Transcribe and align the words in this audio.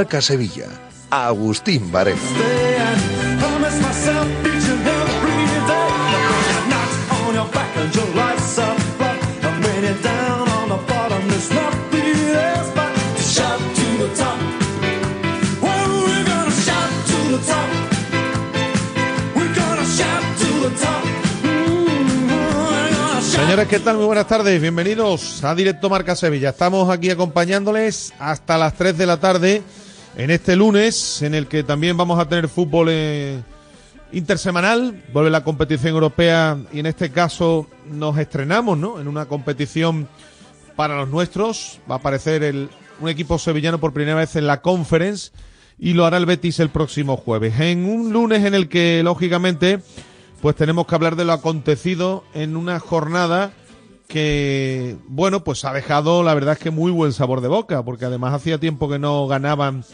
Marca 0.00 0.22
Sevilla. 0.22 0.64
Agustín 1.10 1.92
Varela. 1.92 2.16
Señores, 23.20 23.68
¿qué 23.68 23.80
tal? 23.80 23.96
Muy 23.96 24.06
buenas 24.06 24.26
tardes. 24.26 24.62
Bienvenidos 24.62 25.44
a 25.44 25.54
Directo 25.54 25.90
Marca 25.90 26.16
Sevilla. 26.16 26.48
Estamos 26.48 26.88
aquí 26.88 27.10
acompañándoles 27.10 28.14
hasta 28.18 28.56
las 28.56 28.72
3 28.72 28.96
de 28.96 29.06
la 29.06 29.18
tarde 29.18 29.62
en 30.16 30.30
este 30.30 30.56
lunes, 30.56 31.22
en 31.22 31.34
el 31.34 31.46
que 31.46 31.62
también 31.62 31.96
vamos 31.96 32.18
a 32.18 32.28
tener 32.28 32.48
fútbol 32.48 32.88
eh, 32.90 33.40
intersemanal. 34.12 35.02
Vuelve 35.12 35.30
la 35.30 35.44
competición 35.44 35.94
europea 35.94 36.58
y 36.72 36.80
en 36.80 36.86
este 36.86 37.10
caso 37.10 37.68
nos 37.90 38.18
estrenamos 38.18 38.76
¿no? 38.76 39.00
en 39.00 39.08
una 39.08 39.26
competición 39.26 40.08
para 40.76 40.96
los 40.96 41.08
nuestros. 41.08 41.80
Va 41.90 41.96
a 41.96 41.98
aparecer 41.98 42.42
el, 42.42 42.70
un 43.00 43.08
equipo 43.08 43.38
sevillano 43.38 43.78
por 43.78 43.92
primera 43.92 44.16
vez 44.16 44.36
en 44.36 44.46
la 44.46 44.60
Conference 44.60 45.30
y 45.78 45.94
lo 45.94 46.04
hará 46.04 46.18
el 46.18 46.26
Betis 46.26 46.60
el 46.60 46.70
próximo 46.70 47.16
jueves. 47.16 47.58
En 47.60 47.84
un 47.86 48.12
lunes 48.12 48.44
en 48.44 48.54
el 48.54 48.68
que, 48.68 49.02
lógicamente, 49.02 49.80
pues 50.42 50.56
tenemos 50.56 50.86
que 50.86 50.94
hablar 50.94 51.16
de 51.16 51.24
lo 51.24 51.32
acontecido 51.32 52.24
en 52.34 52.56
una 52.56 52.78
jornada 52.80 53.52
que, 54.10 54.96
bueno, 55.06 55.44
pues 55.44 55.64
ha 55.64 55.72
dejado 55.72 56.24
la 56.24 56.34
verdad 56.34 56.54
es 56.54 56.58
que 56.58 56.70
muy 56.70 56.90
buen 56.90 57.12
sabor 57.12 57.40
de 57.40 57.48
boca, 57.48 57.84
porque 57.84 58.04
además 58.04 58.34
hacía 58.34 58.58
tiempo 58.58 58.88
que 58.88 58.98
no 58.98 59.26
ganaban 59.28 59.84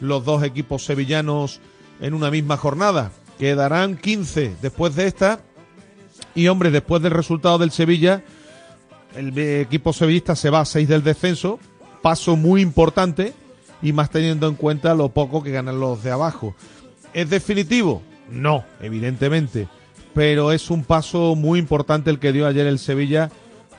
los 0.00 0.24
dos 0.24 0.44
equipos 0.44 0.84
sevillanos 0.84 1.60
en 2.00 2.12
una 2.12 2.30
misma 2.30 2.58
jornada. 2.58 3.12
Quedarán 3.38 3.96
15 3.96 4.56
después 4.60 4.94
de 4.94 5.06
esta. 5.06 5.40
Y 6.34 6.48
hombre, 6.48 6.70
después 6.70 7.02
del 7.02 7.12
resultado 7.12 7.58
del 7.58 7.70
Sevilla, 7.70 8.22
el 9.16 9.36
equipo 9.38 9.92
sevillista 9.92 10.36
se 10.36 10.50
va 10.50 10.60
a 10.60 10.64
6 10.66 10.86
del 10.86 11.02
descenso. 11.02 11.58
Paso 12.02 12.36
muy 12.36 12.60
importante 12.60 13.32
y 13.80 13.92
más 13.92 14.10
teniendo 14.10 14.48
en 14.48 14.54
cuenta 14.54 14.94
lo 14.94 15.08
poco 15.08 15.42
que 15.42 15.50
ganan 15.50 15.80
los 15.80 16.02
de 16.02 16.10
abajo. 16.10 16.54
¿Es 17.14 17.30
definitivo? 17.30 18.02
No, 18.30 18.64
evidentemente 18.80 19.66
pero 20.14 20.52
es 20.52 20.70
un 20.70 20.84
paso 20.84 21.34
muy 21.34 21.58
importante 21.58 22.10
el 22.10 22.18
que 22.18 22.32
dio 22.32 22.46
ayer 22.46 22.66
el 22.66 22.78
Sevilla 22.78 23.30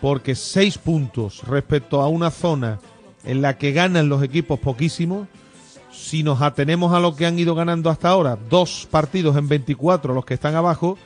porque 0.04 0.36
seis 0.36 0.78
puntos 0.78 1.44
respecto 1.48 2.02
a 2.02 2.10
una 2.10 2.30
zona 2.30 2.82
en 3.24 3.42
la 3.42 3.58
que 3.58 3.72
ganan 3.72 4.10
los 4.10 4.22
equipos 4.22 4.60
poquísimos, 4.60 5.30
si 5.94 6.24
nos 6.24 6.42
atenemos 6.42 6.92
a 6.92 7.00
lo 7.00 7.16
que 7.16 7.26
han 7.26 7.40
ido 7.40 7.56
ganando 7.56 7.90
hasta 7.90 8.10
ahora, 8.10 8.38
dos 8.50 8.86
partidos 8.92 9.38
en 9.38 9.48
24 9.48 10.14
los 10.14 10.26
que 10.26 10.34
están 10.34 10.56
abajo, 10.56 10.98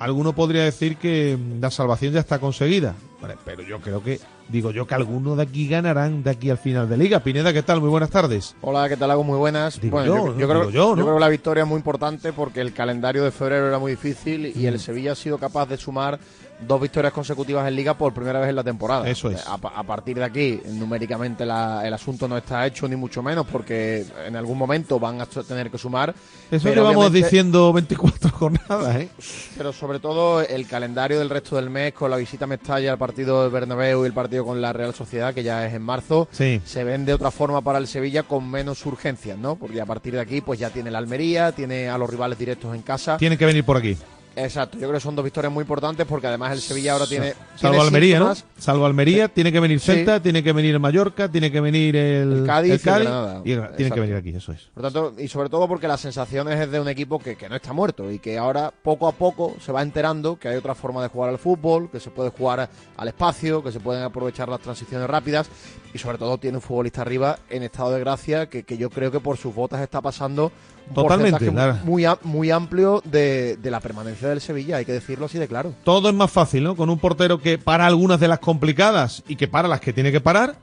alguno 0.00 0.32
podría 0.32 0.64
decir 0.64 0.96
que 0.96 1.38
la 1.60 1.70
salvación 1.70 2.12
ya 2.12 2.18
está 2.18 2.40
conseguida. 2.40 2.96
Pero 3.44 3.62
yo 3.62 3.78
creo 3.78 4.02
que, 4.02 4.18
digo 4.48 4.72
yo 4.72 4.84
que 4.84 4.96
algunos 4.96 5.36
de 5.36 5.44
aquí 5.44 5.68
ganarán 5.68 6.24
de 6.24 6.30
aquí 6.30 6.50
al 6.50 6.58
final 6.58 6.88
de 6.88 6.96
liga. 6.96 7.20
Pineda, 7.20 7.52
¿qué 7.52 7.62
tal? 7.62 7.80
Muy 7.80 7.90
buenas 7.90 8.10
tardes. 8.10 8.56
Hola, 8.62 8.88
¿qué 8.88 8.96
tal? 8.96 9.12
Hago 9.12 9.22
muy 9.22 9.38
buenas. 9.38 9.80
Digo 9.80 10.02
yo, 10.04 10.36
yo, 10.36 10.48
creo, 10.48 10.70
yo, 10.70 10.90
¿no? 10.90 10.96
yo 10.96 11.04
creo 11.04 11.14
que 11.14 11.20
la 11.20 11.28
victoria 11.28 11.62
es 11.62 11.68
muy 11.68 11.76
importante 11.76 12.32
porque 12.32 12.62
el 12.62 12.72
calendario 12.72 13.22
de 13.22 13.30
febrero 13.30 13.68
era 13.68 13.78
muy 13.78 13.92
difícil 13.92 14.52
y 14.56 14.66
el 14.66 14.80
Sevilla 14.80 15.12
ha 15.12 15.14
sido 15.14 15.38
capaz 15.38 15.66
de 15.66 15.76
sumar 15.76 16.18
dos 16.66 16.80
victorias 16.80 17.12
consecutivas 17.12 17.66
en 17.66 17.74
liga 17.76 17.94
por 17.94 18.12
primera 18.12 18.40
vez 18.40 18.48
en 18.50 18.56
la 18.56 18.64
temporada. 18.64 19.08
Eso 19.08 19.30
es. 19.30 19.46
A, 19.46 19.54
a 19.54 19.82
partir 19.82 20.18
de 20.18 20.24
aquí, 20.24 20.60
numéricamente 20.66 21.46
la, 21.46 21.86
el 21.86 21.92
asunto 21.94 22.28
no 22.28 22.36
está 22.36 22.66
hecho 22.66 22.86
ni 22.88 22.96
mucho 22.96 23.22
menos 23.22 23.46
porque 23.46 24.04
en 24.26 24.36
algún 24.36 24.58
momento 24.58 24.98
van 25.00 25.20
a 25.20 25.26
tener 25.26 25.70
que 25.70 25.78
sumar. 25.78 26.14
Eso 26.50 26.68
llevamos 26.68 26.96
obviamente- 26.96 27.18
diciendo 27.24 27.72
24 27.72 28.30
jornadas, 28.30 28.96
¿eh? 28.96 29.08
Pero 29.56 29.72
sobre 29.72 29.98
todo 30.00 30.40
el 30.42 30.66
calendario 30.66 31.18
del 31.18 31.30
resto 31.30 31.56
del 31.56 31.70
mes 31.70 31.92
con 31.92 32.10
la 32.10 32.16
visita 32.16 32.44
a 32.44 32.48
Mestalla, 32.48 32.92
el 32.92 32.98
partido 32.98 33.42
de 33.42 33.48
Bernabéu 33.48 34.02
y 34.04 34.06
el 34.06 34.12
partido 34.12 34.44
con 34.44 34.60
la 34.60 34.72
Real 34.72 34.94
Sociedad, 34.94 35.32
que 35.34 35.42
ya 35.42 35.66
es 35.66 35.74
en 35.74 35.82
marzo, 35.82 36.28
Sí. 36.32 36.60
se 36.64 36.84
ven 36.84 37.04
de 37.04 37.14
otra 37.14 37.30
forma 37.30 37.60
para 37.62 37.78
el 37.78 37.86
Sevilla 37.86 38.22
con 38.24 38.50
menos 38.50 38.84
urgencias, 38.86 39.38
¿no? 39.38 39.56
Porque 39.56 39.80
a 39.80 39.86
partir 39.86 40.12
de 40.14 40.20
aquí 40.20 40.40
pues 40.40 40.58
ya 40.60 40.70
tiene 40.70 40.90
la 40.90 40.98
Almería, 40.98 41.52
tiene 41.52 41.88
a 41.88 41.96
los 41.98 42.10
rivales 42.10 42.38
directos 42.38 42.74
en 42.74 42.82
casa. 42.82 43.16
Tiene 43.16 43.36
que 43.38 43.46
venir 43.46 43.64
por 43.64 43.76
aquí. 43.76 43.96
Exacto, 44.36 44.76
yo 44.78 44.82
creo 44.82 44.94
que 44.94 45.00
son 45.00 45.16
dos 45.16 45.24
victorias 45.24 45.52
muy 45.52 45.62
importantes 45.62 46.06
porque 46.06 46.26
además 46.26 46.52
el 46.52 46.60
Sevilla 46.60 46.92
ahora 46.92 47.06
tiene... 47.06 47.34
Salvo 47.56 47.74
tiene 47.74 47.80
Almería, 47.80 48.18
¿no? 48.20 48.34
Salvo 48.58 48.86
Almería, 48.86 49.28
tiene 49.28 49.50
que 49.52 49.60
venir 49.60 49.80
Sí. 49.80 49.86
Celta, 49.92 50.20
tiene 50.20 50.42
que 50.42 50.52
venir 50.52 50.78
Mallorca, 50.78 51.28
tiene 51.28 51.50
que 51.50 51.60
venir 51.60 51.96
el, 51.96 52.32
El 52.40 52.46
Cádiz 52.46 52.72
el 52.72 52.78
Granada. 52.78 53.42
y 53.44 53.56
tiene 53.76 53.90
que 53.90 54.00
venir 54.00 54.16
aquí, 54.16 54.30
eso 54.30 54.52
es. 54.52 54.68
Por 54.72 54.82
tanto, 54.84 55.14
y 55.18 55.28
sobre 55.28 55.48
todo 55.48 55.66
porque 55.66 55.88
las 55.88 56.00
sensaciones 56.00 56.58
es 56.60 56.70
de 56.70 56.80
un 56.80 56.88
equipo 56.88 57.18
que, 57.18 57.36
que 57.36 57.48
no 57.48 57.56
está 57.56 57.72
muerto 57.72 58.10
y 58.10 58.18
que 58.18 58.38
ahora 58.38 58.72
poco 58.82 59.08
a 59.08 59.12
poco 59.12 59.56
se 59.60 59.72
va 59.72 59.82
enterando 59.82 60.38
que 60.38 60.48
hay 60.48 60.56
otra 60.56 60.74
forma 60.74 61.02
de 61.02 61.08
jugar 61.08 61.30
al 61.30 61.38
fútbol, 61.38 61.90
que 61.90 61.98
se 62.00 62.10
puede 62.10 62.30
jugar 62.30 62.68
al 62.96 63.08
espacio, 63.08 63.62
que 63.62 63.72
se 63.72 63.80
pueden 63.80 64.02
aprovechar 64.02 64.48
las 64.48 64.60
transiciones 64.60 65.08
rápidas 65.08 65.48
y 65.92 65.98
sobre 65.98 66.18
todo 66.18 66.38
tiene 66.38 66.58
un 66.58 66.62
futbolista 66.62 67.02
arriba 67.02 67.38
en 67.48 67.64
estado 67.64 67.90
de 67.92 68.00
gracia 68.00 68.48
que, 68.48 68.62
que 68.62 68.78
yo 68.78 68.90
creo 68.90 69.10
que 69.10 69.20
por 69.20 69.36
sus 69.36 69.54
botas 69.54 69.80
está 69.80 70.00
pasando 70.00 70.52
Totalmente, 70.94 71.32
porcentaje 71.32 71.52
claro. 71.52 71.78
muy, 71.84 72.04
muy 72.24 72.50
amplio 72.50 73.02
de, 73.04 73.56
de 73.56 73.70
la 73.70 73.80
permanencia 73.80 74.28
del 74.28 74.40
Sevilla, 74.40 74.78
hay 74.78 74.84
que 74.84 74.92
decirlo 74.92 75.26
así 75.26 75.38
de 75.38 75.48
claro. 75.48 75.74
Todo 75.84 76.08
es 76.08 76.14
más 76.14 76.30
fácil, 76.30 76.64
¿no? 76.64 76.76
Con 76.76 76.90
un 76.90 76.98
portero 76.98 77.40
que 77.40 77.58
para 77.58 77.86
algunas 77.86 78.18
de 78.20 78.28
las 78.28 78.40
complicadas 78.40 79.22
y 79.28 79.36
que 79.36 79.48
para 79.48 79.68
las 79.68 79.80
que 79.80 79.92
tiene 79.92 80.12
que 80.12 80.20
parar. 80.20 80.56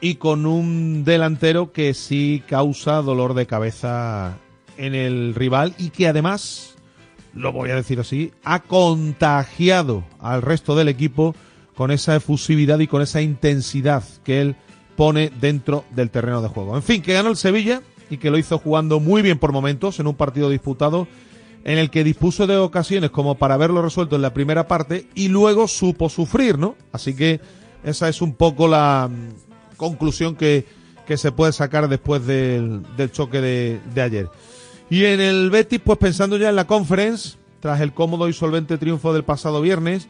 Y 0.00 0.16
con 0.16 0.44
un 0.44 1.02
delantero 1.04 1.72
que 1.72 1.94
sí 1.94 2.42
causa 2.46 3.00
dolor 3.00 3.32
de 3.32 3.46
cabeza 3.46 4.36
en 4.76 4.94
el 4.94 5.34
rival 5.34 5.74
y 5.78 5.90
que 5.90 6.08
además, 6.08 6.74
lo 7.32 7.52
voy 7.52 7.70
a 7.70 7.76
decir 7.76 8.00
así, 8.00 8.32
ha 8.44 8.60
contagiado 8.60 10.04
al 10.20 10.42
resto 10.42 10.76
del 10.76 10.88
equipo 10.88 11.34
con 11.74 11.90
esa 11.90 12.16
efusividad 12.16 12.80
y 12.80 12.86
con 12.86 13.00
esa 13.00 13.22
intensidad 13.22 14.04
que 14.24 14.42
él 14.42 14.56
pone 14.96 15.30
dentro 15.40 15.84
del 15.90 16.10
terreno 16.10 16.42
de 16.42 16.48
juego. 16.48 16.76
En 16.76 16.82
fin, 16.82 17.00
que 17.00 17.14
ganó 17.14 17.30
el 17.30 17.36
Sevilla 17.36 17.80
y 18.14 18.18
que 18.18 18.30
lo 18.30 18.38
hizo 18.38 18.58
jugando 18.58 19.00
muy 19.00 19.22
bien 19.22 19.38
por 19.38 19.52
momentos 19.52 20.00
en 20.00 20.06
un 20.06 20.14
partido 20.14 20.48
disputado 20.48 21.06
en 21.64 21.78
el 21.78 21.90
que 21.90 22.04
dispuso 22.04 22.46
de 22.46 22.56
ocasiones 22.56 23.10
como 23.10 23.36
para 23.36 23.54
haberlo 23.54 23.82
resuelto 23.82 24.16
en 24.16 24.22
la 24.22 24.34
primera 24.34 24.68
parte 24.68 25.08
y 25.14 25.28
luego 25.28 25.66
supo 25.66 26.08
sufrir, 26.08 26.58
¿no? 26.58 26.76
Así 26.92 27.14
que 27.14 27.40
esa 27.82 28.08
es 28.08 28.22
un 28.22 28.34
poco 28.34 28.68
la 28.68 29.08
mm, 29.10 29.76
conclusión 29.76 30.36
que, 30.36 30.66
que 31.06 31.16
se 31.16 31.32
puede 31.32 31.52
sacar 31.52 31.88
después 31.88 32.26
del, 32.26 32.82
choque 33.12 33.40
de, 33.40 33.80
de 33.94 34.02
ayer. 34.02 34.28
Y 34.90 35.04
en 35.06 35.20
el 35.20 35.50
Betis, 35.50 35.80
pues 35.82 35.98
pensando 35.98 36.36
ya 36.36 36.50
en 36.50 36.56
la 36.56 36.66
conference, 36.66 37.36
tras 37.60 37.80
el 37.80 37.94
cómodo 37.94 38.28
y 38.28 38.34
solvente 38.34 38.76
triunfo 38.76 39.14
del 39.14 39.24
pasado 39.24 39.62
viernes, 39.62 40.08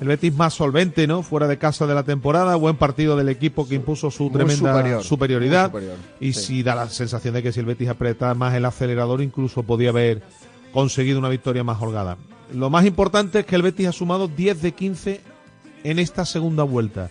el 0.00 0.08
Betis 0.08 0.34
más 0.34 0.54
solvente, 0.54 1.06
¿no? 1.06 1.22
Fuera 1.22 1.48
de 1.48 1.58
casa 1.58 1.86
de 1.86 1.94
la 1.94 2.02
temporada, 2.02 2.54
buen 2.56 2.76
partido 2.76 3.16
del 3.16 3.28
equipo 3.28 3.66
que 3.66 3.74
impuso 3.74 4.10
su 4.10 4.30
tremenda 4.30 5.00
superioridad. 5.02 5.72
y 6.20 6.32
sí. 6.34 6.62
da 6.62 6.74
la 6.74 6.88
sensación 6.88 7.34
de 7.34 7.42
que 7.42 7.52
si 7.52 7.60
el 7.60 7.66
Betis 7.66 7.88
aprieta 7.88 8.34
más 8.34 8.54
el 8.54 8.64
acelerador, 8.64 9.22
incluso 9.22 9.62
podía 9.62 9.90
haber 9.90 10.22
conseguido 10.72 11.18
una 11.18 11.28
victoria 11.28 11.64
más 11.64 11.80
holgada. 11.80 12.18
Lo 12.52 12.70
más 12.70 12.84
importante 12.84 13.40
es 13.40 13.46
que 13.46 13.56
el 13.56 13.62
Betis 13.62 13.88
ha 13.88 13.92
sumado 13.92 14.28
10 14.28 14.62
de 14.62 14.72
15 14.72 15.20
en 15.84 15.98
esta 15.98 16.24
segunda 16.24 16.62
vuelta. 16.62 17.10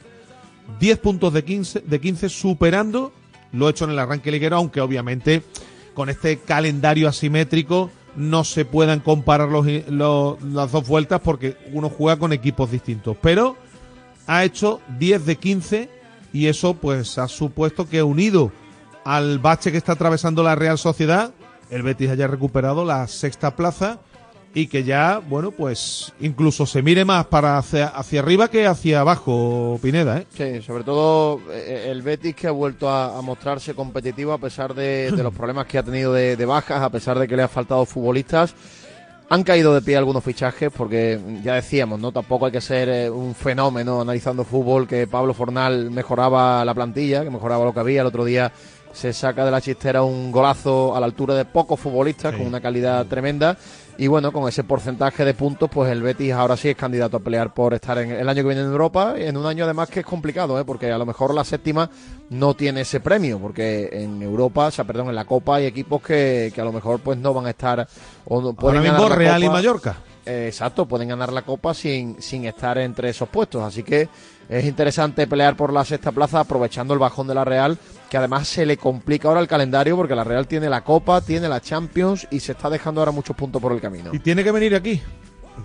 10 0.79 0.99
puntos 0.99 1.33
de 1.33 1.43
15, 1.43 1.81
de 1.81 1.99
15 1.99 2.29
superando 2.29 3.11
lo 3.51 3.69
hecho 3.69 3.85
en 3.85 3.91
el 3.91 3.99
arranque 3.99 4.31
liguero, 4.31 4.57
aunque 4.57 4.81
obviamente 4.81 5.43
con 5.93 6.09
este 6.09 6.37
calendario 6.37 7.07
asimétrico 7.07 7.89
no 8.15 8.43
se 8.43 8.65
puedan 8.65 8.99
comparar 8.99 9.49
los, 9.49 9.65
las 10.41 10.71
dos 10.71 10.87
vueltas 10.87 11.21
porque 11.21 11.57
uno 11.73 11.89
juega 11.89 12.19
con 12.19 12.33
equipos 12.33 12.71
distintos. 12.71 13.17
Pero 13.21 13.55
ha 14.27 14.43
hecho 14.43 14.81
10 14.97 15.25
de 15.25 15.35
15 15.35 15.89
y 16.33 16.47
eso 16.47 16.73
pues 16.73 17.17
ha 17.17 17.27
supuesto 17.27 17.87
que 17.87 18.03
unido 18.03 18.51
al 19.03 19.39
bache 19.39 19.71
que 19.71 19.77
está 19.77 19.93
atravesando 19.93 20.43
la 20.43 20.55
Real 20.55 20.77
Sociedad, 20.77 21.31
el 21.69 21.83
Betis 21.83 22.09
haya 22.09 22.27
recuperado 22.27 22.85
la 22.85 23.07
sexta 23.07 23.55
plaza 23.55 23.99
y 24.55 24.67
que 24.67 24.85
ya, 24.85 25.19
bueno, 25.19 25.51
pues 25.51 26.13
incluso 26.21 26.65
se 26.65 26.81
mire 26.81 27.03
más 27.03 27.25
para 27.25 27.57
hacia, 27.57 27.87
hacia 27.87 28.21
arriba 28.21 28.47
que 28.47 28.65
hacia 28.65 29.01
abajo, 29.01 29.77
Pineda, 29.81 30.19
¿eh? 30.19 30.27
Sí, 30.33 30.61
sobre 30.61 30.85
todo 30.85 31.41
eh, 31.51 31.89
el 31.91 32.01
Betis 32.01 32.35
que 32.35 32.47
ha 32.47 32.51
vuelto 32.51 32.89
a, 32.89 33.21
mostrarse 33.21 33.73
competitivo 33.73 34.31
a 34.31 34.37
pesar 34.37 34.73
de, 34.73 35.11
los 35.11 35.33
problemas 35.35 35.65
que 35.65 35.77
ha 35.77 35.83
tenido 35.83 36.13
de, 36.13 36.45
bajas, 36.45 36.81
a 36.81 36.89
pesar 36.89 37.19
de 37.19 37.27
que 37.27 37.35
le 37.35 37.43
ha 37.43 37.49
faltado 37.49 37.85
futbolistas. 37.85 38.55
Han 39.27 39.43
caído 39.43 39.73
de 39.73 39.81
pie 39.81 39.97
algunos 39.97 40.23
fichajes 40.23 40.71
porque 40.71 41.19
ya 41.43 41.55
decíamos, 41.55 41.99
¿no? 41.99 42.13
Tampoco 42.13 42.45
hay 42.45 42.51
que 42.53 42.61
ser 42.61 42.87
eh, 42.87 43.09
un 43.09 43.35
fenómeno 43.35 43.99
analizando 43.99 44.45
fútbol 44.45 44.87
que 44.87 45.05
Pablo 45.05 45.33
Fornal 45.33 45.91
mejoraba 45.91 46.63
la 46.63 46.73
plantilla, 46.73 47.25
que 47.25 47.29
mejoraba 47.29 47.65
lo 47.65 47.73
que 47.73 47.79
había. 47.81 48.01
El 48.01 48.07
otro 48.07 48.23
día 48.23 48.53
se 48.95 49.11
saca 49.11 49.43
de 49.43 49.51
la 49.51 49.59
chistera 49.59 50.03
un 50.03 50.31
golazo 50.31 50.95
a 50.95 50.99
la 51.01 51.05
altura 51.05 51.35
de 51.35 51.43
pocos 51.43 51.79
futbolistas 51.79 52.33
con 52.33 52.47
una 52.47 52.61
calidad 52.61 53.05
tremenda 53.07 53.57
y 53.97 54.07
bueno, 54.07 54.31
con 54.31 54.47
ese 54.47 54.63
porcentaje 54.63 55.23
de 55.23 55.33
puntos, 55.33 55.69
pues 55.69 55.91
el 55.91 56.01
Betis 56.01 56.31
ahora 56.31 56.55
sí 56.55 56.69
es 56.69 56.75
candidato 56.75 57.17
a 57.17 57.19
pelear 57.19 57.53
por 57.53 57.73
estar 57.73 57.97
en 57.97 58.11
el 58.11 58.27
año 58.27 58.41
que 58.41 58.47
viene 58.47 58.61
en 58.61 58.67
Europa, 58.67 59.15
en 59.17 59.35
un 59.35 59.45
año 59.45 59.65
además 59.65 59.89
que 59.89 59.99
es 59.99 60.05
complicado, 60.05 60.59
¿eh? 60.59 60.65
porque 60.65 60.91
a 60.91 60.97
lo 60.97 61.05
mejor 61.05 61.33
la 61.33 61.43
séptima 61.43 61.89
no 62.29 62.53
tiene 62.53 62.81
ese 62.81 63.01
premio, 63.01 63.37
porque 63.37 63.89
en 63.91 64.21
Europa, 64.21 64.67
o 64.67 64.71
sea, 64.71 64.85
perdón, 64.85 65.09
en 65.09 65.15
la 65.15 65.25
Copa 65.25 65.57
hay 65.57 65.65
equipos 65.65 66.01
que, 66.01 66.51
que 66.55 66.61
a 66.61 66.65
lo 66.65 66.71
mejor 66.71 66.99
pues 66.99 67.17
no 67.17 67.33
van 67.33 67.47
a 67.47 67.49
estar 67.49 67.87
o 68.25 68.41
no 68.41 68.53
pueden 68.53 68.77
ahora 68.77 68.91
mismo 68.91 69.09
Real 69.09 69.43
y 69.43 69.49
Mallorca. 69.49 69.97
Eh, 70.25 70.47
exacto, 70.47 70.87
pueden 70.87 71.09
ganar 71.09 71.31
la 71.31 71.43
Copa 71.43 71.73
sin, 71.73 72.21
sin 72.21 72.45
estar 72.45 72.77
entre 72.77 73.09
esos 73.09 73.29
puestos, 73.29 73.61
así 73.63 73.83
que 73.83 74.09
es 74.49 74.65
interesante 74.65 75.27
pelear 75.27 75.55
por 75.55 75.71
la 75.71 75.85
sexta 75.85 76.11
plaza 76.11 76.39
aprovechando 76.39 76.93
el 76.93 76.99
bajón 76.99 77.27
de 77.27 77.35
la 77.35 77.45
Real 77.45 77.77
que 78.09 78.17
además 78.17 78.47
se 78.47 78.65
le 78.65 78.77
complica 78.77 79.27
ahora 79.27 79.39
el 79.39 79.47
calendario 79.47 79.95
porque 79.95 80.15
la 80.15 80.23
Real 80.23 80.47
tiene 80.47 80.69
la 80.69 80.83
Copa, 80.83 81.21
tiene 81.21 81.49
la 81.49 81.61
Champions 81.61 82.27
y 82.31 82.39
se 82.39 82.53
está 82.53 82.69
dejando 82.69 83.01
ahora 83.01 83.11
muchos 83.11 83.35
puntos 83.35 83.61
por 83.61 83.71
el 83.71 83.81
camino. 83.81 84.11
Y 84.13 84.19
tiene 84.19 84.43
que 84.43 84.51
venir 84.51 84.75
aquí, 84.75 85.01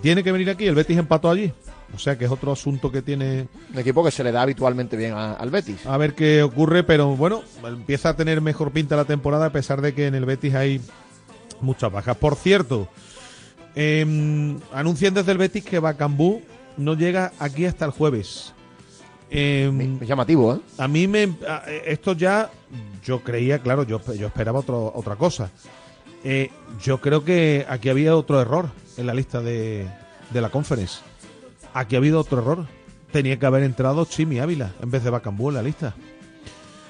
tiene 0.01 0.23
que 0.23 0.31
venir 0.31 0.49
aquí, 0.49 0.65
el 0.65 0.75
Betis 0.75 0.97
empató 0.97 1.29
allí. 1.29 1.53
O 1.93 1.99
sea 1.99 2.17
que 2.17 2.25
es 2.25 2.31
otro 2.31 2.53
asunto 2.53 2.91
que 2.91 3.01
tiene. 3.01 3.47
Un 3.73 3.79
equipo 3.79 4.03
que 4.03 4.11
se 4.11 4.23
le 4.23 4.31
da 4.31 4.43
habitualmente 4.43 4.95
bien 4.95 5.13
al 5.13 5.49
Betis. 5.49 5.85
A 5.85 5.97
ver 5.97 6.15
qué 6.15 6.41
ocurre, 6.41 6.83
pero 6.83 7.15
bueno, 7.17 7.43
empieza 7.65 8.09
a 8.09 8.15
tener 8.15 8.39
mejor 8.39 8.71
pinta 8.71 8.95
la 8.95 9.05
temporada 9.05 9.47
a 9.47 9.51
pesar 9.51 9.81
de 9.81 9.93
que 9.93 10.07
en 10.07 10.15
el 10.15 10.25
Betis 10.25 10.55
hay 10.55 10.81
muchas 11.59 11.91
bajas. 11.91 12.15
Por 12.15 12.35
cierto, 12.35 12.87
eh, 13.75 14.57
anuncian 14.73 15.13
desde 15.13 15.33
el 15.33 15.37
Betis 15.37 15.65
que 15.65 15.79
Bacambú 15.79 16.41
no 16.77 16.93
llega 16.93 17.33
aquí 17.39 17.65
hasta 17.65 17.85
el 17.85 17.91
jueves. 17.91 18.53
Eh, 19.33 19.97
es 20.01 20.07
llamativo, 20.07 20.55
¿eh? 20.55 20.59
A 20.77 20.87
mí 20.89 21.07
me. 21.07 21.33
Esto 21.85 22.13
ya. 22.13 22.51
Yo 23.03 23.23
creía, 23.23 23.59
claro, 23.59 23.83
yo, 23.83 23.99
yo 24.13 24.27
esperaba 24.27 24.59
otro, 24.59 24.91
otra 24.93 25.15
cosa. 25.15 25.49
Eh, 26.23 26.51
yo 26.83 27.01
creo 27.01 27.23
que 27.23 27.65
aquí 27.67 27.89
había 27.89 28.15
otro 28.15 28.39
error 28.39 28.69
en 28.97 29.07
la 29.07 29.13
lista 29.13 29.41
de, 29.41 29.87
de 30.29 30.41
la 30.41 30.49
conference. 30.49 30.99
Aquí 31.73 31.95
ha 31.95 31.97
habido 31.97 32.19
otro 32.19 32.39
error. 32.41 32.67
Tenía 33.11 33.39
que 33.39 33.45
haber 33.45 33.63
entrado 33.63 34.05
Chimi 34.05 34.39
Ávila 34.39 34.71
en 34.83 34.91
vez 34.91 35.03
de 35.03 35.09
Bacambú 35.09 35.49
en 35.49 35.55
la 35.55 35.63
lista. 35.63 35.95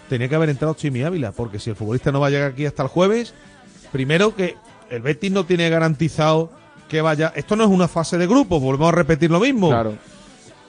Tenía 0.09 0.27
que 0.27 0.35
haber 0.35 0.49
entrado 0.49 0.73
Chimi 0.73 1.03
Ávila, 1.03 1.31
porque 1.31 1.59
si 1.59 1.69
el 1.69 1.75
futbolista 1.77 2.11
no 2.11 2.19
va 2.19 2.27
a 2.27 2.31
llegar 2.31 2.51
aquí 2.51 2.65
hasta 2.65 2.83
el 2.83 2.89
jueves, 2.89 3.33
primero 3.91 4.35
que 4.35 4.57
el 4.89 5.01
Betis 5.01 5.31
no 5.31 5.45
tiene 5.45 5.69
garantizado 5.69 6.51
que 6.89 7.01
vaya. 7.01 7.31
Esto 7.35 7.55
no 7.55 7.63
es 7.63 7.69
una 7.69 7.87
fase 7.87 8.17
de 8.17 8.27
grupo, 8.27 8.59
volvemos 8.59 8.89
a 8.89 8.95
repetir 8.95 9.31
lo 9.31 9.39
mismo. 9.39 9.69
Claro 9.69 9.93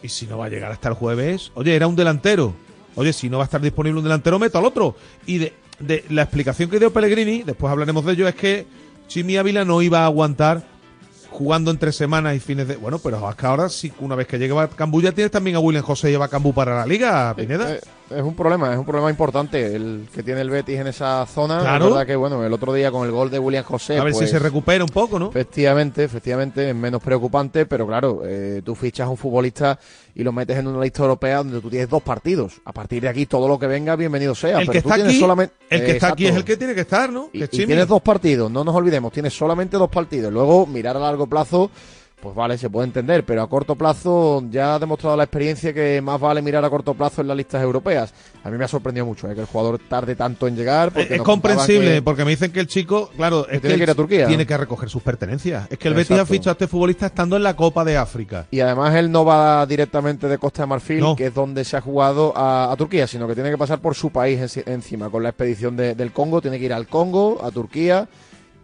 y 0.03 0.09
si 0.09 0.27
no 0.27 0.39
va 0.39 0.47
a 0.47 0.49
llegar 0.49 0.73
hasta 0.73 0.89
el 0.89 0.95
jueves, 0.95 1.53
oye, 1.55 1.75
era 1.75 1.87
un 1.87 1.97
delantero. 1.97 2.55
Oye, 2.95 3.13
si 3.13 3.31
no 3.31 3.39
va 3.39 3.45
a 3.45 3.47
estar 3.47 3.61
disponible 3.61 3.99
un 3.99 4.05
delantero, 4.05 4.39
meto 4.39 4.59
al 4.59 4.67
otro. 4.67 4.97
Y 5.27 5.39
de, 5.39 5.55
de 5.79 6.05
la 6.11 6.23
explicación 6.23 6.69
que 6.69 6.79
dio 6.79 6.93
Pellegrini, 6.93 7.43
después 7.43 7.71
hablaremos 7.71 8.05
de 8.05 8.13
ello, 8.13 8.29
es 8.29 8.35
que 8.35 8.67
Chimi 9.09 9.37
Ávila 9.37 9.65
no 9.65 9.81
iba 9.83 10.01
a 10.01 10.07
aguantar 10.07 10.63
jugando 11.33 11.71
entre 11.71 11.93
semanas 11.93 12.37
y 12.37 12.41
fines 12.41 12.69
de. 12.69 12.77
Bueno, 12.77 12.99
pero 12.99 13.27
hasta 13.27 13.49
ahora, 13.49 13.69
sí, 13.69 13.93
una 14.01 14.15
vez 14.15 14.27
que 14.27 14.39
llegue 14.39 14.55
Cambú, 14.77 15.01
ya 15.01 15.13
tienes 15.13 15.31
también 15.31 15.57
a 15.57 15.61
William 15.61 15.83
José 15.83 16.13
y 16.13 16.15
a 16.15 16.29
Cambú 16.29 16.53
para 16.53 16.77
la 16.77 16.87
liga, 16.87 17.35
Pineda. 17.35 17.73
Eh, 17.73 17.81
eh, 17.83 17.87
es 18.17 18.23
un 18.23 18.35
problema, 18.35 18.73
es 18.73 18.79
un 18.79 18.85
problema 18.85 19.11
importante 19.11 19.75
el 19.75 20.09
que 20.15 20.23
tiene 20.23 20.41
el 20.41 20.51
Betis 20.51 20.79
en 20.79 20.87
esa 20.87 21.25
zona. 21.27 21.61
Claro. 21.61 21.87
La 21.87 21.91
verdad 21.91 22.07
que, 22.07 22.17
bueno, 22.17 22.45
el 22.45 22.53
otro 22.53 22.73
día 22.73 22.91
con 22.91 23.07
el 23.07 23.13
gol 23.13 23.31
de 23.31 23.39
William 23.39 23.65
José. 23.65 23.99
A 23.99 24.05
ver 24.05 24.13
si 24.13 24.21
pues, 24.21 24.31
se 24.31 24.39
recupera 24.39 24.85
un 24.85 24.91
poco, 24.91 25.19
¿no? 25.19 25.31
Efectivamente, 25.31 26.05
efectivamente, 26.05 26.71
es 26.71 26.75
menos 26.75 27.03
preocupante, 27.03 27.67
pero 27.67 27.87
claro, 27.87 28.23
eh, 28.25 28.63
tú 28.65 28.75
fichas 28.75 29.07
a 29.07 29.11
un 29.11 29.17
futbolista 29.17 29.79
y 30.15 30.23
lo 30.23 30.33
metes 30.33 30.59
en 30.59 30.67
una 30.67 30.83
lista 30.83 31.03
europea 31.03 31.39
donde 31.39 31.61
tú 31.61 31.71
tienes 31.71 31.89
dos 31.89 32.03
partidos. 32.03 32.61
A 32.65 32.73
partir 32.73 33.03
de 33.03 33.09
aquí, 33.09 33.27
todo 33.27 33.49
lo 33.49 33.59
que 33.59 33.67
venga, 33.67 33.97
bienvenido 33.97 34.35
sea. 34.35 34.61
El 34.61 34.69
que 34.69 34.79
está 34.79 34.95
aquí, 34.95 35.19
solamente... 35.19 35.55
el 35.71 35.85
que 35.85 35.93
está 35.93 36.09
aquí 36.09 36.27
es 36.27 36.37
el 36.37 36.45
que 36.45 36.57
tiene 36.57 36.75
que 36.75 36.83
estar, 36.83 37.11
¿no? 37.11 37.31
Y, 37.33 37.45
y 37.45 37.49
tienes 37.49 37.89
dos 37.89 38.03
partidos, 38.03 38.51
no 38.51 38.65
nos 38.65 38.75
olvidemos, 38.75 39.13
tienes 39.13 39.37
solamente 39.37 39.77
dos 39.77 39.91
partidos. 39.91 40.33
Luego, 40.33 40.67
mirar 40.67 40.97
a 40.97 41.01
largo 41.01 41.27
plazo 41.27 41.71
pues 42.23 42.37
vale, 42.37 42.57
se 42.57 42.71
puede 42.71 42.87
entender, 42.87 43.25
pero 43.25 43.43
a 43.43 43.49
corto 43.49 43.75
plazo 43.75 44.45
ya 44.49 44.77
ha 44.77 44.79
demostrado 44.79 45.17
la 45.17 45.25
experiencia 45.25 45.75
que 45.75 46.01
más 46.01 46.21
vale 46.21 46.41
mirar 46.41 46.65
a 46.65 46.71
corto 46.71 46.95
plazo 46.95 47.21
en 47.21 47.27
las 47.27 47.37
listas 47.37 47.61
europeas. 47.61 48.15
A 48.45 48.51
mí 48.51 48.57
me 48.57 48.65
ha 48.65 48.69
sorprendido 48.69 49.05
mucho 49.05 49.29
eh, 49.29 49.35
que 49.35 49.41
el 49.41 49.47
jugador 49.47 49.81
tarde 49.89 50.15
tanto 50.15 50.47
en 50.47 50.55
llegar. 50.55 50.93
Porque 50.93 51.17
es 51.17 51.23
comprensible, 51.23 52.01
porque 52.01 52.25
me 52.25 52.31
dicen 52.31 52.53
que 52.53 52.61
el 52.61 52.69
chico, 52.69 53.11
claro, 53.17 53.49
es 53.49 53.61
tiene 53.61 53.77
que, 53.77 53.83
ir 53.83 53.91
a 53.91 53.95
Turquía. 53.97 54.29
Tiene 54.29 54.47
que 54.47 54.57
recoger 54.57 54.89
sus 54.89 55.03
pertenencias. 55.03 55.67
Es 55.69 55.79
que 55.79 55.89
el 55.89 55.95
Betis 55.95 56.17
ha 56.17 56.25
fichado 56.25 56.51
a 56.51 56.53
este 56.53 56.69
futbolista 56.69 57.07
estando 57.07 57.35
en 57.37 57.43
la 57.43 57.57
Copa 57.57 57.85
de 57.85 57.97
África. 57.97 58.47
Y 58.53 58.61
además 58.61 58.95
él 58.95 59.11
no 59.11 59.25
va 59.25 59.67
directamente 59.67 60.29
de 60.29 60.39
Costa 60.39 60.63
de 60.63 60.67
Marfil, 60.67 61.05
que 61.17 61.27
es 61.27 61.35
donde 61.35 61.65
se 61.65 61.77
ha 61.77 61.81
jugado 61.81 62.33
a, 62.37 62.73
Turquía, 62.79 63.09
sino 63.09 63.27
que 63.27 63.35
tiene 63.35 63.51
que 63.51 63.59
pasar 63.59 63.81
por 63.81 63.97
su 63.97 64.11
país 64.11 64.57
encima. 64.67 65.11
Con 65.11 65.25
la 65.25 65.31
expedición 65.31 65.77
del 65.77 66.13
Congo, 66.13 66.41
tiene 66.41 66.61
que 66.61 66.67
ir 66.67 66.73
al 66.73 66.87
Congo, 66.87 67.41
a 67.43 67.51
Turquía 67.51 68.09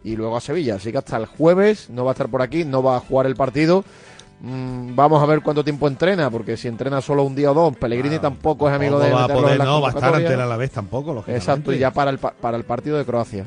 y 0.08 0.16
luego 0.16 0.36
a 0.36 0.40
Sevilla. 0.40 0.76
Así 0.76 0.90
que 0.90 0.98
hasta 0.98 1.16
el 1.16 1.26
jueves 1.26 1.90
no 1.90 2.04
va 2.04 2.12
a 2.12 2.14
estar 2.14 2.28
por 2.28 2.42
aquí, 2.42 2.64
no 2.64 2.82
va 2.82 2.96
a 2.96 3.00
jugar 3.00 3.26
el 3.26 3.36
partido. 3.36 3.84
Mm, 4.40 4.94
vamos 4.94 5.22
a 5.22 5.26
ver 5.26 5.42
cuánto 5.42 5.64
tiempo 5.64 5.88
entrena, 5.88 6.30
porque 6.30 6.56
si 6.56 6.68
entrena 6.68 7.00
solo 7.00 7.24
un 7.24 7.34
día 7.34 7.50
o 7.50 7.54
dos, 7.54 7.76
Pellegrini 7.76 8.16
ah, 8.16 8.20
tampoco 8.20 8.68
es 8.68 8.74
amigo 8.74 8.98
de 9.00 9.10
va 9.10 9.24
a 9.24 9.28
poder, 9.28 9.58
No, 9.58 9.80
va 9.80 9.88
a 9.88 9.90
estar 9.90 10.14
ante 10.14 10.36
la 10.36 10.56
vez 10.56 10.70
tampoco, 10.70 11.24
Exacto, 11.26 11.72
y 11.72 11.78
ya 11.78 11.92
para 11.92 12.10
el, 12.10 12.18
para 12.18 12.56
el 12.56 12.64
partido 12.64 12.96
de 12.96 13.04
Croacia. 13.04 13.46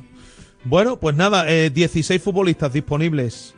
Bueno, 0.63 0.97
pues 0.97 1.15
nada, 1.15 1.45
16 1.45 2.09
eh, 2.09 2.19
futbolistas 2.23 2.73
disponibles. 2.73 3.55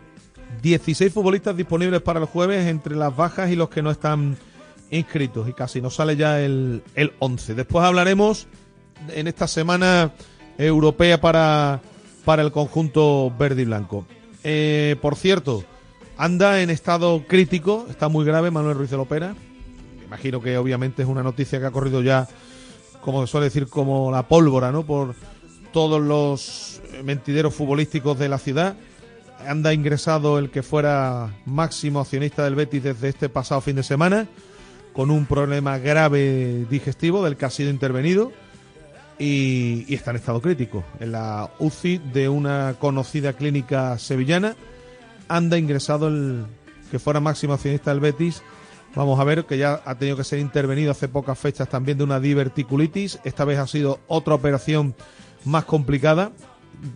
16 0.62 1.12
futbolistas 1.12 1.58
disponibles 1.58 2.02
para 2.02 2.20
el 2.20 2.26
jueves 2.26 2.68
entre 2.68 2.96
las 2.96 3.14
bajas 3.14 3.50
y 3.52 3.56
los 3.56 3.70
que 3.70 3.82
no 3.82 3.92
están 3.92 4.38
inscritos. 4.92 5.50
Y 5.50 5.54
casi 5.54 5.82
nos 5.82 5.96
sale 5.96 6.16
ya 6.16 6.40
el, 6.40 6.84
el 6.96 7.14
11. 7.20 7.56
Después 7.56 7.84
hablaremos 7.84 8.48
en 9.10 9.28
esta 9.28 9.48
semana 9.48 10.12
europea 10.58 11.20
para 11.20 11.82
para 12.26 12.42
el 12.42 12.52
conjunto 12.52 13.32
verde 13.38 13.64
y 13.64 13.66
blanco. 13.66 14.06
Eh, 14.44 14.96
por 15.02 15.16
cierto, 15.16 15.64
anda 16.18 16.62
en 16.62 16.70
estado 16.70 17.24
crítico, 17.28 17.86
está 17.90 18.08
muy 18.08 18.26
grave 18.26 18.52
Manuel 18.52 18.78
Ruiz 18.78 18.90
de 18.90 18.98
Lopera. 18.98 19.36
Imagino 20.06 20.42
que 20.42 20.58
obviamente 20.58 21.02
es 21.02 21.08
una 21.08 21.24
noticia 21.24 21.60
que 21.60 21.66
ha 21.66 21.72
corrido 21.72 22.02
ya, 22.02 22.28
como 23.02 23.26
se 23.26 23.32
suele 23.32 23.46
decir, 23.46 23.68
como 23.68 24.12
la 24.12 24.28
pólvora, 24.28 24.72
¿no? 24.72 24.84
Por 24.84 25.16
todos 25.72 26.02
los 26.02 26.82
mentideros 27.04 27.54
futbolísticos 27.56 28.20
de 28.20 28.30
la 28.30 28.38
ciudad. 28.38 28.76
Anda 29.48 29.74
ingresado 29.74 30.40
el 30.40 30.52
que 30.52 30.64
fuera 30.64 31.34
máximo 31.46 32.00
accionista 32.00 32.44
del 32.44 32.56
Betis 32.56 32.84
desde 32.84 33.10
este 33.10 33.28
pasado 33.28 33.60
fin 33.60 33.76
de 33.76 33.84
semana, 33.84 34.28
con 34.94 35.10
un 35.10 35.26
problema 35.26 35.80
grave 35.80 36.66
digestivo 36.70 37.24
del 37.26 37.36
que 37.36 37.46
ha 37.46 37.50
sido 37.50 37.72
intervenido 37.72 38.32
y, 39.20 39.94
está 39.94 40.12
en 40.12 40.18
estado 40.18 40.42
crítico 40.42 40.84
en 41.00 41.12
la 41.12 41.52
UCI 41.60 42.00
de 42.14 42.30
una 42.30 42.76
conocida 42.80 43.34
clínica 43.34 43.98
sevillana 43.98 44.56
anda 45.28 45.58
ingresado 45.58 46.08
el 46.08 46.46
que 46.92 47.00
fuera 47.00 47.20
máximo 47.20 47.54
accionista 47.54 47.92
del 47.92 48.00
Betis. 48.00 48.44
Vamos 48.96 49.20
a 49.20 49.24
ver 49.24 49.46
que 49.46 49.58
ya 49.58 49.82
ha 49.86 49.96
tenido 49.96 50.18
que 50.18 50.24
ser 50.24 50.40
intervenido 50.40 50.92
hace 50.92 51.08
pocas 51.08 51.40
fechas 51.40 51.68
también 51.68 51.98
de 51.98 52.04
una 52.04 52.20
diverticulitis. 52.20 53.20
Esta 53.24 53.44
vez 53.44 53.58
ha 53.58 53.66
sido 53.66 54.00
otra 54.08 54.36
operación 54.36 54.94
más 55.46 55.66
complicada, 55.66 56.32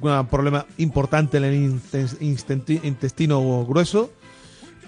un 0.02 0.28
problema 0.28 0.68
importante 0.78 1.38
en 1.38 1.44
el 1.46 1.82
intestino 2.84 3.66
grueso. 3.66 4.12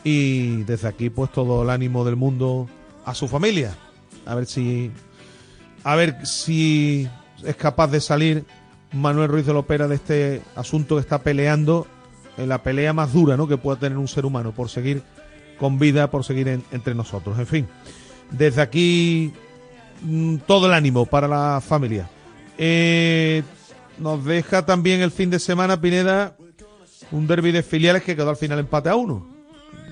Y 0.04 0.64
desde 0.64 0.88
aquí, 0.88 1.10
pues 1.10 1.32
todo 1.32 1.64
el 1.64 1.72
ánimo 1.72 2.06
del 2.06 2.16
mundo 2.16 2.70
a 3.06 3.16
su 3.16 3.28
familia. 3.28 3.76
A 4.26 4.36
ver 4.36 4.46
si. 4.46 4.92
A 5.84 5.96
ver 5.96 6.26
si 6.26 7.10
es 7.46 7.56
capaz 7.56 7.88
de 7.88 8.02
salir 8.02 8.46
Manuel 8.92 9.30
Ruiz 9.30 9.46
de 9.46 9.54
Lopera 9.54 9.88
de 9.88 9.96
este 9.96 10.42
asunto 10.56 10.96
que 10.96 11.02
está 11.02 11.20
peleando, 11.20 11.88
en 12.38 12.50
la 12.50 12.64
pelea 12.64 12.94
más 12.94 13.14
dura 13.14 13.36
¿no? 13.38 13.48
que 13.48 13.58
pueda 13.58 13.80
tener 13.80 13.98
un 13.98 14.08
ser 14.08 14.26
humano 14.26 14.54
por 14.54 14.70
seguir 14.70 15.04
con 15.60 15.78
vida, 15.78 16.10
por 16.10 16.24
seguir 16.24 16.48
entre 16.72 16.96
nosotros. 16.96 17.38
En 17.38 17.48
fin, 17.48 17.68
desde 18.32 18.62
aquí 18.62 19.34
mm, 20.02 20.38
todo 20.48 20.68
el 20.68 20.74
ánimo 20.74 21.06
para 21.06 21.28
la 21.28 21.62
familia. 21.62 22.10
Eh, 22.58 23.44
nos 23.98 24.24
deja 24.24 24.66
también 24.66 25.02
el 25.02 25.12
fin 25.12 25.30
de 25.30 25.40
semana, 25.40 25.82
Pineda, 25.82 26.36
un 27.12 27.28
derby 27.28 27.52
de 27.52 27.64
filiales 27.64 28.04
que 28.04 28.16
quedó 28.16 28.30
al 28.30 28.38
final 28.38 28.60
empate 28.60 28.90
a 28.90 28.96
uno 28.96 29.39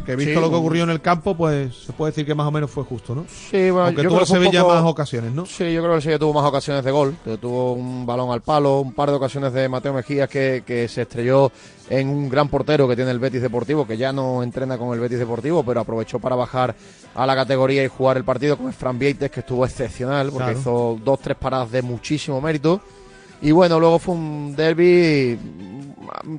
que 0.08 0.16
visto 0.16 0.40
lo 0.40 0.50
que 0.50 0.56
ocurrió 0.56 0.84
en 0.84 0.90
el 0.90 1.02
campo, 1.02 1.36
pues 1.36 1.76
se 1.76 1.92
puede 1.92 2.12
decir 2.12 2.26
que 2.26 2.34
más 2.34 2.48
o 2.48 2.52
menos 2.52 2.72
fue 2.72 2.86
justo, 2.86 3.14
¿no? 3.14 3.26
Sí, 3.28 3.70
bueno, 3.70 3.88
Aunque 3.88 4.04
tuvo 4.04 4.26
Sevilla 4.26 4.64
más 4.64 4.84
ocasiones, 4.86 5.34
¿no? 5.34 5.46
Sí, 5.46 5.74
yo 5.74 5.82
creo 5.82 5.92
que 5.92 5.96
el 5.98 6.02
Sevilla 6.02 6.20
tuvo 6.20 6.34
más 6.34 6.46
ocasiones 6.46 6.86
de 6.86 6.92
gol. 6.92 7.16
Tuvo 7.42 7.74
un 7.74 8.06
balón 8.06 8.32
al 8.32 8.42
palo, 8.42 8.80
un 8.80 8.94
par 8.94 9.10
de 9.10 9.16
ocasiones 9.16 9.52
de 9.52 9.68
Mateo 9.68 9.94
Mejías 9.94 10.30
que, 10.30 10.64
que 10.66 10.88
se 10.88 11.02
estrelló 11.02 11.52
en 11.90 12.08
un 12.08 12.30
gran 12.30 12.48
portero 12.48 12.88
que 12.88 12.96
tiene 12.96 13.12
el 13.12 13.20
Betis 13.20 13.42
Deportivo, 13.42 13.86
que 13.86 13.98
ya 13.98 14.14
no 14.14 14.44
entrena 14.44 14.78
con 14.78 14.94
el 14.94 15.02
Betis 15.02 15.20
Deportivo, 15.20 15.64
pero 15.64 15.82
aprovechó 15.82 16.20
para 16.20 16.38
bajar 16.38 16.74
a 17.14 17.26
la 17.26 17.36
categoría 17.36 17.84
y 17.84 17.88
jugar 17.88 18.16
el 18.16 18.24
partido 18.24 18.58
con 18.58 18.72
Fran 18.72 18.98
Vieites, 18.98 19.30
que 19.30 19.42
estuvo 19.42 19.66
excepcional, 19.66 20.32
porque 20.32 20.54
hizo 20.54 20.98
dos, 21.04 21.20
tres 21.20 21.36
paradas 21.36 21.70
de 21.72 21.82
muchísimo 21.82 22.40
mérito. 22.40 22.80
Y 23.42 23.52
bueno, 23.52 23.80
luego 23.80 24.00
fue 24.00 24.16
un 24.16 24.56
derby 24.56 25.38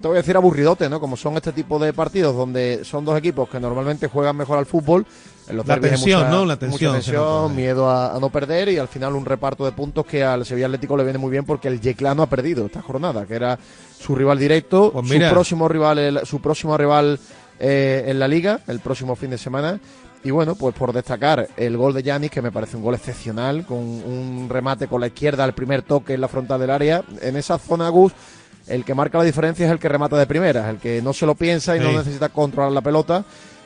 te 0.01 0.09
voy 0.09 0.17
a 0.17 0.21
decir 0.21 0.37
aburridote, 0.37 0.89
¿no? 0.89 1.01
Como 1.01 1.17
son 1.17 1.37
este 1.37 1.53
tipo 1.53 1.79
de 1.79 1.93
partidos 1.93 2.37
donde 2.37 2.85
son 2.85 3.05
dos 3.05 3.17
equipos 3.19 3.49
que 3.49 3.61
normalmente 3.61 4.09
juegan 4.09 4.37
mejor 4.37 4.59
al 4.59 4.67
fútbol. 4.67 5.07
En 5.49 5.57
los 5.57 5.67
la 5.67 5.81
tensión, 5.81 6.31
¿no? 6.31 6.45
La 6.45 6.57
tensión. 6.57 7.57
miedo 7.57 7.91
a, 7.91 8.19
no 8.21 8.29
perder 8.29 8.69
y 8.69 8.79
al 8.79 8.89
final 8.89 9.15
un 9.15 9.25
reparto 9.25 9.65
de 9.65 9.73
puntos 9.73 10.05
que 10.05 10.23
al 10.23 10.45
Sevilla 10.45 10.67
Atlético 10.67 10.97
le 10.97 11.05
viene 11.05 11.19
muy 11.19 11.31
bien 11.31 11.45
porque 11.45 11.69
el 11.69 11.81
Yeclano 11.81 12.23
ha 12.23 12.27
perdido 12.27 12.67
esta 12.67 12.83
jornada, 12.83 13.25
que 13.27 13.35
era 13.35 13.59
su 13.99 14.15
rival 14.15 14.39
directo, 14.39 14.93
pues 14.93 15.09
su 15.09 15.19
próximo 15.31 15.69
rival, 15.69 16.21
su 16.25 16.41
próximo 16.41 16.77
rival 16.77 17.19
eh, 17.59 18.05
en 18.09 18.19
la 18.19 18.29
liga, 18.29 18.61
el 18.67 18.81
próximo 18.81 19.17
fin 19.17 19.31
de 19.31 19.39
semana. 19.39 19.81
Y 20.29 20.31
bueno, 20.31 20.57
pues 20.57 20.75
por 20.75 20.93
destacar 20.93 21.49
el 21.57 21.79
gol 21.79 21.95
de 21.95 22.03
Yanis, 22.03 22.31
que 22.31 22.43
me 22.43 22.53
parece 22.53 22.77
un 22.77 22.83
gol 22.83 22.95
excepcional, 22.95 23.65
con 23.65 23.79
un 23.79 24.47
remate 24.51 24.87
con 24.87 25.01
la 25.01 25.07
izquierda 25.07 25.43
al 25.43 25.55
primer 25.55 25.81
toque 25.81 26.13
en 26.13 26.21
la 26.21 26.29
frontal 26.29 26.61
del 26.61 26.69
área. 26.69 27.03
En 27.23 27.35
esa 27.39 27.57
zona, 27.57 27.89
Gus, 27.89 28.13
el 28.67 28.85
que 28.85 28.95
marca 28.95 29.17
la 29.17 29.25
diferencia 29.25 29.65
es 29.65 29.73
el 29.73 29.79
que 29.79 29.89
remata 29.89 30.19
de 30.19 30.27
primera, 30.27 30.69
el 30.69 30.77
que 30.77 31.01
no 31.01 31.15
se 31.15 31.25
lo 31.25 31.35
piensa 31.35 31.79
y 31.79 31.81
no 31.81 31.93
necesita 31.93 32.29
controlar 32.29 32.73
la 32.73 32.83
pelota. 32.83 33.25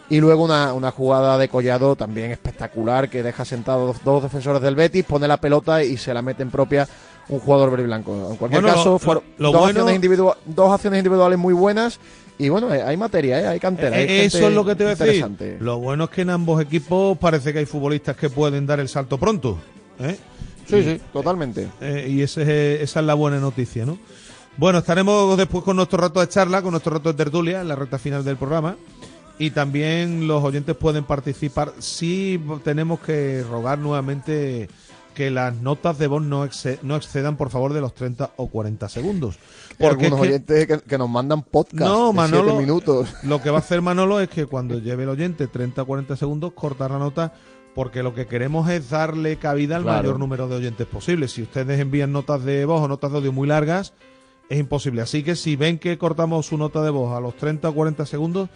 Y 0.09 0.21
luego 0.21 0.45
una, 0.45 0.73
una, 0.73 0.92
jugada 0.92 1.37
de 1.37 1.49
Collado 1.49 1.97
también 1.97 2.31
espectacular 2.31 3.11
que 3.11 3.25
deja 3.25 3.45
sentados 3.45 3.97
dos, 4.04 4.23
defensores 4.23 4.62
del 4.62 4.76
Betis, 4.76 5.04
pone 5.04 5.26
la 5.26 5.38
pelota 5.38 5.83
y 5.83 5.97
se 5.97 6.14
la 6.14 6.23
mete 6.23 6.45
en 6.45 6.52
propia 6.52 6.87
un 7.28 7.40
jugador 7.40 7.73
verde 7.73 7.87
blanco. 7.87 8.28
En 8.31 8.37
cualquier 8.37 8.62
caso, 8.62 9.00
fueron 9.00 9.25
dos, 9.37 9.52
acciones 9.52 10.11
dos 10.47 10.73
acciones 10.73 10.99
individuales 10.99 11.38
muy 11.40 11.54
buenas 11.54 11.99
y 12.39 12.49
bueno, 12.49 12.69
hay 12.71 12.97
materia, 12.97 13.41
¿eh? 13.41 13.47
hay 13.47 13.61
cantera. 13.61 14.01
Eh, 14.01 14.25
eso 14.25 14.49
es 14.49 14.55
lo 14.55 14.65
que 14.65 14.75
te 14.75 14.85
voy 14.85 14.93
a 14.93 14.97
decir. 14.97 15.59
Lo 15.61 15.79
bueno 15.79 16.05
es 16.05 16.11
que 16.11 16.23
en 16.23 16.31
ambos 16.31 16.61
equipos 16.61 17.17
parece 17.19 17.53
que 17.53 17.61
hay 17.61 17.67
futbolistas 17.67 18.17
que 18.17 18.31
pueden 18.31 18.67
dar 18.67 18.81
el 18.81 18.89
salto 18.89 19.19
pronto. 19.19 19.59
¿eh? 20.01 20.17
Sí, 20.67 20.83
sí, 20.83 21.01
totalmente. 21.12 21.69
y 22.09 22.23
ese, 22.23 22.83
esa 22.83 23.01
es 23.01 23.07
la 23.07 23.15
buena 23.15 23.39
noticia, 23.39 23.85
¿no? 23.85 23.99
Bueno, 24.57 24.81
estaremos 24.81 25.37
después 25.37 25.65
con 25.65 25.77
nuestro 25.77 25.99
rato 25.99 26.21
de 26.21 26.29
charla, 26.29 26.62
con 26.62 26.73
nuestro 26.73 26.95
rato 26.95 27.12
de 27.12 27.17
tertulia 27.17 27.61
en 27.61 27.69
la 27.69 27.77
recta 27.77 27.99
final 27.99 28.25
del 28.25 28.37
programa. 28.37 28.77
Y 29.39 29.51
también 29.51 30.29
los 30.29 30.45
oyentes 30.45 30.77
pueden 30.77 31.05
participar. 31.05 31.73
Sí 31.79 32.41
tenemos 32.62 33.01
que 33.01 33.45
rogar 33.49 33.79
nuevamente 33.79 34.69
que 35.12 35.31
las 35.31 35.54
notas 35.54 35.99
de 35.99 36.07
voz 36.07 36.23
no, 36.23 36.49
no 36.83 36.97
excedan, 36.97 37.37
por 37.37 37.50
favor, 37.50 37.73
de 37.73 37.81
los 37.81 37.95
30 37.95 38.33
o 38.37 38.49
40 38.49 38.88
segundos. 38.88 39.38
Porque 39.78 40.07
algunos 40.07 40.26
oyentes 40.26 40.83
que, 40.83 40.99
nos 40.99 41.09
mandan 41.09 41.42
podcast 41.42 41.83
no, 41.83 42.12
Manolo, 42.12 42.57
minutos. 42.57 43.14
Lo 43.23 43.40
que 43.42 43.50
va 43.50 43.57
a 43.57 43.61
hacer 43.61 43.83
Manolo 43.83 44.21
es 44.21 44.28
que 44.28 44.47
cuando 44.47 44.78
lleve 44.78 45.04
el 45.04 45.11
oyente 45.11 45.47
30 45.47 45.83
o 45.83 45.87
40 45.87 46.16
segundos, 46.16 46.52
cortar 46.52 46.90
la 46.90 46.99
nota 46.99 47.33
porque 47.75 48.02
lo 48.02 48.14
que 48.14 48.26
queremos 48.26 48.69
es 48.69 48.90
darle 48.90 49.37
cabida 49.37 49.76
al 49.76 49.85
mayor 49.85 50.19
número 50.19 50.47
de 50.47 50.57
oyentes 50.57 50.87
posible. 50.87 51.28
Si 51.28 51.42
ustedes 51.42 51.81
envían 51.81 52.12
notas 52.12 52.45
de 52.45 52.64
voz 52.66 52.83
o 52.83 52.88
notas 52.88 53.12
de 53.12 53.19
audio 53.19 53.33
muy 53.33 53.49
largas, 53.49 53.95
es 54.49 54.59
imposible. 54.59 55.00
Así 55.00 55.23
que 55.23 55.37
si 55.37 55.57
ven 55.57 55.78
que 55.78 55.97
cortamos 55.97 56.47
su 56.47 56.59
nota 56.59 56.83
de 56.83 56.90
voz 56.90 57.16
a 57.16 57.21
los 57.21 57.35
30 57.37 57.71
o 57.71 57.75
40 57.75 58.04
segundos, 58.04 58.50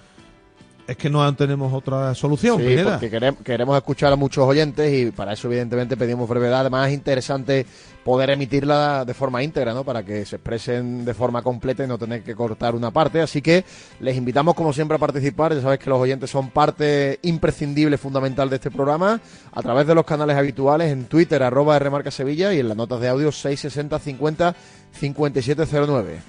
es 0.87 0.97
que 0.97 1.11
no 1.11 1.35
tenemos 1.35 1.73
otra 1.73 2.15
solución. 2.15 2.59
Sí, 2.59 2.77
porque 2.85 3.11
queremos, 3.45 3.77
escuchar 3.77 4.13
a 4.13 4.17
muchos 4.17 4.45
oyentes 4.45 4.93
y 4.93 5.11
para 5.11 5.33
eso 5.33 5.49
evidentemente 5.49 5.97
pedimos 5.97 6.29
brevedad. 6.29 6.61
Además 6.61 6.89
es 6.89 6.95
interesante 6.95 7.67
poder 8.05 8.31
emitirla 8.31 9.05
de 9.05 9.13
forma 9.13 9.43
íntegra, 9.43 9.75
¿no? 9.75 9.83
Para 9.83 10.05
que 10.05 10.25
se 10.25 10.37
expresen 10.37 11.05
de 11.05 11.13
forma 11.13 11.43
completa 11.43 11.83
y 11.83 11.89
no 11.89 11.99
tener 11.99 12.23
que 12.23 12.37
cortar 12.37 12.77
una 12.77 12.93
parte. 12.93 13.21
Así 13.21 13.43
que 13.43 13.65
les 13.99 14.17
invitamos 14.17 14.55
como 14.55 14.73
siempre 14.73 14.95
a 14.95 15.01
participar. 15.01 15.55
Ya 15.55 15.61
sabéis 15.61 15.81
que 15.81 15.91
los 15.91 15.99
oyentes 15.99 16.31
son 16.31 16.51
parte 16.51 17.19
imprescindible, 17.23 17.99
fundamental 17.99 18.49
de 18.49 18.57
este 18.57 18.71
programa 18.71 19.21
a 19.53 19.63
través 19.63 19.89
de 19.89 19.95
los 19.95 20.05
canales 20.05 20.37
habituales 20.37 20.93
en 20.93 21.07
Twitter 21.07 21.43
arroba 21.43 21.79
Rmarca 21.81 22.13
Sevilla 22.13 22.55
y 22.55 22.61
en 22.61 22.69
las 22.69 22.77
notas 22.77 23.01
de 23.01 23.09
audio 23.09 23.33
660 23.33 23.99
50 23.99 24.55
5709. 24.93 26.21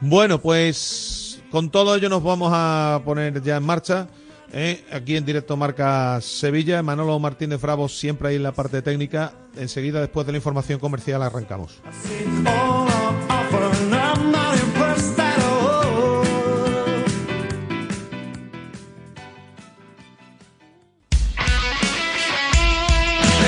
Bueno, 0.00 0.40
pues 0.40 1.23
con 1.54 1.70
todo 1.70 1.94
ello 1.94 2.08
nos 2.08 2.20
vamos 2.20 2.50
a 2.52 3.00
poner 3.04 3.40
ya 3.40 3.58
en 3.58 3.62
marcha. 3.62 4.08
¿eh? 4.52 4.84
Aquí 4.90 5.16
en 5.16 5.24
directo 5.24 5.56
marca 5.56 6.20
Sevilla. 6.20 6.82
Manolo 6.82 7.16
Martínez 7.20 7.60
Bravo 7.60 7.88
siempre 7.88 8.30
ahí 8.30 8.34
en 8.34 8.42
la 8.42 8.50
parte 8.50 8.82
técnica. 8.82 9.32
Enseguida, 9.54 10.00
después 10.00 10.26
de 10.26 10.32
la 10.32 10.38
información 10.38 10.80
comercial, 10.80 11.22
arrancamos. 11.22 11.80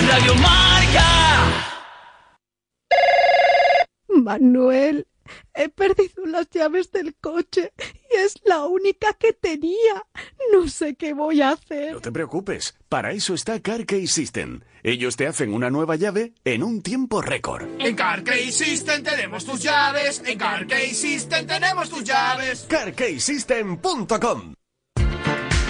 Radio 0.06 0.34
Marca. 0.36 1.08
Manuel. 4.22 5.04
He 5.54 5.68
perdido 5.68 6.26
las 6.26 6.49
llaves 6.50 6.90
del 6.92 7.14
coche 7.16 7.73
y 7.78 8.16
es 8.18 8.35
la 8.45 8.64
única 8.66 9.12
que 9.14 9.33
tenía. 9.33 10.04
No 10.52 10.68
sé 10.68 10.95
qué 10.95 11.14
voy 11.14 11.42
a 11.42 11.50
hacer. 11.50 11.92
No 11.92 12.00
te 12.00 12.12
preocupes, 12.12 12.76
para 12.88 13.12
eso 13.12 13.35
está 13.35 13.61
CarKey 13.61 14.06
System. 14.06 14.61
Ellos 14.83 15.16
te 15.16 15.26
hacen 15.26 15.52
una 15.52 15.71
nueva 15.71 15.97
llave 15.97 16.35
en 16.45 16.62
un 16.62 16.83
tiempo 16.83 17.21
récord. 17.21 17.66
En 17.78 17.97
CarKey 17.97 18.52
System 18.52 19.02
tenemos 19.02 19.45
tus 19.45 19.62
llaves. 19.62 20.23
En 20.25 20.38
CarKey 20.38 20.95
System 20.95 21.47
tenemos 21.47 21.90
tus 21.90 22.04
llaves. 22.04 22.66
CarKeySystem.com 22.68 24.54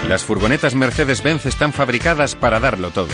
Las 0.07 0.23
furgonetas 0.23 0.75
Mercedes-Benz 0.75 1.45
están 1.47 1.73
fabricadas 1.73 2.35
para 2.35 2.59
darlo 2.59 2.91
todo 2.91 3.13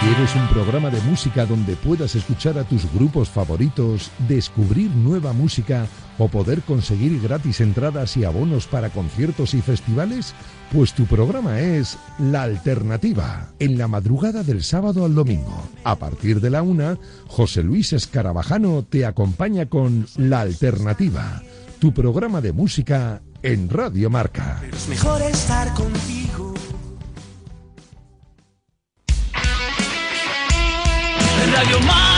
¿Quieres 0.00 0.36
un 0.36 0.46
programa 0.48 0.90
de 0.90 1.00
música 1.00 1.44
donde 1.44 1.74
puedas 1.74 2.14
escuchar 2.14 2.56
a 2.56 2.62
tus 2.62 2.90
grupos 2.92 3.28
favoritos, 3.28 4.12
descubrir 4.28 4.90
nueva 4.92 5.32
música 5.32 5.86
o 6.18 6.28
poder 6.28 6.62
conseguir 6.62 7.20
gratis 7.20 7.60
entradas 7.60 8.16
y 8.16 8.24
abonos 8.24 8.68
para 8.68 8.90
conciertos 8.90 9.54
y 9.54 9.60
festivales? 9.60 10.34
Pues 10.72 10.92
tu 10.92 11.06
programa 11.06 11.60
es 11.60 11.98
La 12.20 12.44
Alternativa, 12.44 13.48
en 13.58 13.76
la 13.76 13.88
madrugada 13.88 14.44
del 14.44 14.62
sábado 14.62 15.04
al 15.04 15.16
domingo. 15.16 15.68
A 15.82 15.96
partir 15.96 16.40
de 16.40 16.50
la 16.50 16.62
una, 16.62 16.96
José 17.26 17.64
Luis 17.64 17.92
Escarabajano 17.92 18.84
te 18.84 19.04
acompaña 19.04 19.66
con 19.66 20.06
La 20.16 20.42
Alternativa, 20.42 21.42
tu 21.80 21.92
programa 21.92 22.40
de 22.40 22.52
música 22.52 23.20
en 23.42 23.68
Radio 23.68 24.10
Marca. 24.10 24.62
Es 24.72 24.88
mejor 24.88 25.22
estar 25.22 25.74
contigo. 25.74 26.54
Radio 31.58 31.80
Marca. 31.80 32.17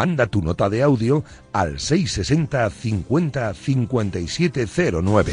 Manda 0.00 0.26
tu 0.26 0.40
nota 0.40 0.70
de 0.70 0.82
audio 0.82 1.22
al 1.52 1.78
660 1.78 2.70
50 2.70 3.52
5709. 3.52 5.32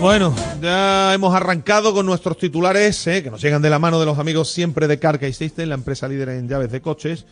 Bueno, 0.00 0.34
ya 0.60 1.14
hemos 1.14 1.32
arrancado 1.36 1.94
con 1.94 2.04
nuestros 2.04 2.36
titulares, 2.36 3.06
eh, 3.06 3.22
que 3.22 3.30
nos 3.30 3.40
llegan 3.40 3.62
de 3.62 3.70
la 3.70 3.78
mano 3.78 4.00
de 4.00 4.06
los 4.06 4.18
amigos 4.18 4.50
siempre 4.50 4.88
de 4.88 4.98
Carca 4.98 5.32
System, 5.32 5.68
la 5.68 5.76
empresa 5.76 6.08
líder 6.08 6.30
en 6.30 6.48
llaves 6.48 6.72
de 6.72 6.80
coches. 6.80 7.26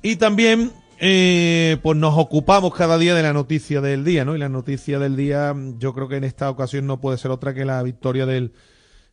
Y 0.00 0.16
también, 0.16 0.72
eh, 0.98 1.76
pues 1.82 1.98
nos 1.98 2.16
ocupamos 2.16 2.74
cada 2.74 2.96
día 2.96 3.14
de 3.14 3.22
la 3.22 3.34
noticia 3.34 3.82
del 3.82 4.02
día, 4.02 4.24
¿no? 4.24 4.34
Y 4.34 4.38
la 4.38 4.48
noticia 4.48 4.98
del 4.98 5.14
día, 5.14 5.54
yo 5.76 5.92
creo 5.92 6.08
que 6.08 6.16
en 6.16 6.24
esta 6.24 6.48
ocasión 6.48 6.86
no 6.86 7.02
puede 7.02 7.18
ser 7.18 7.32
otra 7.32 7.52
que 7.52 7.66
la 7.66 7.82
victoria 7.82 8.24
del 8.24 8.54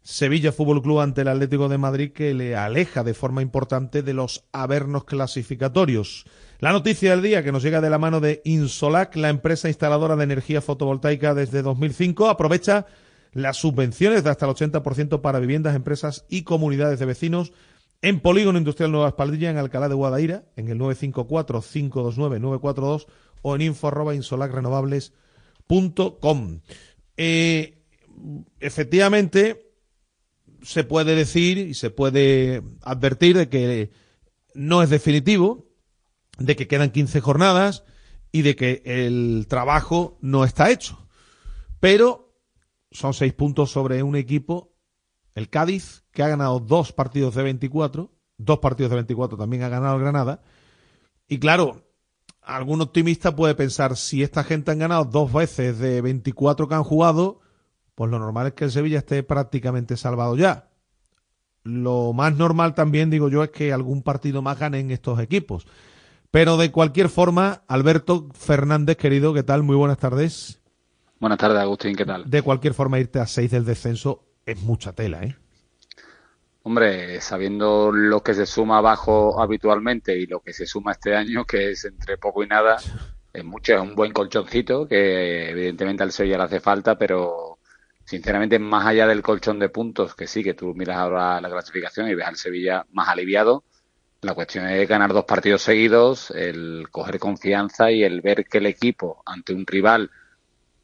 Sevilla 0.07 0.51
Fútbol 0.51 0.83
Club 0.83 0.99
ante 0.99 1.21
el 1.21 1.29
Atlético 1.29 1.67
de 1.67 1.79
Madrid, 1.79 2.11
que 2.11 2.35
le 2.35 2.55
aleja 2.55 3.03
de 3.03 3.15
forma 3.15 3.41
importante 3.41 4.03
de 4.03 4.13
los 4.13 4.45
avernos 4.51 5.05
clasificatorios. 5.05 6.25
La 6.59 6.71
noticia 6.71 7.09
del 7.09 7.23
día 7.23 7.43
que 7.43 7.51
nos 7.51 7.63
llega 7.63 7.81
de 7.81 7.89
la 7.89 7.97
mano 7.97 8.19
de 8.19 8.43
Insolac, 8.45 9.15
la 9.15 9.29
empresa 9.29 9.67
instaladora 9.67 10.15
de 10.15 10.23
energía 10.23 10.61
fotovoltaica 10.61 11.33
desde 11.33 11.63
2005, 11.63 12.29
aprovecha 12.29 12.85
las 13.31 13.57
subvenciones 13.57 14.23
de 14.23 14.29
hasta 14.29 14.45
el 14.45 14.51
80% 14.51 15.21
para 15.21 15.39
viviendas, 15.39 15.75
empresas 15.75 16.23
y 16.29 16.43
comunidades 16.43 16.99
de 16.99 17.07
vecinos 17.07 17.51
en 18.03 18.19
Polígono 18.19 18.59
Industrial 18.59 18.91
Nueva 18.91 19.07
Espaldilla, 19.07 19.49
en 19.49 19.57
Alcalá 19.57 19.89
de 19.89 19.95
Guadaira, 19.95 20.43
en 20.55 20.69
el 20.69 20.77
954-529-942 20.81 23.07
o 23.41 23.55
en 23.55 23.61
info.insolacrenovables.com. 23.63 26.59
Eh, 27.17 27.79
efectivamente, 28.59 29.64
se 30.65 30.83
puede 30.83 31.15
decir 31.15 31.59
y 31.59 31.75
se 31.75 31.91
puede 31.91 32.63
advertir 32.81 33.37
de 33.37 33.49
que 33.49 33.91
no 34.55 34.81
es 34.81 34.89
definitivo, 34.89 35.67
de 36.39 36.55
que 36.55 36.67
quedan 36.67 36.91
15 36.91 37.21
jornadas 37.21 37.83
y 38.31 38.41
de 38.41 38.55
que 38.55 38.81
el 38.83 39.45
trabajo 39.47 40.17
no 40.21 40.43
está 40.43 40.71
hecho. 40.71 41.07
Pero 41.79 42.35
son 42.91 43.13
seis 43.13 43.33
puntos 43.33 43.71
sobre 43.71 44.01
un 44.01 44.15
equipo, 44.15 44.73
el 45.35 45.49
Cádiz, 45.49 46.03
que 46.11 46.23
ha 46.23 46.29
ganado 46.29 46.59
dos 46.59 46.93
partidos 46.93 47.35
de 47.35 47.43
24, 47.43 48.11
dos 48.37 48.59
partidos 48.59 48.89
de 48.89 48.95
24 48.95 49.37
también 49.37 49.63
ha 49.63 49.69
ganado 49.69 49.95
el 49.95 50.01
Granada. 50.01 50.41
Y 51.27 51.37
claro, 51.37 51.85
algún 52.41 52.81
optimista 52.81 53.35
puede 53.35 53.53
pensar, 53.53 53.97
si 53.97 54.23
esta 54.23 54.43
gente 54.43 54.71
han 54.71 54.79
ganado 54.79 55.05
dos 55.05 55.31
veces 55.31 55.77
de 55.77 56.01
24 56.01 56.67
que 56.67 56.75
han 56.75 56.83
jugado, 56.83 57.41
pues 57.95 58.11
lo 58.11 58.19
normal 58.19 58.47
es 58.47 58.53
que 58.53 58.65
el 58.65 58.71
Sevilla 58.71 58.99
esté 58.99 59.23
prácticamente 59.23 59.97
salvado 59.97 60.35
ya. 60.35 60.69
Lo 61.63 62.13
más 62.13 62.35
normal 62.35 62.75
también, 62.75 63.09
digo 63.09 63.29
yo, 63.29 63.43
es 63.43 63.49
que 63.49 63.73
algún 63.73 64.03
partido 64.03 64.41
más 64.41 64.59
gane 64.59 64.79
en 64.79 64.91
estos 64.91 65.19
equipos. 65.19 65.65
Pero 66.29 66.57
de 66.57 66.71
cualquier 66.71 67.09
forma, 67.09 67.63
Alberto 67.67 68.27
Fernández, 68.33 68.97
querido, 68.97 69.33
¿qué 69.33 69.41
tal? 69.41 69.63
Muy 69.63 69.75
buenas 69.75 69.97
tardes. 69.97 70.61
Buenas 71.19 71.39
tardes, 71.39 71.57
Agustín, 71.59 71.95
¿qué 71.95 72.05
tal? 72.05 72.29
De 72.29 72.41
cualquier 72.41 72.73
forma, 72.73 72.99
irte 72.99 73.19
a 73.19 73.25
seis 73.25 73.49
del 73.49 73.65
descenso 73.65 74.25
es 74.45 74.61
mucha 74.61 74.93
tela, 74.93 75.23
¿eh? 75.23 75.35
Hombre, 76.63 77.21
sabiendo 77.21 77.91
lo 77.91 78.21
que 78.21 78.33
se 78.33 78.45
suma 78.45 78.79
abajo 78.79 79.39
habitualmente 79.41 80.17
y 80.17 80.25
lo 80.25 80.39
que 80.39 80.51
se 80.51 80.65
suma 80.65 80.91
este 80.93 81.15
año, 81.15 81.45
que 81.45 81.71
es 81.71 81.85
entre 81.85 82.17
poco 82.17 82.43
y 82.43 82.47
nada, 82.47 82.77
es 83.31 83.43
mucho, 83.45 83.75
es 83.75 83.81
un 83.81 83.95
buen 83.95 84.11
colchoncito 84.11 84.87
que 84.87 85.51
evidentemente 85.51 86.03
al 86.03 86.11
Sevilla 86.11 86.37
le 86.37 86.43
hace 86.43 86.59
falta, 86.59 86.97
pero 86.97 87.54
sinceramente, 88.05 88.59
más 88.59 88.85
allá 88.85 89.07
del 89.07 89.21
colchón 89.21 89.59
de 89.59 89.69
puntos, 89.69 90.15
que 90.15 90.27
sí, 90.27 90.43
que 90.43 90.53
tú 90.53 90.73
miras 90.75 90.97
ahora 90.97 91.41
la 91.41 91.49
clasificación 91.49 92.09
y 92.09 92.15
ves 92.15 92.27
al 92.27 92.37
Sevilla 92.37 92.85
más 92.91 93.09
aliviado, 93.09 93.63
la 94.21 94.33
cuestión 94.33 94.67
es 94.67 94.87
ganar 94.87 95.13
dos 95.13 95.25
partidos 95.25 95.61
seguidos, 95.61 96.31
el 96.31 96.87
coger 96.91 97.19
confianza 97.19 97.91
y 97.91 98.03
el 98.03 98.21
ver 98.21 98.45
que 98.45 98.57
el 98.59 98.65
equipo, 98.67 99.21
ante 99.25 99.53
un 99.53 99.65
rival 99.67 100.09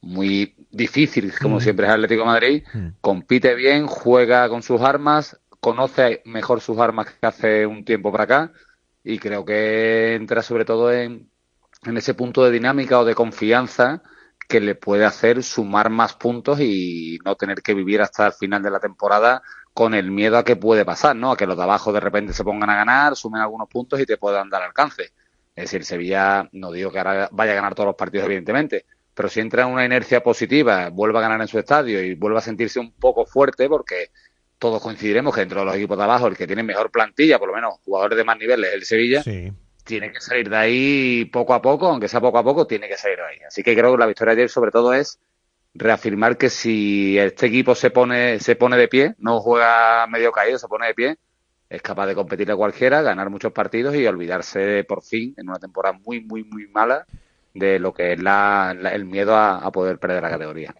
muy 0.01 0.55
difícil, 0.71 1.33
como 1.41 1.57
Mm. 1.57 1.61
siempre 1.61 1.85
es 1.87 1.91
Atlético 1.93 2.21
de 2.21 2.25
Madrid, 2.27 2.63
compite 3.01 3.55
bien, 3.55 3.87
juega 3.87 4.49
con 4.49 4.63
sus 4.63 4.81
armas, 4.81 5.39
conoce 5.59 6.21
mejor 6.25 6.61
sus 6.61 6.79
armas 6.79 7.07
que 7.11 7.25
hace 7.27 7.65
un 7.65 7.85
tiempo 7.85 8.11
para 8.11 8.23
acá 8.23 8.51
y 9.03 9.19
creo 9.19 9.45
que 9.45 10.15
entra 10.15 10.41
sobre 10.41 10.65
todo 10.65 10.91
en, 10.91 11.29
en 11.83 11.97
ese 11.97 12.13
punto 12.13 12.43
de 12.43 12.51
dinámica 12.51 12.99
o 12.99 13.05
de 13.05 13.15
confianza 13.15 14.01
que 14.51 14.59
le 14.59 14.75
puede 14.75 15.05
hacer 15.05 15.43
sumar 15.43 15.89
más 15.89 16.13
puntos 16.13 16.59
y 16.59 17.17
no 17.23 17.35
tener 17.35 17.61
que 17.61 17.73
vivir 17.73 18.01
hasta 18.01 18.27
el 18.27 18.33
final 18.33 18.61
de 18.61 18.69
la 18.69 18.81
temporada 18.81 19.41
con 19.73 19.93
el 19.93 20.11
miedo 20.11 20.37
a 20.37 20.43
que 20.43 20.57
puede 20.57 20.83
pasar, 20.83 21.15
¿no? 21.15 21.31
A 21.31 21.37
que 21.37 21.47
los 21.47 21.55
de 21.55 21.63
abajo 21.63 21.93
de 21.93 22.01
repente 22.01 22.33
se 22.33 22.43
pongan 22.43 22.69
a 22.69 22.75
ganar, 22.75 23.15
sumen 23.15 23.41
algunos 23.41 23.69
puntos 23.69 24.01
y 24.01 24.05
te 24.05 24.17
puedan 24.17 24.49
dar 24.49 24.61
alcance. 24.61 25.13
Es 25.55 25.71
decir, 25.71 25.85
Sevilla, 25.85 26.49
no 26.51 26.69
digo 26.69 26.91
que 26.91 26.97
ahora 26.97 27.29
vaya 27.31 27.53
a 27.53 27.55
ganar 27.55 27.75
todos 27.75 27.87
los 27.87 27.95
partidos, 27.95 28.25
evidentemente, 28.25 28.85
pero 29.13 29.29
si 29.29 29.39
entra 29.39 29.63
en 29.63 29.69
una 29.69 29.85
inercia 29.85 30.21
positiva, 30.21 30.89
vuelve 30.89 31.19
a 31.19 31.21
ganar 31.21 31.39
en 31.39 31.47
su 31.47 31.57
estadio 31.57 32.03
y 32.03 32.15
vuelve 32.15 32.39
a 32.39 32.41
sentirse 32.41 32.77
un 32.77 32.91
poco 32.91 33.25
fuerte, 33.25 33.69
porque 33.69 34.09
todos 34.59 34.81
coincidiremos 34.81 35.33
que 35.33 35.41
dentro 35.41 35.61
de 35.61 35.65
los 35.65 35.75
equipos 35.75 35.97
de 35.97 36.03
abajo, 36.03 36.27
el 36.27 36.35
que 36.35 36.45
tiene 36.45 36.63
mejor 36.63 36.91
plantilla, 36.91 37.39
por 37.39 37.47
lo 37.47 37.55
menos 37.55 37.75
jugadores 37.85 38.17
de 38.17 38.25
más 38.25 38.37
nivel, 38.37 38.65
es 38.65 38.73
el 38.73 38.83
Sevilla, 38.83 39.23
Sí. 39.23 39.49
Tiene 39.83 40.11
que 40.11 40.21
salir 40.21 40.49
de 40.49 40.57
ahí 40.57 41.25
poco 41.25 41.53
a 41.53 41.61
poco, 41.61 41.87
aunque 41.87 42.07
sea 42.07 42.21
poco 42.21 42.37
a 42.37 42.43
poco, 42.43 42.67
tiene 42.67 42.87
que 42.87 42.97
salir 42.97 43.17
de 43.17 43.23
ahí. 43.25 43.37
Así 43.47 43.63
que 43.63 43.75
creo 43.75 43.91
que 43.91 43.97
la 43.99 44.05
victoria 44.07 44.35
de 44.35 44.41
ayer 44.43 44.49
sobre 44.49 44.71
todo 44.71 44.93
es 44.93 45.19
reafirmar 45.73 46.37
que 46.37 46.49
si 46.49 47.17
este 47.19 47.47
equipo 47.47 47.75
se 47.75 47.91
pone, 47.91 48.39
se 48.39 48.55
pone 48.55 48.77
de 48.77 48.87
pie, 48.87 49.15
no 49.19 49.39
juega 49.41 50.07
medio 50.07 50.31
caído, 50.31 50.59
se 50.59 50.67
pone 50.67 50.87
de 50.87 50.93
pie, 50.95 51.17
es 51.69 51.81
capaz 51.81 52.07
de 52.07 52.15
competir 52.15 52.51
a 52.51 52.55
cualquiera, 52.57 53.01
ganar 53.01 53.29
muchos 53.29 53.53
partidos 53.53 53.95
y 53.95 54.05
olvidarse 54.07 54.83
por 54.85 55.03
fin, 55.03 55.33
en 55.37 55.49
una 55.49 55.59
temporada 55.59 55.97
muy, 56.05 56.21
muy, 56.25 56.43
muy 56.43 56.67
mala, 56.67 57.07
de 57.53 57.79
lo 57.79 57.93
que 57.93 58.13
es 58.13 58.19
la, 58.21 58.75
la- 58.77 58.93
el 58.93 59.05
miedo 59.05 59.35
a, 59.35 59.59
a 59.59 59.71
poder 59.71 59.99
perder 59.99 60.23
la 60.23 60.29
categoría. 60.31 60.75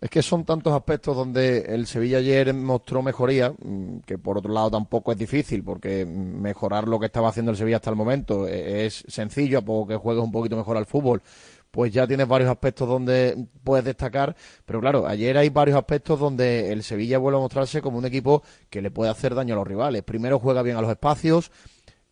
Es 0.00 0.08
que 0.08 0.22
son 0.22 0.44
tantos 0.44 0.72
aspectos 0.72 1.14
donde 1.14 1.58
el 1.68 1.86
Sevilla 1.86 2.18
ayer 2.18 2.54
mostró 2.54 3.02
mejoría, 3.02 3.50
mm, 3.50 3.98
que 4.06 4.16
por 4.16 4.38
otro 4.38 4.52
lado 4.52 4.70
tampoco 4.70 5.12
es 5.12 5.18
difícil, 5.18 5.62
porque 5.62 6.06
mejorar 6.06 6.88
lo 6.88 6.98
que 6.98 7.06
estaba 7.06 7.28
haciendo 7.28 7.50
el 7.50 7.58
Sevilla 7.58 7.76
hasta 7.76 7.90
el 7.90 7.96
momento 7.96 8.48
eh, 8.48 8.86
es 8.86 9.04
sencillo, 9.08 9.58
a 9.58 9.62
poco 9.62 9.88
que 9.88 9.96
juegues 9.96 10.24
un 10.24 10.32
poquito 10.32 10.56
mejor 10.56 10.78
al 10.78 10.86
fútbol, 10.86 11.22
pues 11.70 11.92
ya 11.92 12.06
tienes 12.06 12.26
varios 12.26 12.50
aspectos 12.50 12.88
donde 12.88 13.46
puedes 13.62 13.84
destacar, 13.84 14.34
pero 14.64 14.80
claro, 14.80 15.06
ayer 15.06 15.36
hay 15.36 15.50
varios 15.50 15.76
aspectos 15.76 16.18
donde 16.18 16.72
el 16.72 16.82
Sevilla 16.82 17.18
vuelve 17.18 17.38
a 17.38 17.42
mostrarse 17.42 17.82
como 17.82 17.98
un 17.98 18.06
equipo 18.06 18.42
que 18.70 18.82
le 18.82 18.90
puede 18.90 19.10
hacer 19.10 19.34
daño 19.34 19.54
a 19.54 19.58
los 19.58 19.66
rivales. 19.66 20.02
Primero 20.02 20.38
juega 20.38 20.62
bien 20.62 20.76
a 20.76 20.80
los 20.80 20.90
espacios, 20.90 21.52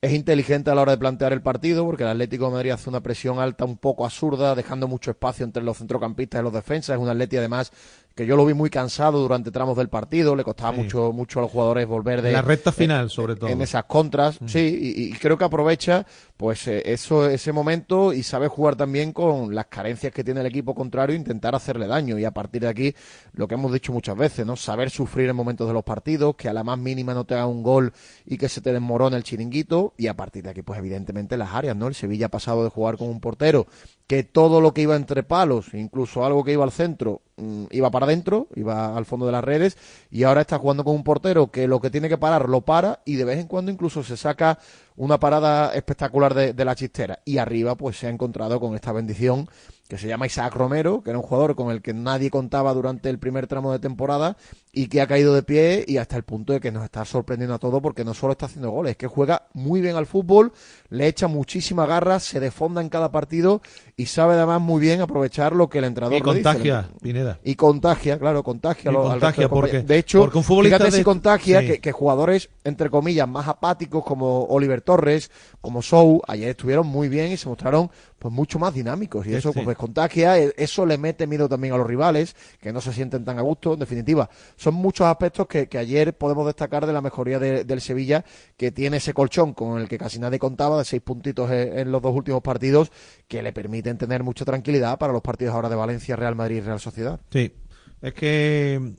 es 0.01 0.13
inteligente 0.13 0.71
a 0.71 0.75
la 0.75 0.83
hora 0.83 0.93
de 0.93 0.99
plantear 0.99 1.33
el 1.33 1.43
partido, 1.43 1.85
porque 1.85 2.05
el 2.05 2.11
Atlético 2.11 2.47
de 2.47 2.53
Madrid 2.53 2.71
hace 2.71 2.89
una 2.89 3.01
presión 3.01 3.41
alta 3.41 3.65
un 3.65 3.77
poco 3.77 4.05
absurda, 4.05 4.55
dejando 4.55 4.87
mucho 4.87 5.11
espacio 5.11 5.45
entre 5.45 5.63
los 5.63 5.79
centrocampistas 5.79 6.41
y 6.41 6.45
los 6.45 6.53
defensas. 6.53 6.95
Es 6.97 7.03
un 7.03 7.09
Atlético 7.09 7.41
además 7.41 7.73
que 8.19 8.27
yo 8.27 8.37
lo 8.37 8.45
vi 8.45 8.53
muy 8.53 8.69
cansado 8.69 9.21
durante 9.21 9.53
tramos 9.53 9.77
del 9.77 9.89
partido, 9.89 10.35
le 10.35 10.43
costaba 10.43 10.73
Sí. 10.75 10.83
mucho 10.83 11.13
mucho 11.13 11.39
a 11.39 11.43
los 11.43 11.51
jugadores 11.53 11.87
volver 11.87 12.21
de 12.21 12.33
la 12.33 12.43
recta 12.43 12.73
final, 12.73 13.09
sobre 13.11 13.37
todo. 13.37 13.49
en 13.49 13.63
esas 13.63 13.85
contras, 13.85 14.39
sí, 14.47 14.59
y, 14.99 15.03
y 15.05 15.13
creo 15.13 15.39
que 15.39 15.45
aprovecha 15.45 16.05
pues 16.37 16.67
eh, 16.67 16.83
eso 16.93 17.29
ese 17.29 17.53
momento 17.53 18.13
y 18.13 18.23
sabe 18.25 18.49
jugar 18.49 18.75
también 18.77 19.13
con 19.13 19.55
las 19.55 19.67
carencias 19.67 20.13
que 20.13 20.25
tiene 20.25 20.41
el 20.41 20.47
equipo 20.47 20.75
contrario 20.75 21.15
e 21.15 21.19
intentar 21.19 21.55
hacerle 21.55 21.87
daño 21.87 22.19
y 22.19 22.25
a 22.25 22.33
partir 22.33 22.63
de 22.63 22.69
aquí 22.69 22.95
lo 23.35 23.47
que 23.47 23.55
hemos 23.55 23.73
dicho 23.73 23.93
muchas 23.93 24.17
veces, 24.17 24.45
¿no? 24.45 24.57
Saber 24.57 24.91
sufrir 24.91 25.29
en 25.31 25.37
momentos 25.37 25.67
de 25.69 25.75
los 25.75 25.85
partidos, 25.85 26.35
que 26.37 26.49
a 26.49 26.53
la 26.53 26.65
más 26.65 26.79
mínima 26.79 27.15
no 27.15 27.25
te 27.25 27.35
haga 27.35 27.47
un 27.47 27.63
gol 27.63 27.93
y 28.27 28.37
que 28.37 28.49
se 28.49 28.61
te 28.61 28.73
desmorone 28.73 29.17
el 29.17 29.23
chiringuito 29.23 29.95
y 29.97 30.09
a 30.09 30.15
partir 30.17 30.43
de 30.43 30.51
aquí 30.51 30.63
pues 30.63 30.79
evidentemente 30.81 31.37
las 31.37 31.53
áreas, 31.55 31.77
¿no? 31.77 31.87
El 31.87 31.95
Sevilla 31.95 32.27
ha 32.27 32.31
pasado 32.31 32.65
de 32.65 32.71
jugar 32.71 32.97
con 32.97 33.09
un 33.09 33.21
portero 33.21 33.67
que 34.09 34.25
todo 34.25 34.63
lo 34.63 34.73
que 34.73 34.81
iba 34.81 34.97
entre 34.97 35.23
palos, 35.23 35.75
incluso 35.75 36.25
algo 36.25 36.43
que 36.43 36.53
iba 36.53 36.65
al 36.65 36.73
centro, 36.73 37.21
mm, 37.37 37.65
iba 37.71 37.91
para 37.91 38.07
adentro, 38.07 38.49
iba 38.57 38.97
al 38.97 39.05
fondo 39.05 39.27
de 39.27 39.33
las 39.33 39.45
redes, 39.45 39.77
y 40.11 40.23
ahora 40.23 40.41
está 40.41 40.59
jugando 40.59 40.83
con 40.83 40.95
un 40.95 41.05
portero 41.05 41.51
que 41.51 41.69
lo 41.69 41.79
que 41.79 41.91
tiene 41.91 42.09
que 42.09 42.17
parar 42.17 42.49
lo 42.49 42.63
para 42.63 43.01
y 43.05 43.17
de 43.17 43.27
vez 43.27 43.39
en 43.39 43.47
cuando 43.47 43.71
incluso 43.71 44.03
se 44.03 44.17
saca 44.17 44.59
una 44.97 45.21
parada 45.21 45.75
espectacular 45.75 46.33
de, 46.33 46.55
de 46.55 46.65
la 46.65 46.75
chistera. 46.75 47.21
Y 47.27 47.37
arriba 47.37 47.75
pues 47.75 47.99
se 47.99 48.07
ha 48.07 48.11
encontrado 48.11 48.59
con 48.59 48.75
esta 48.75 48.93
bendición 48.93 49.47
que 49.89 49.99
se 49.99 50.09
llama 50.09 50.27
Isaac 50.27 50.55
Romero, 50.55 51.03
que 51.03 51.11
era 51.11 51.19
un 51.19 51.25
jugador 51.25 51.55
con 51.55 51.71
el 51.71 51.83
que 51.83 51.93
nadie 51.93 52.31
contaba 52.31 52.73
durante 52.73 53.11
el 53.11 53.19
primer 53.19 53.47
tramo 53.47 53.73
de 53.73 53.79
temporada 53.79 54.39
y 54.73 54.89
que 54.89 55.01
ha 55.01 55.07
caído 55.07 55.35
de 55.35 55.43
pie 55.43 55.85
y 55.89 55.97
hasta 55.97 56.17
el 56.17 56.23
punto 56.25 56.53
de 56.53 56.61
que 56.61 56.71
nos 56.71 56.85
está 56.85 57.05
sorprendiendo 57.05 57.55
a 57.55 57.59
todos 57.59 57.81
porque 57.81 58.05
no 58.05 58.13
solo 58.15 58.33
está 58.33 58.47
haciendo 58.47 58.71
goles, 58.71 58.93
es 58.93 58.97
que 58.97 59.07
juega 59.07 59.47
muy 59.55 59.81
bien 59.81 59.97
al 59.97 60.07
fútbol, 60.07 60.53
le 60.91 61.07
echa 61.07 61.27
muchísima 61.27 61.87
garra, 61.87 62.21
se 62.21 62.39
defonda 62.39 62.81
en 62.81 62.89
cada 62.89 63.11
partido 63.11 63.63
y 63.97 64.07
sabe 64.07 64.35
además 64.35 64.61
muy 64.61 64.81
bien 64.81 65.01
aprovechar 65.01 65.55
lo 65.55 65.69
que 65.69 65.79
el 65.79 65.85
entrenador 65.85 66.19
Y 66.19 66.21
le 66.23 66.31
dice. 66.35 66.43
contagia, 66.45 66.89
Pineda. 67.03 67.39
Y 67.45 67.55
contagia, 67.55 68.19
claro, 68.19 68.43
contagia. 68.43 68.93
Y 68.93 68.95
al 68.95 69.03
contagia, 69.03 69.45
de 69.45 69.49
compañeros. 69.49 69.51
porque- 69.51 69.83
de 69.83 69.99
hecho, 69.99 70.21
porque 70.21 70.39
un 70.39 70.45
futbolista 70.45 70.77
fíjate 70.77 70.91
de- 70.93 70.99
si 70.99 71.05
contagia 71.05 71.61
sí. 71.61 71.67
que, 71.67 71.79
que 71.81 71.93
jugadores, 71.93 72.51
entre 72.65 72.91
comillas, 72.91 73.27
más 73.29 73.49
apáticos 73.49 74.05
como 74.05 74.45
Oliver 74.45 74.83
Torres, 74.83 75.31
como 75.61 75.83
Sou, 75.83 76.21
ayer 76.29 76.51
estuvieron 76.51 76.87
muy 76.87 77.09
bien 77.09 77.33
y 77.33 77.37
se 77.37 77.49
mostraron 77.49 77.91
pues 78.19 78.35
mucho 78.35 78.59
más 78.59 78.75
dinámicos. 78.75 79.27
Y 79.29 79.35
eso 79.35 79.53
Sí. 79.53 79.61
pues 79.63 79.77
contagia, 79.77 80.39
eh, 80.39 80.53
eso 80.57 80.85
le 80.85 80.99
mete 80.99 81.27
miedo 81.29 81.49
también 81.49 81.73
a 81.75 81.77
los 81.77 81.87
rivales, 81.87 82.35
que 82.61 82.73
no 82.73 82.81
se 82.81 82.93
sienten 82.93 83.25
tan 83.25 83.39
a 83.39 83.43
gusto. 83.43 83.75
En 83.75 83.79
definitiva, 83.79 84.29
son 84.59 84.75
muchos 84.75 85.07
aspectos 85.07 85.47
que, 85.47 85.69
ayer 85.79 86.17
podemos 86.19 86.45
destacar 86.45 86.85
de 86.87 86.93
la 86.93 87.01
mejoría 87.01 87.39
de- 87.39 87.65
del 87.65 87.81
Sevilla, 87.81 88.25
que 88.57 88.71
tiene 88.73 88.99
ese 88.99 89.15
colchón 89.15 89.55
con 89.55 89.81
el 89.81 89.89
que 89.89 89.97
casi 89.97 90.19
nadie 90.19 90.39
contaba, 90.39 90.77
de 90.79 90.85
seis 90.85 91.01
puntitos 91.01 91.51
en, 91.51 91.91
los 91.91 92.03
dos 92.03 92.15
últimos 92.15 92.43
partidos, 92.43 92.91
que 93.29 93.43
le 93.43 93.53
permiten 93.53 93.97
tener 93.97 94.23
mucha 94.23 94.45
tranquilidad 94.45 94.99
para 94.99 95.13
los 95.13 95.23
partidos 95.23 95.55
ahora 95.55 95.69
de 95.69 95.77
Valencia, 95.77 96.17
Real 96.17 96.35
Madrid 96.35 96.57
y 96.57 96.61
Real 96.61 96.81
Sociedad. 96.81 97.21
Sí, 97.31 97.55
es 98.03 98.13
que 98.15 98.95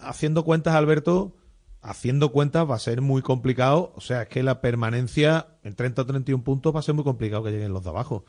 haciendo 0.00 0.44
cuentas, 0.44 0.74
Alberto, 0.74 1.36
haciendo 1.82 2.30
cuentas 2.32 2.68
va 2.70 2.76
a 2.76 2.78
ser 2.78 3.00
muy 3.00 3.22
complicado. 3.22 3.92
O 3.96 4.00
sea, 4.00 4.22
es 4.22 4.28
que 4.28 4.42
la 4.42 4.60
permanencia 4.60 5.48
en 5.64 5.74
30 5.74 6.02
o 6.02 6.06
31 6.06 6.44
puntos 6.44 6.74
va 6.74 6.80
a 6.80 6.82
ser 6.82 6.94
muy 6.94 7.04
complicado 7.04 7.42
que 7.42 7.50
lleguen 7.50 7.72
los 7.72 7.82
de 7.84 7.90
abajo. 7.90 8.24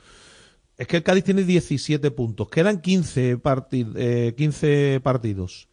Es 0.77 0.87
que 0.87 0.97
el 0.97 1.03
Cádiz 1.03 1.23
tiene 1.25 1.43
17 1.43 2.09
puntos. 2.11 2.49
Quedan 2.49 2.81
15, 2.81 3.37
parti- 3.37 3.85
eh, 3.95 4.33
15 4.35 4.99
partidos. 5.03 5.67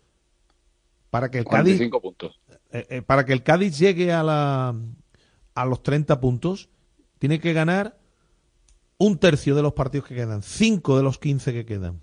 Para 1.10 1.30
que 1.30 1.38
el 1.38 1.44
Cádiz 1.44 1.76
45 1.78 2.00
puntos. 2.02 2.40
eh, 2.72 2.86
eh, 2.90 3.02
para 3.02 3.24
que 3.24 3.32
el 3.32 3.42
Cádiz 3.42 3.78
llegue 3.78 4.12
a 4.12 4.22
la 4.22 4.74
a 5.54 5.64
los 5.64 5.82
30 5.82 6.20
puntos, 6.20 6.68
tiene 7.18 7.40
que 7.40 7.52
ganar 7.52 7.98
un 8.98 9.18
tercio 9.18 9.54
de 9.54 9.62
los 9.62 9.72
partidos 9.72 10.06
que 10.08 10.14
quedan, 10.14 10.42
cinco 10.42 10.96
de 10.96 11.02
los 11.02 11.18
15 11.18 11.52
que 11.52 11.64
quedan. 11.66 12.00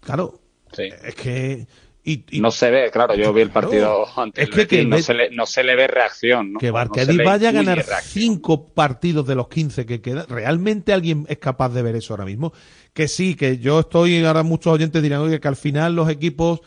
Claro, 0.00 0.40
Sí. 0.72 0.88
es 1.04 1.14
que 1.14 1.66
y, 2.04 2.24
y 2.30 2.40
No 2.40 2.50
se 2.50 2.70
ve, 2.70 2.90
claro, 2.90 3.14
yo 3.14 3.32
vi 3.34 3.42
el 3.42 3.50
Claro. 3.50 3.68
partido 3.68 4.06
ante 4.18 4.42
Es 4.42 4.48
el 4.56 4.66
que- 4.66 4.84
no, 4.84 4.98
se 4.98 5.12
le, 5.12 5.30
no 5.30 5.44
se 5.44 5.62
le 5.62 5.76
ve 5.76 5.86
reacción. 5.88 6.54
¿no? 6.54 6.58
que 6.58 6.68
No 6.68 6.72
Barquedí 6.74 7.14
le 7.16 7.24
vaya 7.24 7.50
a 7.50 7.52
ganar 7.52 7.84
cinco 8.02 8.66
partidos 8.68 9.26
de 9.26 9.34
los 9.34 9.48
15 9.48 9.84
que 9.84 10.00
quedan. 10.00 10.26
¿Realmente 10.28 10.92
alguien 10.94 11.26
es 11.28 11.36
capaz 11.38 11.68
de 11.70 11.82
ver 11.82 11.96
eso 11.96 12.14
ahora 12.14 12.24
mismo? 12.24 12.52
Que 12.98 13.06
sí, 13.06 13.36
que 13.36 13.58
yo 13.58 13.78
estoy, 13.78 14.24
ahora 14.24 14.42
muchos 14.42 14.72
oyentes 14.72 15.00
dirán, 15.00 15.20
oye, 15.20 15.38
que 15.38 15.46
al 15.46 15.54
final 15.54 15.94
los 15.94 16.10
equipos, 16.10 16.62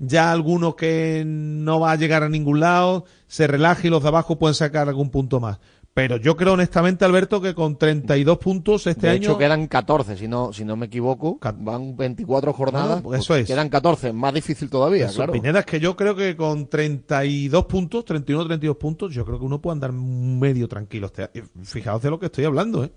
ya 0.00 0.32
algunos 0.32 0.74
que 0.74 1.22
no 1.24 1.78
va 1.78 1.92
a 1.92 1.94
llegar 1.94 2.24
a 2.24 2.28
ningún 2.28 2.58
lado, 2.58 3.04
se 3.28 3.46
relaje 3.46 3.86
y 3.86 3.90
los 3.92 4.02
de 4.02 4.08
abajo 4.08 4.36
pueden 4.36 4.56
sacar 4.56 4.88
algún 4.88 5.10
punto 5.10 5.38
más. 5.38 5.60
Pero 5.94 6.16
yo 6.16 6.36
creo 6.36 6.54
honestamente, 6.54 7.04
Alberto, 7.04 7.40
que 7.40 7.54
con 7.54 7.78
32 7.78 8.38
puntos 8.38 8.88
este 8.88 9.06
de 9.06 9.12
año... 9.12 9.22
hecho, 9.22 9.38
quedan 9.38 9.68
14, 9.68 10.16
si 10.16 10.26
no, 10.26 10.52
si 10.52 10.64
no 10.64 10.74
me 10.74 10.86
equivoco. 10.86 11.38
Van 11.40 11.96
24 11.96 12.52
jornadas. 12.52 13.04
Eso 13.14 13.36
es. 13.36 13.46
Quedan 13.46 13.68
14, 13.68 14.12
más 14.12 14.34
difícil 14.34 14.68
todavía, 14.68 15.06
Eso, 15.06 15.18
claro. 15.18 15.34
Pineda, 15.34 15.60
es 15.60 15.66
que 15.66 15.78
yo 15.78 15.94
creo 15.94 16.16
que 16.16 16.34
con 16.34 16.66
32 16.66 17.64
puntos, 17.66 18.04
31 18.04 18.42
o 18.42 18.46
32 18.48 18.76
puntos, 18.76 19.14
yo 19.14 19.24
creo 19.24 19.38
que 19.38 19.44
uno 19.44 19.60
puede 19.60 19.74
andar 19.74 19.92
medio 19.92 20.66
tranquilo. 20.66 21.06
este 21.06 21.22
año. 21.32 21.44
Fijaos 21.62 22.02
de 22.02 22.10
lo 22.10 22.18
que 22.18 22.26
estoy 22.26 22.44
hablando, 22.44 22.82
¿eh? 22.82 22.90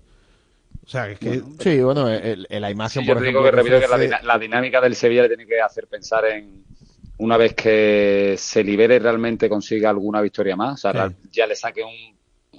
O 0.84 0.88
sea, 0.88 1.08
es 1.10 1.18
que... 1.18 1.40
Sí, 1.60 1.80
bueno, 1.82 2.08
el, 2.08 2.46
el- 2.50 2.60
la 2.60 2.70
imagen, 2.70 3.02
Sí, 3.02 3.06
yo 3.08 3.14
por 3.14 3.22
te 3.22 3.28
ejemplo. 3.28 3.40
digo 3.42 3.50
que 3.50 3.56
repito 3.56 3.80
que 3.80 3.88
la, 3.88 3.96
ofrece- 3.96 4.02
dina- 4.06 4.22
la 4.22 4.38
dinámica 4.38 4.80
del 4.80 4.96
Sevilla 4.96 5.22
le 5.22 5.28
tiene 5.28 5.46
que 5.46 5.60
hacer 5.60 5.86
pensar 5.86 6.24
en 6.26 6.64
una 7.18 7.36
vez 7.36 7.54
que 7.54 8.34
se 8.38 8.64
libere 8.64 8.98
realmente 8.98 9.48
consiga 9.48 9.90
alguna 9.90 10.20
victoria 10.22 10.56
más, 10.56 10.84
o 10.84 10.90
sea, 10.92 11.08
Sí. 11.10 11.16
ya 11.30 11.46
le 11.46 11.54
saque 11.54 11.82
un, 11.84 12.16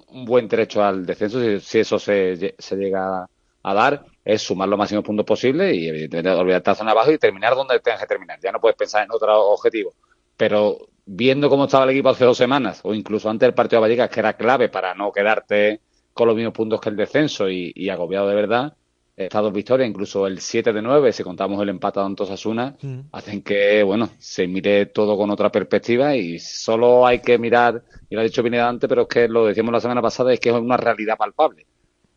un 0.09 0.25
buen 0.25 0.47
trecho 0.47 0.83
al 0.83 1.05
descenso, 1.05 1.41
si, 1.41 1.59
si 1.59 1.79
eso 1.79 1.97
se, 1.97 2.55
se 2.57 2.75
llega 2.75 3.27
a 3.63 3.73
dar, 3.73 4.05
es 4.23 4.41
sumar 4.43 4.69
los 4.69 4.77
máximos 4.77 5.03
puntos 5.03 5.25
posibles 5.25 5.75
y 5.75 5.87
evidentemente 5.87 6.29
olvidarte 6.29 6.69
la 6.71 6.75
zona 6.75 6.91
de 6.91 6.97
abajo 6.97 7.11
y 7.11 7.17
terminar 7.17 7.55
donde 7.55 7.79
tengas 7.79 8.01
que 8.01 8.07
terminar. 8.07 8.39
Ya 8.41 8.51
no 8.51 8.59
puedes 8.61 8.77
pensar 8.77 9.03
en 9.03 9.11
otro 9.11 9.49
objetivo. 9.49 9.93
Pero 10.37 10.77
viendo 11.05 11.49
cómo 11.49 11.65
estaba 11.65 11.83
el 11.85 11.89
equipo 11.91 12.09
hace 12.09 12.25
dos 12.25 12.37
semanas, 12.37 12.81
o 12.83 12.93
incluso 12.93 13.29
antes 13.29 13.47
del 13.47 13.53
partido 13.55 13.81
de 13.81 13.87
Vallecas, 13.87 14.09
que 14.09 14.19
era 14.19 14.33
clave 14.33 14.69
para 14.69 14.93
no 14.93 15.11
quedarte 15.11 15.81
con 16.13 16.27
los 16.27 16.35
mismos 16.35 16.53
puntos 16.53 16.79
que 16.81 16.89
el 16.89 16.95
descenso 16.95 17.49
y, 17.49 17.71
y 17.75 17.89
agobiado 17.89 18.27
de 18.27 18.35
verdad, 18.35 18.73
estas 19.15 19.41
dos 19.43 19.53
victorias, 19.53 19.87
incluso 19.89 20.25
el 20.25 20.39
7 20.39 20.73
de 20.73 20.81
9, 20.81 21.11
si 21.11 21.23
contamos 21.23 21.61
el 21.61 21.69
empate 21.69 21.99
a 21.99 22.05
Osasuna, 22.05 22.75
Mm. 22.81 22.99
hacen 23.11 23.41
que, 23.43 23.83
bueno, 23.83 24.09
se 24.17 24.47
mire 24.47 24.87
todo 24.87 25.17
con 25.17 25.29
otra 25.29 25.51
perspectiva 25.51 26.15
y 26.15 26.39
solo 26.39 27.05
hay 27.05 27.19
que 27.19 27.37
mirar, 27.37 27.83
y 28.09 28.15
lo 28.15 28.21
ha 28.21 28.23
dicho 28.23 28.43
Pineda 28.43 28.67
antes, 28.67 28.87
pero 28.87 29.03
es 29.03 29.07
que 29.07 29.27
lo 29.27 29.45
decíamos 29.45 29.73
la 29.73 29.81
semana 29.81 30.01
pasada, 30.01 30.33
es 30.33 30.39
que 30.39 30.49
es 30.49 30.55
una 30.55 30.77
realidad 30.77 31.17
palpable. 31.17 31.65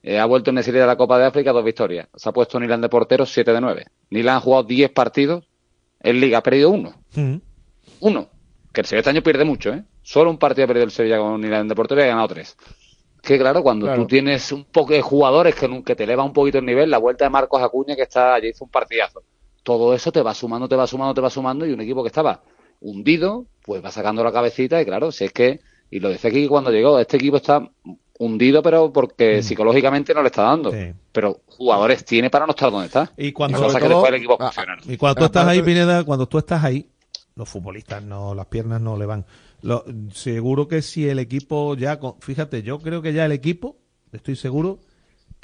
Eh, 0.03 0.19
ha 0.19 0.27
vuelto 0.27 0.51
en 0.51 0.63
serie 0.63 0.81
de 0.83 0.87
la 0.87 0.97
Copa 0.97 1.19
de 1.19 1.25
África 1.27 1.53
dos 1.53 1.65
victorias. 1.65 2.09
Se 2.15 2.29
ha 2.29 2.33
puesto 2.33 2.61
Nilan 2.61 2.81
de 2.81 2.89
portero 2.89 3.25
7 3.25 3.53
de 3.53 3.61
9. 3.61 3.85
Nilan 4.11 4.37
ha 4.37 4.41
jugado 4.41 4.65
10 4.65 4.91
partidos 4.91 5.45
en 6.01 6.21
Liga, 6.21 6.39
ha 6.39 6.43
perdido 6.43 6.71
uno. 6.71 6.95
Mm. 7.15 7.37
Uno. 8.01 8.29
Que 8.73 8.83
el 8.83 8.87
Sevilla 8.87 9.01
este 9.01 9.11
año 9.11 9.23
pierde 9.23 9.45
mucho, 9.45 9.73
¿eh? 9.73 9.83
Solo 10.03 10.31
un 10.31 10.39
partido 10.39 10.65
ha 10.65 10.69
perdido 10.69 10.85
el 10.85 10.91
Sevilla 10.91 11.19
con 11.19 11.41
Nilan 11.41 11.69
de 11.69 11.75
portero 11.75 12.01
y 12.01 12.05
ha 12.05 12.09
ganado 12.09 12.29
tres. 12.29 12.57
Que 13.25 13.39
claro, 13.39 13.63
cuando 13.63 13.87
Claro. 13.87 14.03
tú 14.03 14.07
tienes 14.07 14.53
un 14.53 14.65
poco 14.65 14.93
de 14.93 15.01
jugadores 15.01 15.55
que, 15.55 15.83
que 15.83 15.97
te 15.97 16.05
eleva 16.05 16.23
un 16.25 16.33
poquito 16.33 16.59
el 16.59 16.67
nivel, 16.67 16.91
la 16.91 16.99
vuelta 16.99 17.25
de 17.25 17.31
Marcos 17.31 17.63
Acuña 17.63 17.97
que 17.97 18.03
está 18.03 18.35
allí 18.35 18.49
hizo 18.49 18.65
un 18.65 18.71
partidazo. 18.71 19.23
Todo 19.63 19.95
eso 19.95 20.13
te 20.13 20.21
va 20.21 20.35
sumando, 20.35 20.69
te 20.69 20.77
va 20.77 20.87
sumando, 20.87 21.15
te 21.15 21.21
va 21.23 21.31
sumando 21.31 21.67
y 21.67 21.73
un 21.73 21.81
equipo 21.81 22.03
que 22.03 22.09
estaba 22.09 22.43
hundido, 22.81 23.47
pues 23.63 23.83
va 23.83 23.91
sacando 23.91 24.23
la 24.23 24.31
cabecita 24.31 24.81
y 24.81 24.85
claro, 24.85 25.11
si 25.11 25.25
es 25.25 25.33
que, 25.33 25.61
y 25.91 26.01
lo 26.01 26.11
decía 26.11 26.29
aquí 26.29 26.47
cuando 26.47 26.71
llegó, 26.71 26.99
este 26.99 27.17
equipo 27.17 27.39
está 27.39 27.67
hundido 28.19 28.63
pero 28.63 28.93
porque 28.93 29.43
psicológicamente 29.43 30.13
no 30.13 30.23
le 30.23 30.29
está 30.29 30.43
dando. 30.43 30.71
Sí. 30.71 30.93
Pero 31.11 31.41
jugadores 31.47 32.05
tiene 32.05 32.29
para 32.29 32.47
no 32.47 32.51
estar 32.51 32.71
donde 32.71 32.87
está. 32.87 33.11
Y 33.17 33.29
Y 33.29 33.33
cuando, 33.33 33.59
que 33.59 34.09
el 34.09 34.15
equipo 34.15 34.37
ah, 34.41 34.53
y 34.87 34.97
cuando 34.97 35.19
tú 35.19 35.25
estás 35.25 35.47
ahí, 35.47 35.63
Pineda, 35.63 36.05
cuando 36.05 36.27
tú 36.27 36.39
estás 36.39 36.63
ahí, 36.63 36.91
los 37.37 37.49
futbolistas 37.49 38.03
no, 38.03 38.35
las 38.35 38.47
piernas 38.47 38.81
no 38.81 38.97
le 38.97 39.07
van. 39.07 39.25
Lo- 39.65 39.85
seguro 40.13 40.69
que 40.69 40.83
si 40.83 41.09
el 41.09 41.19
equipo 41.19 41.75
ya, 41.75 41.99
fíjate, 42.21 42.63
yo 42.63 42.81
creo 42.81 43.01
que 43.01 43.15
ya 43.15 43.25
el 43.25 43.33
equipo, 43.33 43.79
estoy 44.13 44.37
seguro 44.37 44.81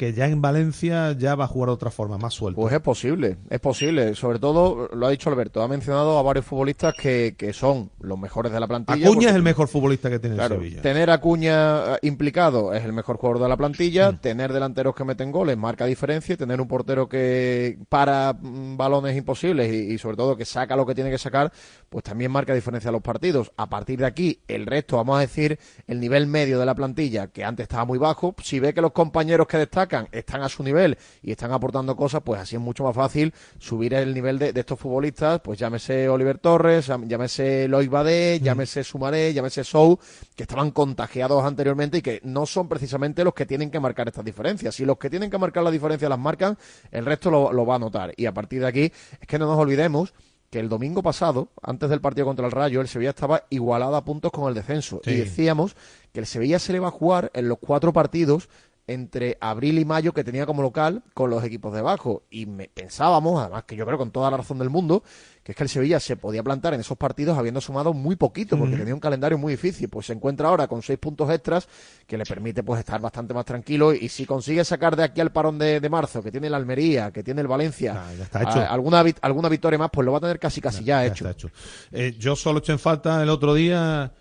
que 0.01 0.15
ya 0.15 0.25
en 0.29 0.41
Valencia 0.41 1.13
ya 1.13 1.35
va 1.35 1.45
a 1.45 1.47
jugar 1.47 1.69
de 1.69 1.75
otra 1.75 1.91
forma, 1.91 2.17
más 2.17 2.33
suelto. 2.33 2.59
Pues 2.59 2.73
es 2.73 2.81
posible, 2.81 3.37
es 3.51 3.61
posible. 3.61 4.15
Sobre 4.15 4.39
todo, 4.39 4.89
lo 4.95 5.07
ha 5.07 5.11
dicho 5.11 5.29
Alberto, 5.29 5.61
ha 5.61 5.69
mencionado 5.69 6.19
a 6.19 6.23
varios 6.23 6.47
futbolistas 6.47 6.95
que, 6.95 7.35
que 7.37 7.53
son 7.53 7.91
los 8.01 8.19
mejores 8.19 8.51
de 8.51 8.59
la 8.61 8.67
plantilla. 8.67 9.07
Acuña 9.07 9.29
es 9.29 9.35
el 9.35 9.43
mejor 9.43 9.69
futbolista 9.69 10.09
que 10.09 10.19
tiene 10.19 10.37
Claro, 10.37 10.55
Sevilla. 10.55 10.81
tener 10.81 11.11
a 11.11 11.15
Acuña 11.15 11.97
eh, 11.97 11.99
implicado 12.01 12.73
es 12.73 12.83
el 12.83 12.95
mejor 12.95 13.19
jugador 13.19 13.43
de 13.43 13.49
la 13.51 13.59
plantilla, 13.59 14.13
Mm. 14.13 14.17
tener 14.23 14.55
delanteros 14.55 14.95
que 14.95 15.05
meten 15.05 15.31
goles 15.31 15.59
marca 15.59 15.85
diferencia, 15.85 16.35
tener 16.39 16.63
un 16.63 16.67
portero 16.67 17.07
que 17.07 17.77
para 17.91 18.33
mm, 18.33 18.79
balones 18.79 19.15
imposibles 19.19 19.71
y, 19.71 19.93
y 19.93 19.99
sobre 19.99 20.17
todo 20.17 20.35
que 20.35 20.47
saca 20.47 20.77
lo 20.77 20.87
que 20.87 20.95
tiene 20.95 21.11
que 21.11 21.19
sacar, 21.19 21.53
pues 21.91 22.05
también 22.05 22.31
marca 22.31 22.55
diferencia 22.55 22.89
en 22.89 22.95
los 22.95 23.03
partidos. 23.03 23.53
A 23.59 23.69
partir 23.69 23.99
de 23.99 24.07
aquí, 24.07 24.41
el 24.49 24.65
resto, 24.65 24.97
vamos 24.97 25.19
a 25.19 25.21
decir, 25.21 25.59
el 25.87 26.01
nivel 26.01 26.27
medio 26.27 26.59
de 26.59 26.65
la 26.65 26.75
plantilla, 26.75 27.27
que 27.27 27.45
antes 27.45 27.65
estaba 27.65 27.85
muy 27.85 27.99
bajo, 27.99 28.35
si 28.43 28.61
ve 28.61 28.73
que 28.73 28.81
los 28.81 28.93
compañeros 28.93 29.47
que 29.47 29.59
destacan 29.59 29.90
están 30.13 30.43
a 30.43 30.49
su 30.49 30.63
nivel 30.63 30.97
y 31.23 31.31
están 31.31 31.53
aportando 31.53 31.97
cosas, 31.97 32.23
pues 32.25 32.41
así 32.41 32.57
es 32.57 32.63
mucho 32.63 32.85
más 32.85 32.95
fácil 32.95 33.33
subir 33.59 33.95
el 33.95 34.15
nivel 34.15 34.39
de, 34.39 34.53
de 34.53 34.61
estos 34.61 34.79
futbolistas, 34.79 35.41
pues 35.41 35.59
llámese 35.59 36.09
Oliver 36.09 36.39
Torres, 36.39 36.91
llámese 37.07 37.69
Loic 37.69 37.91
Badé, 37.91 38.41
llámese 38.41 38.85
Sumaré, 38.85 39.33
llámese 39.33 39.65
Sou, 39.65 39.99
que 40.35 40.45
estaban 40.45 40.71
contagiados 40.71 41.45
anteriormente 41.45 41.99
y 41.99 42.03
que 42.03 42.21
no 42.25 42.47
son 42.47 42.69
precisamente 42.69 43.25
los 43.25 43.35
que 43.35 43.47
tienen 43.47 43.71
que 43.71 43.81
marcar 43.81 44.09
estas 44.09 44.25
diferencias. 44.25 44.75
Si 44.75 44.85
los 44.85 44.99
que 44.99 45.11
tienen 45.11 45.31
que 45.31 45.39
marcar 45.39 45.65
la 45.65 45.71
diferencia 45.71 46.09
las 46.09 46.19
marcan, 46.19 46.57
el 46.91 47.05
resto 47.05 47.31
lo, 47.31 47.53
lo 47.53 47.67
va 47.67 47.77
a 47.77 47.79
notar. 47.79 48.13
Y 48.17 48.27
a 48.27 48.35
partir 48.35 48.61
de 48.61 48.67
aquí, 48.67 48.93
es 49.21 49.27
que 49.27 49.39
no 49.39 49.47
nos 49.47 49.59
olvidemos 49.59 50.13
que 50.51 50.59
el 50.59 50.69
domingo 50.69 51.03
pasado, 51.03 51.49
antes 51.63 51.89
del 51.89 52.01
partido 52.01 52.27
contra 52.27 52.45
el 52.45 52.53
Rayo, 52.53 52.81
el 52.81 52.89
Sevilla 52.89 53.11
estaba 53.11 53.45
igualado 53.51 53.95
a 53.95 54.05
puntos 54.05 54.33
con 54.33 54.49
el 54.49 54.55
descenso. 54.55 55.01
Sí. 55.05 55.13
Y 55.13 55.17
decíamos 55.17 55.77
que 56.13 56.21
el 56.21 56.27
Sevilla 56.27 56.59
se 56.59 56.73
le 56.73 56.81
va 56.81 56.89
a 56.89 56.93
jugar 56.93 57.31
en 57.35 57.49
los 57.49 57.59
cuatro 57.59 57.93
partidos 57.93 58.49
entre 58.93 59.39
abril 59.41 59.79
y 59.79 59.85
mayo 59.85 60.13
que 60.13 60.25
tenía 60.25 60.47
como 60.47 60.63
local 60.63 61.03
con 61.15 61.31
los 61.31 61.45
equipos 61.45 61.73
de 61.73 61.79
abajo. 61.81 62.25
Y 62.31 62.47
me, 62.47 62.69
pensábamos, 62.69 63.41
además 63.41 63.65
que 63.65 63.77
yo 63.77 63.87
creo 63.87 63.99
con 63.99 64.11
toda 64.11 64.31
la 64.31 64.37
razón 64.39 64.59
del 64.59 64.71
mundo, 64.71 65.03
que 65.43 65.53
es 65.53 65.57
que 65.57 65.63
el 65.63 65.69
Sevilla 65.69 66.01
se 66.01 66.17
podía 66.17 66.43
plantar 66.43 66.75
en 66.75 66.81
esos 66.81 66.99
partidos 66.99 67.39
habiendo 67.39 67.61
sumado 67.61 67.93
muy 67.95 68.17
poquito, 68.17 68.59
porque 68.59 68.77
tenía 68.77 68.93
un 68.95 69.01
calendario 69.01 69.39
muy 69.39 69.53
difícil. 69.55 69.89
Pues 69.89 70.07
se 70.07 70.13
encuentra 70.13 70.49
ahora 70.49 70.67
con 70.69 70.83
seis 70.83 70.99
puntos 70.99 71.31
extras 71.31 71.69
que 72.07 72.19
le 72.19 72.25
permite 72.25 72.63
pues 72.63 72.81
estar 72.81 73.01
bastante 73.01 73.33
más 73.33 73.45
tranquilo. 73.45 73.93
Y 73.95 74.09
si 74.09 74.27
consigue 74.27 74.65
sacar 74.65 74.97
de 74.97 75.05
aquí 75.05 75.21
al 75.21 75.31
parón 75.33 75.59
de, 75.59 75.81
de 75.81 75.89
marzo, 75.89 76.23
que 76.23 76.31
tiene 76.31 76.49
el 76.49 76.55
Almería, 76.55 77.11
que 77.13 77.23
tiene 77.23 77.41
el 77.41 77.47
Valencia, 77.47 77.95
ya 78.19 78.25
está 78.25 78.43
hecho. 78.43 78.59
a- 78.61 78.67
alguna, 78.67 79.05
alguna 79.23 79.49
victoria 79.49 79.79
más, 79.79 79.91
pues 79.93 80.05
lo 80.05 80.13
va 80.13 80.19
a 80.19 80.21
tener 80.23 80.39
casi 80.39 80.61
casi 80.61 80.85
ya, 80.85 81.07
hecho. 81.07 81.29
está 81.29 81.31
hecho. 81.31 81.51
Eh, 81.93 82.17
yo 82.19 82.35
solo 82.37 82.59
eché 82.59 82.73
en 82.73 82.79
falta 82.79 83.23
el 83.23 83.29
otro 83.31 83.55
día, 83.55 84.13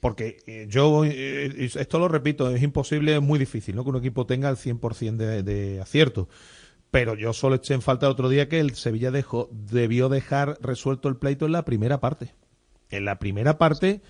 porque 0.00 0.38
eh, 0.46 0.66
yo, 0.68 1.04
eh, 1.04 1.52
esto 1.58 1.98
lo 1.98 2.08
repito, 2.08 2.50
es 2.50 2.62
imposible, 2.62 3.16
es 3.16 3.22
muy 3.22 3.38
difícil, 3.38 3.76
¿no? 3.76 3.84
Que 3.84 3.90
un 3.90 3.96
equipo 3.96 4.26
tenga 4.26 4.48
el 4.48 4.56
100% 4.56 5.16
de, 5.16 5.42
de 5.42 5.80
acierto. 5.80 6.28
Pero 6.90 7.14
yo 7.14 7.32
solo 7.32 7.56
eché 7.56 7.74
en 7.74 7.82
falta 7.82 8.06
el 8.06 8.12
otro 8.12 8.28
día 8.28 8.48
que 8.48 8.60
el 8.60 8.74
Sevilla 8.74 9.10
dejó, 9.10 9.48
debió 9.52 10.08
dejar 10.08 10.58
resuelto 10.60 11.08
el 11.08 11.16
pleito 11.16 11.46
en 11.46 11.52
la 11.52 11.64
primera 11.64 12.00
parte. 12.00 12.34
En 12.90 13.04
la 13.04 13.18
primera 13.18 13.58
parte 13.58 14.02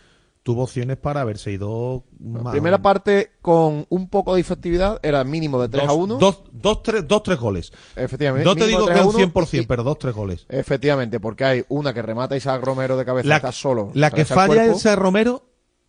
tuvo 0.46 0.62
opciones 0.62 0.96
para 0.96 1.22
haberse 1.22 1.50
ido 1.50 2.04
más- 2.20 2.52
Primera 2.52 2.80
parte 2.80 3.32
con 3.42 3.84
un 3.88 4.08
poco 4.08 4.36
de 4.36 4.40
efectividad 4.42 5.00
era 5.02 5.24
mínimo 5.24 5.60
de 5.60 5.68
3 5.68 5.82
dos, 5.82 5.90
a 5.90 5.94
1. 5.94 6.18
Dos, 6.18 6.42
dos, 6.52 6.82
tres, 6.84 7.08
dos, 7.08 7.24
tres 7.24 7.36
goles. 7.40 7.72
Efectivamente. 7.96 8.44
No 8.48 8.54
te 8.54 8.68
digo 8.68 8.86
que 8.86 8.92
3 8.92 9.02
a 9.04 9.08
un 9.08 9.16
1 9.16 9.18
100%, 9.18 9.62
y- 9.64 9.66
pero 9.66 9.82
dos, 9.82 9.98
tres 9.98 10.14
goles. 10.14 10.46
Efectivamente, 10.48 11.18
porque 11.18 11.44
hay 11.44 11.64
una 11.68 11.92
que 11.92 12.00
remata 12.00 12.36
Isaac 12.36 12.62
Romero 12.62 12.96
de 12.96 13.04
cabeza, 13.04 13.28
La, 13.28 13.36
está 13.36 13.50
solo. 13.50 13.90
la 13.94 14.12
que 14.12 14.24
falla 14.24 14.66
ese 14.66 14.94
Romero 14.94 15.42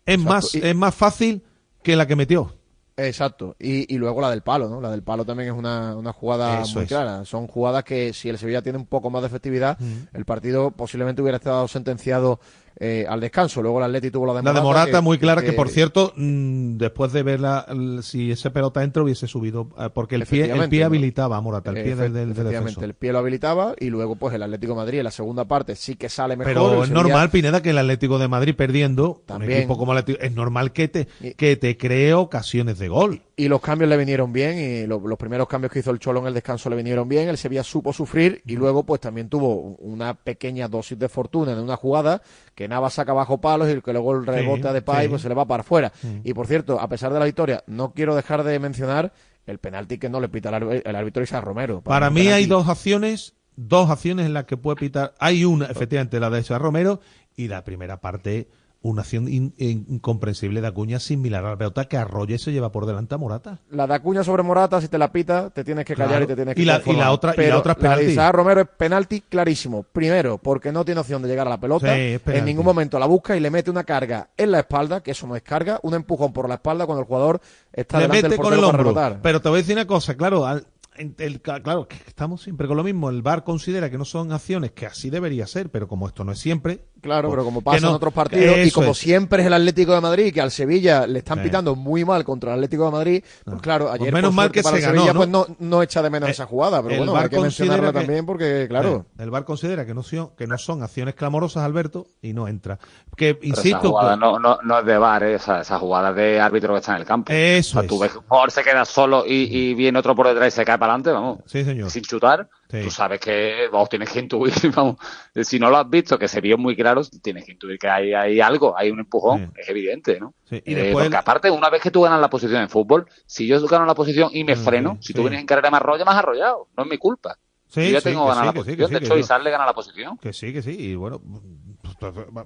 es 0.04 0.14
Exacto. 0.16 0.32
más, 0.34 0.54
Y- 0.56 0.58
es 0.66 0.74
más 0.74 0.92
fácil 0.94 1.44
que 1.84 1.94
la 1.94 2.08
que 2.08 2.16
metió. 2.16 2.52
Exacto. 2.96 3.54
Y, 3.60 3.94
y 3.94 3.96
luego 3.96 4.20
la 4.20 4.30
del 4.30 4.42
palo, 4.42 4.68
¿no? 4.68 4.80
La 4.80 4.90
del 4.90 5.04
palo 5.04 5.24
también 5.24 5.50
es 5.50 5.54
una, 5.56 5.94
una 5.94 6.12
jugada 6.12 6.62
Eso 6.62 6.74
muy 6.74 6.82
es. 6.82 6.88
clara. 6.88 7.24
Son 7.24 7.46
jugadas 7.46 7.84
que 7.84 8.12
si 8.12 8.28
el 8.28 8.38
Sevilla 8.38 8.60
tiene 8.60 8.76
un 8.76 8.86
poco 8.86 9.08
más 9.08 9.22
de 9.22 9.28
efectividad, 9.28 9.78
Mm. 9.78 10.16
el 10.16 10.24
partido 10.24 10.72
posiblemente 10.72 11.22
hubiera 11.22 11.36
estado 11.38 11.68
sentenciado 11.68 12.40
eh, 12.80 13.04
al 13.08 13.20
descanso. 13.20 13.60
Luego 13.62 13.78
el 13.78 13.84
Atleti 13.84 14.10
tuvo 14.10 14.26
la 14.26 14.34
de 14.34 14.42
La 14.42 14.52
de 14.52 14.60
Morata. 14.60 14.82
Morata, 14.86 15.00
muy 15.00 15.18
clara, 15.18 15.40
que, 15.42 15.48
que- 15.48 15.52
por 15.54 15.68
cierto, 15.68 16.12
mm, 16.16 16.76
después 16.76 17.12
de 17.12 17.22
verla, 17.22 17.66
si 18.02 18.30
ese 18.30 18.50
pelota 18.50 18.82
entra 18.84 19.02
hubiese 19.02 19.26
subido, 19.26 19.68
eh, 19.78 19.88
porque 19.92 20.14
el 20.14 20.26
pie, 20.26 20.50
el 20.50 20.68
pie 20.68 20.84
habilitaba 20.84 21.36
a 21.36 21.40
Morata, 21.40 21.70
el 21.70 21.82
pie 21.82 21.96
del, 21.96 22.12
del, 22.12 22.34
del 22.34 22.46
el 22.82 22.94
pie 22.94 23.12
lo 23.12 23.18
habilitaba 23.18 23.74
y 23.78 23.90
luego 23.90 24.16
pues 24.16 24.34
el 24.34 24.42
Atlético 24.42 24.72
de 24.74 24.76
Madrid 24.76 24.98
en 24.98 25.04
la 25.04 25.10
segunda 25.10 25.44
parte 25.46 25.74
sí 25.76 25.96
que 25.96 26.08
sale 26.08 26.36
mejor. 26.36 26.52
Pero 26.54 26.84
es 26.84 26.90
normal, 26.90 27.30
Pineda, 27.30 27.62
que 27.62 27.70
el 27.70 27.78
Atlético 27.78 28.18
de 28.18 28.28
Madrid 28.28 28.54
perdiendo, 28.54 29.22
También. 29.26 29.50
un 29.52 29.58
equipo 29.58 29.76
como 29.78 29.92
el 29.92 29.98
Atlético, 29.98 30.24
es 30.24 30.34
normal 30.34 30.72
que 30.72 30.88
te, 30.88 31.08
que 31.36 31.56
te 31.56 31.76
cree 31.76 32.14
ocasiones 32.14 32.78
de 32.78 32.88
gol. 32.88 33.22
Y 33.38 33.46
los 33.48 33.60
cambios 33.60 33.88
le 33.88 33.96
vinieron 33.96 34.32
bien 34.32 34.58
y 34.58 34.86
lo- 34.86 34.98
los 34.98 35.16
primeros 35.16 35.46
cambios 35.46 35.72
que 35.72 35.78
hizo 35.78 35.92
el 35.92 36.00
Cholo 36.00 36.20
en 36.20 36.26
el 36.26 36.34
descanso 36.34 36.68
le 36.68 36.74
vinieron 36.76 37.08
bien. 37.08 37.28
El 37.28 37.38
Sevilla 37.38 37.62
supo 37.62 37.92
sufrir 37.92 38.42
y 38.44 38.56
luego 38.56 38.84
pues 38.84 39.00
también 39.00 39.28
tuvo 39.28 39.54
una 39.78 40.12
pequeña 40.14 40.66
dosis 40.66 40.98
de 40.98 41.08
fortuna 41.08 41.52
en 41.52 41.58
una 41.60 41.76
jugada 41.76 42.20
que 42.56 42.66
Navas 42.66 42.94
saca 42.94 43.12
bajo 43.12 43.40
palos 43.40 43.70
y 43.70 43.80
que 43.80 43.92
luego 43.92 44.14
el 44.16 44.26
rebote 44.26 44.68
Sí, 44.68 44.74
Depay 44.74 45.04
sí. 45.04 45.08
pues 45.08 45.22
se 45.22 45.28
le 45.28 45.34
va 45.36 45.46
para 45.46 45.60
afuera. 45.60 45.92
Y 46.24 46.34
por 46.34 46.48
cierto, 46.48 46.80
a 46.80 46.88
pesar 46.88 47.12
de 47.12 47.20
la 47.20 47.24
victoria, 47.26 47.62
no 47.68 47.92
quiero 47.92 48.16
dejar 48.16 48.42
de 48.42 48.58
mencionar 48.58 49.12
el 49.46 49.58
penalti 49.58 49.98
que 49.98 50.08
no 50.10 50.20
le 50.20 50.28
pita 50.28 50.50
el, 50.56 50.96
árbitro 50.96 51.22
Isaac 51.22 51.44
Romero. 51.44 51.80
Para 51.80 52.10
mí 52.10 52.26
hay 52.26 52.46
dos 52.46 52.68
acciones, 52.68 53.34
dos 53.54 53.88
acciones 53.88 54.26
en 54.26 54.34
las 54.34 54.46
que 54.46 54.56
puede 54.56 54.76
pitar. 54.76 55.14
Hay 55.20 55.44
una, 55.44 55.66
efectivamente, 55.66 56.18
la 56.20 56.28
de 56.28 56.40
Esa 56.40 56.58
Romero 56.58 57.00
y 57.36 57.46
la 57.48 57.62
primera 57.62 58.00
parte, 58.00 58.48
una 58.88 59.02
acción 59.02 59.28
in- 59.28 59.54
incomprensible 59.58 60.60
de 60.60 60.66
Acuña 60.66 60.98
sin 61.00 61.20
mirar 61.20 61.44
a 61.44 61.50
la 61.50 61.56
pelota 61.56 61.84
que 61.86 61.96
arrolla 61.96 62.34
y 62.34 62.38
se 62.38 62.52
lleva 62.52 62.70
por 62.72 62.86
delante 62.86 63.14
a 63.14 63.18
Morata. 63.18 63.58
La 63.70 63.86
de 63.86 63.94
Acuña 63.94 64.24
sobre 64.24 64.42
Morata, 64.42 64.80
si 64.80 64.88
te 64.88 64.98
la 64.98 65.12
pita, 65.12 65.50
te 65.50 65.64
tienes 65.64 65.84
que 65.84 65.94
callar 65.94 66.08
Claro. 66.10 66.24
y 66.24 66.26
te 66.28 66.34
tienes 66.36 66.54
que 66.54 66.62
Y 66.62 66.64
la- 66.64 66.82
y 66.84 66.92
la 66.96 67.10
otra- 67.12 67.30
y 67.30 67.36
la 67.36 67.42
Pero 67.42 67.58
otra 67.58 67.72
es 67.72 67.78
de 67.78 67.82
penalti. 67.82 68.04
Isaac 68.12 68.34
Romero 68.34 68.60
es 68.62 68.68
penalti 68.76 69.20
clarísimo. 69.22 69.82
Primero, 69.82 70.38
porque 70.38 70.72
no 70.72 70.84
tiene 70.84 71.00
opción 71.00 71.22
de 71.22 71.28
llegar 71.28 71.46
a 71.46 71.50
la 71.50 71.60
pelota. 71.60 71.94
Sí, 71.94 72.18
en 72.26 72.44
ningún 72.44 72.64
momento 72.64 72.98
la 72.98 73.06
busca 73.06 73.36
y 73.36 73.40
le 73.40 73.50
mete 73.50 73.70
una 73.70 73.84
carga 73.84 74.28
en 74.36 74.50
la 74.50 74.60
espalda, 74.60 75.02
que 75.02 75.10
eso 75.12 75.26
no 75.26 75.36
es 75.36 75.42
carga, 75.42 75.78
un 75.82 75.94
empujón 75.94 76.32
por 76.32 76.48
la 76.48 76.54
espalda 76.56 76.86
cuando 76.86 77.00
el 77.02 77.06
jugador 77.06 77.40
está 77.72 77.98
Le 77.98 78.02
delante 78.04 78.22
mete 78.22 78.34
del 78.36 78.40
con 78.44 78.52
el 78.54 78.64
hombro. 78.64 79.18
Pero 79.22 79.40
te 79.40 79.48
voy 79.48 79.58
a 79.58 79.62
decir 79.62 79.74
una 79.76 79.86
cosa, 79.86 80.16
claro, 80.16 80.46
al- 80.46 80.66
el- 80.98 81.40
claro, 81.40 81.86
que 81.88 81.96
estamos 82.06 82.42
siempre 82.42 82.66
con 82.66 82.76
lo 82.76 82.84
mismo. 82.84 83.08
El 83.10 83.22
VAR 83.22 83.44
considera 83.44 83.90
que 83.90 83.98
no 83.98 84.04
son 84.04 84.32
acciones, 84.32 84.72
que 84.72 84.86
así 84.86 85.10
debería 85.10 85.46
ser, 85.46 85.70
pero 85.70 85.88
como 85.88 86.06
esto 86.08 86.24
no 86.24 86.32
es 86.32 86.38
siempre. 86.38 86.84
Claro, 87.00 87.28
pues, 87.28 87.36
pero 87.36 87.44
como 87.44 87.60
pasa 87.62 87.78
no- 87.80 87.90
en 87.90 87.94
otros 87.94 88.12
partidos 88.12 88.58
y 88.66 88.72
como 88.72 88.90
es. 88.90 88.98
siempre 88.98 89.42
es 89.42 89.46
el 89.46 89.52
Atlético 89.54 89.94
de 89.94 90.00
Madrid 90.00 90.34
que 90.34 90.40
al 90.40 90.50
Sevilla 90.50 91.06
le 91.06 91.20
están 91.20 91.38
Sí. 91.38 91.44
pitando 91.44 91.76
muy 91.76 92.04
mal 92.04 92.24
contra 92.24 92.50
el 92.52 92.58
Atlético 92.58 92.86
de 92.86 92.90
Madrid, 92.90 93.24
pues 93.44 93.62
claro, 93.62 93.86
Pues 93.86 94.00
ayer 94.00 94.12
menos 94.12 94.30
por 94.30 94.34
mal 94.36 94.50
que 94.50 94.62
para 94.64 94.76
se 94.78 94.82
Sevilla, 94.82 95.06
ganó, 95.06 95.18
pues 95.20 95.28
¿no? 95.28 95.46
no, 95.48 95.56
no 95.60 95.82
echa 95.82 96.02
de 96.02 96.10
menos 96.10 96.28
Eh, 96.28 96.32
esa 96.32 96.46
jugada, 96.46 96.82
pero 96.82 96.94
el 96.94 96.98
bueno, 96.98 97.12
VAR 97.12 97.24
hay 97.24 97.30
que 97.30 97.36
considera 97.36 97.74
mencionarla 97.74 98.00
que- 98.00 98.04
también 98.06 98.26
porque 98.26 98.66
claro, 98.68 99.06
Eh, 99.16 99.22
el 99.22 99.30
VAR 99.30 99.44
considera 99.44 99.86
que 99.86 99.94
no, 99.94 100.02
son, 100.02 100.30
que 100.36 100.48
no 100.48 100.58
son 100.58 100.82
acciones 100.82 101.14
clamorosas, 101.14 101.62
Alberto, 101.62 102.08
y 102.20 102.32
no 102.32 102.48
entra. 102.48 102.80
Que, 103.16 103.36
Pero 103.36 103.52
esa 103.52 103.60
insisto, 103.60 103.90
jugada 103.90 104.08
pues, 104.10 104.18
no, 104.18 104.38
no, 104.40 104.58
no 104.64 104.78
es 104.80 104.84
de 104.86 104.98
VAR, 104.98 105.22
¿eh? 105.22 105.34
esa, 105.34 105.60
esa 105.60 105.78
jugada 105.78 106.12
de 106.12 106.40
árbitro 106.40 106.72
que 106.74 106.80
está 106.80 106.94
en 106.96 107.02
el 107.02 107.06
campo. 107.06 107.32
Eso 107.32 107.78
o 107.78 107.82
sea, 107.82 107.88
tú 107.88 107.94
es. 107.96 108.00
ves 108.00 108.10
que 108.12 108.18
un 108.18 108.24
jugador 108.24 108.50
se 108.50 108.64
queda 108.64 108.84
solo 108.84 109.24
y, 109.24 109.34
y 109.56 109.74
viene 109.74 110.00
otro 110.00 110.16
por 110.16 110.26
detrás 110.26 110.48
y 110.48 110.56
se 110.56 110.64
cae 110.64 110.78
para 110.78 110.87
adelante, 110.88 111.10
vamos. 111.10 111.38
Sí, 111.46 111.64
señor. 111.64 111.90
Sin 111.90 112.02
chutar, 112.02 112.48
Sí. 112.70 112.82
tú 112.82 112.90
sabes 112.90 113.20
que 113.20 113.68
vos 113.70 113.88
tienes 113.88 114.10
que 114.10 114.18
intuir, 114.20 114.52
vamos. 114.76 114.96
Si 115.42 115.58
no 115.58 115.70
lo 115.70 115.76
has 115.78 115.88
visto, 115.88 116.18
que 116.18 116.28
se 116.28 116.40
vio 116.40 116.58
muy 116.58 116.74
claro, 116.76 117.02
tienes 117.22 117.44
que 117.44 117.52
intuir 117.52 117.78
que 117.78 117.88
hay, 117.88 118.12
hay 118.14 118.40
algo, 118.40 118.76
hay 118.76 118.90
un 118.90 119.00
empujón, 119.00 119.52
es 119.56 119.68
evidente, 119.68 120.18
¿no? 120.20 120.34
Y 120.50 120.56
Eh, 120.56 120.62
después- 120.74 121.04
porque 121.06 121.16
aparte, 121.16 121.50
una 121.50 121.70
vez 121.70 121.80
que 121.82 121.90
tú 121.90 122.02
ganas 122.02 122.20
la 122.20 122.30
posición 122.30 122.60
en 122.62 122.68
fútbol, 122.68 123.06
si 123.26 123.46
yo 123.46 123.60
gano 123.66 123.86
la 123.86 123.94
posición 123.94 124.30
y 124.32 124.44
me 124.44 124.54
Mm, 124.54 124.58
freno, 124.64 124.98
si 125.00 125.12
tú 125.14 125.22
vienes 125.22 125.40
en 125.40 125.46
carrera 125.46 125.68
y 125.68 125.70
me 125.70 125.76
arrolla, 125.78 126.04
me 126.04 126.10
has 126.10 126.16
arrollado, 126.18 126.68
no 126.76 126.84
es 126.84 126.90
mi 126.90 126.98
culpa. 126.98 127.36
Sí, 127.70 127.84
yo 127.86 127.90
ya 127.98 128.00
tengo 128.00 128.24
ganada 128.26 128.46
la 128.46 128.52
posición, 128.54 128.90
de 128.90 128.96
hecho, 128.98 129.18
Isar 129.18 129.42
le 129.42 129.50
gana 129.50 129.66
la 129.66 129.74
posición. 129.74 130.16
Que 130.16 130.32
sí, 130.32 130.54
que 130.54 130.62
sí. 130.62 130.70
Y 130.78 130.94
bueno, 130.94 131.20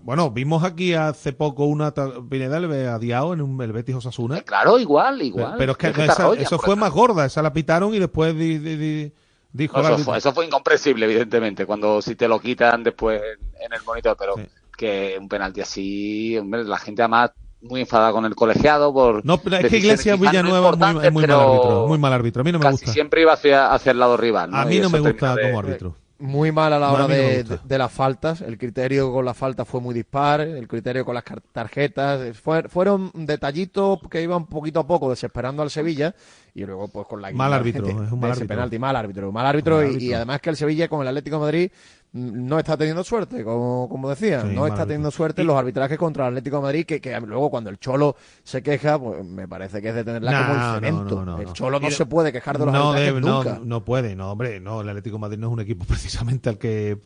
bueno, 0.03 0.31
vimos 0.31 0.65
aquí 0.65 0.95
hace 0.95 1.33
poco 1.33 1.65
una 1.67 1.91
ta- 1.93 2.11
Pineda 2.29 2.59
le 2.61 2.67
ve 2.67 2.89
a 2.89 2.99
Diao 2.99 3.33
en 3.35 3.41
un, 3.43 3.61
el 3.63 3.73
Betis 3.73 3.95
Osasuna. 3.97 4.41
Claro, 4.43 4.79
igual, 4.79 5.21
igual. 5.23 5.55
Pero 5.59 5.73
es 5.73 5.79
que, 5.79 5.89
Es 5.89 5.99
esa- 5.99 6.33
eso 6.35 6.59
fue 6.59 6.77
más 6.77 6.91
gorda, 6.93 7.25
esa 7.27 7.43
la 7.43 7.53
pitaron 7.53 7.95
y 7.95 7.99
después 7.99 8.37
di- 8.37 8.59
di- 8.59 8.77
di- 8.77 9.13
dijo 9.53 9.81
No, 9.83 9.89
eso, 9.89 9.99
fue, 9.99 10.19
eso 10.19 10.33
fue 10.33 10.47
incomprensible, 10.47 11.05
evidentemente, 11.05 11.67
cuando 11.67 12.01
si 12.01 12.15
te 12.15 12.29
lo 12.29 12.41
quitan 12.41 12.83
después 12.83 13.21
en, 13.61 13.73
el 13.73 13.83
monitor, 13.85 14.17
pero 14.19 14.35
que 14.77 15.17
un 15.21 15.29
penalti 15.29 15.61
así, 15.61 16.37
hombre, 16.39 16.65
la 16.65 16.79
gente 16.79 17.03
además 17.03 17.33
muy 17.61 17.83
enfadada 17.83 18.11
con 18.13 18.25
el 18.25 18.35
colegiado 18.35 18.93
por 18.93 19.25
No, 19.25 19.39
pero 19.39 19.57
es 19.59 19.69
que 19.69 19.77
Iglesias 19.79 20.19
Villanueva 20.19 20.71
es 20.71 20.77
muy, 20.95 21.07
es 21.07 21.13
muy 21.13 21.27
mal 21.27 21.41
árbitro, 21.41 21.87
muy 21.87 21.99
mal 21.99 22.13
árbitro. 22.13 22.41
A 22.41 22.45
mí 22.45 22.51
no 22.53 22.59
me 22.59 22.65
casi 22.65 22.73
gusta. 22.79 22.93
siempre 22.93 23.21
iba 23.23 23.33
hacia, 23.35 23.73
hacia 23.73 23.93
el 23.93 23.99
lado 24.01 24.17
rival. 24.17 24.51
¿no? 24.51 24.57
A 24.57 24.65
mí 24.65 24.81
no 24.81 24.91
me 24.91 24.99
gusta 24.99 25.37
de- 25.37 25.43
como 25.43 25.59
árbitro. 25.61 25.97
Muy 26.23 26.53
mal 26.53 26.73
a 26.73 26.79
la 26.79 26.93
hora 26.93 27.03
no 27.03 27.09
de, 27.09 27.45
de- 27.45 27.59
de 27.65 27.79
las 27.79 27.91
faltas. 27.93 28.41
El 28.41 28.57
criterio 28.57 29.13
con 29.13 29.25
las 29.25 29.37
faltas 29.37 29.67
fue 29.69 29.81
muy 29.81 29.95
dispar. 29.95 30.41
El 30.41 30.69
criterio 30.69 31.05
con 31.05 31.15
las 31.15 31.25
tarjetas. 31.53 32.37
Fue- 32.39 32.69
fueron 32.69 33.11
detallitos 33.15 33.99
que 34.11 34.23
iban 34.23 34.47
poquito 34.47 34.81
a 34.81 34.87
poco 34.87 35.11
desesperando 35.11 35.63
al 35.63 35.71
Sevilla. 35.71 36.15
Y 36.55 36.65
luego, 36.65 36.89
pues 36.89 37.07
con 37.07 37.21
la 37.23 37.31
Mal 37.33 37.53
árbitro, 37.53 37.85
de- 37.87 37.93
es 37.93 38.13
un 38.13 38.21
mal 38.21 38.31
árbitro. 38.31 38.49
penalti, 38.49 38.79
mal 38.79 38.97
árbitro. 38.97 39.33
Mal 39.33 39.47
árbitro. 39.47 39.77
Mal 39.77 39.85
y- 39.87 39.89
Y, 39.89 39.95
árbitro. 39.95 40.17
además 40.17 40.41
que 40.41 40.51
el 40.51 40.57
Sevilla 40.57 40.89
con 40.89 41.03
el 41.03 41.09
Atlético 41.09 41.37
de 41.37 41.41
Madrid 41.43 41.71
no 42.15 42.59
está 42.59 42.77
teniendo 42.77 43.03
suerte, 43.05 43.43
como, 43.43 43.89
como 43.89 44.11
decía. 44.11 44.43
Sí, 44.43 44.55
no 44.55 44.67
está 44.67 44.83
teniendo 44.85 45.11
suerte 45.11 45.41
en 45.41 45.47
los 45.47 45.57
arbitrajes 45.57 45.97
contra 45.97 46.25
el 46.29 46.35
Atlético 46.35 46.57
de 46.57 46.63
Madrid. 46.63 46.85
Que, 46.87 47.01
que 47.01 47.19
luego 47.21 47.51
cuando 47.51 47.71
el 47.71 47.79
Cholo 47.79 48.17
se 48.43 48.63
queja, 48.63 48.99
pues 48.99 49.25
me 49.25 49.49
parece 49.49 49.81
que 49.81 49.89
es 49.89 49.95
de 49.95 50.05
tenerla 50.05 50.33
como 50.47 50.55
No, 50.59 50.69
el 50.69 50.75
cemento. 50.75 51.15
no, 51.17 51.25
no, 51.25 51.33
no, 51.37 51.41
el. 51.43 51.53
Cholo 51.55 51.81
no 51.81 51.91
se 51.91 52.05
puede 52.07 52.31
quejar 52.33 52.59
de 52.59 52.67
los 52.67 52.75
no 52.75 52.91
arbitrajes 52.93 53.15
debe- 53.15 53.21
nunca. 53.21 53.61
No, 53.65 53.85
puede, 53.85 54.15
no, 54.15 54.31
hombre, 54.33 54.61
no, 54.61 54.83
el 54.83 54.89
Atlético 54.91 55.17
de 55.17 55.21
Madrid 55.21 55.39
no 55.39 55.47
es 55.47 55.53
un 55.55 55.61
equipo 55.61 55.85
precisamente 55.89 56.49
al 56.51 56.59
que 56.59 56.99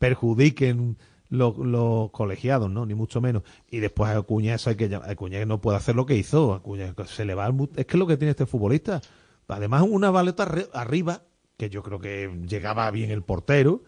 perjudiquen 0.00 0.96
los, 1.28 1.56
los 1.58 2.10
colegiados, 2.10 2.70
¿no? 2.70 2.86
Ni 2.86 2.94
mucho 2.94 3.20
menos. 3.20 3.42
Y 3.70 3.78
después 3.78 4.10
a 4.10 4.16
Acuña, 4.18 4.54
eso 4.54 4.70
hay 4.70 4.76
que 4.76 4.92
Acuña 4.96 5.44
no 5.46 5.60
puede 5.60 5.76
hacer 5.78 5.94
lo 5.94 6.06
que 6.06 6.16
hizo. 6.16 6.54
Acuña 6.54 6.92
se 7.06 7.24
le 7.24 7.34
va 7.34 7.44
al 7.46 7.52
mu- 7.52 7.68
Es 7.76 7.86
que 7.86 7.96
es 7.96 7.98
lo 7.98 8.06
que 8.06 8.16
tiene 8.16 8.30
este 8.30 8.46
futbolista. 8.46 9.00
Además, 9.46 9.84
una 9.88 10.10
baleta 10.10 10.46
arri- 10.48 10.68
arriba, 10.72 11.22
que 11.56 11.68
yo 11.70 11.82
creo 11.82 12.00
que 12.00 12.40
llegaba 12.48 12.90
bien 12.90 13.10
el 13.10 13.22
portero, 13.22 13.82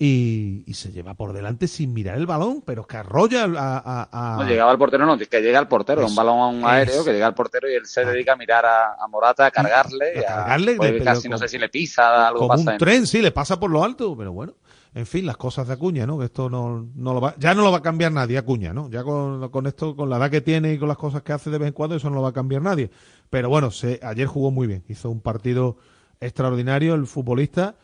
y, 0.00 0.62
y 0.64 0.74
se 0.74 0.92
lleva 0.92 1.14
por 1.14 1.32
delante 1.32 1.66
sin 1.66 1.92
mirar 1.92 2.18
el 2.18 2.26
balón, 2.26 2.62
pero 2.64 2.86
que 2.86 2.98
arrolla 2.98 3.44
a... 3.44 3.78
a- 3.84 4.34
a- 4.34 4.36
No 4.36 4.48
llegaba 4.48 4.70
al 4.70 4.78
portero, 4.78 5.04
no, 5.06 5.18
que 5.18 5.40
llega 5.42 5.58
al 5.58 5.66
portero, 5.66 6.02
Eso, 6.02 6.10
un 6.10 6.14
balón 6.14 6.64
aéreo, 6.64 6.94
eso. 6.94 7.04
que 7.04 7.12
llega 7.12 7.26
al 7.26 7.34
portero 7.34 7.68
y 7.68 7.74
él 7.74 7.84
se 7.86 8.04
dedica 8.04 8.34
a 8.34 8.36
mirar 8.36 8.64
a, 8.64 8.94
a 8.94 9.08
Morata, 9.08 9.46
a 9.46 9.50
cargarle, 9.50 10.18
a 10.18 10.20
a- 10.20 10.24
cargarle, 10.36 10.76
pues 10.76 10.92
pero 10.92 11.04
casi 11.04 11.22
como- 11.22 11.32
no 11.32 11.38
sé 11.38 11.48
si 11.48 11.58
le 11.58 11.68
pisa, 11.68 12.28
algo 12.28 12.38
como 12.40 12.48
pasa. 12.50 12.62
un 12.62 12.68
en- 12.70 12.78
tren, 12.78 13.06
sí, 13.08 13.20
le 13.20 13.32
pasa 13.32 13.58
por 13.58 13.70
lo 13.72 13.82
alto, 13.82 14.16
pero 14.16 14.32
bueno. 14.32 14.54
En 14.94 15.04
fin, 15.04 15.26
las 15.26 15.36
cosas 15.36 15.66
de 15.68 15.74
Acuña, 15.74 16.06
¿no? 16.06 16.18
Que 16.18 16.24
esto 16.26 16.48
no, 16.48 16.88
no 16.94 17.12
lo 17.12 17.20
va, 17.20 17.34
ya 17.38 17.54
no 17.54 17.62
lo 17.62 17.70
va 17.70 17.78
a 17.78 17.82
cambiar 17.82 18.10
nadie, 18.10 18.38
Acuña, 18.38 18.72
¿no? 18.72 18.88
Ya 18.90 19.02
con, 19.04 19.48
con 19.50 19.66
esto, 19.66 19.94
con 19.94 20.08
la 20.08 20.16
edad 20.16 20.30
que 20.30 20.40
tiene 20.40 20.72
y 20.72 20.78
con 20.78 20.88
las 20.88 20.96
cosas 20.96 21.22
que 21.22 21.32
hace 21.32 21.50
de 21.50 21.58
vez 21.58 21.68
en 21.68 21.74
cuando, 21.74 21.96
eso 21.96 22.08
no 22.08 22.16
lo 22.16 22.22
va 22.22 22.30
a 22.30 22.32
cambiar 22.32 22.62
nadie. 22.62 22.90
Pero 23.28 23.48
bueno, 23.50 23.70
se, 23.70 24.00
ayer 24.02 24.26
jugó 24.26 24.50
muy 24.50 24.66
bien, 24.66 24.84
hizo 24.88 25.10
un 25.10 25.20
partido 25.20 25.76
extraordinario 26.20 26.94
el 26.94 27.06
futbolista 27.06 27.74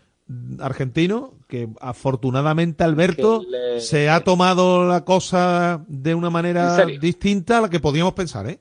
argentino, 0.61 1.35
que 1.55 1.69
afortunadamente 1.81 2.85
Alberto 2.85 3.41
Que 3.41 3.47
le- 3.47 3.81
se 3.81 4.09
ha 4.11 4.21
tomado 4.25 4.87
la 4.89 5.05
cosa 5.05 5.85
de 5.89 6.15
una 6.15 6.29
¿En 6.29 6.33
manera 6.33 6.87
distinta 6.87 7.59
a 7.59 7.61
la 7.63 7.71
que 7.71 7.81
podíamos 7.81 8.15
pensar, 8.15 8.49
¿eh? 8.49 8.61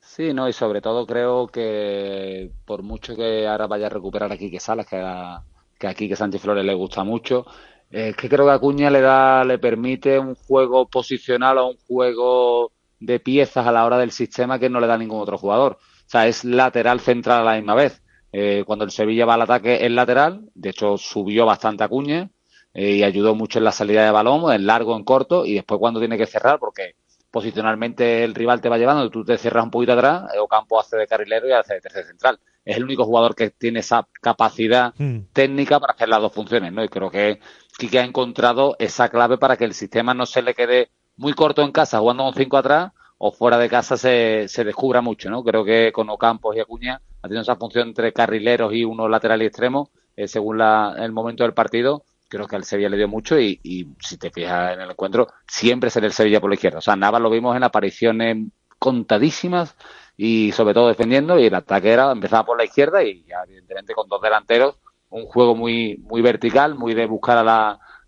Sí, 0.00 0.32
no, 0.34 0.48
y 0.48 0.52
sobre 0.52 0.80
todo 0.80 1.06
creo 1.06 1.46
que 1.48 2.52
por 2.64 2.82
mucho 2.82 3.16
que 3.16 3.46
ahora 3.48 3.66
vaya 3.66 3.86
a 3.86 3.90
recuperar 3.90 4.30
a 4.30 4.36
Quique 4.36 4.60
Salas, 4.60 4.86
que 4.86 4.96
a, 4.96 5.42
que 5.78 5.86
a 5.88 5.94
Quique 5.94 6.14
Sánchez 6.16 6.42
Flores 6.42 6.64
le 6.64 6.74
gusta 6.74 7.02
mucho, 7.04 7.46
eh, 7.90 8.10
es 8.10 8.16
que 8.16 8.28
creo 8.28 8.44
que 8.46 8.52
Acuña 8.52 8.90
le 8.90 9.00
da, 9.00 9.44
le 9.44 9.58
permite 9.58 10.18
un 10.18 10.34
juego 10.34 10.88
posicional 10.88 11.58
o 11.58 11.68
un 11.70 11.76
juego 11.88 12.72
de 13.00 13.18
piezas 13.18 13.66
a 13.66 13.72
la 13.72 13.84
hora 13.84 13.98
del 13.98 14.12
sistema 14.12 14.58
que 14.58 14.70
no 14.70 14.78
le 14.80 14.86
da 14.86 14.98
ningún 14.98 15.20
otro 15.20 15.38
jugador. 15.38 15.78
O 16.06 16.08
sea, 16.10 16.28
es 16.28 16.44
lateral 16.44 17.00
central 17.00 17.40
a 17.42 17.44
la 17.52 17.56
misma 17.56 17.74
vez. 17.74 18.02
Eh, 18.36 18.64
cuando 18.66 18.84
el 18.84 18.90
Sevilla 18.90 19.26
va 19.26 19.34
al 19.34 19.42
ataque 19.42 19.86
es 19.86 19.90
lateral, 19.92 20.50
de 20.54 20.70
hecho 20.70 20.98
subió 20.98 21.46
bastante 21.46 21.84
Acuña 21.84 22.30
eh, 22.72 22.96
y 22.96 23.04
ayudó 23.04 23.36
mucho 23.36 23.60
en 23.60 23.64
la 23.64 23.70
salida 23.70 24.04
de 24.04 24.10
balón, 24.10 24.52
en 24.52 24.66
largo, 24.66 24.96
en 24.96 25.04
corto, 25.04 25.46
y 25.46 25.54
después 25.54 25.78
cuando 25.78 26.00
tiene 26.00 26.18
que 26.18 26.26
cerrar, 26.26 26.58
porque 26.58 26.96
posicionalmente 27.30 28.24
el 28.24 28.34
rival 28.34 28.60
te 28.60 28.68
va 28.68 28.76
llevando, 28.76 29.08
tú 29.08 29.24
te 29.24 29.38
cierras 29.38 29.62
un 29.62 29.70
poquito 29.70 29.92
atrás, 29.92 30.24
Ocampo 30.40 30.80
hace 30.80 30.96
de 30.96 31.06
carrilero 31.06 31.48
y 31.48 31.52
hace 31.52 31.74
de 31.74 31.80
tercer 31.80 32.06
central. 32.06 32.40
Es 32.64 32.76
el 32.76 32.82
único 32.82 33.04
jugador 33.04 33.36
que 33.36 33.50
tiene 33.50 33.80
esa 33.80 34.08
capacidad 34.20 34.94
Mm. 34.98 35.26
técnica 35.32 35.78
para 35.78 35.92
hacer 35.92 36.08
las 36.08 36.20
dos 36.20 36.32
funciones, 36.32 36.72
¿no? 36.72 36.82
Y 36.82 36.88
creo 36.88 37.12
que 37.12 37.38
Quique 37.78 38.00
ha 38.00 38.04
encontrado 38.04 38.74
esa 38.80 39.10
clave 39.10 39.38
para 39.38 39.56
que 39.56 39.64
el 39.64 39.74
sistema 39.74 40.12
no 40.12 40.26
se 40.26 40.42
le 40.42 40.54
quede 40.54 40.90
muy 41.16 41.34
corto 41.34 41.62
en 41.62 41.70
casa 41.70 42.00
jugando 42.00 42.24
con 42.24 42.34
cinco 42.34 42.56
atrás 42.56 42.90
o 43.26 43.32
fuera 43.32 43.58
de 43.58 43.68
casa 43.68 43.96
se, 43.96 44.46
se 44.48 44.64
descubra 44.64 45.00
mucho, 45.00 45.30
¿no? 45.30 45.42
Creo 45.42 45.64
que 45.64 45.92
con 45.92 46.10
Ocampos 46.10 46.54
y 46.56 46.60
Acuña 46.60 47.00
ha 47.22 47.28
tenido 47.28 47.42
esa 47.42 47.56
función 47.56 47.88
entre 47.88 48.12
carrileros 48.12 48.72
y 48.74 48.84
uno 48.84 49.08
lateral 49.08 49.42
y 49.42 49.46
extremo, 49.46 49.90
eh, 50.16 50.28
según 50.28 50.58
la- 50.58 50.94
el 50.98 51.12
momento 51.12 51.42
del 51.44 51.54
partido. 51.54 52.04
Creo 52.28 52.46
que 52.46 52.56
al 52.56 52.64
Sevilla 52.64 52.88
le 52.90 52.96
dio 52.98 53.08
mucho 53.08 53.38
y, 53.38 53.60
y 53.62 53.86
si 54.00 54.18
te 54.18 54.30
fijas 54.30 54.74
en 54.74 54.80
el 54.82 54.90
encuentro, 54.90 55.28
siempre 55.46 55.88
será 55.90 56.06
el 56.06 56.12
Sevilla 56.12 56.40
por 56.40 56.50
la 56.50 56.54
izquierda. 56.56 56.78
O 56.78 56.82
sea, 56.82 56.96
Navas 56.96 57.20
lo 57.22 57.30
vimos 57.30 57.56
en 57.56 57.62
apariciones 57.64 58.36
contadísimas 58.78 59.74
y 60.16 60.52
sobre 60.52 60.74
todo 60.74 60.88
defendiendo 60.88 61.38
y 61.38 61.46
el 61.46 61.54
ataque 61.54 61.90
era 61.92 62.12
empezaba 62.12 62.44
por 62.44 62.58
la 62.58 62.64
izquierda 62.64 63.02
y 63.02 63.24
ya, 63.24 63.42
evidentemente 63.46 63.94
con 63.94 64.08
dos 64.08 64.20
delanteros 64.22 64.76
un 65.10 65.26
juego 65.26 65.54
muy 65.54 65.96
muy 66.02 66.22
vertical, 66.22 66.74
muy 66.74 66.94
de 66.94 67.06
buscar 67.06 67.38
a 67.38 67.44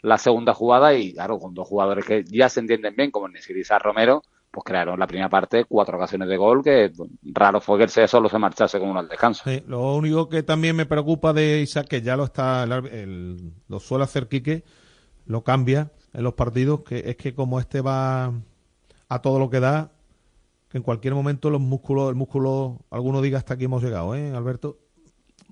la, 0.03 0.19
segunda 0.19 0.55
jugada 0.55 0.95
y 0.95 1.15
claro, 1.15 1.39
con 1.39 1.55
dos 1.55 1.67
jugadores 1.69 2.05
que 2.05 2.25
ya 2.25 2.49
se 2.49 2.61
entienden 2.61 2.95
bien 2.97 3.11
como 3.11 3.29
Nesiri 3.29 3.61
y 3.61 3.65
Sá 3.65 3.79
Romero, 3.79 4.23
pues 4.57 4.65
crearon 4.65 4.99
la 4.99 5.07
primera 5.07 5.29
parte 5.29 5.67
cuatro 5.69 5.99
ocasiones 5.99 6.29
de 6.29 6.39
gol 6.39 6.65
que 6.65 6.91
raro 7.35 7.61
fue 7.61 7.77
que 7.77 7.85
el 7.85 7.91
Sevilla 7.91 8.09
solo 8.09 8.31
se 8.31 8.39
marchase 8.39 8.79
con 8.81 8.89
uno 8.89 9.01
al 9.01 9.09
descanso. 9.09 9.45
Sí, 9.45 9.63
lo 9.67 9.95
único 9.95 10.31
que 10.31 10.43
también 10.43 10.75
me 10.75 10.87
preocupa 10.87 11.35
de 11.35 11.61
Isaac, 11.61 11.89
que 11.89 12.01
ya 12.01 12.17
lo 12.17 12.25
está, 12.25 12.63
el- 12.65 13.53
lo 13.69 13.81
suele 13.81 14.05
hacer 14.05 14.29
Quique, 14.29 14.65
lo 15.27 15.45
cambia 15.45 15.93
en 16.15 16.25
los 16.25 16.33
partidos, 16.33 16.81
que 16.81 17.11
es 17.11 17.17
que 17.17 17.35
como 17.35 17.61
este 17.61 17.83
va 17.83 18.33
a 19.11 19.19
todo 19.21 19.39
lo 19.39 19.51
que 19.51 19.61
da, 19.61 19.93
que 20.71 20.79
en 20.79 20.83
cualquier 20.83 21.15
momento 21.15 21.51
los 21.51 21.61
músculos, 21.61 22.09
el 22.09 22.15
músculo, 22.15 22.79
alguno 22.91 23.21
diga 23.21 23.37
hasta 23.37 23.53
aquí 23.55 23.65
hemos 23.67 23.83
llegado, 23.83 24.15
¿eh, 24.15 24.33
Alberto? 24.35 24.79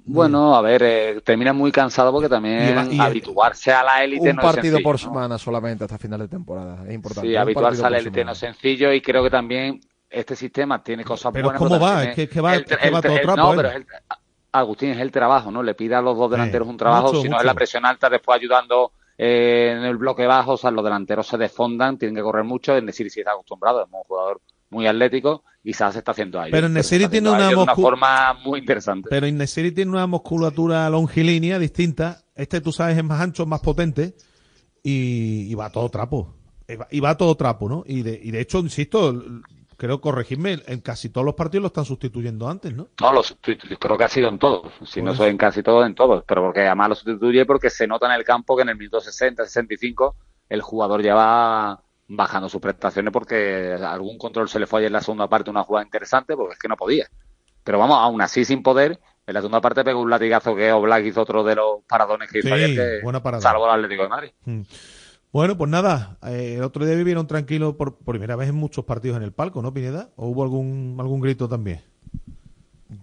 Bueno, 0.07 0.55
a 0.55 0.61
ver, 0.61 0.83
eh, 0.83 1.21
termina 1.23 1.53
muy 1.53 1.73
cansado 1.73 2.13
porque 2.13 2.29
también 2.29 2.91
Y 2.91 2.97
y- 2.97 3.01
habituarse 3.01 3.73
a 3.73 3.83
la 3.83 4.05
élite 4.05 4.29
Un 4.31 4.37
no 4.37 4.43
es 4.43 4.55
partido 4.55 4.79
por 4.83 4.99
sencillo, 4.99 5.13
¿no? 5.13 5.19
semana 5.21 5.39
solamente 5.39 5.85
hasta 5.85 5.99
final 5.99 6.21
de 6.21 6.29
temporada. 6.29 6.85
Es 6.87 6.95
importante. 6.95 7.29
Sí, 7.29 7.35
un 7.35 7.41
habituarse 7.41 7.67
partido 7.83 7.87
a 7.87 7.91
la 7.91 7.97
por 7.97 8.01
élite 8.07 8.25
no 8.25 8.33
es 8.33 8.39
sencillo 8.39 8.93
y 8.93 9.01
creo 9.01 9.23
que 9.23 9.31
también 9.31 9.81
este 10.11 10.37
sistema 10.37 10.83
tiene 10.83 11.05
cosas 11.05 11.33
Pero 11.33 11.47
buenas. 11.47 11.59
¿cómo 11.59 11.71
pero 11.71 11.81
va? 11.83 12.05
Es 12.05 12.15
que- 12.15 12.23
es 12.25 12.29
que 12.31 12.41
va- 12.41 12.55
el- 12.55 12.61
es 12.69 12.77
que 12.77 12.91
va 12.91 13.03
todo 13.03 13.17
el- 13.17 13.23
trapo, 13.23 13.37
No, 13.41 13.51
él. 13.53 13.57
pero 13.57 13.69
es 13.71 13.77
el- 13.77 13.87
Agustín 14.53 14.91
es 14.91 14.99
el 15.01 15.11
trabajo, 15.11 15.51
¿no? 15.51 15.63
Le 15.65 15.75
pide 15.75 15.97
a 15.97 16.01
los 16.01 16.17
dos 16.17 16.31
delanteros 16.31 16.69
un 16.69 16.77
trabajo, 16.77 17.09
mucho, 17.09 17.23
si 17.23 17.29
no 17.29 17.31
mucho. 17.33 17.41
es 17.41 17.47
la 17.47 17.55
presión 17.55 17.85
alta, 17.87 18.09
después 18.09 18.37
ayudando 18.39 18.93
eh, 19.17 19.73
en 19.77 19.85
el 19.85 19.97
bloque 19.97 20.27
bajo, 20.27 20.53
o 20.53 20.57
sea, 20.57 20.73
los 20.73 20.83
delanteros 20.85 21.27
se 21.29 21.39
desfondan, 21.39 21.97
tienen 21.99 22.17
que 22.17 22.23
correr 22.23 22.43
mucho, 22.45 22.77
en 22.77 22.85
decir 22.87 23.09
si 23.11 23.21
está 23.21 23.31
acostumbrado, 23.33 23.81
es 23.83 23.89
un 23.91 24.03
jugador 24.03 24.41
muy 24.75 24.87
atlético 24.87 25.45
y 25.63 25.73
se 25.73 25.87
está 25.87 26.11
haciendo 26.11 26.39
a 26.39 26.45
ello. 26.47 26.53
Pero 26.53 26.69
Nesiri 26.69 27.09
tiene 27.09 27.31
una 27.31 27.49
de 27.49 27.57
una 27.57 27.75
forma 27.75 28.35
muy 28.35 28.61
interesante. 28.61 29.09
Pero 29.09 29.27
Inesiri 29.27 29.73
tiene 29.73 29.91
una 29.91 30.07
musculatura 30.07 30.91
longilínea 30.91 31.59
distinta. 31.59 32.23
Este, 32.35 32.61
tú 32.61 32.71
sabes, 32.71 32.99
es 32.99 33.05
más 33.05 33.21
ancho, 33.21 33.47
más 33.47 33.61
potente. 33.61 34.15
Y, 34.83 35.47
y 35.51 35.55
va 35.55 35.71
todo 35.71 35.89
trapo. 35.89 36.35
Y 36.69 36.77
va, 36.77 36.87
y 36.91 37.01
va 37.01 37.11
a 37.11 37.17
todo 37.17 37.35
trapo, 37.37 37.69
¿no? 37.69 37.85
Y 37.87 38.03
de, 38.03 38.21
y 38.23 38.31
de 38.31 38.41
hecho, 38.41 38.59
insisto, 38.59 39.23
creo 39.77 40.01
corregirme, 40.01 40.63
en 40.67 40.81
casi 40.81 41.09
todos 41.09 41.25
los 41.25 41.35
partidos 41.35 41.63
lo 41.63 41.67
están 41.69 41.85
sustituyendo 41.85 42.49
antes, 42.49 42.75
¿no? 42.75 42.89
No, 43.01 43.13
lo 43.13 43.23
sustituye, 43.23 43.77
creo 43.79 43.97
que 43.97 44.05
ha 44.05 44.09
sido 44.09 44.29
en 44.29 44.39
todos, 44.39 44.73
si 44.85 45.03
no 45.03 45.15
soy 45.15 45.31
en 45.31 45.39
casi 45.39 45.63
todos, 45.63 45.87
en 45.87 45.95
todos, 45.95 46.25
pero 46.27 46.43
porque 46.43 46.61
además 46.61 46.91
lo 46.91 46.95
sustituye 46.95 47.45
porque 47.47 47.71
se 47.71 47.87
nota 47.87 48.07
en 48.07 48.13
el 48.13 48.25
campo 48.25 48.57
que 48.57 48.63
en 48.63 48.71
el 48.71 48.77
minuto 48.77 49.01
60, 49.01 49.45
65 49.45 50.17
el 50.49 50.63
jugador 50.63 51.03
ya 51.03 51.15
va 51.15 51.83
bajando 52.09 52.49
sus 52.49 52.61
prestaciones 52.61 53.13
porque 53.13 53.77
algún 53.81 54.19
control 54.19 54.49
se 54.49 54.59
le 54.59 54.67
fue 54.67 54.81
ayer 54.81 54.89
en 54.89 54.95
la 54.95 55.01
segunda 55.01 55.29
parte, 55.29 55.51
una 55.51 55.65
jugada 55.65 55.85
interesante, 55.85 56.37
porque 56.37 56.55
es 56.55 56.59
que 56.59 56.69
no 56.69 56.77
podía. 56.77 57.07
Pero 57.63 57.79
vamos, 57.79 57.97
aún 57.99 58.21
así 58.21 58.45
sin 58.45 58.63
poder, 58.63 59.01
en 59.27 59.35
la 59.35 59.41
segunda 59.41 59.61
parte 59.61 59.85
pegó 59.85 60.01
un 60.01 60.11
latigazo 60.11 60.55
que 60.55 60.73
Oblak 60.73 61.05
hizo 61.05 61.23
otro 61.23 61.45
de 61.45 61.55
los 61.55 61.83
paradones 61.89 62.31
que 62.31 62.41
hizo 62.41 62.49
Sí, 62.49 62.55
ayer 62.55 63.03
que 63.03 63.41
salvó 63.41 63.67
al 63.67 63.81
Atlético 63.81 64.03
de 64.03 64.09
Madrid. 64.09 64.31
Mm. 64.45 64.63
Bueno, 65.33 65.59
pues 65.59 65.69
nada, 65.69 66.19
eh, 66.23 66.55
el 66.59 66.63
otro 66.63 66.87
día 66.87 66.95
vivieron 66.95 67.27
tranquilos 67.27 67.75
por, 67.75 67.97
por 67.97 68.15
primera 68.15 68.37
vez 68.37 68.51
en 68.51 68.55
muchos 68.55 68.85
partidos 68.85 69.17
en 69.17 69.25
el 69.25 69.33
palco, 69.33 69.63
¿no, 69.63 69.75
Pineda? 69.75 70.11
¿O 70.15 70.29
hubo 70.29 70.45
algún, 70.45 70.97
algún 71.01 71.21
grito 71.21 71.49
también? 71.49 71.83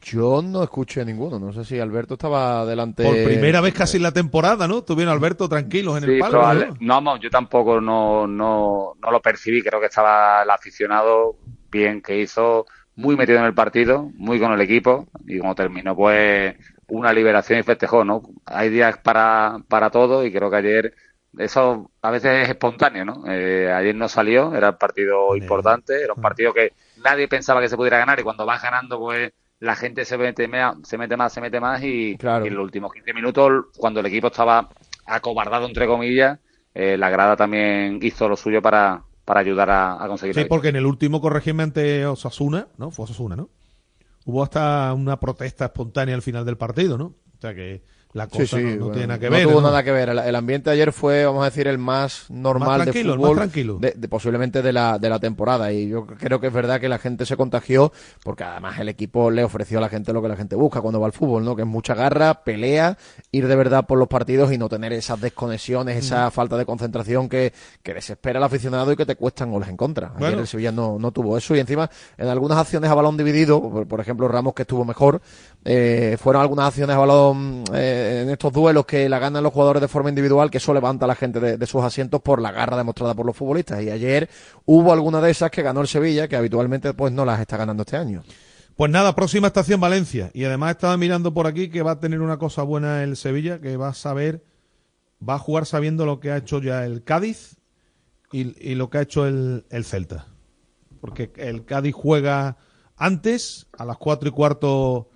Yo 0.01 0.41
no 0.41 0.63
escuché 0.63 1.03
ninguno. 1.03 1.39
No 1.39 1.51
sé 1.51 1.65
si 1.65 1.79
Alberto 1.79 2.13
estaba 2.13 2.65
delante. 2.65 3.03
Por 3.03 3.23
primera 3.23 3.61
vez 3.61 3.73
casi 3.73 3.97
en 3.97 4.03
la 4.03 4.11
temporada, 4.11 4.67
¿no? 4.67 4.83
Tuvieron 4.83 5.13
Alberto 5.13 5.49
tranquilos 5.49 5.97
en 5.97 6.03
Sí, 6.05 6.11
el 6.11 6.19
probable- 6.23 6.67
¿no? 6.67 6.75
No, 6.79 7.01
no, 7.01 7.17
yo 7.17 7.29
tampoco 7.29 7.81
no, 7.81 8.27
no, 8.27 8.93
no 9.01 9.11
lo 9.11 9.21
percibí. 9.21 9.61
Creo 9.61 9.79
que 9.79 9.87
estaba 9.87 10.43
el 10.43 10.49
aficionado 10.49 11.35
bien 11.71 12.01
que 12.01 12.19
hizo, 12.19 12.65
muy 12.95 13.15
metido 13.15 13.39
en 13.39 13.45
el 13.45 13.53
partido, 13.53 14.09
muy 14.15 14.39
con 14.39 14.51
el 14.51 14.61
equipo. 14.61 15.07
Y 15.27 15.39
como 15.39 15.55
terminó, 15.55 15.95
pues 15.95 16.55
una 16.87 17.13
liberación 17.13 17.59
y 17.59 17.63
festejó, 17.63 18.03
¿no? 18.03 18.21
Hay 18.45 18.69
días 18.69 18.97
para, 18.97 19.57
para 19.67 19.89
todo 19.89 20.25
y 20.25 20.31
creo 20.31 20.49
que 20.49 20.57
ayer 20.57 20.93
eso 21.37 21.89
a 22.01 22.11
veces 22.11 22.43
es 22.43 22.49
espontáneo, 22.49 23.05
¿no? 23.05 23.23
Eh, 23.27 23.71
ayer 23.71 23.95
no 23.95 24.09
salió, 24.09 24.53
era 24.53 24.71
un 24.71 24.77
partido 24.77 25.33
importante, 25.35 26.03
era 26.03 26.13
un 26.13 26.21
partido 26.21 26.53
que 26.53 26.73
nadie 27.01 27.29
pensaba 27.29 27.61
que 27.61 27.69
se 27.69 27.77
pudiera 27.77 27.97
ganar 27.97 28.19
y 28.19 28.23
cuando 28.23 28.45
vas 28.45 28.61
ganando, 28.61 28.99
pues 28.99 29.31
la 29.61 29.75
gente 29.77 30.05
se 30.05 30.17
mete, 30.17 30.47
mea- 30.49 30.75
se 30.83 30.97
mete 30.97 31.15
más, 31.17 31.33
se 31.33 31.41
mete 31.41 31.61
más 31.61 31.81
y, 31.83 32.19
y 32.43 32.47
en 32.47 32.55
los 32.55 32.63
últimos 32.65 32.91
15 32.93 33.13
minutos, 33.13 33.67
cuando 33.77 34.01
el 34.01 34.07
equipo 34.07 34.27
estaba 34.27 34.69
acobardado, 35.05 35.67
entre 35.67 35.87
comillas, 35.87 36.39
eh, 36.73 36.97
la 36.97 37.09
grada 37.09 37.37
también 37.37 37.99
hizo 38.01 38.27
lo 38.29 38.35
suyo 38.37 38.61
para, 38.61 39.03
para 39.25 39.39
ayudar 39.41 39.69
a, 39.69 40.03
a 40.03 40.07
conseguir 40.09 40.35
Sí, 40.35 40.41
porque 40.45 40.69
en 40.69 40.75
el 40.77 40.85
último 40.85 41.21
corregime 41.21 41.63
ante 41.63 42.05
Osasuna, 42.05 42.67
¿no? 42.77 42.91
Fue 42.91 43.05
Osasuna, 43.05 43.35
¿no? 43.37 43.49
Hubo 44.25 44.43
hasta 44.43 44.93
una 44.93 45.19
protesta 45.19 45.65
espontánea 45.65 46.15
al 46.15 46.21
final 46.21 46.45
del 46.45 46.57
partido, 46.57 46.97
¿no? 46.97 47.05
O 47.05 47.41
sea 47.41 47.55
que 47.55 47.83
la 48.13 48.27
cosa 48.27 48.57
sí, 48.57 48.63
no, 48.63 48.69
no 48.71 48.77
bueno, 48.77 48.91
tiene 48.91 49.07
nada 49.07 49.19
que 49.19 49.25
no 49.29 49.31
ver. 49.37 49.43
tuvo 49.47 49.61
¿no? 49.61 49.67
nada 49.67 49.83
que 49.83 49.91
ver. 49.91 50.09
El, 50.09 50.19
el 50.19 50.35
ambiente 50.35 50.69
ayer 50.69 50.91
fue, 50.91 51.25
vamos 51.25 51.41
a 51.43 51.45
decir, 51.45 51.67
el 51.67 51.77
más 51.77 52.25
normal 52.29 52.67
Más 52.79 52.81
tranquilo, 52.83 53.09
de 53.09 53.13
el 53.13 53.19
fútbol. 53.19 53.35
más 53.35 53.37
tranquilo. 53.45 53.77
de- 53.79 53.93
de- 53.97 54.07
posiblemente 54.09 54.61
de 54.61 54.73
la, 54.73 54.99
de 54.99 55.09
la 55.09 55.19
temporada. 55.19 55.71
Y 55.71 55.87
yo 55.89 56.05
creo 56.05 56.39
que 56.39 56.47
es 56.47 56.53
verdad 56.53 56.79
que 56.81 56.89
la 56.89 56.97
gente 56.99 57.25
se 57.25 57.37
contagió 57.37 57.91
porque 58.23 58.43
además 58.43 58.79
el 58.79 58.89
equipo 58.89 59.31
le 59.31 59.43
ofreció 59.43 59.77
a 59.77 59.81
la 59.81 59.89
gente 59.89 60.11
lo 60.13 60.21
que 60.21 60.27
la 60.27 60.35
gente 60.35 60.55
busca 60.55 60.81
cuando 60.81 60.99
va 60.99 61.05
al 61.07 61.13
fútbol, 61.13 61.45
¿no? 61.45 61.55
Que 61.55 61.61
es 61.61 61.67
mucha 61.67 61.93
garra, 61.95 62.43
pelea, 62.43 62.97
ir 63.31 63.47
de 63.47 63.55
verdad 63.55 63.85
por 63.85 63.97
los 63.97 64.07
partidos 64.07 64.51
y 64.51 64.57
no 64.57 64.67
tener 64.69 64.91
esas 64.93 65.19
desconexiones, 65.21 65.97
esa 65.97 66.27
Mm. 66.27 66.31
falta 66.31 66.57
de 66.57 66.65
concentración 66.65 67.29
que, 67.29 67.53
que 67.83 67.93
desespera 67.93 68.39
al 68.39 68.43
aficionado 68.43 68.91
y 68.91 68.95
que 68.95 69.05
te 69.05 69.15
cuestan 69.15 69.51
goles 69.51 69.69
en 69.69 69.77
contra. 69.77 70.07
Ayer 70.09 70.19
Bueno. 70.19 70.39
el 70.41 70.47
Sevilla 70.47 70.71
no, 70.71 70.97
no 70.99 71.11
tuvo 71.11 71.37
eso 71.37 71.55
y 71.55 71.59
encima 71.59 71.89
en 72.17 72.27
algunas 72.27 72.57
acciones 72.57 72.89
a 72.89 72.93
balón 72.93 73.15
dividido, 73.17 73.61
por, 73.61 73.87
por 73.87 73.99
ejemplo 74.01 74.27
Ramos 74.27 74.53
que 74.53 74.63
estuvo 74.63 74.83
mejor, 74.85 75.21
eh, 75.63 76.17
fueron 76.19 76.41
algunas 76.41 76.69
acciones 76.69 76.95
a 76.95 76.99
balón 76.99 77.63
eh, 77.73 78.21
en 78.23 78.29
estos 78.31 78.51
duelos 78.51 78.85
que 78.85 79.07
la 79.07 79.19
ganan 79.19 79.43
los 79.43 79.53
jugadores 79.53 79.81
de 79.81 79.87
forma 79.87 80.09
individual, 80.09 80.49
que 80.49 80.57
eso 80.57 80.73
levanta 80.73 81.05
a 81.05 81.07
la 81.07 81.15
gente 81.15 81.39
de, 81.39 81.67
sus 81.67 81.83
asientos 81.83 82.21
por 82.21 82.41
la 82.41 82.51
garra 82.51 82.77
demostrada 82.77 83.13
por 83.13 83.25
los 83.25 83.35
futbolistas. 83.35 83.81
Y 83.83 83.91
ayer 83.91 84.29
hubo 84.65 84.91
alguna 84.91 85.21
de 85.21 85.29
esas 85.29 85.51
que 85.51 85.61
ganó 85.61 85.81
el 85.81 85.87
Sevilla, 85.87 86.27
que 86.27 86.35
habitualmente 86.35 86.93
pues 86.93 87.13
no 87.13 87.25
las 87.25 87.39
está 87.39 87.57
ganando 87.57 87.83
este 87.83 87.97
año. 87.97 88.23
Pues 88.75 88.89
nada, 88.89 89.13
próxima 89.13 89.47
estación 89.47 89.79
Valencia. 89.79 90.31
Y 90.33 90.45
además 90.45 90.71
estaba 90.71 90.97
mirando 90.97 91.31
por 91.33 91.45
aquí 91.45 91.69
que 91.69 91.83
va 91.83 91.91
a 91.91 91.99
tener 91.99 92.21
una 92.21 92.37
cosa 92.37 92.63
buena 92.63 93.03
el 93.03 93.15
Sevilla, 93.15 93.59
que 93.59 93.77
va 93.77 93.89
a 93.89 93.93
saber 93.93 94.43
va 95.27 95.35
a 95.35 95.39
jugar 95.39 95.67
sabiendo 95.67 96.07
lo 96.07 96.19
que 96.19 96.31
ha 96.31 96.37
hecho 96.37 96.59
ya 96.59 96.83
el 96.83 97.03
Cádiz 97.03 97.57
y, 98.31 98.57
y 98.67 98.73
lo 98.73 98.89
que 98.89 98.97
ha 98.97 99.01
hecho 99.01 99.27
el, 99.27 99.65
el 99.69 99.85
Celta. 99.85 100.25
Porque 100.99 101.31
el 101.35 101.65
Cádiz 101.65 101.93
juega 101.93 102.57
antes, 102.97 103.67
a 103.77 103.85
las 103.85 103.97
cuatro 103.97 104.29
y 104.29 104.31
cuarto 104.31 105.09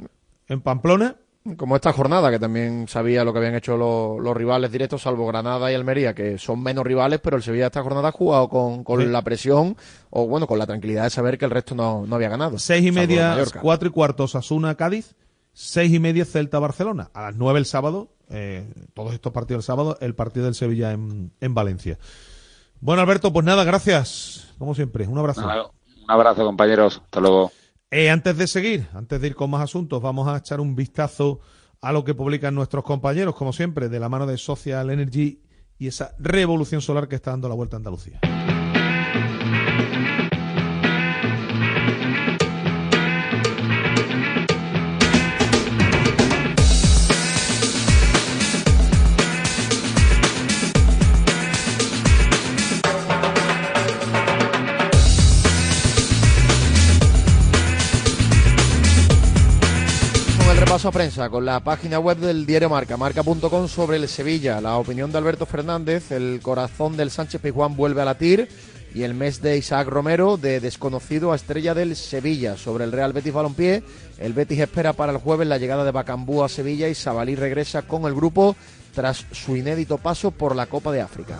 en 0.47 0.61
Pamplona. 0.61 1.15
Como 1.57 1.75
esta 1.75 1.93
jornada, 1.93 2.31
que 2.31 2.39
también 2.39 2.87
sabía 2.87 3.23
lo 3.23 3.31
que 3.31 3.37
habían 3.37 3.53
hecho 3.53 3.77
los, 3.77 4.19
los 4.19 4.35
rivales 4.35 4.71
directos, 4.71 5.03
salvo 5.03 5.27
Granada 5.27 5.71
y 5.71 5.75
Almería, 5.75 6.15
que 6.15 6.39
son 6.39 6.63
menos 6.63 6.83
rivales, 6.83 7.19
pero 7.21 7.37
el 7.37 7.43
Sevilla 7.43 7.67
esta 7.67 7.83
jornada 7.83 8.07
ha 8.07 8.11
jugado 8.11 8.49
con, 8.49 8.83
con 8.83 8.99
Sí. 8.99 9.05
la 9.05 9.21
presión 9.21 9.77
o, 10.09 10.25
bueno, 10.25 10.47
con 10.47 10.57
la 10.57 10.65
tranquilidad 10.65 11.03
de 11.03 11.11
saber 11.11 11.37
que 11.37 11.45
el 11.45 11.51
resto 11.51 11.75
no, 11.75 12.03
no 12.07 12.15
había 12.15 12.29
ganado. 12.29 12.57
Seis 12.57 12.83
y 12.83 12.91
media, 12.91 13.37
cuatro 13.61 13.87
y 13.87 13.91
cuarto 13.91 14.23
Osasuna 14.23 14.73
Cádiz, 14.73 15.13
seis 15.53 15.93
y 15.93 15.99
media 15.99 16.25
Celta 16.25 16.57
Barcelona. 16.57 17.11
A 17.13 17.21
las 17.21 17.35
nueve 17.35 17.59
el 17.59 17.67
sábado, 17.67 18.07
eh, 18.31 18.67
todos 18.95 19.13
estos 19.13 19.31
partidos 19.31 19.63
el 19.63 19.67
sábado, 19.67 19.97
el 20.01 20.15
partido 20.15 20.45
del 20.45 20.55
Sevilla 20.55 20.93
en, 20.93 21.31
en 21.41 21.53
Valencia. 21.53 21.99
Bueno, 22.79 23.03
Alberto, 23.03 23.31
pues 23.31 23.45
nada, 23.45 23.63
gracias. 23.63 24.51
Como 24.57 24.73
siempre, 24.73 25.05
un 25.05 25.19
abrazo. 25.19 25.41
Nada, 25.41 25.65
Un 25.67 26.09
abrazo, 26.11 26.43
compañeros. 26.43 27.01
Hasta 27.05 27.19
luego. 27.19 27.51
Eh, 27.91 28.09
antes 28.09 28.35
de 28.37 28.47
seguir, 28.47 28.87
antes 28.93 29.21
de 29.21 29.27
ir 29.27 29.35
con 29.35 29.49
más 29.49 29.61
asuntos, 29.61 30.01
vamos 30.01 30.27
a 30.27 30.37
echar 30.37 30.59
un 30.59 30.75
vistazo 30.75 31.39
a 31.81 31.91
lo 31.91 32.03
que 32.03 32.15
publican 32.15 32.55
nuestros 32.55 32.83
compañeros, 32.83 33.35
como 33.35 33.53
siempre, 33.53 33.89
de 33.89 33.99
la 33.99 34.09
mano 34.09 34.25
de 34.25 34.37
Social 34.37 34.89
Energy 34.89 35.41
y 35.77 35.87
esa 35.87 36.15
revolución 36.17 36.81
solar 36.81 37.07
que 37.07 37.15
está 37.15 37.31
dando 37.31 37.47
la 37.47 37.55
vuelta 37.55 37.75
a 37.75 37.79
Andalucía. 37.79 38.19
Prensa, 60.91 61.29
con 61.29 61.45
la 61.45 61.59
página 61.61 61.99
web 61.99 62.17
del 62.17 62.45
diario 62.45 62.69
Marca, 62.69 62.95
marca.com 62.95 63.67
sobre 63.67 63.97
el 63.97 64.07
Sevilla. 64.07 64.61
La 64.61 64.77
opinión 64.77 65.11
de 65.11 65.17
Alberto 65.17 65.45
Fernández, 65.45 66.11
el 66.11 66.39
corazón 66.41 66.95
del 66.95 67.09
Sánchez 67.11 67.41
Pizjuán 67.41 67.75
vuelve 67.75 68.01
a 68.01 68.05
latir. 68.05 68.47
Y 68.93 69.03
el 69.03 69.13
mes 69.13 69.41
de 69.41 69.57
Isaac 69.57 69.87
Romero, 69.87 70.37
de 70.37 70.59
desconocido 70.59 71.33
a 71.33 71.35
estrella 71.35 71.73
del 71.73 71.95
Sevilla. 71.95 72.55
Sobre 72.55 72.83
el 72.83 72.91
Real 72.91 73.13
Betis 73.13 73.33
Balompié, 73.33 73.83
el 74.19 74.33
Betis 74.33 74.59
espera 74.59 74.93
para 74.93 75.11
el 75.11 75.17
jueves 75.17 75.47
la 75.47 75.57
llegada 75.57 75.83
de 75.83 75.91
Bacambú 75.91 76.43
a 76.43 76.49
Sevilla 76.49 76.87
y 76.87 76.95
Sabalí 76.95 77.35
regresa 77.35 77.81
con 77.81 78.05
el 78.05 78.13
grupo 78.13 78.55
tras 78.93 79.25
su 79.31 79.57
inédito 79.57 79.97
paso 79.97 80.31
por 80.31 80.55
la 80.55 80.67
Copa 80.67 80.91
de 80.91 81.01
África. 81.01 81.37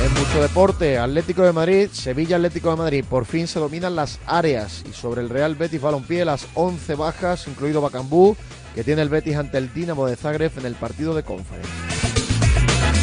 En 0.00 0.14
mucho 0.14 0.40
deporte, 0.40 0.96
Atlético 0.96 1.42
de 1.42 1.52
Madrid, 1.52 1.88
Sevilla 1.90 2.36
Atlético 2.36 2.70
de 2.70 2.76
Madrid, 2.76 3.04
por 3.08 3.24
fin 3.24 3.48
se 3.48 3.58
dominan 3.58 3.96
las 3.96 4.20
áreas 4.26 4.84
y 4.88 4.92
sobre 4.92 5.22
el 5.22 5.28
Real 5.28 5.56
Betis 5.56 5.80
Balompié 5.80 6.24
las 6.24 6.46
11 6.54 6.94
bajas, 6.94 7.48
incluido 7.48 7.80
Bacambú, 7.80 8.36
que 8.76 8.84
tiene 8.84 9.02
el 9.02 9.08
Betis 9.08 9.34
ante 9.34 9.58
el 9.58 9.74
Dinamo 9.74 10.06
de 10.06 10.14
Zagreb 10.14 10.52
en 10.56 10.66
el 10.66 10.76
partido 10.76 11.14
de 11.14 11.24
Conference. 11.24 11.68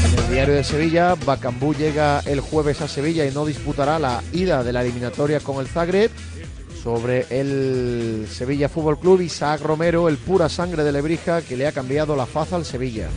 En 0.05 0.19
el 0.23 0.31
diario 0.31 0.55
de 0.55 0.63
Sevilla, 0.63 1.15
Bacambú 1.15 1.73
llega 1.73 2.21
el 2.21 2.39
jueves 2.39 2.79
a 2.79 2.87
Sevilla 2.87 3.25
y 3.25 3.31
no 3.31 3.45
disputará 3.45 3.99
la 3.99 4.23
ida 4.31 4.63
de 4.63 4.71
la 4.71 4.81
eliminatoria 4.81 5.41
con 5.41 5.57
el 5.59 5.67
Zagreb. 5.67 6.11
Sobre 6.81 7.25
el 7.29 8.25
Sevilla 8.31 8.69
Fútbol 8.69 8.99
Club, 8.99 9.19
Isaac 9.19 9.61
Romero, 9.61 10.07
el 10.07 10.17
pura 10.17 10.47
sangre 10.47 10.85
de 10.85 10.93
Lebrija 10.93 11.41
que 11.41 11.57
le 11.57 11.67
ha 11.67 11.73
cambiado 11.73 12.15
la 12.15 12.25
faz 12.25 12.53
al 12.53 12.63
Sevilla. 12.63 13.09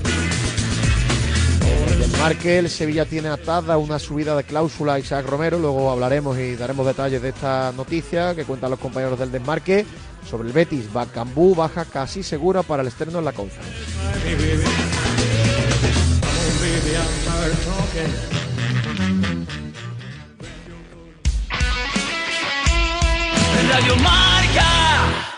Marque, 2.18 2.68
Sevilla 2.68 3.04
tiene 3.04 3.28
atada 3.28 3.78
una 3.78 3.98
subida 3.98 4.36
de 4.36 4.44
cláusula 4.44 4.94
a 4.94 4.98
Isaac 4.98 5.24
Romero. 5.26 5.58
Luego 5.58 5.90
hablaremos 5.90 6.36
y 6.36 6.56
daremos 6.56 6.84
detalles 6.84 7.22
de 7.22 7.28
esta 7.28 7.72
noticia 7.72 8.34
que 8.34 8.44
cuentan 8.44 8.70
los 8.70 8.80
compañeros 8.80 9.18
del 9.18 9.30
Desmarque. 9.30 9.86
Sobre 10.28 10.48
el 10.48 10.52
Betis, 10.52 10.92
Bacambú 10.92 11.54
baja 11.54 11.84
casi 11.84 12.22
segura 12.22 12.62
para 12.62 12.82
el 12.82 12.88
estreno 12.88 13.20
en 13.20 13.24
la 13.24 13.32
conferencia. 13.32 13.74
Radio 23.70 23.96
Marca. 23.96 25.37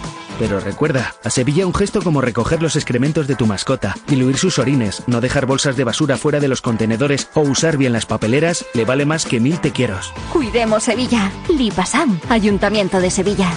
Pero 0.39 0.59
recuerda, 0.59 1.13
a 1.23 1.29
Sevilla 1.29 1.67
un 1.67 1.73
gesto 1.73 2.01
como 2.01 2.21
recoger 2.21 2.61
los 2.61 2.75
excrementos 2.75 3.27
de 3.27 3.35
tu 3.35 3.45
mascota, 3.45 3.95
diluir 4.07 4.37
sus 4.37 4.59
orines, 4.59 5.03
no 5.07 5.21
dejar 5.21 5.45
bolsas 5.45 5.77
de 5.77 5.83
basura 5.83 6.17
fuera 6.17 6.39
de 6.39 6.47
los 6.47 6.61
contenedores 6.61 7.29
o 7.33 7.41
usar 7.41 7.77
bien 7.77 7.93
las 7.93 8.05
papeleras 8.05 8.65
le 8.73 8.85
vale 8.85 9.05
más 9.05 9.25
que 9.25 9.39
mil 9.39 9.59
te 9.59 9.71
quieros. 9.71 10.13
Cuidemos 10.31 10.83
Sevilla. 10.83 11.31
Lipasam, 11.49 12.19
Ayuntamiento 12.29 12.99
de 12.99 13.11
Sevilla. 13.11 13.51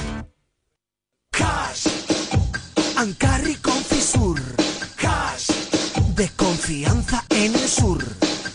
Cash. 1.30 1.88
Ancarri 2.96 3.56
Confisur. 3.56 4.40
Cash. 4.96 5.50
De 6.14 6.28
confianza 6.36 7.24
en 7.30 7.54
el 7.54 7.68
sur. 7.68 8.04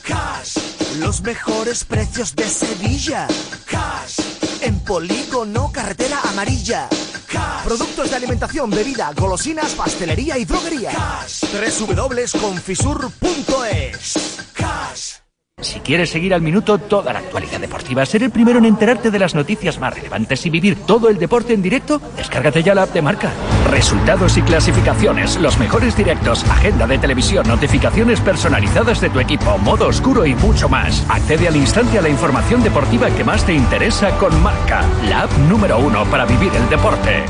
Cash. 0.03 0.57
Los 0.99 1.21
mejores 1.21 1.83
precios 1.83 2.35
de 2.35 2.47
Sevilla. 2.47 3.27
Cash. 3.65 4.19
En 4.61 4.79
polígono, 4.79 5.71
carretera 5.71 6.19
amarilla. 6.29 6.87
Cash. 7.29 7.65
Productos 7.65 8.09
de 8.09 8.15
alimentación, 8.15 8.69
bebida, 8.69 9.11
golosinas, 9.15 9.73
pastelería 9.75 10.37
y 10.37 10.45
droguería. 10.45 10.91
Cash. 10.91 11.43
www.confisur.es. 11.53 14.39
Cash. 14.53 15.18
Si 15.61 15.79
quieres 15.81 16.09
seguir 16.09 16.33
al 16.33 16.41
minuto 16.41 16.77
toda 16.77 17.11
la 17.11 17.19
actualidad 17.19 17.59
deportiva, 17.59 18.05
ser 18.05 18.23
el 18.23 18.31
primero 18.31 18.59
en 18.59 18.65
enterarte 18.65 19.11
de 19.11 19.19
las 19.19 19.35
noticias 19.35 19.79
más 19.79 19.93
relevantes 19.93 20.45
y 20.45 20.49
vivir 20.49 20.77
todo 20.85 21.09
el 21.09 21.17
deporte 21.17 21.53
en 21.53 21.61
directo, 21.61 22.01
descárgate 22.15 22.63
ya 22.63 22.73
la 22.73 22.83
app 22.83 22.93
de 22.93 23.01
marca. 23.01 23.31
Resultados 23.69 24.37
y 24.37 24.41
clasificaciones, 24.41 25.37
los 25.37 25.57
mejores 25.57 25.95
directos, 25.97 26.43
agenda 26.45 26.87
de 26.87 26.97
televisión, 26.97 27.47
notificaciones 27.47 28.21
personalizadas 28.21 29.01
de 29.01 29.09
tu 29.09 29.19
equipo, 29.19 29.57
modo 29.57 29.87
oscuro 29.87 30.25
y 30.25 30.33
mucho 30.35 30.69
más. 30.69 31.05
Accede 31.09 31.47
al 31.47 31.55
instante 31.55 31.99
a 31.99 32.01
la 32.01 32.09
información 32.09 32.63
deportiva 32.63 33.09
que 33.09 33.23
más 33.23 33.45
te 33.45 33.53
interesa 33.53 34.11
con 34.17 34.41
marca, 34.41 34.85
la 35.09 35.23
app 35.23 35.37
número 35.49 35.77
uno 35.79 36.05
para 36.05 36.25
vivir 36.25 36.51
el 36.55 36.69
deporte. 36.69 37.25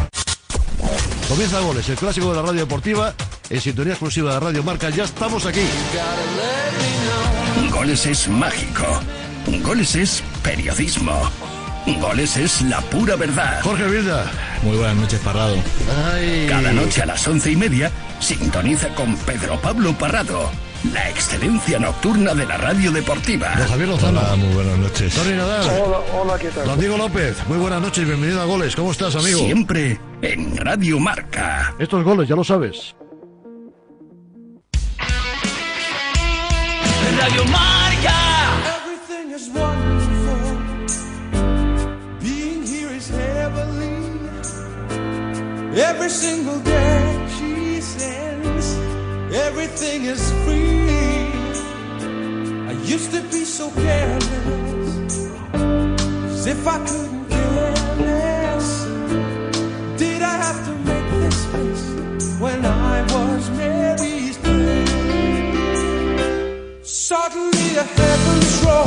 Comienza 1.28 1.60
Goles, 1.60 1.88
el 1.90 1.96
clásico 1.96 2.30
de 2.30 2.36
la 2.38 2.42
radio 2.42 2.62
deportiva, 2.62 3.14
en 3.50 3.62
sintonía 3.62 3.94
exclusiva 3.94 4.34
de 4.34 4.40
Radio 4.40 4.64
Marca. 4.64 4.90
Ya 4.90 5.04
estamos 5.04 5.46
aquí. 5.46 5.62
Goles 7.68 8.06
es 8.06 8.28
mágico. 8.28 8.86
Goles 9.64 9.96
es 9.96 10.24
periodismo. 10.44 11.22
Goles 12.00 12.38
es 12.38 12.62
la 12.62 12.82
pura 12.82 13.16
verdad. 13.16 13.62
Jorge 13.64 13.86
Vilda. 13.88 14.26
Muy 14.64 14.78
buenas 14.78 14.96
noches, 14.96 15.20
Parrado. 15.20 15.56
Cada 16.48 16.72
noche 16.72 17.02
a 17.02 17.06
las 17.06 17.28
once 17.28 17.52
y 17.52 17.56
media, 17.56 17.92
sintoniza 18.20 18.90
con 18.96 19.16
Pedro 19.18 19.60
Pablo 19.60 19.94
Parrado. 19.98 20.50
La 20.94 21.10
excelencia 21.10 21.78
nocturna 21.78 22.34
de 22.34 22.46
la 22.46 22.58
radio 22.58 22.92
deportiva. 22.92 23.54
Don 23.58 23.68
Javier 23.68 23.90
Lozano. 23.90 24.20
Hola, 24.20 24.36
muy 24.38 24.54
buenas 24.54 24.78
noches. 24.78 25.14
Tony 25.14 25.36
Nadal. 25.36 25.70
Hola, 25.82 25.98
hola, 26.14 26.40
¿qué 26.40 26.48
tal? 26.50 26.66
Don 26.66 26.80
Diego 26.80 26.98
López. 26.98 27.36
Muy 27.48 27.58
buenas 27.58 27.82
noches 27.82 28.04
y 28.04 28.06
bienvenido 28.06 28.42
a 28.42 28.46
Goles. 28.46 28.76
¿Cómo 28.76 28.92
estás, 28.92 29.16
amigo? 29.16 29.40
Siempre 29.40 30.00
en 30.22 30.56
Radio 30.58 31.00
Marca. 31.00 31.76
Estos 31.80 32.04
goles, 32.04 32.30
ya 32.30 32.36
lo 32.36 32.44
sabes. 32.44 32.96
Radio 37.22 37.44
Marca. 37.52 38.20
Everything 38.78 39.32
is 39.32 39.50
wonderful. 39.50 40.42
Being 42.22 42.64
here 42.64 42.92
is 43.00 43.10
heavenly. 43.10 43.98
Every 45.78 46.10
single 46.10 46.60
day 46.62 47.28
she 47.38 47.82
sends. 47.82 48.68
Everything 49.36 50.06
is 50.06 50.32
free. 50.44 51.28
I 52.70 52.74
used 52.96 53.12
to 53.12 53.22
be 53.24 53.44
so 53.44 53.70
careless. 53.72 54.92
As 56.34 56.46
if 56.48 56.66
I 56.66 56.78
couldn't 56.88 57.26
care 57.28 57.76
less. 58.08 58.86
Did 59.98 60.22
I 60.22 60.36
have 60.46 60.60
to 60.68 60.79
Suddenly 67.10 67.70
the 67.74 67.84
heavens 67.98 68.54
roll. 68.64 68.86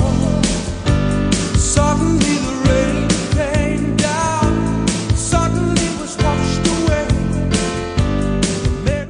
Suddenly 1.58 2.34
the 2.46 2.54
rain 2.68 3.08
came 3.34 3.96
down. 3.96 4.86
Suddenly 5.16 5.88
was 5.98 6.16
washed 6.22 6.64
away. 6.76 7.06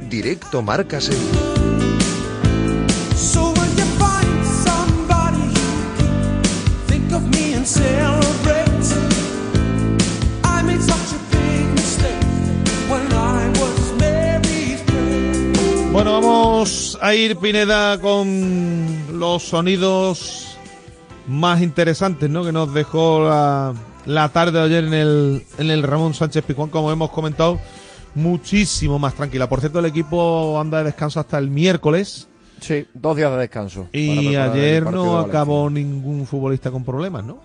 Directo 0.09 0.63
Marca 0.63 0.99
Sevilla. 0.99 1.43
So 3.15 3.53
when 3.53 3.69
you 3.77 3.85
find 4.01 4.45
somebody 4.65 5.45
you 5.59 5.69
keep, 5.97 6.15
think 6.87 7.11
of 7.13 7.21
me 7.29 7.53
and 7.53 7.67
celebrate. 7.67 8.87
I 10.43 10.63
made 10.63 10.81
such 10.81 11.13
a 11.13 11.19
big 11.29 11.65
mistake 11.75 12.25
when 12.89 13.05
I 13.13 13.47
was 13.61 13.93
Mary's 13.99 14.81
friend. 14.81 15.91
Bueno, 15.91 16.19
vamos 16.19 16.97
a 16.99 17.13
ir, 17.13 17.37
Pineda, 17.37 17.99
con 18.01 19.02
los 19.13 19.43
sonidos 19.43 20.57
más 21.27 21.61
interesantes, 21.61 22.29
¿no? 22.29 22.43
Que 22.43 22.51
nos 22.51 22.73
dejó 22.73 23.23
la, 23.27 23.73
la 24.05 24.29
tarde 24.29 24.59
de 24.59 24.65
ayer 24.65 24.83
en 24.83 24.93
el, 24.93 25.45
en 25.57 25.71
el 25.71 25.83
Ramón 25.83 26.13
Sánchez 26.13 26.43
Pizjuán, 26.43 26.69
como 26.69 26.91
hemos 26.91 27.11
comentado, 27.11 27.59
muchísimo 28.15 28.99
más 28.99 29.13
tranquila. 29.13 29.47
Por 29.47 29.59
cierto, 29.59 29.79
el 29.79 29.85
equipo 29.85 30.59
anda 30.59 30.79
de 30.79 30.85
descanso 30.85 31.19
hasta 31.19 31.37
el 31.37 31.49
miércoles. 31.49 32.27
Sí, 32.59 32.87
dos 32.93 33.17
días 33.17 33.31
de 33.31 33.37
descanso. 33.37 33.87
Y 33.91 34.35
ayer 34.35 34.83
no 34.83 35.21
de 35.21 35.29
acabó 35.29 35.69
ningún 35.69 36.25
futbolista 36.25 36.71
con 36.71 36.83
problemas, 36.83 37.23
¿no? 37.23 37.39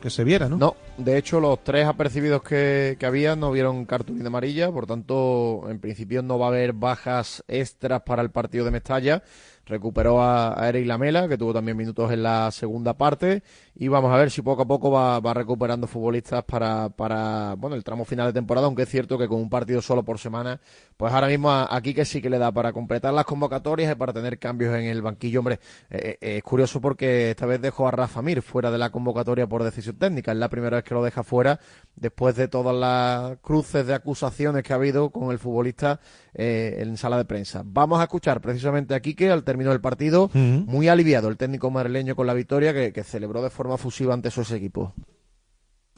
Que 0.00 0.10
se 0.10 0.22
viera, 0.22 0.48
¿no? 0.48 0.58
No, 0.58 0.76
de 0.98 1.16
hecho 1.16 1.40
los 1.40 1.64
tres 1.64 1.86
apercibidos 1.86 2.42
que, 2.42 2.96
que 2.98 3.06
había 3.06 3.36
no 3.36 3.50
vieron 3.52 3.86
cartulina 3.86 4.26
amarilla, 4.26 4.70
por 4.70 4.86
tanto 4.86 5.64
en 5.70 5.78
principio 5.78 6.22
no 6.22 6.38
va 6.38 6.46
a 6.46 6.48
haber 6.50 6.74
bajas 6.74 7.42
extras 7.48 8.02
para 8.02 8.20
el 8.20 8.30
partido 8.30 8.66
de 8.66 8.70
Mestalla. 8.70 9.22
Recuperó 9.66 10.22
a, 10.22 10.62
a 10.62 10.68
Eric 10.68 10.86
Lamela, 10.86 11.28
que 11.28 11.38
tuvo 11.38 11.52
también 11.52 11.76
minutos 11.76 12.12
en 12.12 12.22
la 12.22 12.50
segunda 12.50 12.94
parte, 12.94 13.42
y 13.76 13.88
vamos 13.88 14.12
a 14.12 14.16
ver 14.16 14.30
si 14.30 14.40
poco 14.40 14.62
a 14.62 14.66
poco 14.66 14.90
va, 14.90 15.18
va 15.18 15.34
recuperando 15.34 15.86
futbolistas 15.86 16.44
para, 16.44 16.90
para 16.90 17.54
bueno 17.54 17.74
el 17.74 17.82
tramo 17.82 18.04
final 18.04 18.26
de 18.26 18.32
temporada, 18.32 18.66
aunque 18.66 18.82
es 18.82 18.88
cierto 18.88 19.18
que 19.18 19.26
con 19.26 19.40
un 19.40 19.50
partido 19.50 19.82
solo 19.82 20.04
por 20.04 20.18
semana, 20.18 20.60
pues 20.96 21.12
ahora 21.12 21.26
mismo 21.26 21.50
aquí 21.50 21.92
que 21.92 22.04
sí 22.04 22.22
que 22.22 22.30
le 22.30 22.38
da 22.38 22.52
para 22.52 22.72
completar 22.72 23.12
las 23.12 23.24
convocatorias 23.24 23.90
y 23.92 23.94
para 23.96 24.12
tener 24.12 24.38
cambios 24.38 24.74
en 24.76 24.84
el 24.84 25.02
banquillo. 25.02 25.40
Hombre, 25.40 25.58
eh, 25.90 26.18
eh, 26.20 26.36
es 26.36 26.42
curioso 26.44 26.80
porque 26.80 27.30
esta 27.30 27.46
vez 27.46 27.60
dejó 27.60 27.88
a 27.88 27.90
Rafa 27.90 28.22
Mir 28.22 28.42
fuera 28.42 28.70
de 28.70 28.78
la 28.78 28.90
convocatoria 28.90 29.48
por 29.48 29.64
decisión 29.64 29.96
técnica. 29.96 30.30
Es 30.30 30.38
la 30.38 30.48
primera 30.48 30.76
vez 30.76 30.84
que 30.84 30.94
lo 30.94 31.02
deja 31.02 31.24
fuera 31.24 31.58
después 31.96 32.36
de 32.36 32.46
todas 32.46 32.76
las 32.76 33.38
cruces 33.38 33.86
de 33.86 33.94
acusaciones 33.94 34.62
que 34.62 34.72
ha 34.72 34.76
habido 34.76 35.10
con 35.10 35.32
el 35.32 35.38
futbolista 35.38 35.98
eh, 36.32 36.76
en 36.78 36.96
sala 36.96 37.16
de 37.16 37.24
prensa. 37.24 37.62
Vamos 37.64 37.98
a 37.98 38.04
escuchar 38.04 38.40
precisamente 38.40 38.94
a 38.94 39.00
Quique 39.00 39.30
al 39.30 39.42
término 39.42 39.70
del 39.70 39.80
partido, 39.80 40.30
muy 40.34 40.88
aliviado 40.88 41.28
el 41.28 41.36
técnico 41.36 41.70
madrileño 41.70 42.14
con 42.14 42.26
la 42.26 42.34
victoria 42.34 42.72
que, 42.72 42.92
que 42.92 43.02
celebró 43.02 43.42
de 43.42 43.50
forma 43.50 43.63
fusiva 43.78 44.14
ante 44.14 44.30
su 44.30 44.42
ese 44.42 44.56
equipo. 44.56 44.92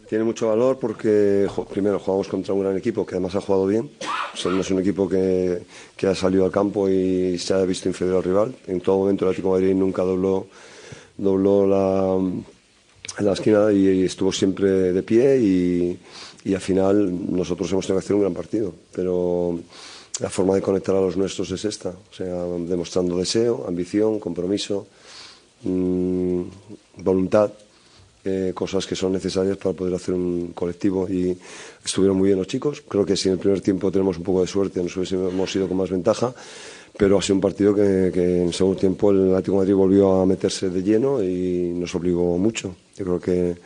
Tiene 0.09 0.23
mucho 0.23 0.49
valor 0.49 0.79
porque, 0.79 1.49
primero, 1.69 1.99
jugamos 1.99 2.29
contra 2.29 2.55
un 2.55 2.61
gran 2.61 2.77
equipo 2.77 3.05
que 3.05 3.17
además 3.17 3.35
ha 3.35 3.41
jugado 3.41 3.67
bien. 3.67 3.91
O 4.33 4.37
sea, 4.37 4.53
no 4.53 4.61
es 4.61 4.71
un 4.71 4.79
equipo 4.79 5.09
que, 5.09 5.63
que 5.97 6.07
ha 6.07 6.15
salido 6.15 6.45
al 6.45 6.53
campo 6.53 6.89
y 6.89 7.37
se 7.39 7.55
ha 7.55 7.65
visto 7.65 7.89
inferior 7.89 8.19
al 8.19 8.23
rival. 8.23 8.55
En 8.69 8.81
todo 8.81 8.99
momento 8.99 9.25
el 9.25 9.31
Atlético 9.31 9.57
de 9.57 9.63
Madrid 9.63 9.75
nunca 9.75 10.03
dobló, 10.03 10.47
dobló 11.17 11.67
la, 11.67 13.25
la 13.25 13.33
esquina 13.33 13.73
y, 13.73 14.05
estuvo 14.05 14.31
siempre 14.31 14.93
de 14.93 15.03
pie 15.03 15.39
y, 15.41 15.99
y 16.45 16.55
al 16.55 16.61
final 16.61 17.35
nosotros 17.35 17.73
hemos 17.73 17.85
tenido 17.87 18.01
que 18.01 18.05
hacer 18.05 18.17
un 18.17 18.23
gran 18.23 18.35
partido. 18.35 18.73
Pero 18.93 19.59
la 20.21 20.31
forma 20.31 20.55
de 20.55 20.63
conectar 20.63 20.95
a 20.95 21.01
los 21.01 21.17
nuestros 21.17 21.51
es 21.51 21.65
esta. 21.65 21.91
O 21.91 22.15
sea, 22.15 22.45
demostrando 22.45 23.19
deseo, 23.19 23.65
ambición, 23.67 24.21
compromiso, 24.21 24.87
mm, 25.65 26.43
voluntad 26.97 27.53
eh, 28.29 28.51
cosas 28.55 28.85
que 28.87 28.97
son 28.97 29.13
necesarias 29.13 29.57
para 29.57 29.73
poder 29.73 29.95
hacer 29.95 30.13
un 30.13 30.49
colectivo 30.53 31.09
y 31.09 31.39
estuvieron 31.85 32.17
muy 32.17 32.27
bien 32.27 32.39
los 32.39 32.49
chicos. 32.49 32.83
Creo 32.89 33.07
que 33.07 33.17
si 33.17 33.29
en 33.29 33.35
el 33.35 33.39
primer 33.39 33.61
tiempo 33.61 33.93
tenemos 33.93 34.19
un 34.19 34.25
poco 34.25 34.41
de 34.41 34.49
suerte 34.49 34.83
nos 34.83 34.97
hubiésemos 34.97 35.55
ido 35.55 35.69
con 35.69 35.77
más 35.77 35.91
ventaja, 35.91 36.35
pero 36.99 37.19
ha 37.19 37.23
sido 37.23 37.37
un 37.37 37.41
partido 37.41 37.73
que, 37.73 38.11
que 38.13 38.43
en 38.43 38.53
segundo 38.53 38.81
tiempo 38.81 39.13
el 39.13 39.31
Atlético 39.31 39.59
Madrid 39.59 39.75
volvió 39.75 40.23
a 40.23 40.27
meterse 40.27 40.71
de 40.71 40.83
lleno 40.83 41.23
y 41.23 41.73
nos 41.77 41.95
obligó 41.95 42.37
mucho. 42.37 42.75
Yo 42.97 43.05
creo 43.05 43.21
que 43.21 43.57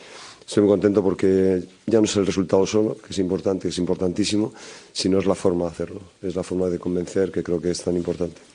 estoy 0.46 0.64
muy 0.64 0.72
contento 0.72 1.02
porque 1.02 1.62
ya 1.86 1.98
no 2.00 2.04
es 2.04 2.16
el 2.16 2.26
resultado 2.26 2.66
solo, 2.66 2.98
que 2.98 3.12
es 3.12 3.18
importante, 3.18 3.62
que 3.62 3.68
es 3.68 3.78
importantísimo, 3.78 4.52
sino 4.92 5.20
es 5.20 5.24
la 5.24 5.34
forma 5.34 5.64
de 5.64 5.70
hacerlo, 5.70 6.00
es 6.20 6.36
la 6.36 6.42
forma 6.42 6.68
de 6.68 6.78
convencer 6.78 7.32
que 7.32 7.42
creo 7.42 7.62
que 7.62 7.70
es 7.70 7.82
tan 7.82 7.96
importante. 7.96 8.49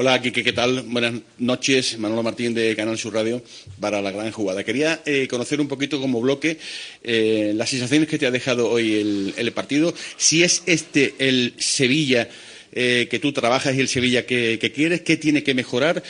Hola, 0.00 0.22
Quique, 0.22 0.44
¿qué 0.44 0.52
tal? 0.52 0.82
Buenas 0.82 1.14
noches. 1.38 1.98
Manolo 1.98 2.22
Martín 2.22 2.54
de 2.54 2.76
Canal 2.76 2.96
Sur 2.96 3.14
Radio 3.14 3.42
para 3.80 4.00
la 4.00 4.12
gran 4.12 4.30
jugada. 4.30 4.62
Quería 4.62 5.02
eh, 5.04 5.26
conocer 5.28 5.60
un 5.60 5.66
poquito 5.66 6.00
como 6.00 6.20
bloque 6.20 6.56
eh, 7.02 7.50
las 7.56 7.70
sensaciones 7.70 8.08
que 8.08 8.16
te 8.16 8.24
ha 8.24 8.30
dejado 8.30 8.70
hoy 8.70 8.94
el, 8.94 9.34
el 9.36 9.50
partido. 9.50 9.92
Si 10.16 10.44
es 10.44 10.62
este 10.66 11.16
el 11.18 11.54
Sevilla 11.58 12.28
eh, 12.70 13.08
que 13.10 13.18
tú 13.18 13.32
trabajas 13.32 13.74
y 13.74 13.80
el 13.80 13.88
Sevilla 13.88 14.24
que, 14.24 14.60
que 14.60 14.70
quieres, 14.70 15.00
¿qué 15.00 15.16
tiene 15.16 15.42
que 15.42 15.54
mejorar? 15.54 16.00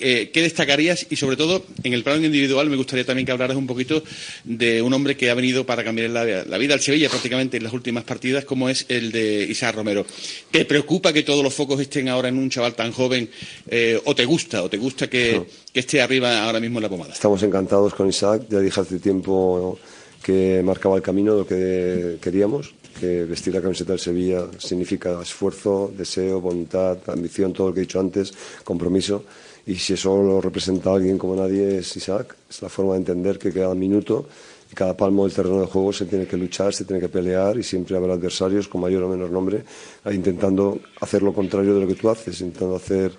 Eh, 0.00 0.30
¿Qué 0.32 0.42
destacarías? 0.42 1.06
Y 1.10 1.16
sobre 1.16 1.36
todo, 1.36 1.64
en 1.82 1.92
el 1.92 2.02
plano 2.02 2.24
individual, 2.24 2.68
me 2.70 2.76
gustaría 2.76 3.04
también 3.04 3.26
que 3.26 3.32
hablaras 3.32 3.56
un 3.56 3.66
poquito 3.66 4.02
de 4.44 4.82
un 4.82 4.92
hombre 4.92 5.16
que 5.16 5.30
ha 5.30 5.34
venido 5.34 5.64
para 5.66 5.84
cambiar 5.84 6.10
la, 6.10 6.24
la 6.44 6.58
vida 6.58 6.74
al 6.74 6.80
Sevilla 6.80 7.08
prácticamente 7.08 7.56
en 7.56 7.64
las 7.64 7.72
últimas 7.72 8.04
partidas, 8.04 8.44
como 8.44 8.68
es 8.68 8.86
el 8.88 9.12
de 9.12 9.44
Isaac 9.44 9.74
Romero. 9.74 10.06
¿Te 10.50 10.64
preocupa 10.64 11.12
que 11.12 11.22
todos 11.22 11.42
los 11.42 11.54
focos 11.54 11.80
estén 11.80 12.08
ahora 12.08 12.28
en 12.28 12.38
un 12.38 12.50
chaval 12.50 12.74
tan 12.74 12.92
joven? 12.92 13.28
eh, 13.68 14.00
¿O 14.04 14.14
te 14.14 14.24
gusta? 14.24 14.62
¿O 14.62 14.70
te 14.70 14.76
gusta 14.76 15.08
que, 15.08 15.42
que 15.72 15.80
esté 15.80 16.00
arriba 16.00 16.44
ahora 16.44 16.60
mismo 16.60 16.78
en 16.78 16.84
la 16.84 16.88
pomada? 16.88 17.12
Estamos 17.12 17.42
encantados 17.42 17.94
con 17.94 18.08
Isaac, 18.08 18.42
ya 18.48 18.60
dije 18.60 18.80
hace 18.80 18.98
tiempo 18.98 19.78
que 20.22 20.62
marcaba 20.64 20.96
el 20.96 21.02
camino 21.02 21.32
de 21.32 21.38
lo 21.38 21.46
que 21.46 22.18
queríamos, 22.20 22.74
que 22.98 23.24
vestir 23.24 23.54
la 23.54 23.62
camiseta 23.62 23.92
del 23.92 24.00
Sevilla 24.00 24.46
significa 24.58 25.20
esfuerzo, 25.22 25.92
deseo, 25.96 26.40
voluntad, 26.40 26.98
ambición, 27.06 27.52
todo 27.52 27.68
lo 27.68 27.74
que 27.74 27.80
he 27.80 27.82
dicho 27.82 28.00
antes, 28.00 28.32
compromiso. 28.64 29.24
Y 29.68 29.74
si 29.76 29.92
eso 29.92 30.22
lo 30.22 30.40
representa 30.40 30.94
alguien 30.94 31.18
como 31.18 31.36
nadie 31.36 31.76
es 31.76 31.94
Isaac, 31.94 32.34
es 32.48 32.62
la 32.62 32.70
forma 32.70 32.94
de 32.94 33.00
entender 33.00 33.38
que 33.38 33.52
cada 33.52 33.74
minuto 33.74 34.26
y 34.72 34.74
cada 34.74 34.96
palmo 34.96 35.24
del 35.26 35.34
terreno 35.34 35.60
de 35.60 35.66
juego 35.66 35.92
se 35.92 36.06
tiene 36.06 36.26
que 36.26 36.38
luchar, 36.38 36.72
se 36.72 36.86
tiene 36.86 37.00
que 37.00 37.10
pelear 37.10 37.58
y 37.58 37.62
siempre 37.62 37.94
habrá 37.94 38.14
adversarios 38.14 38.66
con 38.66 38.80
mayor 38.80 39.02
o 39.02 39.10
menor 39.10 39.30
nombre 39.30 39.62
intentando 40.10 40.80
hacer 41.02 41.22
lo 41.22 41.34
contrario 41.34 41.74
de 41.74 41.82
lo 41.82 41.86
que 41.86 41.96
tú 41.96 42.08
haces, 42.08 42.40
intentando 42.40 42.76
hacer 42.76 43.12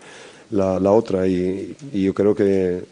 la, 0.50 0.92
otra. 0.92 1.28
Y, 1.28 1.76
y 1.94 2.02
yo 2.02 2.16
creo 2.16 2.34
que 2.34 2.84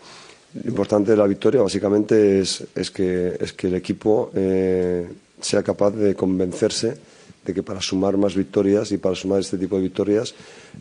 lo 0.64 0.70
importante 0.70 1.10
de 1.10 1.18
la 1.18 1.26
victoria 1.26 1.64
básicamente 1.64 2.39
es, 2.39 2.64
es, 2.76 2.91
que, 2.91 3.38
es 3.39 3.53
que 3.53 3.70
el 3.70 3.76
equipo 3.76 4.30
eh, 4.36 5.08
sea 5.41 5.64
capaz 5.64 5.95
de 5.95 6.14
convencerse 6.14 6.95
de 7.43 7.53
que 7.55 7.64
para 7.64 7.82
sumar 7.82 8.18
más 8.18 8.36
victorias 8.36 8.91
y 8.91 8.99
para 8.99 9.16
sumar 9.16 9.39
este 9.39 9.58
tipo 9.58 9.78
de 9.78 9.82
victorias 9.82 10.36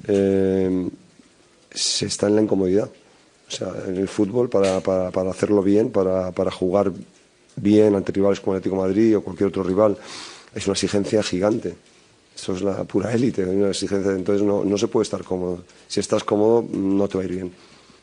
eh, 0.09 0.91
se 1.77 2.07
está 2.07 2.27
en 2.27 2.37
la 2.37 2.43
incomodidad. 2.43 2.89
O 3.49 3.51
sea, 3.51 3.73
en 3.87 3.97
el 3.97 4.09
fútbol, 4.09 4.49
para, 4.49 4.81
para, 4.81 5.31
hacerlo 5.31 5.63
bien, 5.63 5.91
para, 5.91 6.33
para 6.33 6.51
jugar 6.51 6.93
bien 7.55 7.95
ante 7.95 8.13
rivales 8.13 8.41
como 8.41 8.55
el 8.55 8.59
Atlético 8.59 8.83
Madrid 8.83 9.17
o 9.17 9.23
cualquier 9.23 9.49
otro 9.49 9.63
rival, 9.63 9.97
es 10.55 10.67
una 10.67 10.73
exigencia 10.73 11.23
gigante. 11.23 11.75
Eso 12.35 12.55
es 12.55 12.63
la 12.63 12.85
pura 12.85 13.13
élite, 13.13 13.45
hay 13.45 13.57
una 13.57 13.69
exigencia. 13.69 14.13
Entonces 14.13 14.45
no, 14.45 14.65
no 14.65 14.77
se 14.77 14.89
puede 14.89 15.05
estar 15.05 15.23
cómodo. 15.23 15.61
Si 15.87 16.01
estás 16.01 16.25
cómodo, 16.25 16.67
no 16.73 17.07
te 17.09 17.19
va 17.19 17.23
a 17.23 17.27
ir 17.27 17.33
bien. 17.33 17.53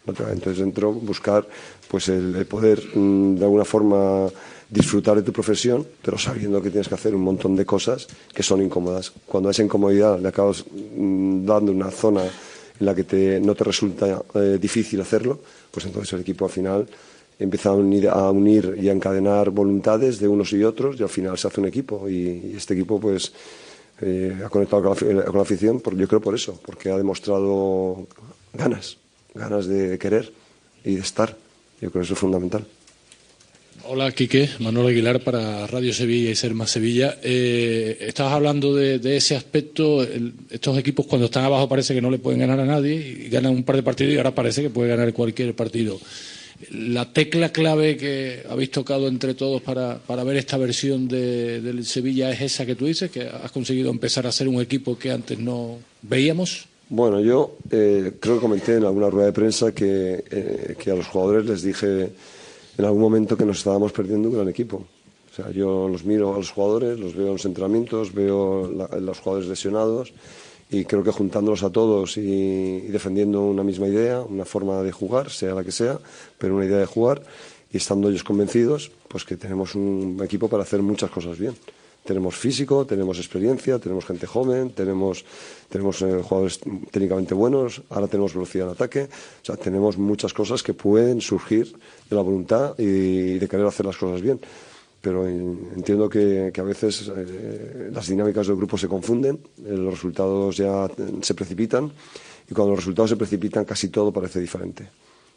Entonces 0.05 0.57
dentro 0.57 0.91
buscar 0.91 1.47
pues 1.87 2.09
el, 2.09 2.35
el 2.35 2.45
poder 2.45 2.81
mm, 2.95 3.35
de 3.35 3.43
alguna 3.43 3.63
forma 3.65 4.27
disfrutar 4.69 5.15
de 5.15 5.21
tu 5.21 5.31
profesión, 5.31 5.85
pero 6.01 6.17
sabiendo 6.17 6.61
que 6.61 6.69
tienes 6.69 6.87
que 6.87 6.95
hacer 6.95 7.13
un 7.13 7.21
montón 7.21 7.55
de 7.55 7.65
cosas 7.65 8.07
que 8.33 8.43
son 8.43 8.61
incómodas. 8.61 9.13
Cuando 9.25 9.49
a 9.49 9.51
esa 9.51 9.63
incomodidad 9.63 10.19
le 10.19 10.27
acabas 10.27 10.65
mm, 10.65 11.45
dando 11.45 11.71
una 11.71 11.91
zona 11.91 12.23
en 12.83 12.85
la 12.85 12.93
que 12.93 13.05
te- 13.05 13.39
no 13.39 13.55
te 13.55 13.63
resulta 13.63 14.21
eh, 14.35 14.57
difícil 14.59 14.99
hacerlo, 14.99 15.39
pues 15.71 15.85
entonces 15.85 16.11
el 16.13 16.19
equipo 16.21 16.43
al 16.45 16.51
final 16.51 16.85
empieza 17.39 17.69
a 17.69 17.73
unir, 17.73 18.09
a 18.09 18.29
unir 18.29 18.77
y 18.79 18.89
a 18.89 18.91
encadenar 18.91 19.49
voluntades 19.51 20.19
de 20.19 20.27
unos 20.27 20.51
y 20.51 20.63
otros 20.63 20.99
y 20.99 21.03
al 21.03 21.09
final 21.09 21.37
se 21.37 21.47
hace 21.47 21.61
un 21.61 21.67
equipo 21.67 22.09
y, 22.09 22.53
este 22.57 22.73
equipo 22.73 22.99
pues 22.99 23.31
eh, 24.01 24.35
ha 24.45 24.49
conectado 24.49 24.83
con 24.83 24.91
la, 24.91 24.97
afi- 24.97 25.25
con 25.25 25.35
la 25.37 25.41
afición, 25.41 25.79
por, 25.79 25.95
yo 25.95 26.07
creo 26.09 26.19
por 26.19 26.35
eso, 26.35 26.59
porque 26.65 26.91
ha 26.91 26.97
demostrado 26.97 28.05
ganas, 28.53 28.97
ganas 29.33 29.65
de 29.65 29.97
querer 29.97 30.31
y 30.83 30.95
de 30.95 31.01
estar. 31.01 31.29
Yo 31.81 31.89
creo 31.89 32.01
que 32.01 32.05
eso 32.05 32.13
es 32.13 32.19
fundamental. 32.19 32.65
Hola, 33.85 34.11
Quique, 34.13 34.49
Manuel 34.59 34.87
Aguilar 34.87 35.19
para 35.21 35.67
Radio 35.67 35.93
Sevilla 35.93 36.31
y 36.31 36.35
Ser 36.35 36.53
Más 36.53 36.71
Sevilla. 36.71 37.17
Eh, 37.21 37.97
estabas 38.07 38.33
hablando 38.33 38.73
de, 38.73 38.99
de 38.99 39.17
ese 39.17 39.35
aspecto. 39.35 40.03
estos 40.49 40.77
equipos, 40.77 41.05
cuando 41.05 41.25
están 41.25 41.43
abajo, 41.43 41.67
parece 41.67 41.93
que 41.93 42.01
no 42.01 42.09
le 42.09 42.17
pueden 42.19 42.39
ganar 42.39 42.59
a 42.61 42.65
nadie 42.65 42.95
y 42.95 43.29
ganan 43.29 43.51
un 43.53 43.63
par 43.63 43.75
de 43.75 43.83
partidos 43.83 44.13
y 44.13 44.17
ahora 44.17 44.33
parece 44.33 44.61
que 44.61 44.69
puede 44.69 44.87
ganar 44.89 45.11
cualquier 45.11 45.53
partido. 45.53 45.99
La 46.71 47.11
tecla 47.11 47.49
clave 47.51 47.97
que 47.97 48.43
habéis 48.49 48.71
tocado 48.71 49.09
entre 49.09 49.33
todos 49.33 49.61
para, 49.61 49.97
para 49.99 50.23
ver 50.23 50.37
esta 50.37 50.55
versión 50.57 51.09
de- 51.09 51.59
del 51.59 51.83
Sevilla 51.85 52.31
es 52.31 52.39
esa 52.39 52.65
que 52.65 52.75
tú 52.75 52.85
dices, 52.85 53.11
que 53.11 53.23
has 53.23 53.51
conseguido 53.51 53.89
empezar 53.91 54.25
a 54.27 54.31
ser 54.31 54.47
un 54.47 54.61
equipo 54.61 54.97
que 54.97 55.11
antes 55.11 55.37
no 55.39 55.79
veíamos. 56.03 56.67
Bueno, 56.87 57.19
yo 57.19 57.57
eh, 57.69 58.13
creo 58.19 58.35
que 58.35 58.41
comenté 58.41 58.75
en 58.77 58.85
alguna 58.85 59.09
rueda 59.09 59.25
de 59.27 59.33
prensa 59.33 59.73
que, 59.73 60.23
eh, 60.31 60.75
que 60.81 60.91
a 60.91 60.95
los 60.95 61.07
jugadores 61.07 61.45
les 61.45 61.63
dije 61.63 62.09
en 62.77 62.85
algún 62.85 63.01
momento 63.01 63.37
que 63.37 63.45
nos 63.45 63.57
estábamos 63.59 63.91
perdiendo 63.91 64.29
un 64.29 64.35
gran 64.35 64.49
equipo. 64.49 64.77
O 65.31 65.35
sea, 65.35 65.49
yo 65.51 65.87
los 65.89 66.03
miro 66.05 66.33
a 66.33 66.37
los 66.37 66.51
jugadores, 66.51 66.99
los 66.99 67.15
veo 67.15 67.27
en 67.27 67.33
los 67.33 67.45
entrenamientos, 67.45 68.13
veo 68.13 68.69
la- 68.71 68.87
los 68.99 69.19
jugadores 69.19 69.49
lesionados 69.49 70.13
y 70.69 70.85
creo 70.85 71.03
que 71.03 71.11
juntándolos 71.11 71.63
a 71.63 71.71
todos 71.71 72.17
y, 72.17 72.21
y 72.21 72.87
defendiendo 72.89 73.41
una 73.41 73.63
misma 73.63 73.87
idea, 73.87 74.21
una 74.21 74.45
forma 74.45 74.81
de 74.83 74.91
jugar, 74.91 75.29
sea 75.31 75.53
la 75.55 75.63
que 75.63 75.71
sea, 75.71 75.99
pero 76.37 76.55
una 76.55 76.65
idea 76.65 76.77
de 76.77 76.85
jugar 76.85 77.23
y 77.71 77.77
estando 77.77 78.09
ellos 78.09 78.23
convencidos, 78.23 78.91
pues 79.07 79.23
que 79.25 79.35
tenemos 79.37 79.73
un 79.75 80.19
equipo 80.23 80.47
para 80.47 80.63
hacer 80.63 80.81
muchas 80.83 81.09
cosas 81.09 81.37
bien. 81.39 81.55
Tenemos 82.03 82.35
físico, 82.35 82.85
tenemos 82.85 83.17
experiencia, 83.17 83.79
tenemos 83.79 84.03
gente 84.05 84.27
joven, 84.27 84.71
tenemos, 84.71 85.23
eh, 86.01 86.21
jugadores 86.21 86.59
técnicamente 86.91 87.33
buenos, 87.33 87.81
ahora 87.89 88.07
tenemos 88.07 88.33
velocidad 88.33 88.67
en 88.67 88.73
ataque, 88.73 89.03
o 89.41 89.45
sea, 89.45 89.55
tenemos 89.55 89.97
muchas 89.97 90.33
cosas 90.33 90.61
que 90.63 90.73
pueden 90.73 91.21
surgir 91.21 91.71
de 92.09 92.15
la 92.15 92.21
voluntad 92.21 92.77
y 92.77 93.39
de 93.39 93.47
querer 93.47 93.65
hacer 93.65 93.85
las 93.85 93.95
cosas 93.95 94.21
bien. 94.21 94.39
Pero 95.01 95.27
en- 95.27 95.69
entiendo 95.77 96.09
que, 96.09 96.51
a 96.57 96.63
veces 96.63 97.09
eh, 97.15 97.89
las 97.93 98.07
dinámicas 98.07 98.47
del 98.47 98.57
grupo 98.57 98.77
se 98.77 98.87
confunden, 98.89 99.39
eh, 99.65 99.71
los 99.71 99.93
resultados 99.93 100.57
ya 100.57 100.89
se 101.21 101.33
precipitan 101.33 101.89
y 102.49 102.53
cuando 102.53 102.71
los 102.71 102.79
resultados 102.79 103.09
se 103.11 103.15
precipitan 103.17 103.63
casi 103.63 103.87
todo 103.87 104.11
parece 104.11 104.39
diferente. 104.41 104.89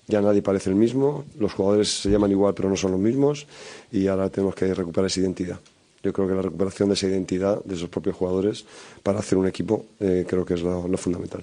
Ya 0.09 0.21
nadie 0.21 0.43
parece 0.43 0.71
el 0.71 0.77
mismo, 0.77 1.25
los 1.39 1.53
jugadores 1.53 2.01
se 2.03 2.11
llaman 2.11 2.31
igual 2.33 2.55
pero 2.55 2.69
no 2.69 2.77
son 2.77 2.91
los 2.93 3.01
mismos 3.01 3.47
y 3.93 4.07
ahora 4.09 4.31
tenemos 4.31 4.55
que 4.57 4.73
recuperar 4.75 5.07
esa 5.07 5.21
identidad. 5.21 5.59
Yo 6.07 6.13
creo 6.13 6.29
que 6.29 6.35
la 6.35 6.43
recuperación 6.43 6.89
de 6.89 6.95
esa 6.95 7.09
identidad 7.09 7.63
de 7.65 7.75
esos 7.75 7.89
propios 7.89 8.15
jugadores 8.15 8.65
para 9.03 9.19
hacer 9.19 9.37
un 9.37 9.49
equipo 9.49 9.87
eh, 9.99 10.25
creo 10.27 10.45
que 10.47 10.55
es 10.55 10.63
lo, 10.63 10.87
lo 10.87 10.97
fundamental. 10.97 11.43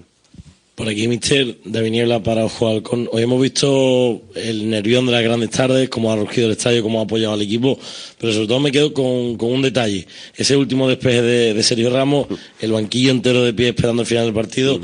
Por 0.76 0.89
aquí, 0.89 1.07
Mister 1.07 1.57
David 1.66 1.91
Niebla 1.91 2.24
para 2.24 2.45
Ojo 2.45 2.68
Halcón. 2.68 3.07
Hoy 3.11 3.22
hemos 3.22 3.39
visto 3.39 4.22
el 4.34 4.70
nervión 4.72 5.05
de 5.05 5.11
las 5.11 5.22
grandes 5.22 5.51
tardes, 5.51 5.88
cómo 5.88 6.11
ha 6.11 6.16
rugido 6.16 6.47
el 6.47 6.53
estadio, 6.53 6.82
cómo 6.82 6.99
ha 6.99 7.03
apoyado 7.03 7.34
al 7.34 7.41
equipo, 7.43 7.78
pero 8.18 8.34
sobre 8.34 8.47
todo 8.47 8.59
me 8.59 8.72
quedo 8.72 8.91
con, 8.91 9.38
con 9.38 9.51
un 9.51 9.61
detalle. 9.61 10.07
Ese 10.36 10.57
último 10.57 10.88
despeje 10.88 11.22
de, 11.22 11.53
de 11.53 11.61
Sergio 11.61 11.91
Ramos, 11.91 12.28
el 12.59 12.72
banquillo 12.72 13.11
entero 13.11 13.43
de 13.43 13.53
pie 13.53 13.70
esperando 13.70 14.01
el 14.01 14.07
final 14.07 14.26
del 14.26 14.34
partido. 14.34 14.80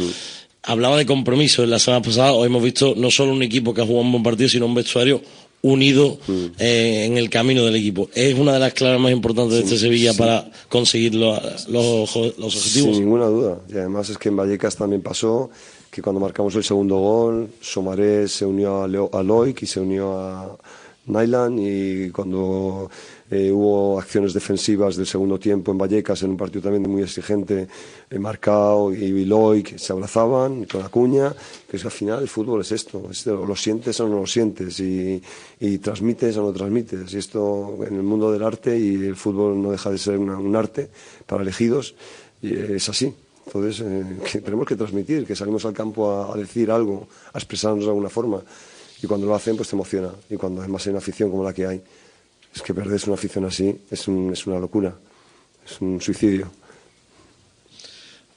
Hablaba 0.62 0.96
de 0.96 1.08
compromiso 1.08 1.64
en 1.64 1.72
la 1.72 1.80
semana 1.80 2.04
pasada. 2.04 2.34
Hoy 2.34 2.46
hemos 2.46 2.62
visto 2.62 2.94
no 2.96 3.10
solo 3.10 3.32
un 3.32 3.42
equipo 3.42 3.74
que 3.74 3.82
ha 3.82 3.86
jugado 3.86 4.06
un 4.06 4.12
buen 4.12 4.24
partido, 4.24 4.50
sino 4.50 4.68
un 4.68 4.76
vestuario 4.76 5.22
unido 5.62 6.18
eh, 6.58 7.06
en 7.06 7.18
el 7.18 7.30
camino 7.30 7.66
del 7.66 7.76
equipo. 7.76 8.10
Es 8.14 8.38
una 8.38 8.54
de 8.54 8.60
las 8.60 8.74
claves 8.74 9.00
más 9.00 9.12
importantes 9.12 9.58
de 9.58 9.64
este 9.64 9.78
Sevilla 9.78 10.14
sí. 10.14 10.18
para 10.20 10.50
conseguir 10.70 11.16
lo- 11.16 11.40
los, 11.68 12.16
los 12.16 12.56
objetivos. 12.56 12.96
Sin 12.96 13.04
ninguna 13.06 13.26
duda. 13.26 13.60
Y 13.70 13.74
además 13.74 14.10
es 14.10 14.18
que 14.18 14.30
en 14.30 14.38
Vallecas 14.38 14.76
también 14.78 15.02
pasó 15.02 15.50
que 15.92 16.02
cuando 16.02 16.20
marcamos 16.20 16.56
el 16.56 16.64
segundo 16.64 16.98
gol, 16.98 17.50
Somaré 17.62 18.28
se 18.28 18.46
unió 18.46 18.84
a, 18.84 18.88
Leo- 18.88 19.10
a 19.12 19.22
Loic 19.24 19.62
y 19.64 19.66
se 19.66 19.80
unió 19.80 20.18
a 20.20 20.58
Nylan 21.08 21.58
y 21.60 22.10
cuando 22.12 22.90
eh, 23.32 23.52
hubo 23.52 24.00
acciones 24.00 24.34
defensivas 24.34 24.96
del 24.96 25.06
segundo 25.06 25.38
tiempo 25.38 25.72
en 25.72 25.78
Vallecas, 25.78 26.24
en 26.24 26.32
un 26.32 26.38
partido 26.38 26.64
también 26.64 26.90
muy 26.90 27.04
exigente, 27.04 27.68
eh, 28.10 28.20
Marcao 28.20 28.92
y 28.94 29.26
Loic 29.26 29.78
se 29.78 29.94
abrazaban 29.94 30.66
con 30.66 30.82
Acuña, 30.82 31.34
que 31.70 31.78
es 31.78 31.84
que 31.84 31.88
al 31.88 31.92
final 31.92 32.22
el 32.22 32.28
fútbol 32.28 32.62
es 32.62 32.72
esto, 32.72 33.04
es 33.12 33.26
lo 33.26 33.56
sientes 33.56 34.00
o 34.00 34.08
no 34.08 34.22
lo 34.22 34.26
sientes 34.28 34.80
y, 34.80 35.22
y 35.60 35.78
transmites 35.78 36.36
o 36.38 36.42
no 36.44 36.52
transmites. 36.54 37.14
Y 37.14 37.18
esto 37.18 37.78
en 37.88 37.96
el 37.96 38.04
mundo 38.04 38.32
del 38.32 38.44
arte 38.44 38.78
y 38.80 38.96
el 38.96 39.16
fútbol 39.16 39.62
no 39.62 39.72
deja 39.72 39.92
de 39.92 39.98
ser 39.98 40.18
una- 40.18 40.38
un 40.38 40.56
arte 40.56 40.90
para 41.26 41.44
elegidos 41.44 41.94
y 42.42 42.54
es 42.56 42.90
así. 42.90 43.14
Entonces, 43.46 43.84
eh, 43.86 44.04
que 44.32 44.42
tenemos 44.42 44.66
que 44.68 44.76
transmitir, 44.76 45.26
que 45.26 45.36
salimos 45.36 45.66
al 45.66 45.74
campo 45.74 46.12
a, 46.12 46.34
a 46.34 46.38
decir 46.38 46.72
algo, 46.72 47.08
a 47.34 47.38
expresarnos 47.38 47.84
de 47.86 47.90
alguna 47.90 48.10
forma. 48.10 48.42
Y 49.02 49.08
cuando 49.08 49.28
lo 49.28 49.36
hacen, 49.36 49.56
pues 49.56 49.70
te 49.70 49.76
emociona. 49.76 50.12
Y 50.30 50.36
cuando 50.36 50.62
además 50.62 50.86
hay 50.86 50.90
una 50.92 50.98
afición 51.00 51.30
como 51.32 51.44
la 51.44 51.54
que 51.54 51.66
hay, 51.66 51.82
es 52.56 52.62
que 52.62 52.74
perder 52.74 53.00
una 53.06 53.16
afición 53.16 53.46
así 53.46 53.76
es, 53.92 54.08
un- 54.08 54.34
es 54.34 54.46
una 54.48 54.60
locura, 54.60 54.96
es 55.66 55.80
un 55.82 56.02
suicidio. 56.02 56.52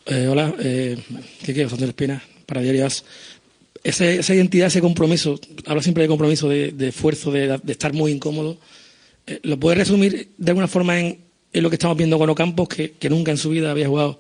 Eh, 0.07 0.27
hola, 0.29 0.55
eh, 0.59 0.99
Quique 1.45 1.63
González 1.65 1.89
Espina, 1.91 2.23
para 2.47 2.61
Diarias. 2.61 3.05
Ese- 3.85 4.19
esa 4.21 4.35
identidad, 4.35 4.67
ese 4.69 4.81
compromiso, 4.81 5.39
habla 5.67 5.83
siempre 5.83 6.03
de 6.05 6.09
compromiso, 6.09 6.49
de, 6.49 6.75
esfuerzo, 6.89 7.31
de, 7.33 7.61
estar 7.69 7.93
muy 7.93 8.13
incómodo. 8.13 8.59
Eh, 9.27 9.41
¿Lo 9.45 9.59
puede 9.59 9.77
resumir 9.77 10.29
de 10.37 10.51
alguna 10.51 10.69
forma 10.69 10.99
en, 11.01 11.19
lo 11.53 11.69
que 11.71 11.77
estamos 11.77 11.97
viendo 11.97 12.19
con 12.19 12.29
Ocampos, 12.31 12.69
que 12.69 13.11
nunca 13.11 13.31
en 13.31 13.37
su 13.39 13.51
vida 13.51 13.71
había 13.71 13.87
jugado 13.89 14.19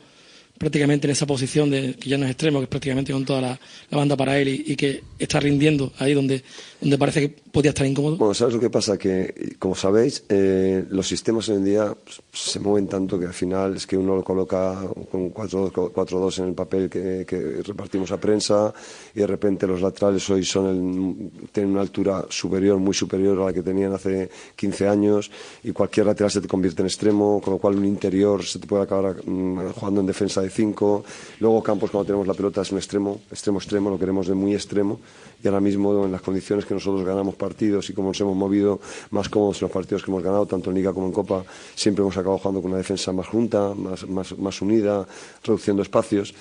prácticamente 0.62 1.08
en 1.08 1.10
esa 1.10 1.26
posición 1.26 1.70
de 1.70 1.94
que 1.94 2.08
ya 2.08 2.16
no 2.16 2.24
es 2.24 2.30
extremo, 2.30 2.60
que 2.60 2.64
es 2.64 2.68
prácticamente 2.70 3.12
con 3.12 3.24
toda 3.24 3.40
la, 3.40 3.60
la 3.90 3.98
banda 3.98 4.16
para 4.16 4.38
él 4.38 4.46
y, 4.48 4.64
y 4.72 4.76
que 4.76 5.02
está 5.18 5.40
rindiendo 5.40 5.92
ahí 5.98 6.14
donde, 6.14 6.40
donde 6.80 6.96
parece 6.98 7.20
que 7.20 7.28
podía 7.50 7.70
estar 7.70 7.84
incómodo? 7.84 8.16
Bueno, 8.16 8.32
¿sabes 8.32 8.54
lo 8.54 8.60
que 8.60 8.70
pasa? 8.70 8.96
Que, 8.96 9.56
como 9.58 9.74
sabéis, 9.74 10.22
eh, 10.28 10.84
los 10.88 11.06
sistemas 11.08 11.48
hoy 11.48 11.56
en 11.56 11.64
día 11.64 11.92
pues, 12.04 12.20
se 12.32 12.60
mueven 12.60 12.86
tanto 12.86 13.18
que 13.18 13.26
al 13.26 13.34
final 13.34 13.74
es 13.74 13.88
que 13.88 13.96
uno 13.96 14.14
lo 14.14 14.22
coloca 14.22 14.78
con 15.10 15.34
4-2 15.34 15.72
4-2 15.72 16.38
en 16.38 16.48
el 16.50 16.54
papel 16.54 16.88
que, 16.88 17.24
que 17.26 17.60
repartimos 17.64 18.12
a 18.12 18.18
prensa 18.20 18.72
y 19.16 19.18
de 19.18 19.26
repente 19.26 19.66
los 19.66 19.80
laterales 19.82 20.30
hoy 20.30 20.44
son 20.44 20.66
el- 20.66 21.48
tienen 21.50 21.72
una 21.72 21.80
altura 21.80 22.24
superior, 22.30 22.78
muy 22.78 22.94
superior 22.94 23.40
a 23.42 23.46
la 23.46 23.52
que 23.52 23.62
tenían 23.62 23.92
hace 23.92 24.30
15 24.54 24.86
años 24.86 25.28
y 25.64 25.72
cualquier 25.72 26.06
lateral 26.06 26.30
se 26.30 26.40
te 26.40 26.46
convierte 26.46 26.82
en 26.82 26.86
extremo, 26.86 27.40
con 27.42 27.54
lo 27.54 27.58
cual 27.58 27.74
un 27.76 27.84
interior 27.84 28.44
se 28.44 28.60
te 28.60 28.66
puede 28.68 28.84
acabar 28.84 29.16
mm, 29.26 29.72
jugando 29.74 30.00
en 30.00 30.06
defensa 30.06 30.40
de 30.40 30.51
5. 30.52 31.04
Luego 31.40 31.62
Campos 31.62 31.90
cuando 31.90 32.06
tenemos 32.06 32.26
la 32.26 32.34
pelota 32.34 32.62
es 32.62 32.72
un 32.72 32.78
extremo, 32.78 33.20
extremo, 33.30 33.58
extremo, 33.58 33.90
lo 33.90 33.98
queremos 33.98 34.26
de 34.26 34.34
muy 34.34 34.54
extremo 34.54 35.00
y 35.42 35.48
ahora 35.48 35.60
mismo 35.60 36.04
en 36.04 36.12
las 36.12 36.22
condiciones 36.22 36.64
que 36.64 36.74
nosotros 36.74 37.04
ganamos 37.04 37.34
partidos 37.34 37.90
y 37.90 37.92
como 37.92 38.08
nos 38.08 38.20
hemos 38.20 38.36
movido 38.36 38.80
más 39.10 39.28
cómodos 39.28 39.60
en 39.60 39.66
los 39.66 39.72
partidos 39.72 40.02
que 40.04 40.10
hemos 40.10 40.22
ganado, 40.22 40.46
tanto 40.46 40.70
en 40.70 40.76
Liga 40.76 40.92
como 40.92 41.06
en 41.06 41.12
Copa, 41.12 41.44
siempre 41.74 42.02
hemos 42.02 42.16
acabado 42.16 42.38
jugando 42.38 42.62
con 42.62 42.70
una 42.70 42.78
defensa 42.78 43.12
más 43.12 43.26
junta, 43.26 43.74
más, 43.74 44.08
más, 44.08 44.38
más 44.38 44.62
unida, 44.62 45.06
reduciendo 45.42 45.82
espacios, 45.82 46.34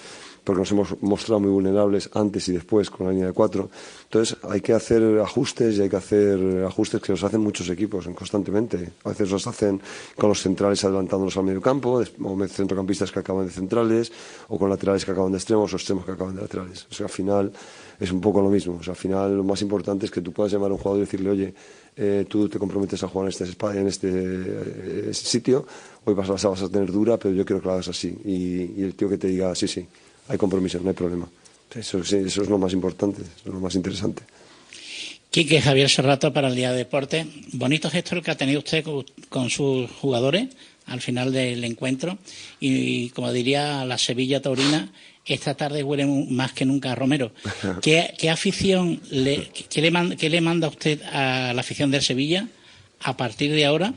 porque 0.44 0.60
nos 0.62 0.72
hemos 0.72 1.02
mostrado 1.02 1.40
muy 1.40 1.52
vulnerables 1.52 2.10
antes 2.14 2.48
y 2.50 2.54
después 2.54 2.90
con 2.90 3.06
la 3.08 3.12
línea 3.14 3.28
de 3.28 3.34
cuatro. 3.34 3.70
Entonces 4.04 4.38
hay 4.50 4.60
que 4.62 4.74
hacer 4.74 5.20
ajustes 5.20 5.78
y 5.78 5.82
hay 5.84 5.90
que 5.90 5.98
hacer 5.98 6.64
ajustes 6.66 7.00
que 7.02 7.12
los 7.12 7.24
hacen 7.24 7.42
muchos 7.42 7.70
equipos 7.70 8.08
en- 8.08 8.14
constantemente. 8.14 8.90
A 9.04 9.10
veces 9.10 9.30
los 9.30 9.46
hacen 9.48 9.80
con 10.18 10.30
los 10.30 10.42
centrales 10.42 10.84
adelantándolos 10.84 11.38
al 11.38 11.44
medio 11.44 11.62
campo, 11.62 12.02
o 12.24 12.48
centrocampistas 12.48 13.12
que 13.12 13.20
acaban 13.20 13.46
de 13.46 13.52
centrales, 13.52 14.12
o 14.50 14.58
con 14.58 14.70
laterales 14.70 15.06
que 15.06 15.12
acaban 15.12 15.32
de 15.32 15.38
extremos 15.38 15.72
o 15.74 15.76
extremos 15.76 16.06
que 16.06 16.12
acaban 16.14 16.36
de 16.36 16.42
laterales. 16.42 16.88
O 16.90 16.94
sea, 16.94 17.06
al 17.06 17.12
final 17.12 17.52
es 18.00 18.12
un 18.12 18.20
poco 18.20 18.42
lo 18.42 18.50
mismo. 18.50 18.78
O 18.80 18.84
sea, 18.84 18.94
al 18.94 18.98
final 18.98 19.38
lo 19.38 19.44
más 19.44 19.62
importante 19.62 20.06
es 20.06 20.12
que 20.12 20.22
tú 20.22 20.32
puedas 20.32 20.52
llamar 20.52 20.72
a 20.72 20.74
un 20.74 20.80
jugador 20.80 20.98
y 20.98 21.02
decirle, 21.02 21.30
oye, 21.30 21.54
eh, 21.96 22.26
tú 22.28 22.50
te 22.50 22.58
comprometes 22.58 23.04
a 23.04 23.08
jugar 23.08 23.26
en 23.28 23.30
este, 23.30 23.80
en 23.80 23.88
este 23.88 24.10
eh, 25.10 25.14
sitio, 25.14 25.66
hoy 26.06 26.14
vas, 26.14 26.28
vas 26.30 26.62
a 26.64 26.70
tener 26.70 26.92
dura, 26.92 27.18
pero 27.18 27.34
yo 27.36 27.46
quiero 27.46 27.62
que 27.62 27.68
lo 27.68 27.74
hagas 27.74 27.90
así. 27.90 28.18
Y, 28.26 28.80
y 28.82 28.84
el 28.84 28.96
tío 28.96 29.08
que 29.10 29.18
te 29.18 29.28
diga, 29.28 29.54
sí, 29.56 29.68
sí, 29.68 29.86
hay 30.28 30.38
compromiso, 30.38 30.80
no 30.80 30.90
hay 30.90 30.96
problema. 30.96 31.28
Eso, 31.76 32.04
sí, 32.04 32.18
eso 32.18 32.42
es 32.42 32.50
lo 32.50 32.58
más 32.58 32.74
importante, 32.74 33.22
eso 33.22 33.32
es 33.46 33.54
lo 33.54 33.60
más 33.60 33.76
interesante. 33.76 34.24
Quique 35.30 35.62
Javier 35.62 35.90
Serrato 35.90 36.34
para 36.34 36.50
el 36.50 36.56
Día 36.56 36.72
de 36.72 36.80
Deporte. 36.80 37.26
Bonito 37.54 37.90
gesto 37.90 38.16
el 38.16 38.22
que 38.22 38.32
ha 38.32 38.36
tenido 38.38 38.60
usted 38.60 38.84
con, 39.30 39.50
sus 39.50 39.90
jugadores 39.92 40.50
al 40.88 41.00
final 41.00 41.32
del 41.32 41.64
encuentro. 41.64 42.18
Y, 42.60 43.10
como 43.12 43.32
diría 43.32 43.86
la 43.86 43.98
Sevilla 43.98 44.42
Taurina, 44.42 44.92
esta 45.26 45.54
tarde 45.56 45.84
huele 45.84 46.06
más 46.06 46.52
que 46.52 46.66
nunca 46.66 46.92
a 46.92 46.96
Romero. 46.96 47.32
¿Qué, 47.82 48.14
qué 48.18 48.30
afición 48.30 49.00
le, 49.10 49.48
qué 49.70 49.82
le, 49.82 49.92
man- 49.92 50.18
qué 50.18 50.30
le 50.30 50.42
manda 50.42 50.68
usted 50.68 51.02
a 51.04 51.54
la 51.54 51.62
afición 51.62 51.92
del 51.92 52.02
Sevilla 52.02 52.50
a 53.00 53.16
partir 53.16 53.52
de 53.54 53.66
ahora 53.66 53.94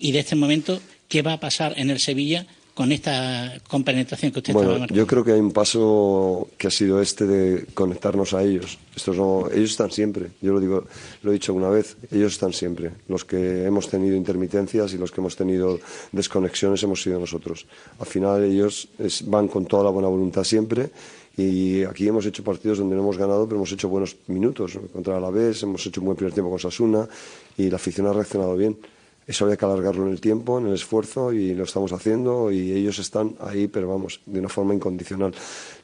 y 0.00 0.10
de 0.10 0.18
este 0.18 0.34
momento? 0.34 0.80
¿Qué 1.08 1.22
va 1.22 1.34
a 1.34 1.40
pasar 1.40 1.74
en 1.76 1.90
el 1.90 2.00
Sevilla 2.00 2.46
con 2.74 2.90
esta 2.90 3.60
compenetración 3.68 4.32
que 4.32 4.38
usted 4.38 4.50
estaba 4.52 4.64
Bueno, 4.64 4.80
marcando? 4.80 4.98
yo 4.98 5.06
creo 5.06 5.22
que 5.24 5.32
hay 5.32 5.40
un 5.40 5.52
paso 5.52 6.48
que 6.56 6.68
ha 6.68 6.70
sido 6.70 7.02
este 7.02 7.26
de 7.26 7.66
conectarnos 7.74 8.32
a 8.32 8.42
ellos. 8.42 8.78
Estos 8.96 9.16
no, 9.16 9.48
ellos 9.52 9.70
están 9.72 9.90
siempre. 9.90 10.30
Yo 10.40 10.52
lo 10.54 10.60
digo, 10.60 10.84
lo 11.22 11.30
he 11.30 11.34
dicho 11.34 11.52
una 11.52 11.68
vez. 11.68 11.96
Ellos 12.10 12.32
están 12.32 12.52
siempre. 12.54 12.90
Los 13.08 13.24
que 13.26 13.64
hemos 13.66 13.88
tenido 13.88 14.16
intermitencias 14.16 14.94
y 14.94 14.98
los 14.98 15.10
que 15.12 15.20
hemos 15.20 15.36
tenido 15.36 15.80
desconexiones 16.12 16.82
hemos 16.82 17.02
sido 17.02 17.18
nosotros. 17.20 17.66
Al 17.98 18.06
final 18.06 18.42
ellos 18.44 18.88
es- 18.98 19.28
van 19.28 19.48
con 19.48 19.66
toda 19.66 19.84
la 19.84 19.90
buena 19.90 20.08
voluntad 20.08 20.44
siempre. 20.44 20.90
Y 21.36 21.82
aquí 21.84 22.06
hemos 22.08 22.26
hecho 22.26 22.44
partidos 22.44 22.78
donde 22.78 22.94
no 22.94 23.02
hemos 23.02 23.16
ganado, 23.16 23.46
pero 23.46 23.56
hemos 23.56 23.72
hecho 23.72 23.88
buenos 23.88 24.16
minutos. 24.26 24.78
Contra 24.92 25.14
el 25.14 25.18
Alavés, 25.24 25.62
hemos 25.62 25.84
hecho 25.86 26.00
un 26.00 26.06
buen 26.06 26.16
primer 26.16 26.32
tiempo 26.34 26.50
con 26.50 26.58
Sasuna 26.58 27.08
y 27.56 27.70
la 27.70 27.76
afición 27.76 28.06
ha 28.06 28.12
reaccionado 28.12 28.54
bien. 28.56 28.76
Eso 29.26 29.44
había 29.44 29.56
que 29.56 29.64
alargarlo 29.64 30.06
en 30.06 30.12
el 30.12 30.20
tiempo, 30.20 30.58
en 30.58 30.66
el 30.66 30.74
esfuerzo 30.74 31.32
y 31.32 31.54
lo 31.54 31.64
estamos 31.64 31.92
haciendo 31.92 32.50
y 32.50 32.72
ellos 32.72 32.98
están 32.98 33.36
ahí, 33.40 33.68
pero 33.68 33.88
vamos, 33.88 34.20
de 34.26 34.40
una 34.40 34.48
forma 34.48 34.74
incondicional. 34.74 35.32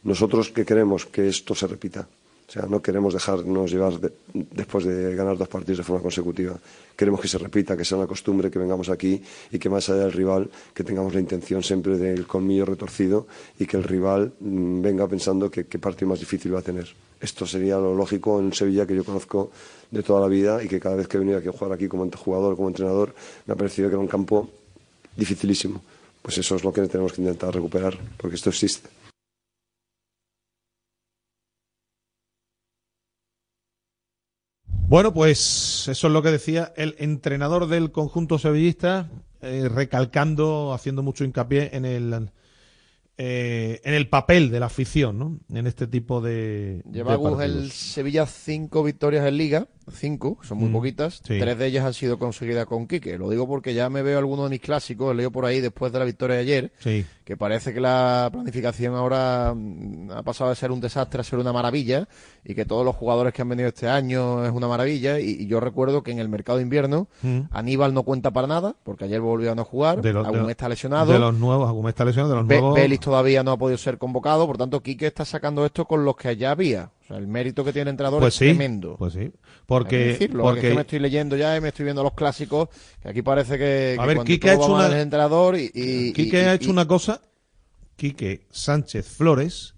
Nosotros 0.03 0.51
que 0.51 0.64
queremos 0.64 1.07
que 1.07 1.28
esto 1.28 1.55
se 1.55 1.66
repita, 1.66 2.09
O 2.49 2.51
sea, 2.51 2.63
no 2.67 2.81
queremos 2.81 3.13
dejarnos 3.13 3.71
llevar 3.71 4.01
de- 4.01 4.11
después 4.33 4.87
de 4.87 5.15
ganar 5.15 5.37
dos 5.37 5.49
partidos 5.49 5.79
de 5.79 5.85
forma 5.85 6.01
consecutiva. 6.03 6.57
Queremos 6.97 7.21
que 7.21 7.29
se 7.29 7.37
repita, 7.37 7.77
que 7.77 7.85
sea 7.85 7.99
una 7.99 8.07
costumbre, 8.07 8.51
que 8.51 8.59
vengamos 8.59 8.89
aquí 8.89 9.21
y 9.53 9.59
que 9.59 9.69
más 9.69 9.87
allá 9.91 10.05
del 10.05 10.13
rival, 10.13 10.49
que 10.73 10.83
tengamos 10.83 11.13
la 11.13 11.21
intención 11.21 11.63
siempre 11.63 11.99
del 11.99 12.27
colmillo 12.27 12.65
retorcido 12.65 13.27
y 13.59 13.67
que 13.67 13.77
el 13.77 13.85
rival 13.85 14.33
mm, 14.41 14.81
venga 14.81 15.07
pensando 15.07 15.51
que 15.51 15.67
qué 15.67 15.79
partido 15.79 16.09
más 16.09 16.21
difícil 16.21 16.55
va 16.55 16.61
a 16.61 16.63
tener. 16.63 16.89
Esto 17.21 17.45
sería 17.47 17.77
lo 17.77 17.95
lógico 17.95 18.39
en 18.41 18.53
Sevilla 18.55 18.87
que 18.87 18.97
yo 18.97 19.05
conozco 19.05 19.51
de 19.91 20.03
toda 20.03 20.21
la 20.23 20.29
vida 20.29 20.63
y 20.65 20.69
que 20.69 20.81
cada 20.81 20.97
vez 20.97 21.07
que 21.07 21.19
he 21.19 21.21
venido 21.21 21.37
aquí 21.39 21.49
a 21.49 21.53
jugar 21.53 21.73
aquí 21.75 21.87
como 21.87 22.09
jugador, 22.13 22.57
como 22.57 22.69
entrenador, 22.69 23.15
me 23.47 23.53
ha 23.53 23.57
parecido 23.57 23.89
que 23.91 23.95
era 23.95 24.01
un 24.01 24.09
campo 24.09 24.49
dificilísimo. 25.17 25.83
Pues 26.23 26.39
eso 26.39 26.57
es 26.57 26.65
lo 26.65 26.73
que 26.73 26.81
tenemos 26.89 27.13
que 27.13 27.21
intentar 27.21 27.55
recuperar, 27.55 27.99
porque 28.17 28.37
esto 28.37 28.51
existe. 28.51 28.89
Bueno, 34.89 35.12
pues 35.12 35.86
eso 35.86 36.07
es 36.07 36.12
lo 36.14 36.22
que 36.22 36.30
decía 36.30 36.72
el 36.74 36.95
entrenador 36.99 37.68
del 37.68 37.93
conjunto 37.93 38.39
sevillista, 38.39 39.11
eh, 39.43 39.68
recalcando, 39.68 40.72
haciendo 40.72 41.03
mucho 41.03 41.24
hincapié 41.24 41.76
en 41.76 41.84
el 41.84 42.30
eh, 43.18 43.82
en 43.84 43.93
el 43.93 44.09
papel 44.09 44.51
de 44.51 44.61
la 44.61 44.66
afición, 44.66 45.18
¿no? 45.18 45.41
En 45.53 45.66
este 45.66 45.89
tipo 45.89 46.22
de, 46.22 46.82
Lleva 46.91 47.18
de 47.18 47.45
el 47.45 47.70
Sevilla 47.70 48.24
cinco 48.24 48.82
victorias 48.82 49.26
en 49.26 49.36
Liga, 49.36 49.68
cinco, 49.93 50.39
son 50.43 50.59
muy 50.59 50.68
Mm, 50.68 50.72
poquitas. 50.72 51.20
sí. 51.24 51.39
Tres 51.39 51.59
de 51.59 51.66
ellas 51.66 51.84
han 51.84 51.95
sido 51.95 52.18
conseguidas 52.18 52.66
con 52.66 52.86
Quique. 52.86 53.18
Lo 53.18 53.28
digo 53.30 53.47
porque 53.47 53.74
ya 53.74 53.89
me 53.91 54.03
veo 54.03 54.18
algunos 54.18 54.47
de 54.47 54.51
mis 54.51 54.61
clásicos, 54.61 55.14
leo 55.14 55.30
por 55.30 55.45
ahí 55.45 55.61
después 55.61 55.93
de 55.93 55.99
la 55.99 56.05
victoria 56.05 56.36
de 56.36 56.43
ayer, 56.43 56.72
Sí. 56.78 57.05
que 57.24 57.36
parece 57.36 57.72
que 57.74 57.80
la 57.80 58.28
planificación 58.32 58.95
ahora 58.95 59.53
mm, 59.55 60.11
ha 60.12 60.22
pasado 60.22 60.51
de 60.51 60.57
ser 60.57 60.70
un 60.70 60.80
desastre 60.80 61.20
a 61.20 61.24
ser 61.24 61.39
una 61.39 61.53
maravilla 61.53 62.09
y 62.45 62.55
que 62.55 62.64
todos 62.64 62.84
los 62.84 62.97
jugadores 62.97 63.32
que 63.34 63.43
han 63.43 63.49
venido 63.49 63.68
este 63.68 63.89
año 63.89 64.45
es 64.45 64.51
una 64.53 64.68
maravilla. 64.68 65.20
Y, 65.20 65.30
y 65.43 65.47
yo 65.47 65.61
recuerdo 65.61 66.03
que 66.03 66.11
en 66.12 66.18
el 66.18 66.28
mercado 66.28 66.59
de 66.59 66.62
invierno 66.64 67.09
Mm. 67.22 67.41
Aníbal 67.51 67.93
no 67.95 68.03
cuenta 68.03 68.30
para 68.30 68.47
nada, 68.47 68.74
porque 68.84 69.05
ayer 69.05 69.20
volvió 69.20 69.53
a 69.53 69.55
no 69.55 69.64
jugar, 69.64 70.01
De 70.03 70.12
los- 70.12 70.26
de 70.30 70.39
los- 70.39 70.49
está 70.51 70.68
lesionado. 70.68 71.12
De 71.12 71.18
los 71.18 71.34
nuevos, 71.34 71.68
Agumé 71.68 71.91
está 71.91 72.05
lesionado, 72.05 72.30
de 72.34 72.41
los 72.41 72.47
Be- 72.47 72.61
nuevos. 72.61 72.74
Belis 72.76 73.01
todavía 73.01 73.43
no 73.43 73.53
ha 73.53 73.57
podido 73.57 73.78
ser 73.78 73.99
convocado, 73.99 74.47
por 74.47 74.57
tanto, 74.59 74.80
Quique 74.82 75.07
está 75.07 75.24
sacando 75.24 75.64
esto 75.66 75.84
con 75.84 76.05
los 76.05 76.16
que 76.16 76.36
ya 76.36 76.51
había. 76.53 76.91
O 77.09 77.13
sea, 77.13 77.17
el 77.17 77.27
mérito 77.27 77.65
que 77.65 77.73
tiene 77.73 77.85
el 77.91 77.95
entrenador 77.95 78.21
Pues 78.21 78.35
es 78.35 78.39
sí, 78.39 78.45
tremendo. 78.47 78.97
pues 78.99 79.15
sí. 79.15 79.33
Porque, 79.65 79.89
que 79.89 80.05
decirlo, 80.09 80.43
porque 80.43 80.59
es 80.59 80.63
porque 80.65 80.69
que 80.69 80.75
me 80.75 80.81
estoy 80.83 80.99
leyendo 80.99 81.37
ya 81.37 81.57
y 81.57 81.61
me 81.63 81.69
estoy 81.69 81.85
viendo 81.85 82.03
los 82.03 82.13
clásicos, 82.13 82.69
que 83.01 83.09
aquí 83.09 83.23
parece 83.23 83.57
que, 83.57 83.97
A 83.99 84.03
que 84.07 84.15
ver, 84.15 84.25
Quique 84.27 84.51
ha 84.51 84.55
hecho 84.55 84.69
mal 84.69 84.87
una- 84.89 84.95
el 84.97 85.03
entrenador 85.03 85.57
y... 85.57 85.71
y- 85.75 86.13
Quique 86.13 86.43
y- 86.43 86.45
ha 86.45 86.53
hecho 86.55 86.71
una 86.71 86.87
cosa, 86.87 87.23
Quique 87.97 88.47
Sánchez 88.51 89.09
Flores 89.09 89.75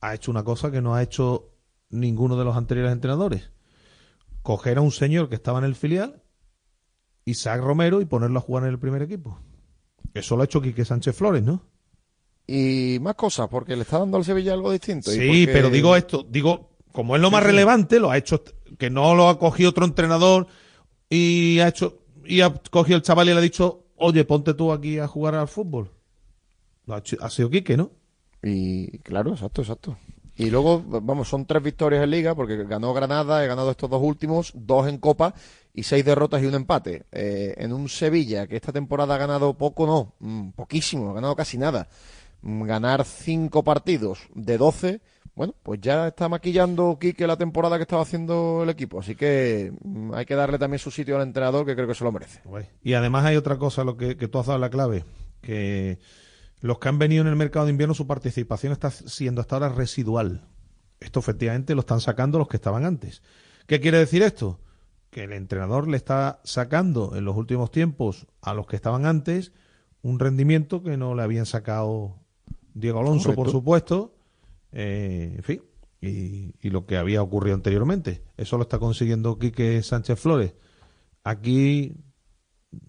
ha 0.00 0.14
hecho 0.14 0.30
una 0.30 0.44
cosa 0.44 0.70
que 0.70 0.80
no 0.80 0.94
ha 0.94 1.02
hecho 1.02 1.50
ninguno 1.90 2.36
de 2.38 2.44
los 2.44 2.56
anteriores 2.56 2.92
entrenadores. 2.92 3.50
Coger 4.42 4.78
a 4.78 4.80
un 4.80 4.92
señor 4.92 5.28
que 5.28 5.34
estaba 5.34 5.58
en 5.58 5.66
el 5.66 5.74
filial, 5.74 6.22
Isaac 7.26 7.60
Romero, 7.60 8.00
y 8.00 8.06
ponerlo 8.06 8.38
a 8.38 8.42
jugar 8.42 8.64
en 8.64 8.70
el 8.70 8.78
primer 8.78 9.02
equipo. 9.02 9.38
Eso 10.14 10.36
lo 10.36 10.42
ha 10.42 10.46
hecho 10.46 10.60
Quique 10.62 10.84
Sánchez 10.86 11.14
Flores, 11.14 11.42
¿no? 11.42 11.62
Y 12.46 12.98
más 13.00 13.14
cosas, 13.14 13.48
porque 13.48 13.76
le 13.76 13.82
está 13.82 13.98
dando 13.98 14.16
al 14.16 14.24
Sevilla 14.24 14.52
algo 14.52 14.72
distinto. 14.72 15.10
y 15.12 15.14
Sí, 15.16 15.26
porque- 15.26 15.50
pero 15.52 15.70
digo 15.70 15.96
esto, 15.96 16.26
digo, 16.28 16.70
como 16.92 17.16
es 17.16 17.22
lo 17.22 17.30
más 17.30 17.42
Sí, 17.42 17.46
relevante, 17.48 18.00
lo 18.00 18.10
ha 18.10 18.18
hecho, 18.18 18.42
que 18.78 18.90
no 18.90 19.14
lo 19.14 19.28
ha 19.28 19.38
cogido 19.38 19.70
otro 19.70 19.84
entrenador 19.84 20.46
y 21.08 21.58
ha 21.60 21.68
hecho, 21.68 21.98
y 22.24 22.40
ha 22.40 22.52
cogido 22.52 22.96
el 22.96 23.02
chaval 23.02 23.28
y 23.28 23.32
le 23.32 23.38
ha 23.38 23.42
dicho, 23.42 23.84
oye, 23.96 24.24
ponte 24.24 24.54
tú 24.54 24.72
aquí 24.72 24.98
a 24.98 25.06
jugar 25.06 25.34
al 25.34 25.48
fútbol. 25.48 25.90
Lo 26.86 26.94
ha, 26.94 26.98
hecho- 26.98 27.16
ha 27.20 27.30
sido 27.30 27.48
Quique, 27.50 27.76
¿no? 27.76 27.90
Y 28.42 28.98
claro, 28.98 29.32
exacto, 29.32 29.62
exacto. 29.62 29.96
Y 30.36 30.50
luego, 30.50 30.82
vamos, 30.84 31.28
son 31.28 31.44
tres 31.46 31.62
victorias 31.62 32.02
en 32.02 32.10
Liga, 32.10 32.34
porque 32.34 32.64
ganó 32.64 32.92
Granada, 32.94 33.44
he 33.44 33.46
ganado 33.46 33.70
estos 33.70 33.88
dos 33.90 34.00
últimos, 34.02 34.50
dos 34.54 34.88
en 34.88 34.98
Copa 34.98 35.34
y 35.74 35.82
seis 35.84 36.04
derrotas 36.04 36.42
y 36.42 36.46
un 36.46 36.54
empate. 36.54 37.04
Eh, 37.12 37.54
en 37.58 37.72
un 37.72 37.88
Sevilla 37.88 38.46
que 38.46 38.56
esta 38.56 38.72
temporada 38.72 39.14
ha 39.14 39.18
ganado 39.18 39.54
poco, 39.54 39.86
no, 39.86 40.14
mm, 40.20 40.50
poquísimo, 40.52 41.10
ha 41.10 41.14
ganado 41.14 41.36
casi 41.36 41.58
nada. 41.58 41.86
Ganar 42.42 43.04
cinco 43.04 43.62
partidos 43.62 44.20
de 44.34 44.58
12, 44.58 45.00
bueno, 45.34 45.54
pues 45.62 45.80
ya 45.80 46.08
está 46.08 46.28
maquillando 46.28 46.98
Quique 47.00 47.26
la 47.26 47.36
temporada 47.36 47.76
que 47.76 47.82
estaba 47.82 48.02
haciendo 48.02 48.62
el 48.64 48.70
equipo. 48.70 49.00
Así 49.00 49.14
que 49.14 49.72
mm, 49.82 50.12
hay 50.14 50.26
que 50.26 50.34
darle 50.34 50.58
también 50.58 50.78
su 50.78 50.90
sitio 50.90 51.16
al 51.16 51.22
entrenador, 51.22 51.64
que 51.64 51.74
creo 51.74 51.86
que 51.86 51.94
se 51.94 52.04
lo 52.04 52.12
merece. 52.12 52.40
Y 52.82 52.94
además 52.94 53.24
hay 53.24 53.36
otra 53.36 53.56
cosa, 53.58 53.84
lo 53.84 53.96
que, 53.96 54.16
que 54.16 54.28
tú 54.28 54.38
has 54.38 54.46
dado 54.46 54.58
la 54.58 54.70
clave, 54.70 55.04
que 55.40 55.98
los 56.60 56.78
que 56.78 56.88
han 56.88 56.98
venido 56.98 57.22
en 57.22 57.28
el 57.28 57.36
mercado 57.36 57.66
de 57.66 57.72
invierno, 57.72 57.94
su 57.94 58.06
participación 58.06 58.72
está 58.72 58.90
siendo 58.90 59.40
hasta 59.40 59.56
ahora 59.56 59.68
residual. 59.68 60.48
Esto 61.00 61.20
efectivamente 61.20 61.74
lo 61.74 61.80
están 61.80 62.00
sacando 62.00 62.38
los 62.38 62.48
que 62.48 62.56
estaban 62.56 62.84
antes. 62.84 63.22
¿Qué 63.66 63.80
quiere 63.80 63.98
decir 63.98 64.22
esto? 64.22 64.60
Que 65.10 65.24
el 65.24 65.32
entrenador 65.32 65.88
le 65.88 65.96
está 65.96 66.40
sacando 66.44 67.16
en 67.16 67.24
los 67.24 67.36
últimos 67.36 67.70
tiempos 67.70 68.26
a 68.40 68.54
los 68.54 68.66
que 68.66 68.76
estaban 68.76 69.06
antes 69.06 69.52
un 70.02 70.18
rendimiento 70.18 70.82
que 70.82 70.96
no 70.96 71.14
le 71.14 71.22
habían 71.22 71.46
sacado 71.46 72.21
Diego 72.74 73.00
Alonso, 73.00 73.34
por 73.34 73.50
supuesto, 73.50 74.14
eh, 74.72 75.34
en 75.36 75.42
fin, 75.42 75.62
y, 76.00 76.54
y 76.60 76.70
lo 76.70 76.86
que 76.86 76.96
había 76.96 77.22
ocurrido 77.22 77.54
anteriormente. 77.54 78.22
Eso 78.36 78.56
lo 78.56 78.62
está 78.62 78.78
consiguiendo 78.78 79.38
Quique 79.38 79.82
Sánchez 79.82 80.18
Flores. 80.18 80.54
Aquí 81.24 81.94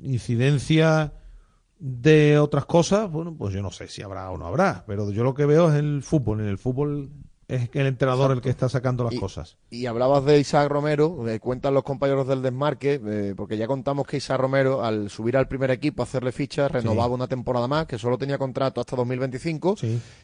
incidencia 0.02 1.14
de 1.80 2.40
otras 2.40 2.66
cosas, 2.66 3.12
bueno, 3.12 3.36
pues 3.36 3.54
yo 3.54 3.62
no 3.62 3.72
sé 3.72 3.88
si 3.88 4.02
habrá 4.02 4.32
o 4.32 4.38
no 4.38 4.46
habrá, 4.46 4.86
pero 4.88 5.12
yo 5.12 5.24
lo 5.24 5.34
que 5.34 5.46
veo 5.46 5.70
es 5.70 5.76
el 5.76 6.02
fútbol. 6.02 6.40
En 6.40 6.48
el 6.48 6.58
fútbol 6.58 7.12
es 7.48 7.70
el 7.74 7.88
entrenador 7.88 8.32
el 8.32 8.41
que 8.41 8.50
está 8.50 8.70
sacando 8.70 9.04
las 9.04 9.14
Y- 9.14 9.20
cosas. 9.20 9.58
Y 9.70 9.86
hablabas 9.86 10.24
de 10.26 10.39
Isaac 10.39 10.70
Romero, 10.70 11.28
eh, 11.30 11.39
cuentan 11.39 11.74
los 11.74 11.84
compañeros 11.84 12.28
del 12.28 12.41
desmarque, 12.41 13.00
eh, 13.06 13.34
porque 13.36 13.58
ya 13.58 13.68
contamos 13.68 14.06
que 14.08 14.18
Isaac 14.18 14.39
Romero, 14.39 14.84
al 14.84 15.10
subir 15.10 15.38
al 15.38 15.48
primer 15.48 15.72
equipo, 15.72 16.02
a 16.02 16.06
hacerle 16.06 16.32
ficha, 16.32 16.68
renovaba 16.68 17.14
una 17.14 17.28
temporada 17.28 17.68
más, 17.68 17.86
que 17.86 17.98
solo 18.00 18.18
tenía 18.18 18.38
contrato 18.38 18.80
hasta 18.82 18.96
2025, 18.96 19.76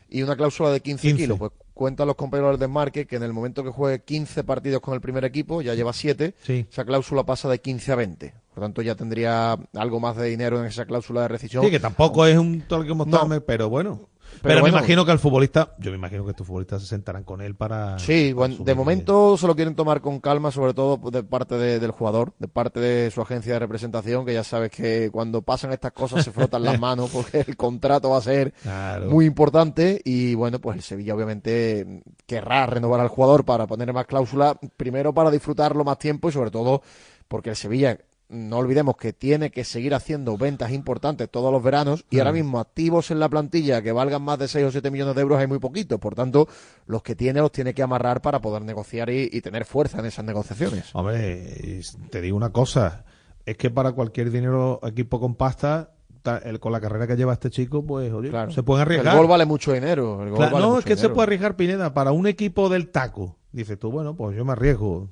y 0.09 0.22
una 0.22 0.36
cláusula 0.36 0.72
de 0.72 0.80
15, 0.82 1.01
15. 1.07 1.24
kilos. 1.24 1.39
Pues 1.39 1.51
cuentan 1.74 2.07
los 2.07 2.15
compañeros 2.15 2.51
del 2.51 2.59
desmarque 2.59 3.05
que 3.07 3.15
en 3.15 3.24
el 3.24 3.34
momento 3.34 3.63
que 3.63 3.70
juegue 3.70 4.03
15 4.03 4.43
partidos 4.43 4.82
con 4.82 4.93
el 4.93 5.01
primer 5.01 5.24
equipo, 5.26 5.61
ya 5.61 5.76
lleva 5.76 5.93
7, 5.93 6.36
Sí. 6.43 6.65
esa 6.70 6.84
cláusula 6.86 7.24
pasa 7.26 7.47
de 7.49 7.59
15 7.59 7.91
a 7.91 7.95
20. 7.95 8.34
Por 8.53 8.63
tanto, 8.63 8.82
ya 8.82 8.95
tendría 8.95 9.57
algo 9.74 9.99
más 10.01 10.17
de 10.17 10.28
dinero 10.28 10.59
en 10.59 10.65
esa 10.65 10.86
cláusula 10.86 11.22
de 11.22 11.28
rescisión. 11.30 11.63
Sí, 11.63 11.72
que 11.72 11.80
tampoco 11.80 12.26
es 12.26 12.38
un 12.38 12.61
tal 12.67 12.86
que 12.86 12.93
No. 12.93 13.05
pero 13.45 13.70
bueno. 13.70 14.09
Pero, 14.41 14.53
Pero 14.55 14.63
me 14.63 14.69
imagino 14.69 15.05
que 15.05 15.11
el 15.11 15.19
futbolista, 15.19 15.75
yo 15.80 15.91
me 15.91 15.97
imagino 15.97 16.23
que 16.23 16.32
estos 16.32 16.47
futbolistas 16.47 16.82
se 16.82 16.88
sentarán 16.88 17.23
con 17.23 17.41
él 17.41 17.55
para. 17.55 17.99
Sí, 17.99 18.32
bueno, 18.32 18.55
de 18.59 18.73
momento 18.75 19.36
se 19.38 19.45
lo 19.47 19.55
quieren 19.55 19.75
tomar 19.75 19.99
con 20.01 20.19
calma, 20.19 20.49
sobre 20.51 20.73
todo 20.73 20.97
de 21.11 21.23
parte 21.23 21.55
de- 21.55 21.80
del 21.80 21.91
jugador, 21.91 22.34
de 22.39 22.47
parte 22.47 22.80
de 22.80 23.11
su 23.11 23.21
agencia 23.21 23.53
de 23.53 23.59
representación, 23.59 24.25
que 24.25 24.34
ya 24.34 24.43
sabes 24.43 24.71
que 24.71 25.09
cuando 25.11 25.41
pasan 25.41 25.73
estas 25.73 25.91
cosas 25.91 26.23
se 26.23 26.32
frotan 26.32 26.63
las 26.63 26.80
manos 26.80 27.09
porque 27.11 27.43
el 27.47 27.57
contrato 27.57 28.11
va 28.11 28.17
a 28.17 28.21
ser 28.21 28.53
Claro. 28.63 29.09
muy 29.09 29.25
importante 29.25 30.01
y 30.05 30.36
bueno, 30.36 30.59
pues 30.59 30.77
el 30.77 30.84
Sevilla 30.84 31.15
obviamente 31.15 32.01
querrá 32.25 32.65
renovar 32.65 32.99
al 33.01 33.07
jugador 33.09 33.43
para 33.45 33.67
poner 33.67 33.91
más 33.91 34.05
cláusula, 34.05 34.57
primero 34.77 35.13
para 35.13 35.32
disfrutarlo 35.32 35.84
más 35.84 35.97
tiempo 35.99 36.30
y 36.30 36.32
sobre 36.32 36.51
todo 36.51 36.82
porque 37.27 37.49
el 37.51 37.55
Sevilla 37.55 37.97
no 38.30 38.57
olvidemos 38.57 38.95
que 38.95 39.11
tiene 39.11 39.49
que 39.49 39.63
seguir 39.63 39.95
haciendo 39.95 40.38
ventas 40.38 40.71
importantes 40.71 41.27
todos 41.30 41.51
los 41.51 41.63
veranos 41.63 42.05
y 42.11 42.17
Mm. 42.17 42.19
ahora 42.19 42.32
mismo 42.34 42.59
activos 42.59 43.09
en 43.09 43.19
la 43.19 43.27
plantilla 43.27 43.82
que 43.82 43.91
valgan 43.91 44.21
más 44.21 44.38
de 44.38 44.47
6 44.47 44.65
o 44.67 44.71
7 44.71 44.91
millones 44.91 45.15
de 45.15 45.21
euros 45.21 45.39
hay 45.39 45.47
muy 45.47 45.57
poquitos. 45.59 45.99
Por 45.99 46.13
tanto, 46.13 46.47
los 46.86 47.01
que 47.01 47.15
tiene 47.15 47.39
los 47.41 47.51
tiene 47.51 47.73
que 47.73 47.82
amarrar 47.82 48.21
para 48.21 48.39
poder 48.39 48.61
negociar 48.61 49.09
y, 49.09 49.30
y 49.32 49.41
tener 49.41 49.65
fuerza 49.65 49.99
en 49.99 50.05
esas 50.05 50.23
negociaciones. 50.25 50.93
Hombre, 50.93 51.82
te 52.11 52.21
digo 52.21 52.38
una 52.38 52.51
cosa, 52.51 53.03
es 53.45 53.57
que 53.57 53.71
para 53.71 53.93
cualquier 53.93 54.30
dinero, 54.30 54.80
equipo 54.84 55.19
con 55.19 55.34
pasta, 55.34 55.93
ta- 56.21 56.38
el- 56.38 56.59
con 56.59 56.71
la 56.71 56.80
carrera 56.80 57.07
que 57.07 57.15
lleva 57.15 57.34
este 57.34 57.49
chico, 57.49 57.84
pues 57.84 58.13
oye, 58.13 58.32
se 58.51 58.61
pueden 58.61 58.84
arriesgar. 58.84 59.13
El 59.15 59.19
gol 59.21 59.27
vale 59.27 59.45
mucho 59.47 59.73
dinero. 59.73 60.21
el 60.21 60.30
gol 60.30 60.38
Claro, 60.38 60.53
vale 60.53 60.65
no, 60.65 60.69
mucho 60.73 60.80
es 60.82 60.86
que 60.86 60.97
se 60.97 61.09
puede 61.09 61.23
arriesgar 61.23 61.55
Pineda 61.55 61.95
para 61.95 62.11
un 62.11 62.27
equipo 62.27 62.69
del 62.69 62.89
taco. 62.89 63.38
Dices 63.51 63.80
tú, 63.80 63.89
bueno, 63.89 64.15
pues 64.15 64.38
yo 64.38 64.45
me 64.45 64.51
arriesgo. 64.51 65.09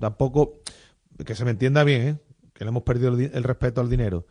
Tampoco, 0.00 0.58
que 1.24 1.34
se 1.34 1.44
me 1.46 1.52
entienda 1.52 1.84
bien, 1.84 2.02
¿eh? 2.08 2.16
Que 2.62 2.66
le 2.66 2.68
hemos 2.70 2.84
perdido 2.84 3.12
el, 3.12 3.42
respeto 3.42 3.80
al 3.80 3.90
dinero. 3.90 4.24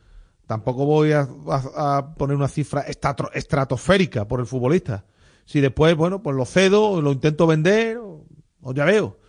Tampoco 0.47 0.85
voy 0.85 1.11
a, 1.11 1.27
a- 1.75 2.15
poner 2.17 2.37
una 2.37 2.47
cifra 2.47 2.85
estatro- 2.87 3.29
estratosférica 3.33 4.25
por 4.25 4.39
el 4.39 4.45
futbolista. 4.45 5.03
Si 5.43 5.59
después, 5.59 5.95
bueno, 5.97 6.23
pues 6.23 6.35
lo 6.37 6.45
cedo, 6.45 7.01
lo 7.01 7.11
intento 7.11 7.45
vender, 7.45 7.97
o, 7.97 8.25
ya 8.73 8.85
veo. 8.85 9.19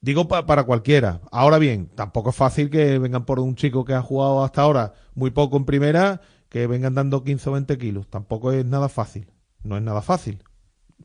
Digo 0.00 0.26
pa- 0.26 0.46
para 0.46 0.64
cualquiera. 0.64 1.20
Ahora 1.30 1.58
bien, 1.58 1.90
tampoco 1.94 2.30
es 2.30 2.36
fácil 2.36 2.70
que 2.70 2.98
vengan 2.98 3.24
por 3.24 3.38
un 3.38 3.54
chico 3.54 3.84
que 3.84 3.94
ha 3.94 4.02
jugado 4.02 4.42
hasta 4.42 4.62
ahora 4.62 4.94
muy 5.14 5.30
poco 5.30 5.56
en 5.56 5.64
primera, 5.64 6.20
que 6.48 6.66
vengan 6.66 6.94
dando 6.94 7.22
15 7.22 7.50
o 7.50 7.52
20 7.52 7.78
kilos. 7.78 8.08
Tampoco 8.08 8.50
es 8.50 8.64
nada 8.66 8.88
fácil. 8.88 9.30
No 9.62 9.76
es 9.76 9.82
nada 9.84 10.02
fácil. 10.02 10.42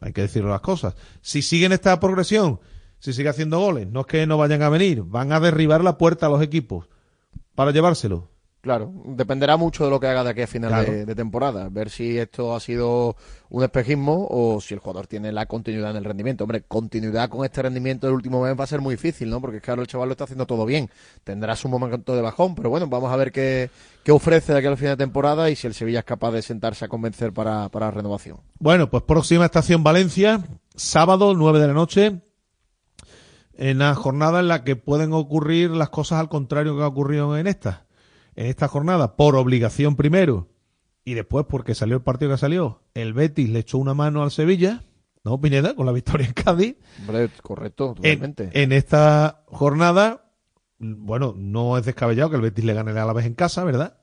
Hay 0.01 0.13
que 0.13 0.21
decirle 0.21 0.49
las 0.49 0.61
cosas. 0.61 0.95
Si 1.21 1.43
siguen 1.43 1.73
esta 1.73 1.99
progresión, 1.99 2.59
si 2.97 3.13
sigue 3.13 3.29
haciendo 3.29 3.59
goles, 3.59 3.87
no 3.87 3.99
es 4.01 4.05
que 4.07 4.25
no 4.25 4.37
vayan 4.39 4.63
a 4.63 4.69
venir, 4.69 5.03
van 5.03 5.31
a 5.31 5.39
derribar 5.39 5.83
la 5.83 5.97
puerta 5.99 6.25
a 6.25 6.29
los 6.29 6.41
equipos 6.41 6.89
para 7.59 7.71
llevárselo. 7.73 8.29
Claro, 8.61 8.89
dependerá 9.05 9.57
mucho 9.57 9.83
de 9.83 9.89
lo 9.89 9.99
que 9.99 10.07
haga 10.07 10.23
de 10.23 10.29
aquí 10.29 10.41
a 10.43 10.47
final 10.47 10.69
Claro. 10.69 10.89
de, 10.93 11.05
de 11.05 11.13
temporada. 11.15 11.67
Ver 11.69 11.89
si 11.89 12.17
esto 12.17 12.55
ha 12.55 12.61
sido 12.61 13.17
un 13.49 13.63
espejismo 13.63 14.27
o 14.29 14.61
si 14.61 14.73
el 14.75 14.79
jugador 14.79 15.07
tiene 15.07 15.33
la 15.33 15.45
continuidad 15.45 15.91
en 15.91 15.97
el 15.97 16.05
rendimiento. 16.05 16.45
Hombre, 16.45 16.63
continuidad 16.65 17.27
con 17.27 17.43
este 17.43 17.61
rendimiento 17.61 18.07
del 18.07 18.15
último 18.15 18.41
mes 18.43 18.57
va 18.57 18.63
a 18.63 18.67
ser 18.67 18.79
muy 18.79 18.95
difícil, 18.95 19.29
¿no? 19.29 19.41
Porque 19.41 19.59
claro, 19.59 19.81
el 19.81 19.87
chaval 19.89 20.07
lo 20.07 20.13
está 20.13 20.23
haciendo 20.23 20.45
todo 20.45 20.65
bien. 20.65 20.89
Tendrá 21.25 21.57
su 21.57 21.67
momento 21.67 22.15
de 22.15 22.21
bajón, 22.21 22.55
pero 22.55 22.69
bueno, 22.69 22.87
vamos 22.87 23.11
a 23.11 23.17
ver 23.17 23.33
qué, 23.33 23.69
qué 24.05 24.13
ofrece 24.13 24.53
de 24.53 24.59
aquí 24.59 24.67
al 24.67 24.77
final 24.77 24.95
de 24.95 25.03
temporada 25.03 25.49
y 25.49 25.57
si 25.57 25.67
el 25.67 25.73
Sevilla 25.73 25.99
es 25.99 26.05
capaz 26.05 26.31
de 26.31 26.41
sentarse 26.41 26.85
a 26.85 26.87
convencer 26.87 27.33
para, 27.33 27.67
para 27.67 27.91
renovación. 27.91 28.37
Bueno, 28.59 28.89
pues 28.89 29.03
próxima 29.03 29.43
estación 29.45 29.83
Valencia, 29.83 30.41
sábado, 30.75 31.33
9 31.33 31.59
de 31.59 31.67
la 31.67 31.73
noche, 31.73 32.21
en 33.59 33.75
una 33.77 33.93
jornada 33.93 34.39
en 34.39 34.47
la 34.47 34.63
que 34.63 34.77
pueden 34.77 35.11
ocurrir 35.11 35.71
las 35.71 35.89
cosas 35.89 36.19
al 36.21 36.29
contrario 36.29 36.77
que 36.77 36.83
ha 36.83 36.87
ocurrido 36.87 37.37
en 37.37 37.45
esta. 37.45 37.85
En 38.35 38.45
esta 38.45 38.69
jornada, 38.69 39.17
por 39.17 39.35
obligación 39.35 39.97
primero, 39.97 40.47
y 41.03 41.13
después 41.13 41.45
porque 41.47 41.75
salió 41.75 41.97
el 41.97 42.01
partido 42.01 42.31
que 42.31 42.37
salió, 42.37 42.83
el 42.93 43.13
Betis 43.13 43.49
le 43.49 43.59
echó 43.59 43.77
una 43.77 43.93
mano 43.93 44.23
al 44.23 44.31
Sevilla, 44.31 44.83
¿no, 45.25 45.41
Pineda? 45.41 45.75
Con 45.75 45.85
la 45.85 45.91
victoria 45.91 46.25
en 46.27 46.33
Cádiz. 46.33 46.77
Hombre, 47.01 47.29
correcto, 47.43 47.89
En, 48.01 48.19
totalmente. 48.19 48.49
en 48.53 48.71
esta 48.71 49.43
jornada, 49.47 50.31
bueno, 50.77 51.33
no 51.35 51.77
es 51.77 51.83
descabellado 51.83 52.29
que 52.29 52.37
el 52.37 52.41
Betis 52.41 52.63
le 52.63 52.73
gane 52.73 52.91
a 52.97 53.05
la 53.05 53.13
vez 53.13 53.25
en 53.25 53.33
casa, 53.33 53.65
¿verdad? 53.65 53.97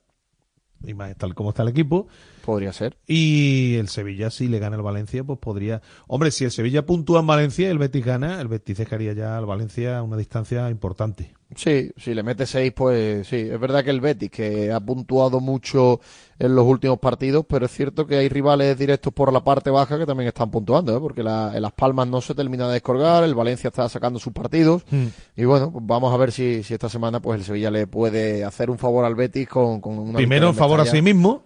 Y 0.85 0.93
más 0.93 1.17
tal 1.17 1.35
como 1.35 1.49
está 1.49 1.63
el 1.63 1.69
equipo. 1.69 2.09
Podría 2.47 2.73
ser. 2.73 2.97
Y 3.09 3.75
el 3.75 3.89
Sevilla, 3.89 4.31
si 4.31 4.47
le 4.47 4.61
gana 4.61 4.77
el 4.77 4.83
Valencia, 4.83 5.25
pues 5.25 5.41
podría. 5.41 5.83
Hombre, 6.07 6.31
si 6.31 6.45
el 6.45 6.53
Sevilla 6.53 6.87
puntúa 6.87 7.19
en 7.19 7.27
Valencia 7.27 7.67
y 7.67 7.71
el 7.73 7.79
Betis 7.79 8.05
gana, 8.05 8.41
el 8.41 8.47
Betis 8.47 8.79
dejaría 8.79 9.15
ya 9.15 9.37
al 9.37 9.47
Valencia 9.47 9.99
a 9.99 10.05
una 10.05 10.17
distancia 10.17 10.71
importante. 10.71 11.35
Sí, 11.57 11.91
si 11.97 12.15
le 12.15 12.23
mete 12.23 12.47
seis, 12.47 12.73
pues 12.73 13.27
sí. 13.27 13.37
Es 13.37 13.59
verdad 13.59 13.83
que 13.83 13.91
el 13.91 14.01
Betis, 14.01 14.31
que 14.31 14.71
ha 14.71 14.79
puntuado 14.79 15.41
mucho 15.41 16.01
en 16.39 16.55
los 16.55 16.65
últimos 16.67 17.01
partidos, 17.01 17.45
pero 17.49 17.67
es 17.67 17.73
cierto 17.73 18.07
que 18.07 18.17
hay 18.17 18.29
rivales 18.29 18.79
directos 18.79 19.13
por 19.13 19.33
la 19.33 19.43
parte 19.43 19.71
baja 19.71 19.99
que 19.99 20.07
también 20.07 20.29
están 20.29 20.51
puntuando, 20.51 20.97
¿eh? 20.97 21.01
porque 21.01 21.25
la, 21.25 21.51
en 21.53 21.63
Las 21.63 21.73
Palmas 21.73 22.07
no 22.07 22.21
se 22.21 22.35
termina 22.35 22.69
de 22.69 22.75
descolgar, 22.75 23.25
el 23.25 23.35
Valencia 23.35 23.69
está 23.69 23.89
sacando 23.89 24.21
sus 24.21 24.33
partidos. 24.33 24.85
Hmm. 24.89 25.07
Y 25.37 25.47
bueno, 25.47 25.73
pues 25.73 25.85
vamos 25.85 26.15
a 26.15 26.17
ver 26.17 26.31
si, 26.31 26.63
si 26.63 26.75
esta 26.75 26.89
semana 26.89 27.21
pues 27.21 27.41
el 27.41 27.45
Sevilla 27.45 27.73
le 27.73 27.89
puede 27.89 28.45
hacer 28.45 28.71
un 28.71 28.79
favor 28.79 29.05
al 29.05 29.17
Betis 29.17 29.49
con, 29.49 29.81
con 29.81 29.99
una 29.99 30.17
Primero 30.17 30.51
el 30.51 30.55
favor 30.55 30.81
a 30.81 30.87
sí 30.87 31.03
mismo. 31.03 31.46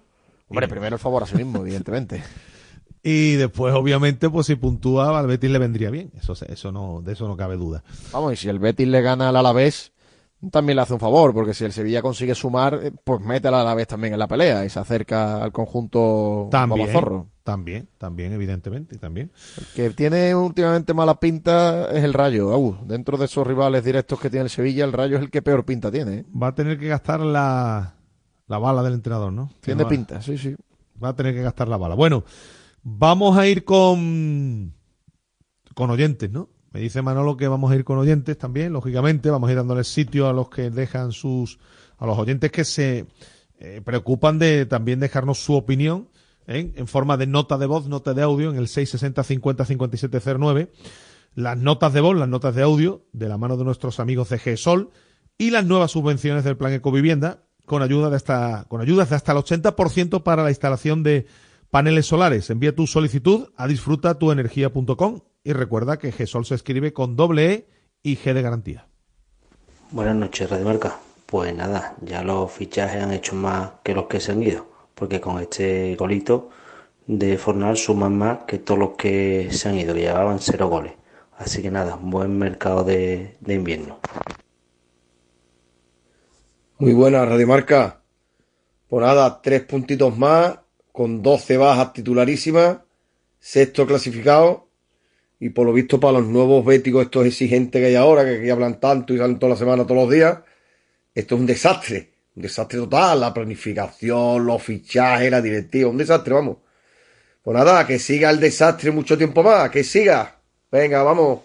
Hombre, 0.50 0.68
primero 0.68 0.96
el 0.96 1.00
favor 1.00 1.22
a 1.22 1.26
sí 1.26 1.36
mismo, 1.36 1.60
evidentemente. 1.60 2.22
Y 3.02 3.36
después, 3.36 3.72
obviamente, 3.74 4.28
pues 4.28 4.46
si 4.46 4.56
puntúa, 4.56 5.18
al 5.18 5.26
Betis 5.26 5.50
le 5.50 5.58
vendría 5.58 5.88
bien. 5.90 6.10
Eso, 6.18 6.34
eso 6.46 6.70
no, 6.70 7.00
de 7.02 7.14
eso 7.14 7.26
no 7.26 7.36
cabe 7.36 7.56
duda. 7.56 7.82
Vamos, 8.12 8.34
y 8.34 8.36
si 8.36 8.48
el 8.50 8.58
Betis 8.58 8.86
le 8.86 9.00
gana 9.00 9.30
al 9.30 9.36
Alavés, 9.36 9.92
también 10.50 10.76
le 10.76 10.82
hace 10.82 10.92
un 10.92 11.00
favor, 11.00 11.32
porque 11.32 11.54
si 11.54 11.64
el 11.64 11.72
Sevilla 11.72 12.02
consigue 12.02 12.34
sumar, 12.34 12.78
eh, 12.82 12.92
pues 13.04 13.20
mete 13.22 13.48
al 13.48 13.54
Alavés 13.54 13.86
también 13.86 14.12
en 14.12 14.18
la 14.18 14.28
pelea 14.28 14.64
y 14.66 14.68
se 14.68 14.80
acerca 14.80 15.42
al 15.42 15.52
conjunto 15.52 16.48
También, 16.50 16.88
babazorro. 16.88 17.28
también, 17.42 17.88
también, 17.96 18.32
evidentemente, 18.34 18.98
también. 18.98 19.30
que 19.74 19.90
tiene 19.90 20.34
últimamente 20.34 20.92
mala 20.92 21.18
pinta 21.18 21.90
es 21.92 22.04
el 22.04 22.12
Rayo. 22.12 22.78
Dentro 22.84 23.16
de 23.16 23.24
esos 23.24 23.46
rivales 23.46 23.82
directos 23.82 24.20
que 24.20 24.28
tiene 24.28 24.44
el 24.44 24.50
Sevilla, 24.50 24.84
el 24.84 24.92
Rayo 24.92 25.16
es 25.16 25.22
el 25.22 25.30
que 25.30 25.40
peor 25.40 25.64
pinta 25.64 25.90
tiene. 25.90 26.14
¿eh? 26.16 26.24
Va 26.30 26.48
a 26.48 26.54
tener 26.54 26.78
que 26.78 26.88
gastar 26.88 27.20
la, 27.20 27.94
la 28.50 28.58
bala 28.58 28.82
del 28.82 28.94
entrenador, 28.94 29.32
¿no? 29.32 29.48
Tiene 29.60 29.86
pinta, 29.86 30.20
sí, 30.20 30.36
sí. 30.36 30.56
Va 31.02 31.10
a 31.10 31.14
tener 31.14 31.34
que 31.34 31.40
gastar 31.40 31.68
la 31.68 31.76
bala. 31.76 31.94
Bueno, 31.94 32.24
vamos 32.82 33.38
a 33.38 33.46
ir 33.46 33.64
con, 33.64 34.74
con 35.72 35.90
oyentes, 35.90 36.32
¿no? 36.32 36.48
Me 36.72 36.80
dice 36.80 37.00
Manolo 37.00 37.36
que 37.36 37.46
vamos 37.46 37.70
a 37.70 37.76
ir 37.76 37.84
con 37.84 37.98
oyentes 37.98 38.36
también, 38.36 38.72
lógicamente. 38.72 39.30
Vamos 39.30 39.48
a 39.48 39.52
ir 39.52 39.56
dándoles 39.56 39.86
sitio 39.86 40.28
a 40.28 40.32
los 40.32 40.50
que 40.50 40.68
dejan 40.68 41.12
sus. 41.12 41.60
a 41.96 42.06
los 42.06 42.18
oyentes 42.18 42.50
que 42.50 42.64
se 42.64 43.06
eh, 43.60 43.82
preocupan 43.84 44.40
de 44.40 44.66
también 44.66 44.98
dejarnos 44.98 45.38
su 45.38 45.54
opinión 45.54 46.08
¿eh? 46.48 46.72
en 46.74 46.88
forma 46.88 47.16
de 47.16 47.28
nota 47.28 47.56
de 47.56 47.66
voz, 47.66 47.86
nota 47.86 48.14
de 48.14 48.22
audio 48.22 48.50
en 48.50 48.56
el 48.56 48.66
660 48.66 49.22
50 49.22 49.64
5709. 49.64 50.72
Las 51.36 51.56
notas 51.56 51.92
de 51.92 52.00
voz, 52.00 52.16
las 52.16 52.28
notas 52.28 52.56
de 52.56 52.62
audio 52.62 53.06
de 53.12 53.28
la 53.28 53.38
mano 53.38 53.56
de 53.56 53.62
nuestros 53.62 54.00
amigos 54.00 54.28
de 54.30 54.40
GESOL 54.40 54.90
y 55.38 55.50
las 55.50 55.64
nuevas 55.64 55.92
subvenciones 55.92 56.42
del 56.42 56.56
plan 56.56 56.72
Ecovivienda 56.72 57.44
con 57.70 57.82
ayuda 57.82 58.10
de 58.10 58.16
hasta 58.16 58.64
con 58.66 58.80
ayudas 58.80 59.10
de 59.10 59.14
hasta 59.14 59.30
el 59.30 59.38
80% 59.38 60.24
para 60.24 60.42
la 60.42 60.48
instalación 60.48 61.04
de 61.04 61.26
paneles 61.70 62.04
solares. 62.04 62.50
Envía 62.50 62.74
tu 62.74 62.88
solicitud 62.88 63.50
a 63.56 63.68
disfrutatuenergia.com 63.68 65.20
y 65.44 65.52
recuerda 65.52 65.96
que 65.96 66.10
GESOL 66.10 66.44
se 66.44 66.56
escribe 66.56 66.92
con 66.92 67.14
doble 67.14 67.52
E 67.52 67.68
y 68.02 68.16
G 68.16 68.32
de 68.34 68.42
garantía. 68.42 68.88
Buenas 69.92 70.16
noches, 70.16 70.50
Radio 70.50 70.64
Marca. 70.64 70.98
Pues 71.26 71.54
nada, 71.54 71.94
ya 72.00 72.24
los 72.24 72.50
fichajes 72.50 73.04
han 73.04 73.12
hecho 73.12 73.36
más 73.36 73.70
que 73.84 73.94
los 73.94 74.06
que 74.06 74.18
se 74.18 74.32
han 74.32 74.42
ido, 74.42 74.66
porque 74.96 75.20
con 75.20 75.40
este 75.40 75.94
golito 75.94 76.50
de 77.06 77.38
Fornal 77.38 77.76
suman 77.76 78.18
más 78.18 78.38
que 78.48 78.58
todos 78.58 78.80
los 78.80 78.90
que 78.98 79.46
se 79.52 79.68
han 79.68 79.78
ido, 79.78 79.94
que 79.94 80.00
llevaban 80.00 80.40
cero 80.40 80.66
goles. 80.66 80.94
Así 81.38 81.62
que 81.62 81.70
nada, 81.70 81.96
buen 82.02 82.36
mercado 82.36 82.82
de 82.82 83.36
invierno. 83.46 84.00
Muy 86.80 86.94
buena, 86.94 87.26
Radio 87.26 87.46
Marca. 87.46 88.00
Pues 88.88 89.04
nada, 89.04 89.42
tres 89.42 89.64
puntitos 89.64 90.16
más, 90.16 90.60
con 90.92 91.22
12 91.22 91.58
bajas 91.58 91.92
titularísimas, 91.92 92.78
sexto 93.38 93.86
clasificado, 93.86 94.66
y 95.38 95.50
por 95.50 95.66
lo 95.66 95.74
visto 95.74 96.00
para 96.00 96.20
los 96.20 96.28
nuevos 96.28 96.64
béticos, 96.64 97.04
estos 97.04 97.26
exigentes 97.26 97.82
que 97.82 97.88
hay 97.88 97.96
ahora, 97.96 98.24
que 98.24 98.38
aquí 98.38 98.48
hablan 98.48 98.80
tanto 98.80 99.12
y 99.12 99.18
salen 99.18 99.38
toda 99.38 99.50
la 99.50 99.58
semana, 99.58 99.84
todos 99.84 100.04
los 100.04 100.10
días, 100.10 100.38
esto 101.14 101.34
es 101.34 101.40
un 101.42 101.46
desastre, 101.46 102.12
un 102.34 102.44
desastre 102.44 102.78
total, 102.78 103.20
la 103.20 103.34
planificación, 103.34 104.46
los 104.46 104.62
fichajes, 104.62 105.30
la 105.30 105.42
directiva, 105.42 105.90
un 105.90 105.98
desastre, 105.98 106.32
vamos. 106.32 106.56
Pues 107.42 107.58
nada, 107.58 107.86
que 107.86 107.98
siga 107.98 108.30
el 108.30 108.40
desastre 108.40 108.90
mucho 108.90 109.18
tiempo 109.18 109.42
más, 109.42 109.68
que 109.68 109.84
siga. 109.84 110.34
Venga, 110.72 111.02
vamos. 111.02 111.40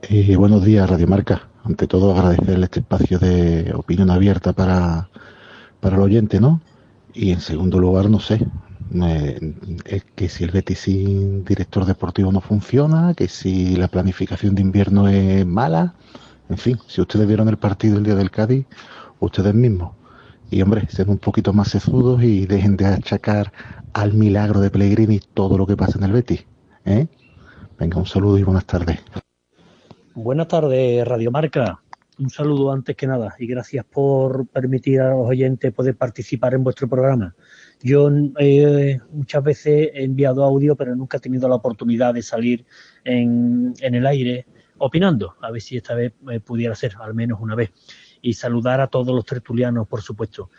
Eh, 0.00 0.34
buenos 0.34 0.64
días, 0.64 0.88
Radio 0.88 1.06
Marca. 1.06 1.49
Ante 1.64 1.86
todo, 1.86 2.12
agradecerle 2.12 2.64
este 2.64 2.80
espacio 2.80 3.18
de 3.18 3.72
opinión 3.74 4.10
abierta 4.10 4.52
para, 4.52 5.08
para 5.80 5.96
el 5.96 6.02
oyente, 6.02 6.40
¿no? 6.40 6.60
Y 7.12 7.32
en 7.32 7.40
segundo 7.40 7.78
lugar, 7.78 8.08
no 8.08 8.20
sé, 8.20 8.46
es 9.84 10.04
que 10.16 10.28
si 10.28 10.44
el 10.44 10.50
Betis 10.50 10.80
sin 10.80 11.44
director 11.44 11.84
deportivo 11.84 12.32
no 12.32 12.40
funciona, 12.40 13.14
que 13.14 13.28
si 13.28 13.76
la 13.76 13.88
planificación 13.88 14.54
de 14.54 14.62
invierno 14.62 15.08
es 15.08 15.46
mala, 15.46 15.94
en 16.48 16.58
fin, 16.58 16.78
si 16.86 17.00
ustedes 17.00 17.26
vieron 17.26 17.48
el 17.48 17.56
partido 17.56 17.98
el 17.98 18.04
día 18.04 18.14
del 18.16 18.30
Cádiz, 18.30 18.66
ustedes 19.20 19.54
mismos. 19.54 19.92
Y 20.50 20.62
hombre, 20.62 20.88
sean 20.90 21.10
un 21.10 21.18
poquito 21.18 21.52
más 21.52 21.68
sesudos 21.68 22.22
y 22.22 22.46
dejen 22.46 22.76
de 22.76 22.86
achacar 22.86 23.52
al 23.92 24.14
milagro 24.14 24.60
de 24.60 24.70
Pellegrini 24.70 25.20
todo 25.34 25.56
lo 25.56 25.66
que 25.66 25.76
pasa 25.76 25.98
en 25.98 26.04
el 26.04 26.12
Betis, 26.12 26.44
¿eh? 26.84 27.06
Venga, 27.78 27.98
un 27.98 28.06
saludo 28.06 28.38
y 28.38 28.42
buenas 28.42 28.66
tardes. 28.66 28.98
Buenas 30.22 30.48
tardes, 30.48 31.08
Radio 31.08 31.30
Marca. 31.30 31.80
Un 32.18 32.28
saludo 32.28 32.72
antes 32.72 32.94
que 32.94 33.06
nada 33.06 33.34
y 33.38 33.46
gracias 33.46 33.86
por 33.86 34.46
permitir 34.48 35.00
a 35.00 35.12
los 35.12 35.26
oyentes 35.26 35.72
poder 35.72 35.96
participar 35.96 36.52
en 36.52 36.62
vuestro 36.62 36.86
programa. 36.88 37.34
Yo 37.82 38.10
eh, 38.38 39.00
muchas 39.12 39.42
veces 39.42 39.88
he 39.94 40.04
enviado 40.04 40.44
audio, 40.44 40.76
pero 40.76 40.94
nunca 40.94 41.16
he 41.16 41.20
tenido 41.20 41.48
la 41.48 41.54
oportunidad 41.54 42.12
de 42.12 42.20
salir 42.20 42.66
en, 43.02 43.72
el 43.80 44.06
aire 44.06 44.44
opinando. 44.76 45.36
A 45.40 45.50
ver 45.50 45.62
si 45.62 45.78
esta 45.78 45.94
vez 45.94 46.12
eh, 46.30 46.38
pudiera 46.38 46.74
ser, 46.74 46.96
al 47.00 47.14
menos 47.14 47.40
una 47.40 47.54
vez. 47.54 47.70
Y 48.20 48.34
saludar 48.34 48.82
a 48.82 48.88
todos 48.88 49.14
los 49.14 49.24
tertulianos, 49.24 49.88
por 49.88 50.02
supuesto. 50.02 50.50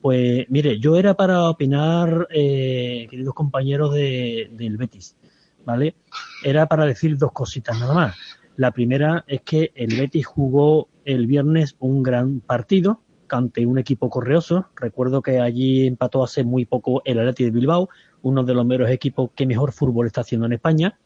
Pues 0.00 0.46
mire, 0.48 0.78
yo 0.78 0.96
era 0.96 1.14
para 1.14 1.50
opinar, 1.50 2.28
eh, 2.30 3.08
queridos 3.10 3.34
compañeros 3.34 3.92
de, 3.92 4.48
del 4.52 4.76
Betis, 4.76 5.16
¿vale? 5.64 5.96
Era 6.44 6.66
para 6.66 6.86
decir 6.86 7.18
dos 7.18 7.32
cositas 7.32 7.80
nada 7.80 7.94
más. 7.94 8.16
La 8.58 8.72
primera 8.72 9.24
es 9.28 9.42
que 9.42 9.70
el 9.76 9.96
Betis 9.96 10.26
jugó 10.26 10.88
el 11.04 11.28
viernes 11.28 11.76
un 11.78 12.02
gran 12.02 12.40
partido 12.40 13.00
ante 13.28 13.64
un 13.64 13.78
equipo 13.78 14.10
correoso. 14.10 14.66
Recuerdo 14.74 15.22
que 15.22 15.38
allí 15.38 15.86
empató 15.86 16.24
hace 16.24 16.42
muy 16.42 16.64
poco 16.64 17.00
el 17.04 17.20
Atleti 17.20 17.44
de 17.44 17.52
Bilbao, 17.52 17.88
uno 18.22 18.42
de 18.42 18.54
los 18.54 18.66
meros 18.66 18.90
equipos 18.90 19.30
que 19.36 19.46
mejor 19.46 19.70
fútbol 19.70 20.08
está 20.08 20.22
haciendo 20.22 20.46
en 20.46 20.54
España. 20.54 20.98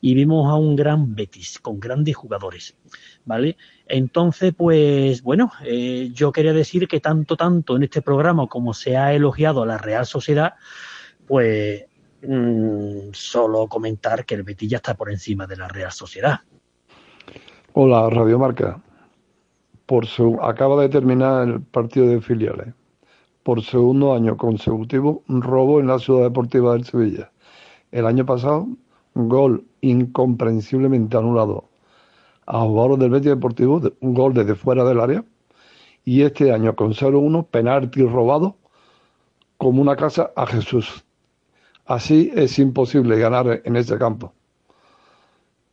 Y 0.00 0.14
vimos 0.14 0.50
a 0.50 0.56
un 0.56 0.74
gran 0.74 1.14
Betis 1.14 1.60
con 1.60 1.78
grandes 1.78 2.16
jugadores, 2.16 2.76
¿vale? 3.24 3.56
Entonces, 3.86 4.52
pues 4.56 5.22
bueno, 5.22 5.52
eh, 5.64 6.10
yo 6.12 6.32
quería 6.32 6.52
decir 6.52 6.88
que 6.88 6.98
tanto, 6.98 7.36
tanto 7.36 7.76
en 7.76 7.84
este 7.84 8.02
programa 8.02 8.48
como 8.48 8.74
se 8.74 8.96
ha 8.96 9.14
elogiado 9.14 9.62
a 9.62 9.66
la 9.66 9.78
Real 9.78 10.04
Sociedad, 10.04 10.54
pues 11.28 11.84
mm, 12.22 13.10
solo 13.12 13.68
comentar 13.68 14.26
que 14.26 14.34
el 14.34 14.42
Betis 14.42 14.70
ya 14.70 14.78
está 14.78 14.94
por 14.94 15.12
encima 15.12 15.46
de 15.46 15.56
la 15.58 15.68
Real 15.68 15.92
Sociedad. 15.92 16.40
Hola, 17.72 18.08
Radio 18.10 18.38
Marca. 18.38 18.80
Por 19.86 20.06
su, 20.06 20.38
acaba 20.42 20.80
de 20.82 20.88
terminar 20.88 21.48
el 21.48 21.62
partido 21.62 22.06
de 22.06 22.20
filiales. 22.20 22.74
Por 23.42 23.62
segundo 23.62 24.14
año 24.14 24.36
consecutivo, 24.36 25.22
un 25.28 25.42
robo 25.42 25.80
en 25.80 25.86
la 25.86 25.98
Ciudad 25.98 26.24
Deportiva 26.24 26.72
del 26.74 26.84
Sevilla. 26.84 27.32
El 27.90 28.06
año 28.06 28.26
pasado, 28.26 28.66
gol 29.14 29.64
incomprensiblemente 29.80 31.16
anulado 31.16 31.64
a 32.46 32.60
jugadores 32.60 32.98
del 32.98 33.10
Betis 33.10 33.30
Deportivo, 33.30 33.80
de- 33.80 33.92
un 34.00 34.14
gol 34.14 34.34
desde 34.34 34.54
fuera 34.54 34.84
del 34.84 35.00
área. 35.00 35.24
y 36.04 36.22
este 36.22 36.52
año 36.52 36.74
con 36.74 36.94
0-1 36.94 37.44
penalti 37.50 38.02
robado 38.02 38.56
como 39.58 39.82
una 39.82 39.94
casa 39.94 40.30
a 40.36 40.46
Jesús. 40.46 41.04
Así 41.84 42.32
es 42.34 42.58
imposible 42.58 43.18
ganar 43.18 43.60
en 43.64 43.76
ese 43.76 43.98
campo. 43.98 44.32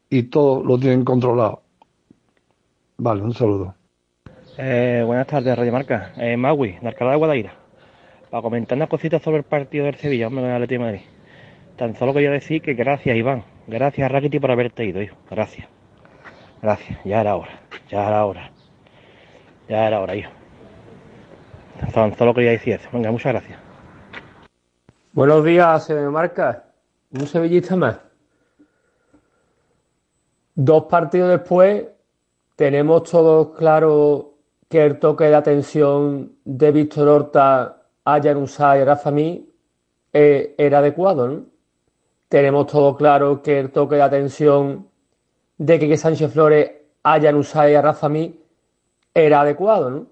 Y 0.10 0.24
todo 0.24 0.64
lo 0.64 0.78
tienen 0.78 1.04
controlado. 1.04 1.62
Vale, 2.98 3.22
un 3.22 3.34
saludo. 3.34 3.76
Eh, 4.58 5.04
buenas 5.06 5.28
tardes, 5.28 5.58
Radio 5.58 5.72
Marca. 5.72 6.14
Eh, 6.18 6.38
Magui, 6.38 6.78
de 6.82 6.88
Alcalá 6.88 7.12
de 7.12 7.18
Guadaira. 7.18 7.54
Para 8.30 8.42
comentar 8.42 8.78
unas 8.78 8.90
cositas 8.90 9.22
sobre 9.22 9.40
el 9.40 9.44
partido 9.44 9.86
del 9.86 9.96
Sevilla, 9.96 10.28
hombre, 10.28 10.44
del 10.44 10.54
Atlético 10.54 10.84
de 10.84 10.92
Madrid. 10.92 11.06
Tan 11.76 11.96
solo 11.96 12.14
quería 12.14 12.32
decir 12.32 12.62
que 12.62 12.74
gracias, 12.74 13.18
Iván. 13.18 13.44
Gracias, 13.68 14.10
Rakiti, 14.10 14.40
por 14.40 14.52
haberte 14.52 14.86
ido, 14.86 15.02
hijo. 15.02 15.18
Gracias. 15.30 15.68
Gracias. 16.62 17.00
Ya 17.04 17.22
era 17.22 17.36
hora. 17.36 17.60
Ya 17.90 18.08
era 18.08 18.26
hora. 18.26 18.52
Ya 19.68 19.88
era 19.88 20.00
hora, 20.00 20.16
hijo. 20.16 20.32
Tan 21.94 22.16
solo 22.16 22.34
quería 22.34 22.52
decir 22.52 22.76
eso. 22.76 22.88
Venga, 22.94 23.12
muchas 23.12 23.34
gracias. 23.34 23.60
Buenos 25.12 25.44
días, 25.44 25.90
marca. 26.12 26.66
Un 27.12 27.28
sevillista 27.28 27.76
más. 27.76 28.05
Dos 30.56 30.86
partidos 30.86 31.30
después, 31.30 31.86
tenemos 32.56 33.04
todos 33.04 33.58
claro 33.58 34.36
que 34.70 34.86
el 34.86 35.00
toque 35.00 35.26
de 35.26 35.36
atención 35.36 36.38
de 36.46 36.72
Víctor 36.72 37.10
Horta 37.10 37.84
a 38.06 38.22
Januzaj 38.22 38.80
y 38.80 38.84
Rafa 38.86 39.12
Mí 39.12 39.50
eh, 40.14 40.56
era 40.58 40.80
adecuado, 40.80 41.28
¿no? 41.28 41.44
Tenemos 42.30 42.68
todo 42.68 42.96
claro 42.96 43.42
que 43.42 43.60
el 43.60 43.72
toque 43.72 43.96
de 43.96 44.02
atención 44.04 44.88
de 45.58 45.78
que 45.78 45.98
Sánchez 45.98 46.32
Flores 46.32 46.72
a 47.04 47.20
Januzaj 47.20 47.72
y 47.72 47.76
a 47.76 47.82
Rafa 47.82 48.08
Mí 48.08 48.40
era 49.14 49.42
adecuado, 49.42 49.90
¿no? 49.90 50.08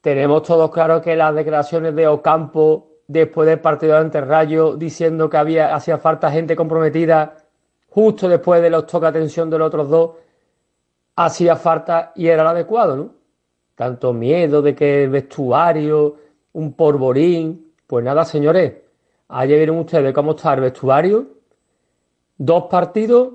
Tenemos 0.00 0.42
todos 0.42 0.70
claro 0.72 1.00
que 1.00 1.14
las 1.14 1.32
declaraciones 1.32 1.94
de 1.94 2.08
Ocampo 2.08 2.88
después 3.06 3.48
del 3.48 3.60
partido 3.60 3.96
ante 3.96 4.20
Rayo 4.20 4.76
diciendo 4.76 5.30
que 5.30 5.36
había 5.36 5.74
hacía 5.76 5.98
falta 5.98 6.30
gente 6.32 6.56
comprometida 6.56 7.36
justo 7.96 8.28
después 8.28 8.60
de 8.60 8.68
los 8.68 8.86
toques 8.86 9.10
de 9.10 9.18
atención 9.18 9.48
de 9.48 9.56
los 9.56 9.68
otros 9.68 9.88
dos 9.88 10.10
hacía 11.16 11.56
falta 11.56 12.12
y 12.14 12.26
era 12.26 12.42
lo 12.42 12.50
adecuado, 12.50 12.94
¿no? 12.94 13.14
Tanto 13.74 14.12
miedo 14.12 14.60
de 14.60 14.74
que 14.74 15.04
el 15.04 15.08
vestuario, 15.08 16.16
un 16.52 16.74
porborín. 16.74 17.72
Pues 17.86 18.04
nada, 18.04 18.26
señores, 18.26 18.74
ayer 19.28 19.56
vieron 19.56 19.78
ustedes 19.78 20.12
cómo 20.12 20.32
está 20.32 20.52
el 20.52 20.60
vestuario. 20.60 21.26
Dos 22.36 22.64
partidos, 22.64 23.32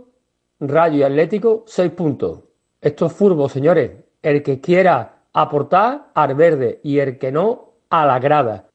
Rayo 0.59 0.97
y 0.99 1.03
Atlético, 1.03 1.63
seis 1.65 1.91
puntos. 1.91 2.41
Esto 2.79 3.07
es 3.07 3.13
furbo, 3.13 3.49
señores. 3.49 3.89
El 4.21 4.43
que 4.43 4.61
quiera 4.61 5.23
aportar 5.33 6.11
al 6.13 6.35
verde 6.35 6.81
y 6.83 6.99
el 6.99 7.17
que 7.17 7.31
no, 7.31 7.71
a 7.89 8.05
la 8.05 8.19
grada. 8.19 8.69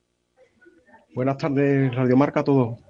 Buenas 1.14 1.39
tardes, 1.39 1.95
Radio 1.95 2.16
Marca 2.16 2.41
a 2.41 2.45
todos. 2.45 2.86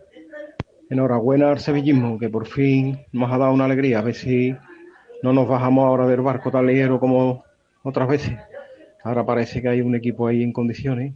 Enhorabuena 0.88 1.50
al 1.50 1.58
sevillismo, 1.58 2.18
que 2.18 2.28
por 2.28 2.46
fin 2.46 3.00
nos 3.12 3.32
ha 3.32 3.38
dado 3.38 3.52
una 3.52 3.64
alegría. 3.64 3.98
A 3.98 4.02
ver 4.02 4.14
si 4.14 4.54
no 5.22 5.32
nos 5.32 5.48
bajamos 5.48 5.84
ahora 5.84 6.06
del 6.06 6.20
barco 6.20 6.50
tan 6.50 6.66
ligero 6.66 7.00
como 7.00 7.44
otras 7.82 8.08
veces. 8.08 8.38
Ahora 9.02 9.24
parece 9.24 9.62
que 9.62 9.68
hay 9.68 9.80
un 9.80 9.94
equipo 9.94 10.26
ahí 10.26 10.42
en 10.42 10.52
condiciones 10.52 11.14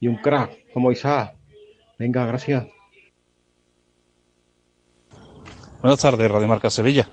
y 0.00 0.08
un 0.08 0.16
crack 0.16 0.72
como 0.72 0.92
Isaac. 0.92 1.34
Venga, 1.98 2.26
gracias. 2.26 2.66
Buenas 5.80 6.00
tardes, 6.00 6.30
Radio 6.30 6.48
Marca 6.48 6.70
Sevilla. 6.70 7.08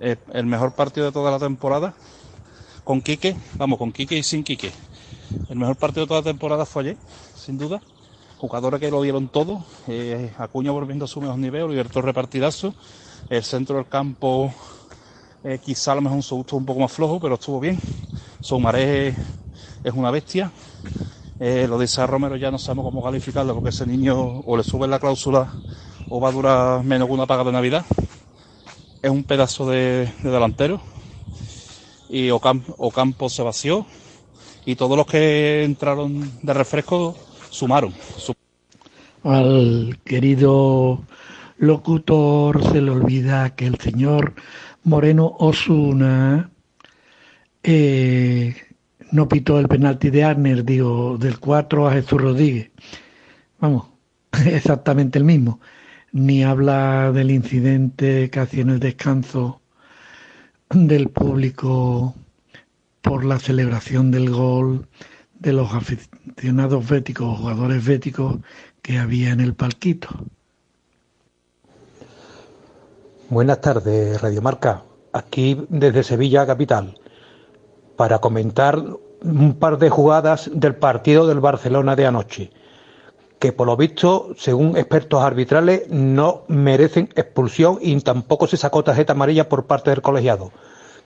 Eh, 0.00 0.16
el 0.32 0.46
mejor 0.46 0.74
partido 0.74 1.06
de 1.06 1.12
toda 1.12 1.30
la 1.30 1.38
temporada 1.38 1.94
con 2.84 3.00
Quique, 3.00 3.36
vamos, 3.54 3.78
con 3.78 3.92
Quique 3.92 4.16
y 4.16 4.22
sin 4.22 4.44
Quique. 4.44 4.70
El 5.48 5.56
mejor 5.56 5.76
partido 5.76 6.02
de 6.02 6.08
toda 6.08 6.20
la 6.20 6.24
temporada 6.24 6.66
fue 6.66 6.82
ayer, 6.82 6.96
sin 7.34 7.58
duda. 7.58 7.80
Jugadores 8.44 8.78
que 8.78 8.90
lo 8.90 9.00
dieron 9.00 9.28
todo. 9.28 9.64
Eh, 9.88 10.30
Acuña 10.36 10.70
volviendo 10.70 11.06
a 11.06 11.08
su 11.08 11.18
mejor 11.18 11.38
nivel, 11.38 11.66
Liberto 11.66 12.02
repartidazo. 12.02 12.74
El 13.30 13.42
centro 13.42 13.76
del 13.76 13.88
campo 13.88 14.52
eh, 15.42 15.58
quizá 15.64 15.92
a 15.92 15.94
lo 15.94 16.02
mejor 16.02 16.16
un 16.16 16.40
estuvo 16.40 16.58
un 16.58 16.66
poco 16.66 16.80
más 16.80 16.92
flojo, 16.92 17.18
pero 17.18 17.36
estuvo 17.36 17.58
bien. 17.58 17.78
Soumaré 18.40 19.16
es 19.82 19.94
una 19.94 20.10
bestia. 20.10 20.52
Eh, 21.40 21.64
lo 21.66 21.78
de 21.78 21.86
Isaac 21.86 22.10
Romero 22.10 22.36
ya 22.36 22.50
no 22.50 22.58
sabemos 22.58 22.84
cómo 22.84 23.02
calificarlo, 23.02 23.54
porque 23.54 23.70
ese 23.70 23.86
niño 23.86 24.40
o 24.40 24.56
le 24.58 24.62
sube 24.62 24.86
la 24.88 24.98
cláusula 24.98 25.50
o 26.10 26.20
va 26.20 26.28
a 26.28 26.32
durar 26.32 26.84
menos 26.84 27.08
que 27.08 27.14
una 27.14 27.24
paga 27.24 27.44
de 27.44 27.52
Navidad. 27.52 27.86
Es 29.00 29.10
un 29.10 29.24
pedazo 29.24 29.70
de, 29.70 30.12
de 30.22 30.30
delantero. 30.30 30.82
Y 32.10 32.28
Ocampo, 32.28 32.74
Ocampo 32.76 33.30
se 33.30 33.42
vació. 33.42 33.86
Y 34.66 34.76
todos 34.76 34.98
los 34.98 35.06
que 35.06 35.64
entraron 35.64 36.30
de 36.42 36.52
refresco 36.52 37.16
sumaron. 37.54 37.92
Su- 38.16 38.34
Al 39.22 39.98
querido 40.04 41.02
locutor 41.58 42.62
se 42.70 42.80
le 42.82 42.90
olvida 42.90 43.54
que 43.54 43.66
el 43.66 43.78
señor 43.78 44.34
Moreno 44.82 45.34
Osuna 45.38 46.50
eh, 47.62 48.54
no 49.12 49.28
pitó 49.28 49.58
el 49.58 49.68
penalti 49.68 50.10
de 50.10 50.24
Arner, 50.24 50.64
digo, 50.64 51.16
del 51.18 51.38
4 51.38 51.88
a 51.88 51.92
Jesús 51.92 52.20
Rodríguez. 52.20 52.70
Vamos, 53.60 53.86
exactamente 54.46 55.18
el 55.18 55.24
mismo. 55.24 55.60
Ni 56.12 56.44
habla 56.44 57.12
del 57.12 57.30
incidente 57.30 58.30
casi 58.30 58.60
en 58.60 58.70
el 58.70 58.80
descanso 58.80 59.60
del 60.70 61.08
público 61.08 62.14
por 63.00 63.24
la 63.24 63.38
celebración 63.38 64.10
del 64.10 64.30
gol 64.30 64.86
de 65.38 65.52
los 65.52 65.72
aficionados 65.72 66.88
béticos, 66.88 67.38
jugadores 67.38 67.84
béticos 67.84 68.36
que 68.82 68.98
había 68.98 69.30
en 69.30 69.40
el 69.40 69.54
palquito. 69.54 70.08
Buenas 73.28 73.60
tardes, 73.60 74.20
Radio 74.20 74.42
Marca. 74.42 74.82
Aquí 75.12 75.64
desde 75.68 76.02
Sevilla 76.02 76.46
Capital 76.46 76.98
para 77.96 78.18
comentar 78.18 78.82
un 79.22 79.54
par 79.54 79.78
de 79.78 79.88
jugadas 79.88 80.50
del 80.52 80.74
partido 80.74 81.26
del 81.26 81.40
Barcelona 81.40 81.96
de 81.96 82.06
anoche, 82.06 82.50
que 83.38 83.52
por 83.52 83.66
lo 83.66 83.76
visto, 83.76 84.34
según 84.36 84.76
expertos 84.76 85.22
arbitrales, 85.22 85.88
no 85.88 86.42
merecen 86.48 87.08
expulsión 87.14 87.78
y 87.80 87.98
tampoco 88.00 88.46
se 88.46 88.56
sacó 88.56 88.84
tarjeta 88.84 89.12
amarilla 89.12 89.48
por 89.48 89.66
parte 89.66 89.90
del 89.90 90.02
colegiado. 90.02 90.52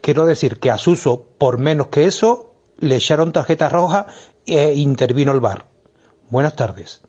Quiero 0.01 0.27
decir 0.27 0.59
que 0.59 0.71
a 0.71 0.79
Suso, 0.79 1.25
por 1.39 1.59
menos 1.59 1.89
que 1.89 2.05
eso, 2.05 2.48
le 2.79 2.97
echaron 2.97 3.33
tarjeta 3.33 3.69
roja 3.69 4.07
e 4.47 4.75
intervino 4.75 5.33
el 5.33 5.41
VAR. 5.41 5.65
Buenas 6.31 6.55
tardes. 6.57 7.03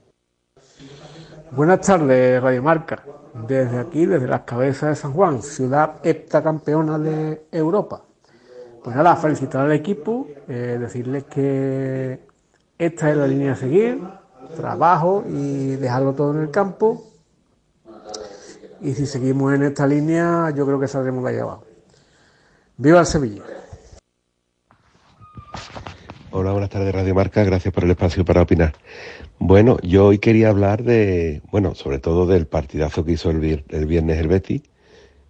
Buenas 1.52 1.82
tardes, 1.82 2.42
Radio 2.42 2.64
Marca. 2.64 3.04
Desde 3.48 3.80
aquí, 3.80 4.06
desde 4.06 4.28
las 4.28 4.42
cabezas 4.42 4.90
de 4.90 4.96
San 4.96 5.14
Juan, 5.14 5.42
ciudad 5.42 5.96
heptacampeona 6.04 6.98
de 6.98 7.48
Europa. 7.52 8.04
Pues 8.84 8.96
nada, 8.96 9.16
felicitar 9.16 9.66
al 9.66 9.72
equipo, 9.72 10.28
eh, 10.48 10.78
decirles 10.80 11.26
que 11.26 12.20
esta 12.78 13.12
es 13.12 13.18
la 13.18 13.28
línea 13.28 13.54
a 13.54 13.56
seguir, 13.56 14.02
trabajo 14.56 15.24
y 15.28 15.76
dejarlo 15.76 16.14
todo 16.14 16.32
en 16.34 16.42
el 16.42 16.52
campo. 16.52 17.04
Y 18.82 18.94
si 18.94 19.06
seguimos 19.06 19.54
en 19.54 19.64
esta 19.64 19.86
línea, 19.86 20.52
yo 20.56 20.66
creo 20.66 20.80
que 20.80 20.88
saldremos 20.88 21.24
de 21.26 21.32
ahí 21.32 21.38
abajo. 21.38 21.66
¡Viva 22.78 23.02
el 23.02 23.06
Sevilla! 23.06 23.59
Hola, 26.32 26.52
buenas 26.52 26.70
tardes 26.70 26.94
Radio 26.94 27.16
Marca, 27.16 27.44
gracias 27.44 27.74
por 27.74 27.84
el 27.84 27.92
espacio 27.92 28.24
para 28.24 28.42
opinar. 28.42 28.74
Bueno, 29.40 29.78
yo 29.82 30.06
hoy 30.08 30.20
quería 30.20 30.50
hablar 30.50 30.84
de, 30.84 31.42
bueno, 31.52 31.74
sobre 31.76 32.00
todo 32.00 32.28
del 32.28 32.46
partidazo 32.46 33.04
que 33.04 33.14
hizo 33.14 33.32
el, 33.32 33.40
vier- 33.40 33.64
el 33.70 33.86
viernes 33.88 34.20
el 34.20 34.28
Betis, 34.28 34.62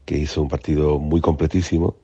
que 0.06 0.18
hizo 0.18 0.42
un 0.42 0.50
partido 0.50 1.00
muy 1.00 1.22
completísimo. 1.22 1.96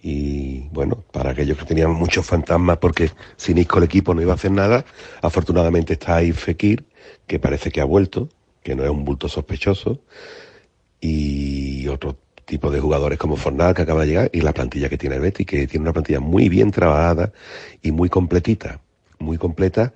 Y 0.00 0.68
bueno, 0.68 1.02
para 1.12 1.30
aquellos 1.30 1.56
que 1.58 1.64
tenían 1.64 1.92
muchos 1.92 2.26
fantasmas 2.26 2.76
porque 2.78 3.10
sin 3.36 3.58
Isco 3.58 3.78
el 3.78 3.84
equipo 3.84 4.14
no 4.14 4.22
iba 4.22 4.32
a 4.32 4.36
hacer 4.36 4.50
nada, 4.52 4.84
afortunadamente 5.22 5.94
está 5.94 6.16
ahí 6.16 6.32
Fekir, 6.32 6.84
que 7.26 7.38
parece 7.38 7.70
que 7.70 7.80
ha 7.80 7.84
vuelto, 7.84 8.28
que 8.62 8.74
no 8.74 8.84
es 8.84 8.90
un 8.90 9.04
bulto 9.04 9.28
sospechoso, 9.28 10.00
y 11.00 11.88
otro 11.88 12.16
tipo 12.44 12.70
de 12.70 12.80
jugadores 12.80 13.18
como 13.18 13.36
Fornal 13.36 13.74
que 13.74 13.82
acaba 13.82 14.02
de 14.02 14.06
llegar 14.08 14.30
y 14.32 14.40
la 14.40 14.52
plantilla 14.52 14.88
que 14.88 14.98
tiene 14.98 15.16
el 15.16 15.22
Betis, 15.22 15.46
que 15.46 15.66
tiene 15.66 15.82
una 15.82 15.92
plantilla 15.92 16.20
muy 16.20 16.48
bien 16.48 16.70
trabajada 16.70 17.32
y 17.82 17.92
muy 17.92 18.08
completita, 18.08 18.80
muy 19.18 19.38
completa. 19.38 19.92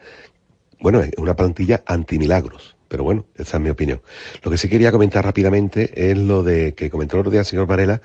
Bueno, 0.81 1.01
es 1.01 1.11
una 1.17 1.35
plantilla 1.35 1.83
antimilagros, 1.87 2.77
pero 2.89 3.05
bueno, 3.05 3.27
esa 3.37 3.57
es 3.57 3.63
mi 3.63 3.71
opinión. 3.71 4.01
Lo 4.43 4.51
que 4.51 4.59
sí 4.59 4.69
quería 4.69 4.93
comentar 4.93 5.25
rápidamente 5.25 6.11
es 6.11 6.17
lo 6.17 6.43
de 6.43 6.75
que 6.75 6.91
comentó 6.91 7.17
el 7.17 7.21
otro 7.21 7.31
día 7.31 7.41
el 7.41 7.47
señor 7.47 7.67
Varela, 7.67 8.01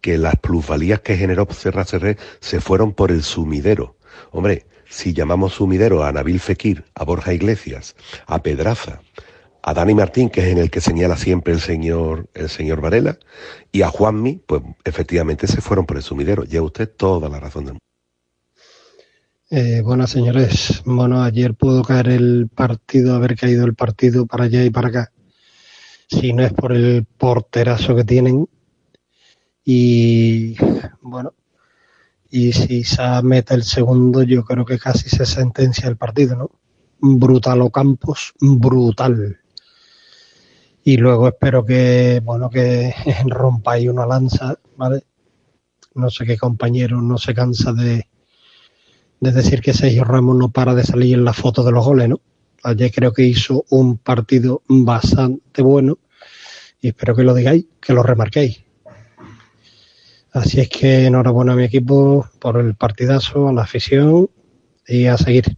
que 0.00 0.18
las 0.18 0.36
plusvalías 0.36 1.00
que 1.00 1.16
generó 1.16 1.46
Serra 1.50 1.84
Serré 1.84 2.16
se 2.40 2.60
fueron 2.60 2.92
por 2.92 3.10
el 3.10 3.22
sumidero. 3.22 3.96
Hombre, 4.30 4.66
si 4.88 5.12
llamamos 5.12 5.54
sumidero 5.54 6.04
a 6.04 6.12
Nabil 6.12 6.40
Fekir, 6.40 6.84
a 6.94 7.04
Borja 7.04 7.32
Iglesias, 7.32 7.96
a 8.26 8.42
Pedraza, 8.42 9.00
a 9.62 9.74
Dani 9.74 9.94
Martín, 9.94 10.30
que 10.30 10.40
es 10.40 10.46
en 10.46 10.58
el 10.58 10.70
que 10.70 10.80
señala 10.80 11.16
siempre 11.16 11.52
el 11.52 11.60
señor, 11.60 12.28
el 12.34 12.48
señor 12.48 12.80
Varela, 12.80 13.18
y 13.72 13.82
a 13.82 13.88
Juanmi, 13.88 14.42
pues 14.46 14.62
efectivamente 14.84 15.46
se 15.46 15.60
fueron 15.60 15.86
por 15.86 15.96
el 15.96 16.02
sumidero. 16.02 16.44
Lleva 16.44 16.66
usted 16.66 16.88
toda 16.88 17.28
la 17.28 17.40
razón 17.40 17.64
del 17.64 17.72
mundo. 17.74 17.88
Eh, 19.50 19.80
buenas 19.82 20.10
señores. 20.10 20.82
Bueno, 20.84 21.22
ayer 21.22 21.54
pudo 21.54 21.82
caer 21.82 22.08
el 22.08 22.48
partido, 22.54 23.14
haber 23.14 23.34
caído 23.34 23.64
el 23.64 23.74
partido 23.74 24.26
para 24.26 24.44
allá 24.44 24.62
y 24.62 24.70
para 24.70 24.88
acá. 24.88 25.12
Si 26.06 26.32
no 26.32 26.42
es 26.42 26.52
por 26.52 26.72
el 26.72 27.04
porterazo 27.04 27.96
que 27.96 28.04
tienen. 28.04 28.48
Y 29.64 30.56
bueno, 31.00 31.34
y 32.30 32.52
si 32.52 32.84
se 32.84 33.02
mete 33.22 33.54
el 33.54 33.62
segundo, 33.62 34.22
yo 34.22 34.44
creo 34.44 34.64
que 34.64 34.78
casi 34.78 35.08
se 35.08 35.24
sentencia 35.24 35.88
el 35.88 35.96
partido, 35.96 36.36
¿no? 36.36 36.50
Brutal 37.00 37.62
Ocampos, 37.62 38.34
brutal. 38.40 39.40
Y 40.88 40.96
luego 40.96 41.28
espero 41.28 41.66
que, 41.66 42.22
bueno, 42.24 42.48
que 42.48 42.94
rompa 43.26 43.72
ahí 43.72 43.88
una 43.88 44.06
lanza, 44.06 44.58
¿vale? 44.74 45.02
No 45.94 46.08
sé 46.08 46.24
qué 46.24 46.38
compañero 46.38 47.02
no 47.02 47.18
se 47.18 47.34
cansa 47.34 47.74
de, 47.74 48.08
de 49.20 49.32
decir 49.32 49.60
que 49.60 49.74
Sergio 49.74 50.04
Ramos 50.04 50.36
no 50.36 50.50
para 50.50 50.74
de 50.74 50.84
salir 50.84 51.16
en 51.16 51.26
la 51.26 51.34
foto 51.34 51.62
de 51.62 51.72
los 51.72 51.84
goles, 51.84 52.08
¿no? 52.08 52.22
Ayer 52.62 52.90
creo 52.90 53.12
que 53.12 53.24
hizo 53.24 53.66
un 53.68 53.98
partido 53.98 54.62
bastante 54.66 55.60
bueno 55.60 55.98
y 56.80 56.88
espero 56.88 57.14
que 57.14 57.22
lo 57.22 57.34
digáis, 57.34 57.66
que 57.82 57.92
lo 57.92 58.02
remarquéis. 58.02 58.64
Así 60.32 60.58
es 60.58 60.70
que 60.70 61.04
enhorabuena 61.04 61.52
a 61.52 61.56
mi 61.56 61.64
equipo 61.64 62.30
por 62.38 62.56
el 62.56 62.76
partidazo, 62.76 63.46
a 63.46 63.52
la 63.52 63.64
afición 63.64 64.30
y 64.86 65.04
a 65.04 65.18
seguir. 65.18 65.54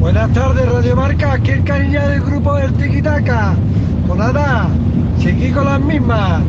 Buenas 0.00 0.32
tardes, 0.32 0.66
Radio 0.72 0.96
Marca. 0.96 1.34
Aquí 1.34 1.50
el 1.50 1.62
cariño 1.62 2.00
del 2.08 2.22
grupo 2.22 2.56
del 2.56 2.72
Tiquitaca. 2.72 3.54
Pues 4.06 4.18
nada, 4.18 4.66
seguí 5.18 5.50
con 5.50 5.66
las 5.66 5.78
mismas. 5.78 6.42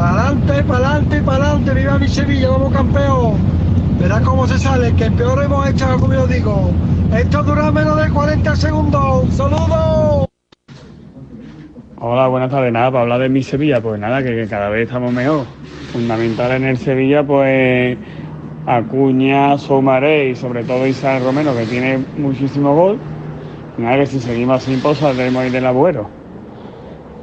Adelante, 0.00 0.62
para 0.62 0.90
adelante, 0.90 1.22
para 1.22 1.44
adelante. 1.44 1.74
Viva 1.74 1.98
mi 1.98 2.06
Sevilla, 2.06 2.50
vamos 2.50 2.72
campeón. 2.72 3.34
Verás 3.98 4.20
cómo 4.20 4.46
se 4.46 4.56
sale, 4.56 4.94
que 4.94 5.06
el 5.06 5.12
peor 5.14 5.42
hemos 5.42 5.68
hecho, 5.68 5.84
como 5.98 6.14
yo 6.14 6.28
digo. 6.28 6.70
Esto 7.12 7.42
dura 7.42 7.72
menos 7.72 8.00
de 8.00 8.08
40 8.08 8.54
segundos. 8.54 9.24
¡Un 9.24 9.32
saludo! 9.32 10.28
Hola, 11.98 12.28
buenas 12.28 12.50
tardes. 12.50 12.72
Nada, 12.72 12.92
para 12.92 13.02
hablar 13.02 13.18
de 13.18 13.28
mi 13.28 13.42
Sevilla, 13.42 13.80
pues 13.80 13.98
nada, 13.98 14.22
que 14.22 14.46
cada 14.48 14.68
vez 14.68 14.86
estamos 14.86 15.12
mejor. 15.12 15.44
Fundamental 15.92 16.52
en 16.52 16.64
el 16.66 16.78
Sevilla, 16.78 17.26
pues 17.26 17.98
Acuña, 18.66 19.58
Soumaré 19.58 20.30
y 20.30 20.36
sobre 20.36 20.62
todo 20.64 20.86
Isabel 20.86 21.24
Romero, 21.24 21.56
que 21.56 21.66
tiene 21.66 21.98
muchísimo 22.16 22.74
gol. 22.74 22.98
Nada, 23.78 23.98
que 23.98 24.06
si 24.06 24.20
seguimos 24.20 24.62
así, 24.62 24.78
pues 24.82 24.98
saldremos 24.98 25.42
ahí 25.42 25.50
del 25.50 25.66
agüero. 25.66 26.08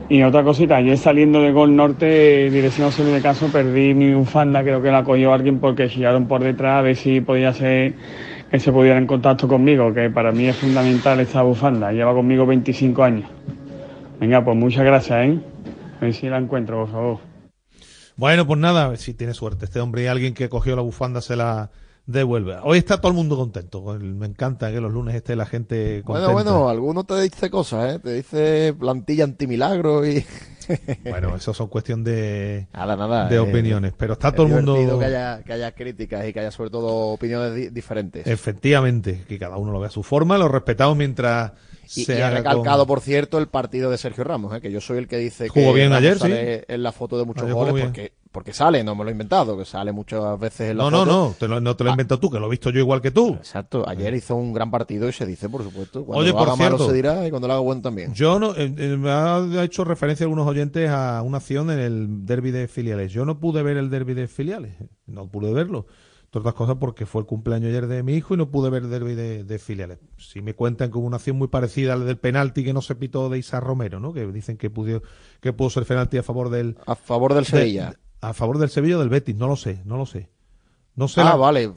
Y 0.09 0.23
otra 0.23 0.43
cosita, 0.43 0.77
ayer 0.77 0.97
saliendo 0.97 1.39
de 1.43 1.51
Gol 1.51 1.75
Norte, 1.75 2.49
dirección 2.49 2.91
Solís 2.91 3.13
de 3.13 3.21
Caso, 3.21 3.45
perdí 3.51 3.93
mi 3.93 4.11
bufanda, 4.11 4.63
creo 4.63 4.81
que 4.81 4.89
la 4.89 5.03
cogió 5.03 5.31
alguien 5.31 5.59
porque 5.59 5.87
chillaron 5.87 6.27
por 6.27 6.43
detrás 6.43 6.79
a 6.79 6.81
ver 6.81 6.95
si 6.95 7.21
podía 7.21 7.53
ser 7.53 7.93
que 8.49 8.59
se 8.59 8.71
pudiera 8.71 8.97
en 8.97 9.05
contacto 9.05 9.47
conmigo, 9.47 9.93
que 9.93 10.09
para 10.09 10.31
mí 10.31 10.47
es 10.47 10.55
fundamental 10.57 11.19
esta 11.19 11.43
bufanda, 11.43 11.91
lleva 11.91 12.15
conmigo 12.15 12.47
25 12.47 13.03
años. 13.03 13.29
Venga, 14.19 14.43
pues 14.43 14.57
muchas 14.57 14.83
gracias, 14.83 15.27
¿eh? 15.27 15.39
A 16.01 16.05
ver 16.05 16.13
si 16.15 16.27
la 16.27 16.39
encuentro, 16.39 16.79
por 16.79 16.91
favor. 16.91 17.28
Bueno, 18.19 18.45
pues 18.45 18.59
nada, 18.59 18.93
si 18.97 19.13
tiene 19.13 19.33
suerte. 19.33 19.63
Este 19.63 19.79
hombre 19.79 20.03
y 20.03 20.07
alguien 20.07 20.33
que 20.33 20.49
cogió 20.49 20.75
la 20.75 20.81
bufanda 20.81 21.21
se 21.21 21.37
la 21.37 21.71
devuelve. 22.05 22.57
Hoy 22.63 22.77
está 22.79 22.97
todo 22.99 23.11
el 23.11 23.15
mundo 23.15 23.37
contento. 23.37 23.81
Me 23.97 24.25
encanta 24.25 24.69
que 24.73 24.81
los 24.81 24.91
lunes 24.91 25.15
esté 25.15 25.37
la 25.37 25.45
gente 25.45 26.01
contenta. 26.03 26.33
Bueno, 26.33 26.51
bueno, 26.53 26.69
alguno 26.69 27.05
te 27.05 27.21
dice 27.21 27.49
cosas, 27.49 27.95
¿eh? 27.95 27.99
Te 27.99 28.13
dice 28.15 28.75
plantilla 28.77 29.23
antimilagro 29.23 30.05
y... 30.05 30.25
Bueno, 31.09 31.35
eso 31.35 31.51
son 31.53 31.67
cuestión 31.67 32.03
de, 32.03 32.67
Nada, 32.73 32.95
nada. 32.97 33.27
de 33.29 33.37
eh, 33.37 33.39
opiniones. 33.39 33.93
Pero 33.97 34.13
está 34.13 34.27
es 34.27 34.35
todo 34.35 34.47
el 34.47 34.51
mundo... 34.53 34.99
Que 34.99 35.05
haya, 35.05 35.41
que 35.43 35.53
haya 35.53 35.71
críticas 35.71 36.27
y 36.27 36.33
que 36.33 36.41
haya 36.41 36.51
sobre 36.51 36.69
todo 36.71 36.87
opiniones 37.13 37.55
di- 37.55 37.69
diferentes. 37.69 38.27
Efectivamente, 38.27 39.23
que 39.29 39.39
cada 39.39 39.55
uno 39.55 39.71
lo 39.71 39.79
vea 39.79 39.87
a 39.87 39.91
su 39.91 40.03
forma, 40.03 40.37
lo 40.37 40.47
respetamos 40.49 40.95
mientras 40.97 41.53
Y, 41.95 42.11
y 42.11 42.15
ha 42.21 42.29
recalcado, 42.29 42.85
por 42.85 43.01
cierto, 43.01 43.37
el 43.39 43.47
partido 43.47 43.89
de 43.89 43.97
Sergio 43.97 44.23
Ramos, 44.23 44.55
¿eh? 44.55 44.61
que 44.61 44.71
yo 44.71 44.79
soy 44.81 44.99
el 44.99 45.07
que 45.07 45.17
dice 45.17 45.47
Jugó 45.49 45.67
que 45.73 45.79
bien 45.79 45.89
Ramos 45.89 45.99
ayer, 46.03 46.17
sale 46.19 46.59
sí. 46.59 46.65
en 46.67 46.83
la 46.83 46.91
foto 46.91 47.17
de 47.17 47.25
muchos 47.25 47.43
Ayer 47.43 47.55
goles 47.55 47.73
bien. 47.73 47.87
porque, 47.87 48.13
porque 48.31 48.53
sale, 48.53 48.83
no 48.83 48.93
me 48.93 49.03
lo 49.03 49.09
he 49.09 49.13
inventado, 49.13 49.57
que 49.57 49.65
sale 49.65 49.91
muchas 49.91 50.39
veces 50.39 50.69
en 50.71 50.77
la 50.77 50.83
No, 50.83 50.91
no, 50.91 50.99
foto. 50.99 51.11
no, 51.11 51.35
te 51.39 51.47
lo- 51.47 51.59
no 51.61 51.75
te 51.75 51.83
lo 51.83 51.89
he 51.89 51.93
inventado 51.93 52.19
tú, 52.19 52.29
que 52.29 52.39
lo 52.39 52.45
he 52.45 52.49
visto 52.51 52.69
yo 52.69 52.79
igual 52.79 53.01
que 53.01 53.09
tú. 53.09 53.33
Exacto, 53.33 53.83
ayer 53.89 54.13
hizo 54.13 54.35
un 54.35 54.53
gran 54.53 54.69
partido 54.69 55.09
y 55.09 55.13
se 55.13 55.25
dice, 55.25 55.49
por 55.49 55.63
supuesto. 55.63 56.05
Cuando 56.05 56.21
Oye, 56.21 56.29
lo 56.31 56.37
por 56.37 56.47
haga 56.47 56.55
malo 56.57 56.77
cierto. 56.77 56.89
se 56.91 56.95
dirá 56.95 57.25
y 57.25 57.31
cuando 57.31 57.47
lo 57.47 57.53
haga 57.55 57.63
bueno 57.63 57.81
también. 57.81 58.13
Yo 58.13 58.39
no, 58.39 58.51
eh, 58.55 58.71
eh, 58.77 58.97
me 58.97 59.09
ha 59.09 59.63
hecho 59.63 59.83
referencia 59.83 60.25
algunos 60.25 60.45
oyentes 60.47 60.89
a 60.91 61.23
una 61.23 61.37
acción 61.37 61.71
en 61.71 61.79
el 61.79 62.25
derby 62.27 62.51
de 62.51 62.67
filiales. 62.67 63.11
Yo 63.11 63.25
no 63.25 63.39
pude 63.39 63.63
ver 63.63 63.77
el 63.77 63.89
derby 63.89 64.13
de 64.13 64.27
filiales, 64.27 64.75
no 65.07 65.27
pude 65.27 65.51
verlo. 65.53 65.87
Entre 66.29 66.41
otras 66.41 66.53
cosas 66.53 66.75
porque 66.79 67.07
fue 67.07 67.21
el 67.21 67.25
cumpleaños 67.25 67.69
ayer 67.69 67.87
de 67.87 68.03
mi 68.03 68.13
hijo 68.13 68.35
y 68.35 68.37
no 68.37 68.51
pude 68.51 68.69
ver 68.69 68.83
el 68.83 68.91
derby 68.91 69.15
de, 69.15 69.43
de 69.43 69.57
filiales. 69.57 69.97
Si 70.17 70.43
me 70.43 70.53
cuentan 70.53 70.91
que 70.91 70.97
hubo 70.99 71.07
una 71.07 71.15
acción 71.17 71.37
muy 71.37 71.47
parecida 71.47 71.93
al 71.93 72.05
del 72.05 72.17
penalti 72.19 72.63
que 72.63 72.71
no 72.71 72.81
se 72.83 72.93
pitó 72.93 73.29
de 73.29 73.39
Isa 73.39 73.59
Romero, 73.59 73.99
¿no? 73.99 74.13
Que 74.13 74.27
dicen 74.27 74.55
que 74.55 74.69
pudo, 74.69 75.01
que 75.41 75.53
pudo 75.53 75.71
ser 75.71 75.85
penalti 75.85 76.17
a 76.19 76.23
favor 76.23 76.51
del... 76.51 76.77
A 76.85 76.93
favor 76.95 77.33
del 77.33 77.45
de- 77.45 77.49
Sevilla. 77.49 77.93
a 78.21 78.33
favor 78.33 78.59
del 78.59 78.69
Sevilla 78.69 78.97
o 78.97 78.99
del 78.99 79.09
Betis, 79.09 79.35
no 79.35 79.47
lo 79.47 79.55
sé, 79.55 79.81
no 79.85 79.97
lo 79.97 80.05
sé. 80.05 80.29
No 80.99 81.07
sé 81.07 81.21
ah, 81.21 81.23
la- 81.23 81.35
vale, 81.37 81.71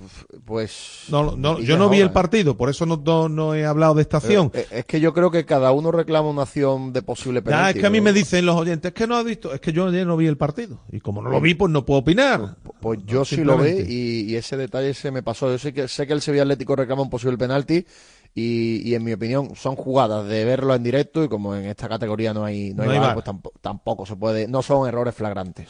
pues... 0.45 1.05
No, 1.09 1.37
no, 1.37 1.61
yo 1.61 1.79
no 1.79 1.89
vi 1.89 2.01
el 2.01 2.11
partido, 2.11 2.57
por 2.57 2.69
eso 2.69 2.87
no, 2.87 3.01
no, 3.07 3.29
no 3.29 3.55
he 3.55 3.65
hablado 3.65 3.95
de 3.95 4.03
esta 4.03 4.17
acción. 4.17 4.51
Eh, 4.53 4.67
eh, 4.69 4.79
es 4.81 4.85
que 4.85 4.99
yo 4.99 5.15
creo 5.15 5.31
que 5.31 5.45
cada 5.45 5.71
uno 5.71 5.93
reclama 5.93 6.29
una 6.29 6.43
acción 6.43 6.93
de 6.93 7.03
posible 7.03 7.41
penalti. 7.41 7.79
es 7.79 7.83
que 7.83 7.87
a 7.87 7.91
mí 7.91 8.01
me 8.01 8.13
dicen 8.13 8.45
los 8.45 8.57
oyentes, 8.57 8.89
es 8.89 8.95
que 8.97 9.07
no 9.07 9.15
has 9.15 9.25
visto, 9.25 9.55
es 9.55 9.61
que 9.61 9.73
yo 9.73 9.87
ayer 9.87 10.05
no 10.05 10.17
vi 10.17 10.27
el 10.27 10.37
partido. 10.37 10.81
Y 10.91 10.99
como 10.99 11.23
no 11.23 11.31
lo 11.31 11.41
vi, 11.41 11.55
pues 11.55 11.71
no 11.71 11.85
puedo 11.87 12.01
opinar. 12.01 12.57
Pues 12.81 12.99
yo 13.07 13.25
sí 13.25 13.45
lo 13.45 13.59
vi 13.59 13.85
y, 13.87 14.33
y 14.33 14.35
ese 14.35 14.57
detalle 14.57 14.93
se 14.93 15.13
me 15.13 15.23
pasó. 15.23 15.49
Yo 15.53 15.59
sé 15.59 15.73
que, 15.73 15.87
sé 15.87 16.05
que 16.05 16.15
el 16.15 16.21
Sevilla 16.21 16.43
Atlético 16.43 16.75
reclama 16.75 17.03
un 17.03 17.11
posible 17.11 17.39
penalti 17.39 17.87
y, 18.35 18.89
y 18.91 18.97
en 18.97 19.05
mi 19.05 19.13
opinión 19.13 19.55
son 19.55 19.77
jugadas 19.77 20.27
de 20.27 20.45
verlo 20.45 20.75
en 20.75 20.83
directo 20.83 21.23
y 21.23 21.29
como 21.29 21.55
en 21.55 21.67
esta 21.67 21.89
categoría 21.89 22.35
no 22.35 22.45
hay, 22.45 22.75
no 22.75 22.83
hay 22.83 22.99
pues 23.13 23.25
tampoco, 23.25 23.57
tampoco 23.61 24.05
se 24.05 24.17
puede, 24.17 24.49
no 24.49 24.63
son 24.63 24.89
errores 24.89 25.15
flagrantes. 25.15 25.69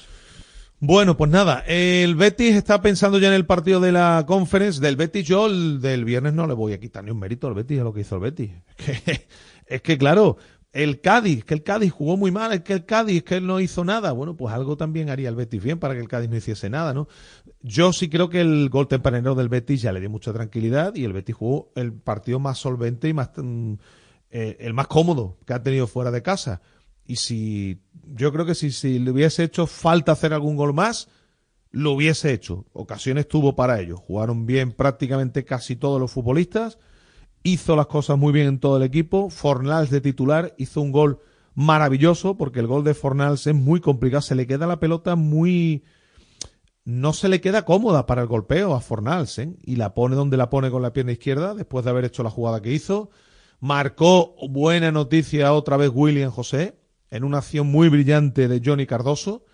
Bueno, 0.84 1.16
pues 1.16 1.30
nada, 1.30 1.60
el 1.68 2.16
Betis 2.16 2.56
está 2.56 2.82
pensando 2.82 3.20
ya 3.20 3.28
en 3.28 3.34
el 3.34 3.46
partido 3.46 3.78
de 3.78 3.92
la 3.92 4.24
conference 4.26 4.80
del 4.80 4.96
Betis. 4.96 5.24
Yo 5.24 5.46
el 5.46 5.80
del 5.80 6.04
viernes 6.04 6.34
no 6.34 6.44
le 6.48 6.54
voy 6.54 6.72
a 6.72 6.80
quitar 6.80 7.04
ni 7.04 7.12
un 7.12 7.20
mérito 7.20 7.46
al 7.46 7.54
Betis 7.54 7.78
a 7.78 7.84
lo 7.84 7.92
que 7.92 8.00
hizo 8.00 8.16
el 8.16 8.22
Betis. 8.22 8.50
Es 8.88 9.00
que, 9.02 9.28
es 9.66 9.80
que 9.80 9.96
claro, 9.96 10.38
el 10.72 11.00
Cádiz, 11.00 11.44
que 11.44 11.54
el 11.54 11.62
Cádiz 11.62 11.92
jugó 11.92 12.16
muy 12.16 12.32
mal, 12.32 12.52
es 12.52 12.62
que 12.62 12.72
el 12.72 12.84
Cádiz, 12.84 13.22
que 13.22 13.36
él 13.36 13.46
no 13.46 13.60
hizo 13.60 13.84
nada. 13.84 14.10
Bueno, 14.10 14.36
pues 14.36 14.52
algo 14.52 14.76
también 14.76 15.08
haría 15.08 15.28
el 15.28 15.36
Betis 15.36 15.62
bien 15.62 15.78
para 15.78 15.94
que 15.94 16.00
el 16.00 16.08
Cádiz 16.08 16.28
no 16.28 16.36
hiciese 16.36 16.68
nada, 16.68 16.92
¿no? 16.92 17.06
Yo 17.60 17.92
sí 17.92 18.08
creo 18.08 18.28
que 18.28 18.40
el 18.40 18.68
gol 18.68 18.88
tempranero 18.88 19.36
del 19.36 19.48
Betis 19.48 19.82
ya 19.82 19.92
le 19.92 20.00
dio 20.00 20.10
mucha 20.10 20.32
tranquilidad 20.32 20.96
y 20.96 21.04
el 21.04 21.12
Betis 21.12 21.36
jugó 21.36 21.70
el 21.76 21.92
partido 21.92 22.40
más 22.40 22.58
solvente 22.58 23.08
y 23.08 23.12
más 23.12 23.30
mm, 23.36 23.74
eh, 24.32 24.56
el 24.58 24.74
más 24.74 24.88
cómodo 24.88 25.36
que 25.46 25.54
ha 25.54 25.62
tenido 25.62 25.86
fuera 25.86 26.10
de 26.10 26.22
casa. 26.22 26.60
Y 27.12 27.16
si 27.16 27.78
yo 28.14 28.32
creo 28.32 28.46
que 28.46 28.54
si, 28.54 28.72
si 28.72 28.98
le 28.98 29.10
hubiese 29.10 29.44
hecho 29.44 29.66
falta 29.66 30.12
hacer 30.12 30.32
algún 30.32 30.56
gol 30.56 30.72
más, 30.72 31.08
lo 31.70 31.92
hubiese 31.92 32.32
hecho. 32.32 32.64
Ocasiones 32.72 33.28
tuvo 33.28 33.54
para 33.54 33.80
ello. 33.80 33.98
Jugaron 33.98 34.46
bien 34.46 34.72
prácticamente 34.72 35.44
casi 35.44 35.76
todos 35.76 36.00
los 36.00 36.10
futbolistas. 36.10 36.78
Hizo 37.42 37.76
las 37.76 37.88
cosas 37.88 38.16
muy 38.16 38.32
bien 38.32 38.46
en 38.46 38.60
todo 38.60 38.78
el 38.78 38.82
equipo. 38.82 39.28
Fornals 39.28 39.90
de 39.90 40.00
titular 40.00 40.54
hizo 40.56 40.80
un 40.80 40.90
gol 40.90 41.20
maravilloso 41.54 42.38
porque 42.38 42.60
el 42.60 42.66
gol 42.66 42.82
de 42.82 42.94
Fornals 42.94 43.46
es 43.46 43.54
muy 43.54 43.80
complicado. 43.80 44.22
Se 44.22 44.34
le 44.34 44.46
queda 44.46 44.66
la 44.66 44.80
pelota 44.80 45.14
muy... 45.14 45.84
No 46.86 47.12
se 47.12 47.28
le 47.28 47.42
queda 47.42 47.66
cómoda 47.66 48.06
para 48.06 48.22
el 48.22 48.26
golpeo 48.26 48.72
a 48.72 48.80
Fornals, 48.80 49.38
¿eh? 49.38 49.54
Y 49.64 49.76
la 49.76 49.92
pone 49.92 50.16
donde 50.16 50.38
la 50.38 50.48
pone 50.48 50.70
con 50.70 50.80
la 50.80 50.94
pierna 50.94 51.12
izquierda 51.12 51.54
después 51.54 51.84
de 51.84 51.90
haber 51.90 52.06
hecho 52.06 52.22
la 52.22 52.30
jugada 52.30 52.62
que 52.62 52.72
hizo. 52.72 53.10
Marcó 53.60 54.34
buena 54.48 54.90
noticia 54.90 55.52
otra 55.52 55.76
vez 55.76 55.90
William 55.92 56.30
José 56.30 56.80
en 57.12 57.24
una 57.24 57.38
acción 57.38 57.66
muy 57.68 57.88
brillante 57.90 58.48
de 58.48 58.60
Johnny 58.64 58.86
Cardoso, 58.86 59.44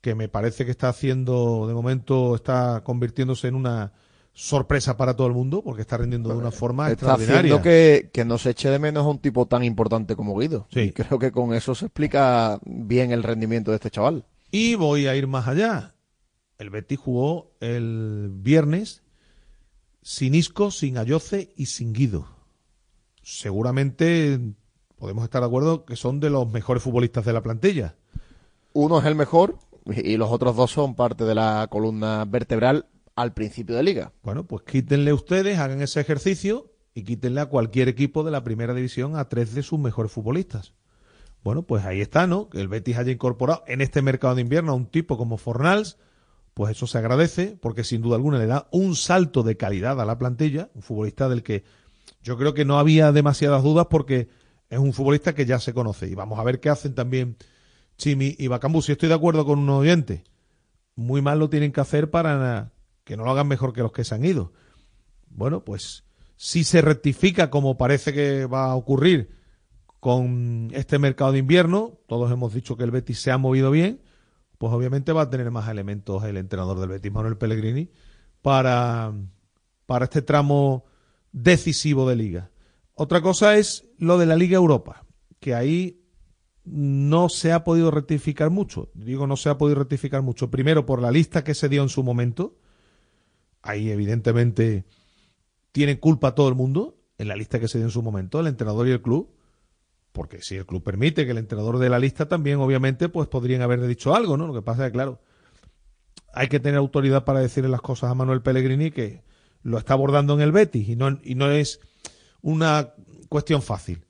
que 0.00 0.14
me 0.16 0.28
parece 0.28 0.64
que 0.64 0.72
está 0.72 0.88
haciendo, 0.88 1.66
de 1.68 1.72
momento, 1.72 2.34
está 2.34 2.82
convirtiéndose 2.84 3.46
en 3.48 3.54
una 3.54 3.92
sorpresa 4.32 4.96
para 4.96 5.14
todo 5.14 5.28
el 5.28 5.32
mundo, 5.32 5.62
porque 5.62 5.82
está 5.82 5.96
rindiendo 5.96 6.28
de 6.30 6.36
una 6.36 6.50
forma 6.50 6.90
Está 6.90 7.12
extraordinaria. 7.14 7.38
haciendo 7.54 7.62
que, 7.62 8.10
que 8.12 8.24
no 8.24 8.36
se 8.36 8.50
eche 8.50 8.68
de 8.70 8.78
menos 8.80 9.06
a 9.06 9.08
un 9.08 9.18
tipo 9.20 9.46
tan 9.46 9.62
importante 9.64 10.16
como 10.16 10.36
Guido. 10.36 10.66
Sí. 10.72 10.80
Y 10.80 10.92
creo 10.92 11.18
que 11.20 11.30
con 11.32 11.54
eso 11.54 11.74
se 11.74 11.86
explica 11.86 12.58
bien 12.64 13.12
el 13.12 13.22
rendimiento 13.22 13.70
de 13.70 13.76
este 13.76 13.90
chaval. 13.90 14.26
Y 14.50 14.74
voy 14.74 15.06
a 15.06 15.14
ir 15.14 15.28
más 15.28 15.46
allá. 15.46 15.94
El 16.58 16.70
Betis 16.70 16.98
jugó 16.98 17.52
el 17.60 18.30
viernes 18.32 19.02
sin 20.02 20.34
Isco, 20.34 20.72
sin 20.72 20.98
Ayoce 20.98 21.52
y 21.56 21.66
sin 21.66 21.92
Guido. 21.92 22.26
Seguramente 23.22 24.40
podemos 24.98 25.24
estar 25.24 25.40
de 25.40 25.46
acuerdo 25.46 25.84
que 25.84 25.96
son 25.96 26.20
de 26.20 26.30
los 26.30 26.50
mejores 26.50 26.82
futbolistas 26.82 27.24
de 27.24 27.32
la 27.32 27.42
plantilla. 27.42 27.96
Uno 28.72 28.98
es 28.98 29.06
el 29.06 29.14
mejor 29.14 29.58
y 29.86 30.16
los 30.16 30.30
otros 30.30 30.56
dos 30.56 30.70
son 30.70 30.94
parte 30.94 31.24
de 31.24 31.34
la 31.34 31.68
columna 31.70 32.24
vertebral 32.24 32.86
al 33.14 33.32
principio 33.32 33.76
de 33.76 33.82
liga. 33.82 34.12
Bueno, 34.22 34.44
pues 34.44 34.62
quítenle 34.62 35.12
ustedes, 35.12 35.58
hagan 35.58 35.80
ese 35.80 36.00
ejercicio 36.00 36.72
y 36.94 37.04
quítenle 37.04 37.40
a 37.40 37.46
cualquier 37.46 37.88
equipo 37.88 38.22
de 38.24 38.30
la 38.30 38.44
primera 38.44 38.74
división 38.74 39.16
a 39.16 39.28
tres 39.28 39.54
de 39.54 39.62
sus 39.62 39.78
mejores 39.78 40.12
futbolistas. 40.12 40.74
Bueno, 41.42 41.62
pues 41.62 41.84
ahí 41.84 42.00
está, 42.00 42.26
¿no? 42.26 42.48
Que 42.48 42.60
el 42.60 42.68
Betis 42.68 42.98
haya 42.98 43.12
incorporado 43.12 43.62
en 43.66 43.80
este 43.80 44.02
mercado 44.02 44.34
de 44.34 44.42
invierno 44.42 44.72
a 44.72 44.74
un 44.74 44.86
tipo 44.86 45.16
como 45.16 45.38
Fornals, 45.38 45.96
pues 46.54 46.72
eso 46.72 46.88
se 46.88 46.98
agradece, 46.98 47.56
porque 47.60 47.84
sin 47.84 48.02
duda 48.02 48.16
alguna 48.16 48.38
le 48.38 48.46
da 48.46 48.68
un 48.72 48.96
salto 48.96 49.44
de 49.44 49.56
calidad 49.56 50.00
a 50.00 50.04
la 50.04 50.18
plantilla, 50.18 50.70
un 50.74 50.82
futbolista 50.82 51.28
del 51.28 51.44
que 51.44 51.64
yo 52.22 52.36
creo 52.36 52.52
que 52.52 52.64
no 52.64 52.78
había 52.78 53.12
demasiadas 53.12 53.62
dudas 53.62 53.86
porque 53.88 54.28
es 54.70 54.78
un 54.78 54.92
futbolista 54.92 55.34
que 55.34 55.46
ya 55.46 55.58
se 55.58 55.72
conoce. 55.72 56.08
Y 56.08 56.14
vamos 56.14 56.38
a 56.38 56.44
ver 56.44 56.60
qué 56.60 56.68
hacen 56.68 56.94
también 56.94 57.36
Chimi 57.96 58.36
y 58.38 58.48
Bacambú. 58.48 58.82
Si 58.82 58.92
estoy 58.92 59.08
de 59.08 59.14
acuerdo 59.14 59.44
con 59.44 59.58
un 59.58 59.68
oyente, 59.70 60.24
muy 60.94 61.22
mal 61.22 61.38
lo 61.38 61.48
tienen 61.48 61.72
que 61.72 61.80
hacer 61.80 62.10
para 62.10 62.72
que 63.04 63.16
no 63.16 63.24
lo 63.24 63.30
hagan 63.30 63.48
mejor 63.48 63.72
que 63.72 63.82
los 63.82 63.92
que 63.92 64.04
se 64.04 64.14
han 64.14 64.24
ido. 64.24 64.52
Bueno, 65.30 65.64
pues 65.64 66.04
si 66.36 66.64
se 66.64 66.82
rectifica 66.82 67.50
como 67.50 67.78
parece 67.78 68.12
que 68.12 68.46
va 68.46 68.66
a 68.66 68.74
ocurrir 68.74 69.30
con 70.00 70.70
este 70.72 70.98
mercado 70.98 71.32
de 71.32 71.38
invierno, 71.38 71.98
todos 72.06 72.30
hemos 72.30 72.54
dicho 72.54 72.76
que 72.76 72.84
el 72.84 72.90
Betis 72.90 73.20
se 73.20 73.32
ha 73.32 73.38
movido 73.38 73.70
bien, 73.70 74.00
pues 74.58 74.72
obviamente 74.72 75.12
va 75.12 75.22
a 75.22 75.30
tener 75.30 75.50
más 75.50 75.68
elementos 75.68 76.22
el 76.24 76.36
entrenador 76.36 76.78
del 76.78 76.90
Betis, 76.90 77.12
Manuel 77.12 77.36
Pellegrini, 77.36 77.90
para, 78.42 79.12
para 79.86 80.04
este 80.04 80.22
tramo 80.22 80.84
decisivo 81.32 82.08
de 82.08 82.16
liga. 82.16 82.50
Otra 83.00 83.22
cosa 83.22 83.56
es 83.56 83.84
lo 83.98 84.18
de 84.18 84.26
la 84.26 84.34
Liga 84.34 84.56
Europa, 84.56 85.06
que 85.38 85.54
ahí 85.54 86.02
no 86.64 87.28
se 87.28 87.52
ha 87.52 87.62
podido 87.62 87.92
rectificar 87.92 88.50
mucho. 88.50 88.90
Digo, 88.92 89.28
no 89.28 89.36
se 89.36 89.50
ha 89.50 89.56
podido 89.56 89.78
rectificar 89.78 90.22
mucho. 90.22 90.50
Primero, 90.50 90.84
por 90.84 91.00
la 91.00 91.12
lista 91.12 91.44
que 91.44 91.54
se 91.54 91.68
dio 91.68 91.82
en 91.82 91.90
su 91.90 92.02
momento. 92.02 92.56
Ahí, 93.62 93.88
evidentemente, 93.90 94.84
tiene 95.70 96.00
culpa 96.00 96.34
todo 96.34 96.48
el 96.48 96.56
mundo 96.56 96.98
en 97.18 97.28
la 97.28 97.36
lista 97.36 97.60
que 97.60 97.68
se 97.68 97.78
dio 97.78 97.86
en 97.86 97.92
su 97.92 98.02
momento, 98.02 98.40
el 98.40 98.48
entrenador 98.48 98.88
y 98.88 98.90
el 98.90 99.00
club. 99.00 99.32
Porque 100.10 100.42
si 100.42 100.56
el 100.56 100.66
club 100.66 100.82
permite 100.82 101.24
que 101.24 101.30
el 101.30 101.38
entrenador 101.38 101.78
de 101.78 101.90
la 101.90 102.00
lista 102.00 102.26
también, 102.26 102.58
obviamente, 102.58 103.08
pues 103.08 103.28
podrían 103.28 103.62
haber 103.62 103.86
dicho 103.86 104.16
algo, 104.16 104.36
¿no? 104.36 104.48
Lo 104.48 104.54
que 104.54 104.62
pasa 104.62 104.86
es 104.86 104.88
que, 104.88 104.94
claro, 104.94 105.20
hay 106.34 106.48
que 106.48 106.58
tener 106.58 106.78
autoridad 106.78 107.24
para 107.24 107.38
decirle 107.38 107.70
las 107.70 107.80
cosas 107.80 108.10
a 108.10 108.14
Manuel 108.16 108.42
Pellegrini 108.42 108.90
que 108.90 109.22
lo 109.62 109.78
está 109.78 109.94
abordando 109.94 110.34
en 110.34 110.40
el 110.40 110.50
Betis 110.50 110.88
y 110.88 110.96
no, 110.96 111.16
y 111.22 111.36
no 111.36 111.48
es 111.48 111.78
una 112.42 112.94
cuestión 113.28 113.62
fácil. 113.62 114.04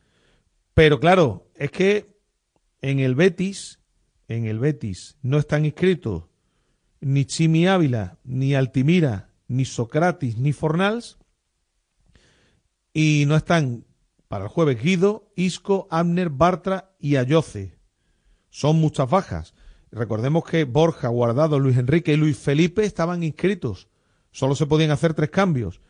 Pero 0.75 1.01
claro, 1.01 1.51
es 1.55 1.71
que 1.71 2.19
en 2.81 3.01
el 3.01 3.15
Betis, 3.15 3.81
en 4.29 4.47
el 4.47 4.59
Betis 4.59 5.17
no 5.23 5.39
están 5.39 5.65
inscritos 5.65 6.25
ni 7.01 7.25
Chimi 7.25 7.67
Ávila, 7.67 8.19
ni 8.25 8.55
Altimira, 8.55 9.31
ni 9.47 9.65
Socrates, 9.65 10.37
ni 10.37 10.53
Fornals. 10.53 11.19
Y 12.93 13.25
no 13.27 13.37
están 13.37 13.85
para 14.29 14.45
el 14.45 14.51
jueves 14.51 14.83
Guido, 14.83 15.31
Isco, 15.37 15.89
Abner, 15.91 16.31
Bartra 16.31 16.95
y 16.99 17.17
Ayoce. 17.17 17.79
Son 18.51 18.77
muchas 18.77 19.09
bajas. 19.09 19.55
Recordemos 19.91 20.45
que 20.45 20.65
Borja, 20.65 21.09
Guardado, 21.09 21.59
Luis 21.59 21.79
Enrique 21.79 22.13
y 22.13 22.17
Luis 22.17 22.37
Felipe 22.37 22.85
estaban 22.85 23.23
inscritos. 23.23 23.89
Solo 24.31 24.55
se 24.55 24.67
podían 24.67 24.91
hacer 24.91 25.15
tres 25.15 25.31
cambios. 25.31 25.81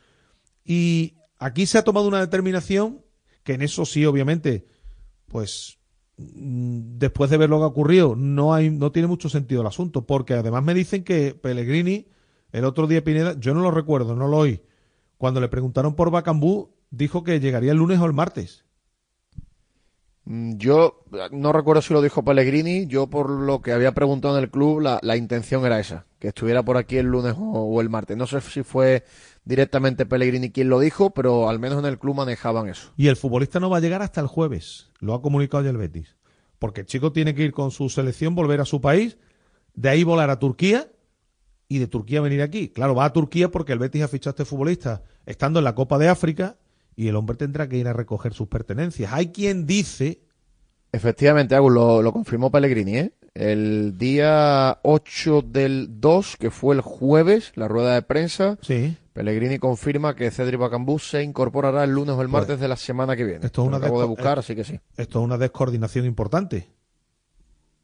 Y 0.64 1.17
aquí 1.38 1.66
se 1.66 1.78
ha 1.78 1.84
tomado 1.84 2.08
una 2.08 2.20
determinación 2.20 3.02
que 3.42 3.54
en 3.54 3.62
eso 3.62 3.86
sí, 3.86 4.04
obviamente, 4.04 4.66
pues 5.26 5.78
mm, 6.16 6.98
después 6.98 7.30
de 7.30 7.38
ver 7.38 7.50
lo 7.50 7.58
que 7.58 7.64
ha 7.64 7.68
ocurrido, 7.68 8.14
no, 8.16 8.54
hay, 8.54 8.70
no 8.70 8.92
tiene 8.92 9.08
mucho 9.08 9.28
sentido 9.28 9.62
el 9.62 9.66
asunto, 9.66 10.06
porque 10.06 10.34
además 10.34 10.62
me 10.62 10.74
dicen 10.74 11.04
que 11.04 11.34
Pellegrini, 11.34 12.08
el 12.52 12.64
otro 12.64 12.86
día 12.86 13.04
Pineda, 13.04 13.38
yo 13.38 13.54
no 13.54 13.62
lo 13.62 13.70
recuerdo, 13.70 14.14
no 14.14 14.28
lo 14.28 14.38
oí, 14.38 14.62
cuando 15.16 15.40
le 15.40 15.48
preguntaron 15.48 15.94
por 15.94 16.10
Bacambú, 16.10 16.74
dijo 16.90 17.24
que 17.24 17.40
llegaría 17.40 17.72
el 17.72 17.78
lunes 17.78 17.98
o 17.98 18.06
el 18.06 18.12
martes. 18.12 18.64
Mm, 20.28 20.58
yo 20.58 21.04
no 21.32 21.54
recuerdo 21.54 21.80
si 21.80 21.94
lo 21.94 22.02
dijo 22.02 22.22
Pellegrini, 22.22 22.86
yo 22.86 23.06
por 23.06 23.30
lo 23.30 23.62
que 23.62 23.72
había 23.72 23.92
preguntado 23.92 24.36
en 24.36 24.44
el 24.44 24.50
club, 24.50 24.80
la, 24.80 25.16
intención 25.16 25.64
era 25.64 25.80
esa, 25.80 26.04
que 26.18 26.28
estuviera 26.28 26.62
por 26.62 26.76
aquí 26.76 26.98
el 26.98 27.06
lunes 27.06 27.34
o, 27.38 27.80
el 27.80 27.88
martes. 27.88 28.14
No 28.16 28.26
sé 28.26 28.42
si 28.42 28.62
fue 28.62 29.04
directamente 29.48 30.04
Pellegrini 30.04 30.50
quien 30.50 30.68
lo 30.68 30.78
dijo, 30.78 31.10
pero 31.10 31.48
al 31.48 31.58
menos 31.58 31.78
en 31.78 31.86
el 31.86 31.98
club 31.98 32.16
manejaban 32.16 32.68
eso. 32.68 32.92
Y 32.98 33.08
el 33.08 33.16
futbolista 33.16 33.58
no 33.58 33.70
va 33.70 33.78
a 33.78 33.80
llegar 33.80 34.02
hasta 34.02 34.20
el 34.20 34.26
jueves, 34.26 34.90
lo 35.00 35.14
ha 35.14 35.22
comunicado 35.22 35.64
ya 35.64 35.70
el 35.70 35.78
Betis, 35.78 36.16
porque 36.58 36.82
el 36.82 36.86
chico 36.86 37.12
tiene 37.12 37.34
que 37.34 37.44
ir 37.44 37.52
con 37.52 37.70
su 37.70 37.88
selección, 37.88 38.34
volver 38.34 38.60
a 38.60 38.66
su 38.66 38.82
país, 38.82 39.16
de 39.72 39.88
ahí 39.88 40.04
volar 40.04 40.28
a 40.28 40.38
Turquía 40.38 40.92
y 41.66 41.78
de 41.78 41.86
Turquía 41.86 42.20
venir 42.20 42.42
aquí. 42.42 42.68
Claro, 42.68 42.94
va 42.94 43.06
a 43.06 43.12
Turquía 43.14 43.50
porque 43.50 43.72
el 43.72 43.78
Betis 43.78 44.02
ha 44.02 44.08
fichado 44.08 44.32
a 44.32 44.34
este 44.34 44.44
futbolista 44.44 45.02
estando 45.24 45.60
en 45.60 45.64
la 45.64 45.74
Copa 45.74 45.96
de 45.96 46.08
África 46.08 46.58
y 46.94 47.08
el 47.08 47.16
hombre 47.16 47.38
tendrá 47.38 47.70
que 47.70 47.78
ir 47.78 47.88
a 47.88 47.94
recoger 47.94 48.34
sus 48.34 48.48
pertenencias. 48.48 49.12
Hay 49.12 49.28
quien 49.32 49.66
dice... 49.66 50.20
Efectivamente, 50.90 51.54
Agus, 51.54 51.72
lo, 51.72 52.00
lo 52.00 52.12
confirmó 52.14 52.50
Pellegrini, 52.50 52.96
¿eh? 52.96 53.12
El 53.38 53.96
día 53.96 54.80
8 54.82 55.42
del 55.42 56.00
2, 56.00 56.36
que 56.38 56.50
fue 56.50 56.74
el 56.74 56.80
jueves, 56.80 57.52
la 57.54 57.68
rueda 57.68 57.94
de 57.94 58.02
prensa, 58.02 58.58
sí. 58.62 58.96
Pellegrini 59.12 59.60
confirma 59.60 60.16
que 60.16 60.32
Cedric 60.32 60.58
Bacambú 60.58 60.98
se 60.98 61.22
incorporará 61.22 61.84
el 61.84 61.92
lunes 61.92 62.16
o 62.16 62.22
el 62.22 62.26
martes 62.26 62.54
pues, 62.54 62.60
de 62.60 62.66
la 62.66 62.74
semana 62.74 63.14
que 63.14 63.22
viene. 63.22 63.46
Esto 63.46 63.62
es 63.62 63.68
una 63.68 63.76
acabo 63.76 64.00
de 64.00 64.08
buscar, 64.08 64.40
así 64.40 64.56
que 64.56 64.64
sí. 64.64 64.80
Esto 64.96 65.20
es 65.20 65.24
una 65.24 65.38
descoordinación 65.38 66.04
importante. 66.04 66.68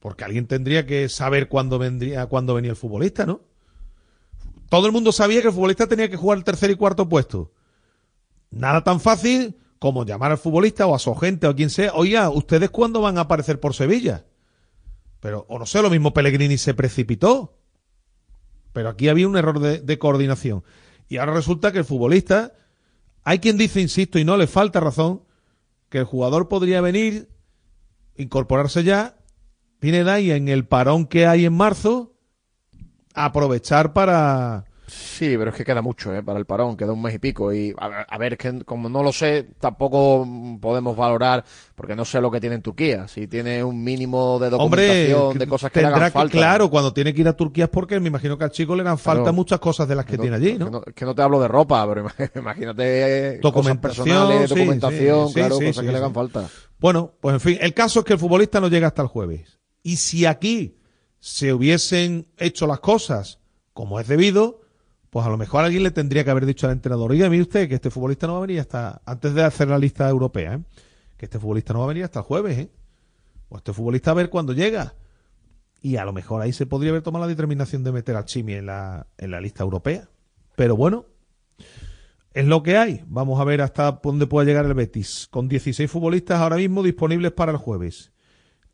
Porque 0.01 0.25
alguien 0.25 0.49
tendría 0.49 0.87
que 0.87 1.09
saber 1.09 1.49
cuándo 1.49 1.79
vendría, 1.79 2.27
cuándo 2.27 2.55
venía 2.55 2.73
el 2.73 2.77
futbolista, 2.77 3.25
¿no? 3.25 3.41
Todo 4.69 4.89
el 4.89 4.93
mundo 4.93 5.13
sabía 5.13 5.41
que 5.41 5.49
el 5.49 5.55
futbolista 5.55 5.87
tenía 5.87 6.11
que 6.11 6.17
jugar 6.17 6.39
el 6.39 6.43
tercer 6.43 6.73
y 6.73 6.75
cuarto 6.75 7.09
puesto. 7.09 7.53
Nada 8.51 8.83
tan 8.83 8.99
fácil 8.99 9.57
como 9.79 10.05
llamar 10.05 10.33
al 10.33 10.39
futbolista 10.39 10.85
o 10.89 10.97
a 10.97 10.99
su 10.99 11.13
agente 11.13 11.47
o 11.47 11.51
a 11.51 11.55
quien 11.55 11.71
sea. 11.71 11.93
Oiga, 11.95 12.29
¿ustedes 12.31 12.71
cuándo 12.71 13.01
van 13.01 13.19
a 13.19 13.21
aparecer 13.21 13.61
por 13.61 13.73
Sevilla? 13.73 14.25
Pero, 15.25 15.47
o 15.49 15.59
no 15.59 15.65
sé, 15.65 15.81
lo 15.81 15.89
mismo 15.89 16.13
Pellegrini 16.13 16.59
se 16.59 16.75
precipitó. 16.75 17.57
Pero 18.75 18.91
aquí 18.91 19.09
había 19.09 19.27
un 19.27 19.39
error 19.39 19.59
de, 19.59 19.99
coordinación. 19.99 20.63
Y 21.09 21.17
ahora 21.17 21.33
resulta 21.33 21.73
que 21.73 21.79
el 21.79 21.87
futbolista, 21.87 22.53
hay 23.23 23.39
quien 23.39 23.57
dice, 23.57 23.81
insisto, 23.81 24.19
y 24.19 24.27
no 24.27 24.37
le 24.37 24.47
falta 24.47 24.81
razón, 24.81 25.23
que 25.89 25.97
el 25.97 26.05
jugador 26.05 26.51
podría 26.51 26.83
venir, 26.83 27.31
incorporarse 28.17 28.85
ya, 28.85 29.17
Pineda, 29.79 30.21
y 30.21 30.31
en 30.31 30.49
el 30.49 30.67
parón 30.67 31.07
que 31.07 31.27
hay 31.27 31.47
en 31.47 31.55
marzo, 31.55 32.19
aprovechar 33.15 33.95
para, 33.95 34.67
Sí, 34.87 35.35
pero 35.39 35.51
es 35.51 35.57
que 35.57 35.65
queda 35.65 35.81
mucho 35.81 36.15
¿eh? 36.15 36.23
para 36.23 36.39
el 36.39 36.45
parón, 36.45 36.77
queda 36.77 36.93
un 36.93 37.01
mes 37.01 37.15
y 37.15 37.19
pico. 37.19 37.53
Y 37.53 37.75
a, 37.79 38.03
a 38.03 38.19
ver, 38.19 38.37
que 38.37 38.65
como 38.65 38.89
no 38.89 39.03
lo 39.03 39.13
sé, 39.13 39.49
tampoco 39.59 40.27
podemos 40.61 40.97
valorar, 40.97 41.45
porque 41.75 41.97
no 41.97 42.05
sé 42.05 42.21
lo 42.21 42.31
que 42.31 42.41
tiene 42.41 42.57
en 42.57 42.63
Turquía. 42.63 43.09
Si 43.09 43.27
tiene 43.27 43.65
un 43.65 43.83
mínimo 43.83 44.39
de 44.39 44.51
documentación, 44.51 45.21
Hombre, 45.21 45.39
de 45.39 45.47
cosas 45.47 45.71
que 45.73 45.81
le 45.81 45.87
hagan 45.87 46.05
que, 46.05 46.11
falta. 46.11 46.33
Claro, 46.33 46.69
cuando 46.69 46.93
tiene 46.93 47.15
que 47.15 47.23
ir 47.23 47.29
a 47.29 47.33
Turquía 47.37 47.65
es 47.65 47.71
porque 47.71 47.99
me 47.99 48.09
imagino 48.09 48.37
que 48.37 48.45
al 48.45 48.51
chico 48.51 48.77
le 48.77 48.83
dan 48.83 48.99
falta 48.99 49.23
Claro. 49.23 49.33
muchas 49.35 49.59
cosas 49.59 49.89
de 49.89 49.95
las 49.95 50.05
que 50.05 50.17
No, 50.17 50.23
tiene 50.23 50.37
allí, 50.37 50.59
¿no? 50.59 50.67
Que 50.67 50.71
no, 50.71 50.81
que 50.83 51.05
no 51.05 51.15
te 51.15 51.23
hablo 51.23 51.41
de 51.41 51.49
ropa, 51.49 51.87
pero 51.89 52.07
imagínate 52.37 53.39
Documentación, 53.39 54.05
cosas 54.05 54.17
personales, 54.17 54.51
sí, 54.51 54.55
documentación, 54.55 55.29
sí, 55.29 55.35
claro, 55.35 55.57
sí, 55.57 55.65
cosas 55.67 55.85
que 55.85 55.93
le 55.93 55.99
hagan 55.99 56.15
falta. 56.15 56.49
Bueno, 56.79 57.13
pues 57.21 57.35
en 57.35 57.41
fin, 57.41 57.59
el 57.61 57.73
caso 57.73 58.01
es 58.01 58.05
que 58.05 58.13
el 58.15 58.19
futbolista 58.19 58.61
no 58.61 58.69
llega 58.69 58.89
hasta 58.89 59.03
el 59.03 59.09
jueves. 59.09 59.59
Y 59.83 59.97
si 59.97 60.27
aquí 60.27 60.77
se 61.21 61.53
hubiesen 61.55 62.27
hecho 62.37 62.67
las 62.67 62.81
cosas 62.81 63.39
como 63.73 63.99
es 63.99 64.07
debido, 64.07 64.61
pues 65.15 65.25
a 65.25 65.31
lo 65.31 65.37
mejor 65.37 65.65
alguien 65.65 65.85
le 65.85 65.93
tendría 65.93 66.25
que 66.25 66.31
haber 66.31 66.45
dicho 66.45 66.67
al 66.67 66.73
entrenador, 66.73 67.13
oiga, 67.13 67.31
mire 67.31 67.43
usted 67.43 67.69
que 67.69 67.77
este 67.77 67.89
futbolista 67.89 68.27
no 68.27 68.33
va 68.33 68.39
a 68.39 68.47
venir 68.49 68.59
hasta, 68.59 69.01
antes 69.07 69.33
de 69.33 69.45
hacer 69.45 69.69
la 69.69 69.79
lista 69.79 70.09
europea, 70.09 70.55
¿eh? 70.55 70.61
que 71.17 71.27
este 71.27 71.39
futbolista 71.39 71.73
no 71.73 71.79
va 71.79 71.85
a 71.85 71.89
venir 71.89 72.03
hasta 72.03 72.19
el 72.19 72.25
jueves, 72.25 72.59
¿eh? 72.59 72.71
o 73.49 73.57
este 73.57 73.73
futbolista 73.73 74.11
a 74.11 74.15
ver 74.15 74.29
cuándo 74.29 74.53
llega. 74.55 74.97
Y 75.81 75.99
a 75.99 76.05
lo 76.05 76.13
mejor 76.13 76.43
ahí 76.43 76.53
se 76.53 76.67
podría 76.67 76.91
haber 76.91 77.03
tomado 77.03 77.27
la 77.27 77.29
determinación 77.29 77.85
de 77.85 77.93
meter 77.93 78.17
al 78.17 78.25
Chimi 78.25 78.55
en 78.55 78.67
la, 78.67 79.07
en 79.17 79.31
la 79.31 79.41
lista 79.41 79.63
europea. 79.63 80.09
Pero 80.57 80.77
bueno, 80.77 81.07
es 82.33 82.47
lo 82.47 82.65
que 82.65 82.77
hay. 82.77 83.05
Vamos 83.07 83.41
a 83.41 83.45
ver 83.45 83.63
hasta 83.63 84.01
dónde 84.03 84.27
puede 84.27 84.49
llegar 84.49 84.67
el 84.67 84.75
Betis. 84.75 85.29
Con 85.31 85.47
16 85.47 85.89
futbolistas 85.89 86.41
ahora 86.41 86.57
mismo 86.57 86.83
disponibles 86.83 87.31
para 87.31 87.53
el 87.53 87.59
jueves. 87.59 88.11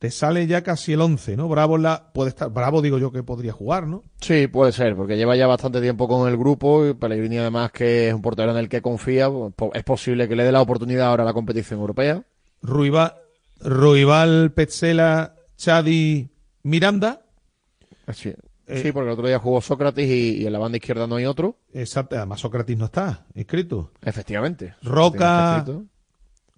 Te 0.00 0.10
sale 0.10 0.46
ya 0.46 0.62
casi 0.62 0.94
el 0.94 1.00
11, 1.02 1.36
¿no? 1.36 1.46
Bravo 1.46 1.76
la, 1.76 2.10
puede 2.14 2.30
estar, 2.30 2.50
Bravo 2.50 2.80
digo 2.80 2.96
yo 2.98 3.12
que 3.12 3.22
podría 3.22 3.52
jugar, 3.52 3.86
¿no? 3.86 4.02
Sí, 4.20 4.46
puede 4.46 4.72
ser, 4.72 4.96
porque 4.96 5.16
lleva 5.18 5.36
ya 5.36 5.46
bastante 5.46 5.80
tiempo 5.82 6.08
con 6.08 6.26
el 6.26 6.38
grupo 6.38 6.86
y 6.86 6.94
Pellegrini 6.94 7.36
además 7.36 7.70
que 7.70 8.08
es 8.08 8.14
un 8.14 8.22
portero 8.22 8.50
en 8.50 8.56
el 8.56 8.70
que 8.70 8.80
confía, 8.80 9.28
pues, 9.54 9.70
es 9.74 9.84
posible 9.84 10.26
que 10.26 10.34
le 10.36 10.44
dé 10.44 10.52
la 10.52 10.62
oportunidad 10.62 11.08
ahora 11.08 11.22
a 11.22 11.26
la 11.26 11.34
competición 11.34 11.80
europea. 11.80 12.24
Ruibal, 12.62 13.14
Ruibal 13.60 14.52
Petzela, 14.52 15.34
Chadi, 15.56 16.30
Miranda. 16.62 17.20
Sí, 18.12 18.32
Eh, 18.66 18.80
sí, 18.82 18.92
porque 18.92 19.08
el 19.08 19.12
otro 19.12 19.26
día 19.26 19.38
jugó 19.38 19.60
Sócrates 19.60 20.08
y, 20.08 20.38
y 20.42 20.46
en 20.46 20.52
la 20.54 20.58
banda 20.58 20.78
izquierda 20.78 21.06
no 21.06 21.16
hay 21.16 21.26
otro. 21.26 21.58
Exacto, 21.74 22.16
además 22.16 22.40
Sócrates 22.40 22.76
no 22.78 22.86
está 22.86 23.26
inscrito. 23.34 23.92
Efectivamente. 24.02 24.74
Roca 24.82 25.16
Está 25.16 25.56
inscrito. 25.58 25.84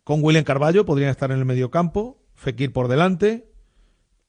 con 0.05 0.23
William 0.23 0.45
Carballo 0.45 0.85
podrían 0.85 1.11
estar 1.11 1.33
en 1.33 1.39
el 1.41 1.45
medio 1.45 1.71
campo, 1.73 2.19
Fekir 2.43 2.73
por 2.73 2.89
delante, 2.89 3.49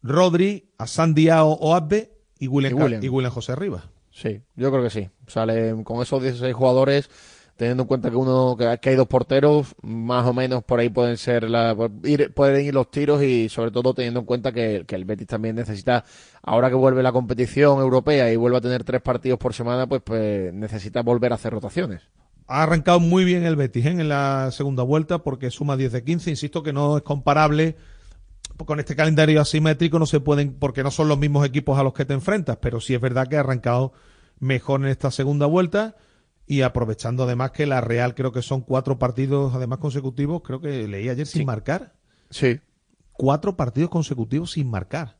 Rodri, 0.03 0.71
Asan 0.77 1.15
Diao 1.15 1.49
o 1.53 1.73
Abbe 1.73 2.11
y 2.37 2.47
William, 2.47 2.77
Y 2.77 2.81
William. 2.83 3.03
y 3.03 3.09
William 3.09 3.31
José 3.33 3.53
arriba. 3.53 3.85
Sí, 4.11 4.41
yo 4.55 4.69
creo 4.71 4.83
que 4.83 4.91
sí. 4.91 5.09
Sale 5.25 5.73
con 5.83 5.99
esos 6.01 6.21
16 6.21 6.53
jugadores. 6.53 7.09
teniendo 7.55 7.83
en 7.83 7.87
cuenta 7.87 8.09
que 8.11 8.15
uno 8.15 8.55
que, 8.57 8.77
que 8.81 8.89
hay 8.89 8.95
dos 8.95 9.07
porteros, 9.07 9.75
más 9.81 10.27
o 10.27 10.33
menos 10.33 10.63
por 10.63 10.79
ahí 10.79 10.89
pueden 10.89 11.17
ser 11.17 11.49
la, 11.49 11.75
ir, 12.03 12.31
pueden 12.33 12.65
ir 12.65 12.73
los 12.73 12.89
tiros 12.91 13.23
y 13.23 13.47
sobre 13.49 13.71
todo 13.71 13.93
teniendo 13.93 14.19
en 14.21 14.25
cuenta 14.27 14.51
que, 14.51 14.83
que 14.87 14.95
el 14.95 15.05
Betis 15.05 15.27
también 15.27 15.55
necesita, 15.55 16.03
ahora 16.43 16.69
que 16.69 16.75
vuelve 16.75 17.01
la 17.03 17.11
competición 17.11 17.79
europea 17.79 18.31
y 18.31 18.35
vuelve 18.35 18.57
a 18.57 18.61
tener 18.61 18.83
tres 18.83 19.01
partidos 19.01 19.39
por 19.39 19.53
semana, 19.53 19.87
pues, 19.87 20.01
pues 20.03 20.53
necesita 20.53 21.01
volver 21.03 21.31
a 21.31 21.35
hacer 21.35 21.53
rotaciones. 21.53 22.01
Ha 22.47 22.63
arrancado 22.63 22.99
muy 22.99 23.23
bien 23.23 23.43
el 23.43 23.55
Betis 23.55 23.85
¿eh? 23.85 23.89
en 23.89 24.09
la 24.09 24.49
segunda 24.51 24.83
vuelta 24.83 25.19
porque 25.19 25.49
suma 25.49 25.77
10 25.77 25.91
de 25.93 26.03
15. 26.03 26.29
Insisto 26.31 26.61
que 26.61 26.73
no 26.73 26.97
es 26.97 27.03
comparable 27.03 27.77
con 28.65 28.79
este 28.79 28.95
calendario 28.95 29.41
asimétrico, 29.41 29.99
no 29.99 30.05
se 30.05 30.19
pueden, 30.19 30.53
porque 30.53 30.83
no 30.83 30.91
son 30.91 31.07
los 31.07 31.17
mismos 31.17 31.45
equipos 31.45 31.77
a 31.79 31.83
los 31.83 31.93
que 31.93 32.05
te 32.05 32.13
enfrentas, 32.13 32.57
pero 32.61 32.79
sí 32.79 32.93
es 32.93 33.01
verdad 33.01 33.27
que 33.27 33.37
ha 33.37 33.41
arrancado 33.41 33.93
mejor 34.39 34.81
en 34.81 34.87
esta 34.87 35.11
segunda 35.11 35.45
vuelta 35.45 35.95
y 36.45 36.61
aprovechando 36.61 37.23
además 37.23 37.51
que 37.51 37.65
la 37.65 37.81
Real 37.81 38.15
creo 38.15 38.31
que 38.31 38.41
son 38.41 38.61
cuatro 38.61 38.99
partidos 38.99 39.53
además 39.55 39.79
consecutivos, 39.79 40.41
creo 40.43 40.59
que 40.61 40.87
leí 40.87 41.09
ayer 41.09 41.25
sin 41.25 41.41
Sí. 41.41 41.45
marcar. 41.45 41.93
Sí. 42.29 42.59
Cuatro 43.11 43.55
partidos 43.55 43.89
consecutivos 43.89 44.51
sin 44.51 44.69
marcar. 44.69 45.17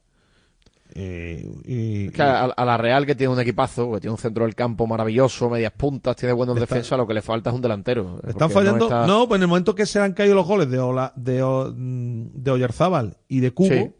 Eh, 0.96 1.50
y- 1.66 2.10
Que 2.10 2.22
a, 2.22 2.44
a 2.46 2.66
la 2.66 2.78
Real 2.78 3.06
que 3.06 3.16
tiene 3.16 3.34
un 3.34 3.40
equipazo, 3.40 3.92
que 3.94 4.00
tiene 4.02 4.12
un 4.12 4.18
centro 4.20 4.46
del 4.46 4.54
campo 4.54 4.86
maravilloso, 4.86 5.50
medias 5.50 5.72
puntas, 5.74 6.16
tiene 6.16 6.34
buenos 6.34 6.56
Está- 6.56 6.68
defensas, 6.76 6.98
lo 7.00 7.08
que 7.08 7.16
le 7.16 7.22
falta 7.24 7.50
es 7.50 7.56
un 7.56 7.62
delantero. 7.64 8.18
Están 8.18 8.34
Porque 8.50 8.54
fallando. 8.54 8.86
está- 8.86 9.08
No, 9.08 9.28
pues 9.28 9.40
en 9.40 9.44
el 9.44 9.48
momento 9.48 9.74
que 9.74 9.86
se 9.88 10.00
han 10.00 10.14
caído 10.14 10.36
los 10.36 10.46
goles 10.46 10.70
de 10.70 10.80
Ola, 10.80 11.12
de, 11.16 11.42
Oyarzábal 12.52 13.18
y 13.28 13.40
de 13.40 13.52
Cubo, 13.52 13.70
Sí, 13.70 13.92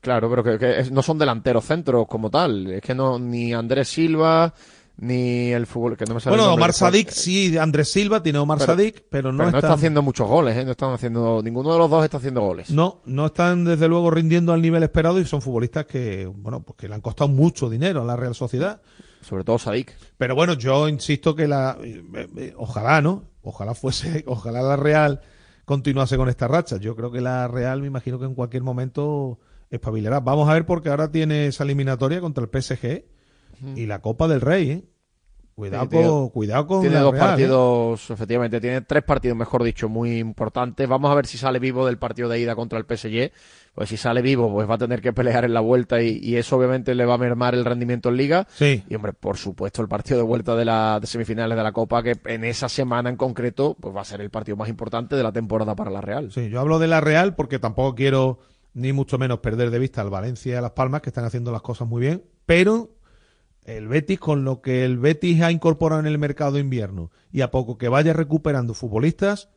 claro, 0.00 0.28
pero 0.30 0.42
que, 0.42 0.58
que 0.58 0.80
es- 0.80 0.90
no 0.90 1.02
son 1.02 1.18
delanteros 1.18 1.64
centros 1.64 2.06
como 2.08 2.30
tal. 2.30 2.66
Es 2.72 2.80
que 2.82 2.94
no, 2.94 3.18
ni 3.18 3.52
Andrés 3.52 3.88
Silva, 3.88 4.52
ni 4.98 5.50
el 5.52 5.66
fútbol, 5.66 5.96
que 5.96 6.04
no 6.04 6.14
me 6.14 6.20
sale 6.20 6.36
bueno, 6.36 6.52
Omar. 6.52 6.72
Sadik 6.72 7.10
sí, 7.10 7.56
Andrés 7.58 7.90
Silva 7.90 8.22
tiene 8.22 8.38
Omar 8.38 8.58
Pero- 8.58 8.72
Sadik, 8.72 9.04
pero 9.10 9.32
no, 9.32 9.38
Pero 9.38 9.50
no 9.50 9.58
están, 9.58 9.70
está 9.70 9.74
haciendo 9.74 10.02
muchos 10.02 10.28
goles, 10.28 10.56
¿eh? 10.56 10.64
No 10.64 10.72
están 10.72 10.92
haciendo, 10.92 11.40
ninguno 11.42 11.72
de 11.72 11.78
los 11.78 11.90
dos 11.90 12.04
está 12.04 12.18
haciendo 12.18 12.40
goles. 12.42 12.70
no, 12.70 13.00
no 13.06 13.26
están 13.26 13.64
desde 13.64 13.88
luego 13.88 14.10
rindiendo 14.10 14.52
al 14.52 14.62
nivel 14.62 14.82
esperado 14.82 15.18
y 15.18 15.24
son 15.24 15.42
futbolistas 15.42 15.86
que, 15.86 16.26
bueno, 16.26 16.62
pues 16.62 16.76
que 16.76 16.88
le 16.88 16.94
han 16.94 17.00
costado 17.00 17.28
mucho 17.28 17.68
dinero 17.68 18.02
a 18.02 18.04
la 18.04 18.16
Real 18.16 18.34
Sociedad. 18.34 18.80
Sobre 19.22 19.44
todo 19.44 19.58
Sadik. 19.58 19.92
Pero 20.18 20.34
bueno, 20.34 20.54
yo 20.54 20.88
insisto 20.88 21.34
que 21.36 21.46
la, 21.48 21.78
eh, 21.82 22.02
eh, 22.36 22.54
ojalá, 22.56 23.00
¿no? 23.00 23.24
Ojalá 23.42 23.74
fuese, 23.74 24.24
ojalá 24.26 24.62
la 24.62 24.76
Real 24.76 25.20
continuase 25.64 26.16
con 26.16 26.28
esta 26.28 26.48
racha. 26.48 26.76
Yo 26.76 26.94
creo 26.96 27.10
que 27.10 27.20
la 27.20 27.48
Real, 27.48 27.80
me 27.80 27.86
imagino 27.86 28.18
que 28.18 28.24
en 28.24 28.34
cualquier 28.34 28.62
momento 28.62 29.38
espabilará. 29.70 30.20
Vamos 30.20 30.48
a 30.48 30.54
ver 30.54 30.66
porque 30.66 30.90
ahora 30.90 31.10
tiene 31.10 31.46
esa 31.46 31.64
eliminatoria 31.64 32.20
contra 32.20 32.44
el 32.44 32.50
PSG 32.62 33.04
y 33.76 33.86
la 33.86 34.00
Copa 34.00 34.28
del 34.28 34.40
Rey, 34.40 34.70
¿eh? 34.70 34.84
Cuidado 35.54 35.86
Sí, 35.90 35.96
con, 35.96 36.28
cuidado 36.30 36.66
con 36.66 36.80
Tiene 36.80 36.98
dos 36.98 37.12
Real, 37.12 37.24
¿eh? 37.24 37.28
partidos, 37.28 38.10
efectivamente, 38.10 38.58
tiene 38.58 38.80
tres 38.80 39.04
partidos, 39.04 39.36
mejor 39.36 39.62
dicho, 39.62 39.88
muy 39.88 40.18
importantes. 40.18 40.88
Vamos 40.88 41.10
a 41.10 41.14
ver 41.14 41.26
si 41.26 41.36
sale 41.36 41.58
vivo 41.58 41.84
del 41.84 41.98
partido 41.98 42.28
de 42.30 42.40
ida 42.40 42.56
contra 42.56 42.78
el 42.78 42.86
PSG. 42.86 43.30
Pues 43.74 43.88
si 43.90 43.98
sale 43.98 44.22
vivo, 44.22 44.50
pues 44.50 44.68
va 44.68 44.74
a 44.74 44.78
tener 44.78 45.02
que 45.02 45.12
pelear 45.12 45.44
en 45.44 45.52
la 45.52 45.60
vuelta 45.60 46.02
y, 46.02 46.18
y 46.22 46.36
eso 46.36 46.56
obviamente 46.56 46.94
le 46.94 47.04
va 47.04 47.14
a 47.14 47.18
mermar 47.18 47.54
el 47.54 47.66
rendimiento 47.66 48.08
en 48.08 48.16
liga. 48.16 48.46
Sí. 48.54 48.82
Y 48.88 48.94
hombre, 48.94 49.12
por 49.12 49.36
supuesto, 49.36 49.82
el 49.82 49.88
partido 49.88 50.16
de 50.16 50.24
vuelta 50.24 50.56
de 50.56 50.64
las 50.64 51.00
de 51.02 51.06
semifinales 51.06 51.56
de 51.56 51.62
la 51.62 51.72
Copa, 51.72 52.02
que 52.02 52.16
en 52.24 52.44
esa 52.44 52.70
semana 52.70 53.10
en 53.10 53.16
concreto, 53.16 53.76
pues 53.78 53.94
va 53.94 54.00
a 54.00 54.04
ser 54.06 54.22
el 54.22 54.30
partido 54.30 54.56
más 54.56 54.70
importante 54.70 55.16
de 55.16 55.22
la 55.22 55.32
temporada 55.32 55.74
para 55.74 55.90
la 55.90 56.00
Real. 56.00 56.32
Sí, 56.32 56.48
yo 56.48 56.60
hablo 56.60 56.78
de 56.78 56.88
la 56.88 57.02
Real 57.02 57.34
porque 57.34 57.58
tampoco 57.58 57.94
quiero 57.94 58.38
ni 58.74 58.94
mucho 58.94 59.18
menos 59.18 59.40
perder 59.40 59.70
de 59.70 59.78
vista 59.78 60.00
al 60.00 60.08
Valencia 60.08 60.54
y 60.54 60.56
a 60.56 60.62
Las 60.62 60.72
Palmas 60.72 61.02
que 61.02 61.10
están 61.10 61.24
haciendo 61.24 61.52
las 61.52 61.62
cosas 61.62 61.86
muy 61.86 62.00
bien, 62.00 62.24
pero 62.46 62.90
el 63.64 63.88
Betis 63.88 64.18
con 64.18 64.44
lo 64.44 64.60
que 64.60 64.84
el 64.84 64.98
Betis 64.98 65.40
ha 65.42 65.52
incorporado 65.52 66.00
en 66.00 66.06
el 66.06 66.18
mercado 66.18 66.52
de 66.52 66.60
invierno 66.60 67.10
y 67.30 67.40
a 67.42 67.50
poco 67.50 67.78
que 67.78 67.88
vaya 67.88 68.12
recuperando 68.12 68.74
futbolistas, 68.74 69.48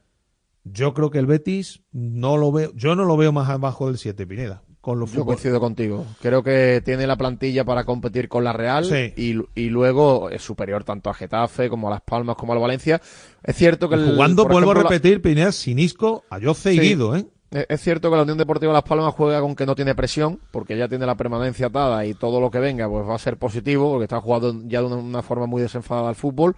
yo 0.64 0.94
creo 0.94 1.12
que 1.12 1.20
el 1.20 1.26
Betis 1.26 1.82
no 1.92 2.38
lo 2.38 2.52
veo, 2.52 2.72
yo 2.76 2.96
no 2.96 3.06
lo 3.06 3.18
veo 3.18 3.32
más 3.32 3.50
abajo 3.50 3.88
del 3.88 3.98
7 3.98 4.26
Pineda. 4.28 4.62
Con 4.82 5.00
los 5.00 5.12
Yo 5.14 5.26
coincido 5.26 5.60
contigo. 5.60 6.06
Creo 6.22 6.44
que 6.44 6.80
tiene 6.86 7.08
la 7.08 7.18
plantilla 7.18 7.66
para 7.66 7.86
competir 7.86 8.30
con 8.30 8.44
la 8.44 8.54
Real 8.54 8.86
Sí. 8.86 9.14
y, 9.18 9.36
y 9.60 9.70
luego 9.70 10.30
es 10.30 10.44
superior 10.44 10.84
tanto 10.84 11.10
a 11.10 11.16
Getafe 11.16 11.70
como 11.70 11.88
a 11.88 11.92
Las 11.92 12.02
Palmas 12.02 12.36
como 12.36 12.54
al 12.54 12.60
Valencia. 12.60 13.02
Es 13.44 13.56
cierto 13.56 13.90
que 13.90 13.96
el, 13.96 14.06
jugando, 14.14 14.44
vuelvo 14.44 14.60
ejemplo, 14.72 14.82
a 14.82 14.84
la- 14.84 14.90
repetir, 14.92 15.24
Pineda, 15.24 15.52
sin 15.52 15.80
Isco, 15.80 16.24
Ayoce 16.30 16.76
y 16.76 16.78
Sí. 16.78 16.82
Guido, 16.90 17.16
¿eh? 17.16 17.26
Es 17.52 17.82
cierto 17.82 18.10
que 18.10 18.18
la 18.18 18.24
Unión 18.24 18.38
Deportiva 18.38 18.74
Las 18.74 18.84
Palmas 18.84 19.14
juega 19.14 19.40
con 19.40 19.56
que 19.56 19.66
no 19.66 19.76
tiene 19.76 19.96
presión, 19.96 20.40
porque 20.52 20.78
ya 20.78 20.90
tiene 20.90 21.06
la 21.06 21.16
permanencia 21.16 21.68
atada 21.68 22.06
y 22.06 22.14
todo 22.14 22.42
lo 22.42 22.52
que 22.52 22.60
venga 22.60 22.90
pues 22.90 23.08
va 23.08 23.16
a 23.16 23.20
ser 23.20 23.38
positivo, 23.38 23.90
porque 23.92 24.06
está 24.06 24.20
jugando 24.20 24.54
ya 24.68 24.82
de 24.82 24.88
una, 24.88 24.96
una 24.98 25.22
forma 25.22 25.46
muy 25.46 25.62
desenfadada 25.62 26.10
al 26.10 26.16
fútbol. 26.16 26.56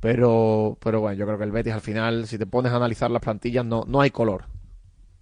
Pero, 0.00 0.78
pero 0.80 1.00
bueno, 1.00 1.18
yo 1.18 1.26
creo 1.26 1.38
que 1.38 1.44
el 1.44 1.52
Betis 1.52 1.72
al 1.74 1.80
final, 1.80 2.26
si 2.26 2.38
te 2.38 2.46
pones 2.46 2.72
a 2.72 2.76
analizar 2.76 3.10
las 3.10 3.20
plantillas, 3.22 3.64
no, 3.64 3.84
no 3.86 4.00
hay 4.00 4.10
color. 4.10 4.44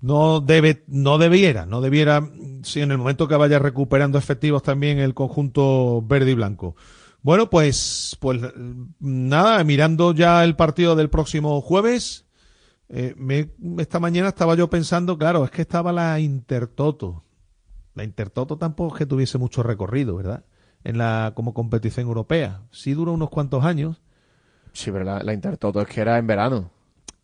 no 0.00 0.40
debe 0.40 0.84
no 0.86 1.18
debiera 1.18 1.64
no 1.66 1.80
debiera 1.80 2.28
si 2.62 2.82
en 2.82 2.90
el 2.90 2.98
momento 2.98 3.26
que 3.28 3.36
vaya 3.36 3.58
recuperando 3.58 4.18
efectivos 4.18 4.62
también 4.62 4.98
el 4.98 5.14
conjunto 5.14 6.02
verde 6.02 6.32
y 6.32 6.34
blanco 6.34 6.76
bueno 7.22 7.48
pues 7.48 8.16
pues 8.20 8.40
nada 9.00 9.64
mirando 9.64 10.12
ya 10.12 10.44
el 10.44 10.54
partido 10.54 10.96
del 10.96 11.08
próximo 11.10 11.60
jueves 11.62 12.25
eh, 12.88 13.14
me- 13.16 13.50
esta 13.78 13.98
mañana 14.00 14.28
estaba 14.28 14.54
yo 14.54 14.68
pensando 14.70 15.18
claro 15.18 15.44
es 15.44 15.50
que 15.50 15.62
estaba 15.62 15.92
la 15.92 16.18
Intertoto. 16.20 17.24
La 17.94 18.04
Intertoto 18.04 18.58
tampoco 18.58 18.94
es 18.94 18.98
que 18.98 19.06
tuviese 19.06 19.38
mucho 19.38 19.62
recorrido 19.62 20.16
verdad 20.16 20.44
en 20.84 20.98
la 20.98 21.32
como 21.34 21.54
competición 21.54 22.06
europea. 22.06 22.62
Sí 22.70 22.92
duró 22.94 23.12
unos 23.12 23.30
cuantos 23.30 23.64
años. 23.64 24.02
Sí, 24.72 24.90
pero 24.92 25.04
la, 25.04 25.22
la 25.22 25.32
Intertoto 25.32 25.80
es 25.80 25.88
que 25.88 26.00
era 26.02 26.18
en 26.18 26.26
verano. 26.26 26.70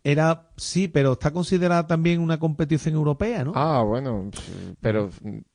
era 0.05 0.49
sí 0.57 0.89
pero 0.89 1.13
está 1.13 1.31
considerada 1.31 1.87
también 1.87 2.21
una 2.21 2.39
competición 2.41 2.95
europea 2.95 3.45
no 3.45 3.53
Ah, 3.55 3.83
bueno, 3.87 4.31
pero 4.81 5.11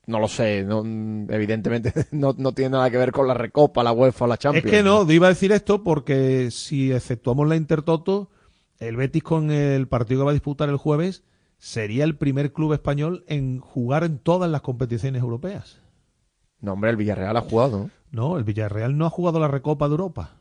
no 0.06 0.20
lo 0.20 0.28
sé, 0.30 0.64
no, 0.64 0.84
evidentemente 1.30 1.92
no, 2.12 2.34
no 2.38 2.54
tiene 2.54 2.72
nada 2.72 2.90
que 2.90 2.98
ver 2.98 3.12
con 3.12 3.28
la 3.28 3.34
Recopa, 3.34 3.84
la 3.84 3.92
UEFA 3.92 4.24
o 4.26 4.28
la 4.28 4.38
Champions. 4.38 4.66
Es 4.66 4.72
que 4.72 4.84
no, 4.84 5.10
iba 5.12 5.28
a 5.28 5.32
decir 5.32 5.52
esto 5.52 5.84
porque 5.84 6.50
si 6.52 6.92
exceptuamos 6.94 7.48
la 7.50 7.56
Intertoto, 7.58 8.30
el 8.80 8.96
Betis 8.96 9.24
con 9.24 9.52
el 9.52 9.88
partido 9.88 10.22
que 10.22 10.26
va 10.26 10.32
a 10.32 10.34
disputar 10.34 10.70
el 10.70 10.78
jueves 10.78 11.24
sería 11.58 12.04
el 12.04 12.16
primer 12.18 12.54
club 12.54 12.74
español 12.74 13.24
en 13.28 13.60
jugar 13.60 14.04
en 14.04 14.20
todas 14.20 14.50
las 14.50 14.62
competiciones 14.62 15.22
europeas. 15.22 15.82
No, 16.62 16.74
hombre, 16.74 16.90
el 16.92 16.96
Villarreal 16.98 17.38
ha 17.38 17.42
jugado. 17.42 17.90
¿no? 18.12 18.38
El 18.38 18.44
Villarreal 18.44 18.98
no 18.98 19.06
ha 19.06 19.10
jugado 19.10 19.40
la 19.40 19.48
Recopa 19.48 19.88
de 19.88 19.92
Europa. 19.94 20.32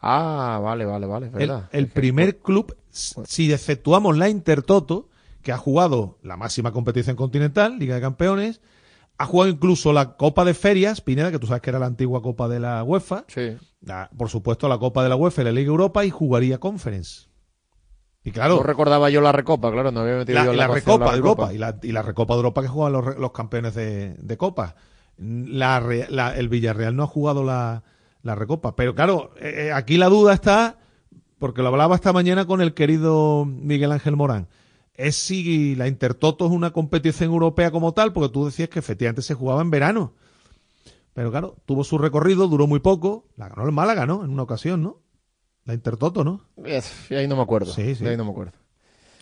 Ah, 0.00 0.60
vale, 0.62 0.84
vale, 0.84 1.06
vale, 1.06 1.26
es 1.28 1.32
El, 1.32 1.38
verdad. 1.38 1.68
el 1.72 1.88
primer 1.88 2.38
club, 2.38 2.76
si 2.90 3.52
exceptuamos 3.52 4.16
la 4.18 4.28
Intertoto, 4.28 5.08
que 5.42 5.52
ha 5.52 5.56
jugado 5.56 6.18
la 6.22 6.36
máxima 6.36 6.72
competición 6.72 7.16
continental, 7.16 7.78
Liga 7.78 7.94
de 7.94 8.00
Campeones, 8.02 8.60
ha 9.16 9.26
jugado 9.26 9.50
incluso 9.50 9.92
la 9.92 10.16
Copa 10.16 10.44
de 10.44 10.54
Ferias, 10.54 11.00
Pineda, 11.00 11.30
que 11.30 11.38
tú 11.38 11.46
sabes 11.46 11.62
que 11.62 11.70
era 11.70 11.78
la 11.78 11.86
antigua 11.86 12.20
Copa 12.20 12.48
de 12.48 12.60
la 12.60 12.82
UEFA, 12.82 13.24
Sí. 13.28 13.56
por 14.16 14.28
supuesto 14.28 14.68
la 14.68 14.78
Copa 14.78 15.02
de 15.02 15.08
la 15.08 15.16
UEFA 15.16 15.42
y 15.42 15.44
la 15.46 15.52
Liga 15.52 15.68
Europa, 15.68 16.04
y 16.04 16.10
jugaría 16.10 16.58
Conference. 16.58 17.28
Y 18.26 18.30
claro, 18.30 18.56
No 18.56 18.62
recordaba 18.62 19.10
yo 19.10 19.20
la 19.20 19.32
Recopa, 19.32 19.70
claro, 19.70 19.92
no 19.92 20.00
había 20.00 20.16
metido 20.16 20.38
la, 20.38 20.44
yo 20.46 20.52
la 20.54 20.64
ecuación 20.64 21.00
Recopa 21.00 21.10
de. 21.12 21.16
Europa 21.18 21.52
y 21.52 21.58
la, 21.58 21.78
y 21.82 21.92
la 21.92 22.02
Recopa 22.02 22.34
de 22.34 22.38
Europa 22.38 22.62
que 22.62 22.68
juegan 22.68 22.92
los, 23.20 23.32
campeones 23.32 23.74
de, 23.74 24.14
de 24.14 24.36
Copa. 24.38 24.76
La, 25.18 25.80
la- 26.08 26.34
el 26.36 26.48
Villarreal 26.48 26.96
no 26.96 27.02
ha 27.02 27.06
jugado 27.06 27.44
la, 27.44 27.82
la 28.22 28.34
Recopa. 28.34 28.74
Pero 28.76 28.94
claro, 28.94 29.32
eh, 29.38 29.66
eh, 29.66 29.72
aquí 29.72 29.98
la 29.98 30.08
duda 30.08 30.32
está, 30.32 30.78
porque 31.38 31.60
lo 31.62 31.68
hablaba 31.68 31.94
esta 31.94 32.14
mañana 32.14 32.46
con 32.46 32.62
el 32.62 32.72
querido 32.72 33.44
Miguel 33.44 33.92
Ángel 33.92 34.16
Morán, 34.16 34.48
es 34.94 35.16
si 35.16 35.74
la 35.76 35.86
Intertoto 35.86 36.46
es 36.46 36.52
una 36.52 36.70
competición 36.70 37.30
europea 37.30 37.70
como 37.70 37.92
tal, 37.92 38.12
porque 38.14 38.32
tú 38.32 38.46
decías 38.46 38.70
que 38.70 38.78
efectivamente 38.78 39.20
se 39.22 39.34
jugaba 39.34 39.60
en 39.60 39.70
verano. 39.70 40.14
Pero 41.12 41.30
claro, 41.30 41.56
tuvo 41.66 41.84
su 41.84 41.98
recorrido, 41.98 42.48
duró 42.48 42.66
muy 42.66 42.80
poco, 42.80 43.26
la 43.36 43.48
ganó 43.50 43.66
el 43.66 43.72
Málaga, 43.72 44.06
¿no? 44.06 44.24
En 44.24 44.30
una 44.30 44.44
ocasión, 44.44 44.82
¿no? 44.82 44.96
La 45.64 45.74
Intertoto, 45.74 46.24
¿no? 46.24 46.40
Es- 46.64 47.10
y 47.10 47.14
ahí 47.14 47.26
no 47.28 47.36
me 47.36 47.42
acuerdo. 47.42 47.72
Sí, 47.72 47.94
sí. 47.94 48.06
ahí 48.06 48.16
no 48.16 48.24
me 48.24 48.30
acuerdo. 48.30 48.52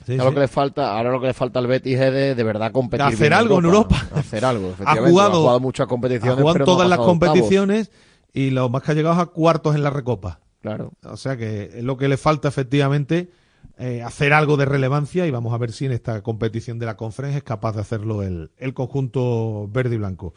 Sí, 0.05 0.13
ahora, 0.13 0.25
sí. 0.25 0.29
Lo 0.31 0.35
que 0.35 0.41
le 0.41 0.49
falta, 0.49 0.97
ahora 0.97 1.13
lo 1.13 1.21
que 1.21 1.29
le 1.29 1.35
falta 1.35 1.61
al 1.61 1.69
Betis 1.69 1.99
es 1.99 2.13
de, 2.13 2.35
de 2.35 2.43
verdad 2.45 2.73
competir. 2.73 3.07
De 3.07 3.13
hacer 3.15 3.29
bien 3.29 3.33
algo 3.35 3.59
en 3.61 3.65
Europa. 3.67 4.05
Hacer 4.15 4.45
algo, 4.45 4.67
ha 4.67 4.71
efectivamente. 4.73 5.11
jugado, 5.11 5.61
muchas 5.61 5.87
competiciones. 5.87 6.33
ha 6.33 6.41
jugado 6.41 6.53
pero 6.55 6.67
no 6.67 6.73
ha 6.73 6.75
todas 6.75 6.89
las 6.89 6.99
octavos. 6.99 7.19
competiciones 7.21 7.91
y 8.33 8.51
lo 8.51 8.69
más 8.69 8.83
que 8.83 8.91
ha 8.91 8.95
llegado 8.95 9.15
es 9.15 9.21
a 9.23 9.27
cuartos 9.27 9.77
en 9.77 9.85
la 9.85 9.91
Recopa. 9.91 10.41
Claro. 10.61 10.93
O 11.05 11.17
sea 11.17 11.37
que 11.37 11.71
es 11.75 11.85
lo 11.85 11.97
que 11.97 12.09
le 12.09 12.17
falta 12.17 12.49
efectivamente 12.49 13.31
eh, 13.79 14.03
hacer 14.03 14.33
algo 14.33 14.57
de 14.57 14.65
relevancia 14.65 15.25
y 15.27 15.31
vamos 15.31 15.55
a 15.55 15.59
ver 15.59 15.71
si 15.71 15.87
en 15.87 15.93
esta 15.93 16.21
competición 16.23 16.81
de 16.81 16.87
la 16.87 16.97
conferencia 16.97 17.39
es 17.39 17.45
capaz 17.45 17.73
de 17.77 17.83
hacerlo 17.83 18.23
el, 18.25 18.51
el 18.59 18.75
conjunto 18.75 19.69
verde 19.71 19.95
y 19.95 19.99
blanco. 19.99 20.35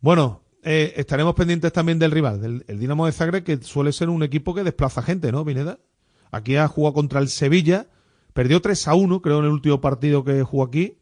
Bueno, 0.00 0.42
eh, 0.64 0.94
estaremos 0.96 1.34
pendientes 1.34 1.72
también 1.72 1.98
del 1.98 2.10
rival, 2.10 2.40
del 2.40 2.64
el 2.68 2.78
Dinamo 2.78 3.06
de 3.06 3.12
Zagreb, 3.12 3.44
que 3.44 3.58
suele 3.62 3.92
ser 3.92 4.08
un 4.08 4.22
equipo 4.22 4.54
que 4.54 4.64
desplaza 4.64 5.02
gente, 5.02 5.30
¿no, 5.30 5.44
Vineda? 5.44 5.78
Aquí 6.30 6.56
ha 6.56 6.66
jugado 6.66 6.94
contra 6.94 7.20
el 7.20 7.28
Sevilla, 7.28 7.86
perdió 8.32 8.60
3 8.60 8.88
a 8.88 8.94
1, 8.94 9.20
creo, 9.22 9.38
en 9.40 9.44
el 9.44 9.50
último 9.50 9.80
partido 9.80 10.24
que 10.24 10.42
jugó 10.42 10.64
aquí. 10.64 10.98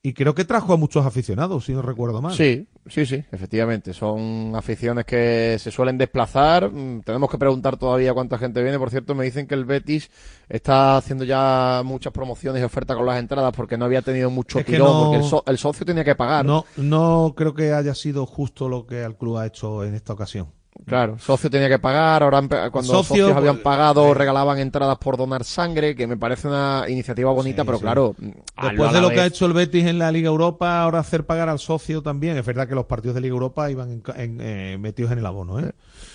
Y 0.00 0.12
creo 0.14 0.34
que 0.34 0.44
trajo 0.44 0.72
a 0.72 0.76
muchos 0.76 1.04
aficionados, 1.04 1.64
si 1.64 1.72
no 1.72 1.82
recuerdo 1.82 2.22
mal. 2.22 2.32
Sí, 2.32 2.68
sí, 2.86 3.04
sí, 3.04 3.24
efectivamente. 3.32 3.92
Son 3.92 4.52
aficiones 4.54 5.04
que 5.04 5.56
se 5.58 5.70
suelen 5.72 5.98
desplazar. 5.98 6.70
Mm, 6.70 7.00
Tenemos 7.02 7.28
que 7.28 7.36
preguntar 7.36 7.76
todavía 7.76 8.14
cuánta 8.14 8.38
gente 8.38 8.62
viene. 8.62 8.78
Por 8.78 8.90
cierto, 8.90 9.14
me 9.16 9.24
dicen 9.24 9.46
que 9.48 9.54
el 9.56 9.64
Betis 9.64 10.08
está 10.48 10.96
haciendo 10.96 11.24
ya 11.24 11.82
muchas 11.84 12.12
promociones 12.12 12.62
y 12.62 12.64
ofertas 12.64 12.96
con 12.96 13.06
las 13.06 13.18
entradas 13.18 13.52
porque 13.56 13.76
no 13.76 13.84
había 13.86 14.00
tenido 14.02 14.30
mucho 14.30 14.60
Es 14.60 14.64
que 14.64 14.72
tirón, 14.72 14.86
no- 14.92 15.00
porque 15.04 15.16
el, 15.18 15.24
so- 15.24 15.44
el 15.46 15.58
socio 15.58 15.84
tenía 15.84 16.04
que 16.04 16.14
pagar. 16.14 16.44
No, 16.44 16.64
no 16.76 17.34
creo 17.36 17.52
que 17.52 17.72
haya 17.72 17.94
sido 17.94 18.24
justo 18.24 18.68
lo 18.68 18.86
que 18.86 19.02
el 19.02 19.16
club 19.16 19.38
ha 19.38 19.46
hecho 19.46 19.84
en 19.84 19.94
esta 19.94 20.12
ocasión. 20.12 20.48
Claro, 20.86 21.18
socio 21.18 21.50
tenía 21.50 21.68
que 21.68 21.78
pagar, 21.78 22.22
ahora 22.22 22.38
cuando 22.70 22.92
los 22.94 23.06
Socio, 23.06 23.24
socios 23.26 23.36
habían 23.36 23.56
pues, 23.56 23.64
pagado 23.64 24.14
regalaban 24.14 24.58
entradas 24.58 24.96
por 24.98 25.16
donar 25.18 25.44
sangre, 25.44 25.94
que 25.94 26.06
me 26.06 26.16
parece 26.16 26.48
una 26.48 26.84
iniciativa 26.88 27.30
bonita, 27.32 27.64
pero 27.64 27.76
sí. 27.78 27.82
claro, 27.82 28.14
mm, 28.18 28.26
Después 28.62 28.92
de 28.92 29.00
lo 29.00 29.08
que 29.10 29.20
ha 29.20 29.26
hecho 29.26 29.46
el 29.46 29.52
Betis 29.52 29.84
en 29.86 29.98
la 29.98 30.10
Liga 30.12 30.28
Europa, 30.28 30.80
ahora 30.82 31.00
hacer 31.00 31.26
pagar 31.26 31.48
al 31.48 31.58
socio 31.58 32.02
también. 32.02 32.38
Es 32.38 32.46
verdad 32.46 32.66
que 32.68 32.74
los 32.74 32.86
partidos 32.86 33.16
de 33.16 33.20
Liga 33.20 33.32
Europa 33.34 33.70
iban 33.70 33.90
en- 33.90 34.02
en, 34.16 34.38
eh, 34.40 34.78
metidos 34.78 35.12
en 35.12 35.18
el 35.18 35.26
abono, 35.26 35.58
¿eh? 35.60 35.72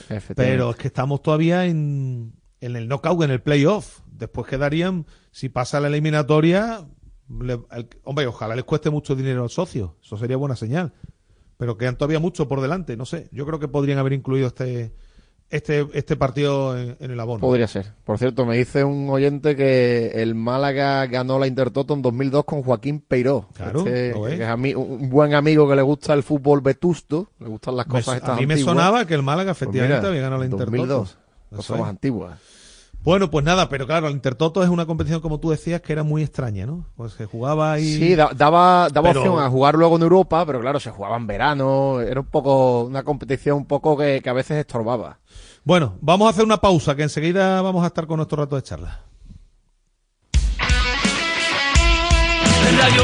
Efectivamente. 0.10 0.34
Pero 0.36 0.70
es 0.72 0.76
que 0.78 0.88
estamos 0.88 1.22
todavía 1.22 1.66
en, 1.66 2.34
en 2.60 2.76
el 2.76 2.88
knockout, 2.88 3.22
en 3.24 3.32
el 3.32 3.42
playoff. 3.42 4.00
Después 4.12 4.48
quedarían, 4.48 5.06
si 5.32 5.50
pasa 5.50 5.80
la 5.82 5.88
eliminatoria, 5.90 6.88
le- 7.30 7.60
el- 7.72 7.90
hombre, 8.06 8.26
ojalá 8.28 8.56
les 8.56 8.66
cueste 8.66 8.90
mucho 8.90 9.16
dinero 9.16 9.44
al 9.44 9.50
socio. 9.50 9.98
Eso 10.02 10.18
sería 10.18 10.38
buena 10.38 10.56
señal. 10.56 10.94
Pero 11.58 11.78
quedan 11.78 11.98
todavía 11.98 12.20
mucho 12.20 12.48
por 12.48 12.62
delante. 12.62 12.98
No 12.98 13.06
sé, 13.06 13.30
yo 13.32 13.46
creo 13.46 13.60
que 13.60 13.68
podrían 13.68 14.00
haber 14.00 14.14
incluido 14.14 14.48
este 14.48 14.92
este 15.50 15.88
este 15.94 16.16
partido 16.16 16.76
en, 16.78 16.98
en 17.00 17.12
el 17.12 17.20
abono. 17.20 17.42
Podría 17.42 17.68
ser. 17.68 17.94
Por 18.06 18.18
cierto, 18.18 18.44
me 18.46 18.58
dice 18.58 18.84
un 18.84 19.08
oyente 19.10 19.56
que 19.56 20.08
el 20.16 20.34
Málaga 20.34 21.06
ganó 21.06 21.38
la 21.38 21.46
Intertoto 21.46 21.94
en 21.94 22.02
2002 22.02 22.44
con 22.46 22.64
Joaquín 22.64 23.00
Peiró. 23.02 23.50
Claro, 23.54 23.80
Este, 23.86 24.14
que 24.14 24.44
es 24.44 24.50
ami- 24.50 24.76
un 24.76 25.10
buen 25.12 25.36
amigo 25.36 25.70
que 25.70 25.76
le 25.76 25.84
gusta 25.84 26.14
el 26.16 26.24
fútbol 26.24 26.62
vetusto, 26.62 27.30
le 27.40 27.50
gustan 27.50 27.76
las 27.78 27.86
Me- 27.88 27.92
cosas 27.92 28.14
a 28.16 28.18
estas 28.18 28.40
mí 28.40 28.48
me 28.48 28.58
sonaba 28.58 29.06
que 29.06 29.14
el 29.14 29.22
Málaga 29.22 29.52
Pues 29.54 29.62
efectivamente 29.62 29.98
mira, 30.00 30.10
había 30.10 30.22
ganado 30.22 30.40
la 30.40 30.46
Intertoto. 30.46 30.72
2002, 30.72 31.10
Eso 31.52 31.56
cosas 31.58 31.80
más 31.80 31.90
antiguas. 31.90 32.40
Bueno, 33.04 33.30
pues 33.30 33.44
nada, 33.44 33.68
pero 33.68 33.86
claro, 33.86 34.08
el 34.08 34.14
Intertoto 34.14 34.64
es 34.64 34.70
una 34.70 34.86
competición, 34.86 35.20
como 35.20 35.38
tú 35.40 35.50
decías, 35.50 35.82
que 35.82 35.92
era 35.92 36.04
muy 36.04 36.24
extraña, 36.24 36.66
¿no? 36.66 36.86
Pues 36.96 37.12
se 37.14 37.26
jugaba 37.26 37.74
ahí... 37.74 37.98
Sí, 37.98 38.16
da- 38.16 38.32
daba, 38.34 38.88
daba 38.94 39.10
Pero- 39.10 39.20
opción 39.22 39.44
a 39.44 39.50
jugar 39.50 39.76
luego 39.76 39.98
en 39.98 40.04
Europa, 40.04 40.46
pero 40.46 40.62
claro, 40.62 40.80
se 40.80 40.90
jugaba 40.90 41.18
en 41.18 41.28
verano, 41.28 42.00
era 42.00 42.22
un 42.22 42.28
poco, 42.28 42.84
una 42.86 43.04
competición 43.04 43.58
un 43.58 43.66
poco 43.66 43.98
que, 43.98 44.22
que 44.24 44.30
a 44.30 44.34
veces 44.34 44.58
estorbaba. 44.58 45.20
Bueno, 45.66 45.96
vamos 46.00 46.28
a 46.28 46.30
hacer 46.30 46.46
una 46.46 46.58
pausa, 46.62 46.96
que 46.96 47.04
enseguida 47.04 47.62
vamos 47.62 47.84
a 47.84 47.88
estar 47.88 48.08
con 48.08 48.18
nuestro 48.18 48.38
rato 48.38 48.56
de 48.56 48.62
charla. 48.64 49.02
Radio. 52.80 53.04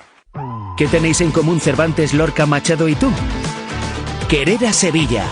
¿Qué 0.81 0.87
tenéis 0.87 1.21
en 1.21 1.29
común 1.29 1.59
Cervantes, 1.59 2.11
Lorca, 2.11 2.47
Machado 2.47 2.87
y 2.87 2.95
tú? 2.95 3.11
Querer 4.27 4.65
a 4.65 4.73
Sevilla. 4.73 5.27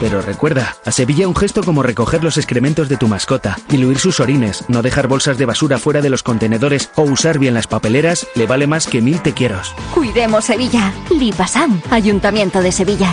Pero 0.00 0.22
recuerda, 0.22 0.74
a 0.86 0.90
Sevilla 0.90 1.28
un 1.28 1.36
gesto 1.36 1.62
como 1.62 1.82
recoger 1.82 2.24
los 2.24 2.38
excrementos 2.38 2.88
de 2.88 2.96
tu 2.96 3.06
mascota, 3.06 3.58
diluir 3.68 3.98
sus 3.98 4.20
orines, 4.20 4.64
no 4.68 4.80
dejar 4.80 5.06
bolsas 5.06 5.36
de 5.36 5.44
basura 5.44 5.76
fuera 5.76 6.00
de 6.00 6.08
los 6.08 6.22
contenedores 6.22 6.90
o 6.94 7.02
usar 7.02 7.38
bien 7.38 7.52
las 7.52 7.66
papeleras 7.66 8.26
le 8.36 8.46
vale 8.46 8.66
más 8.66 8.86
que 8.86 9.02
mil 9.02 9.20
te 9.20 9.34
quieros. 9.34 9.74
Cuidemos 9.92 10.46
Sevilla. 10.46 10.94
Lipasam, 11.10 11.78
Ayuntamiento 11.90 12.62
de 12.62 12.72
Sevilla. 12.72 13.12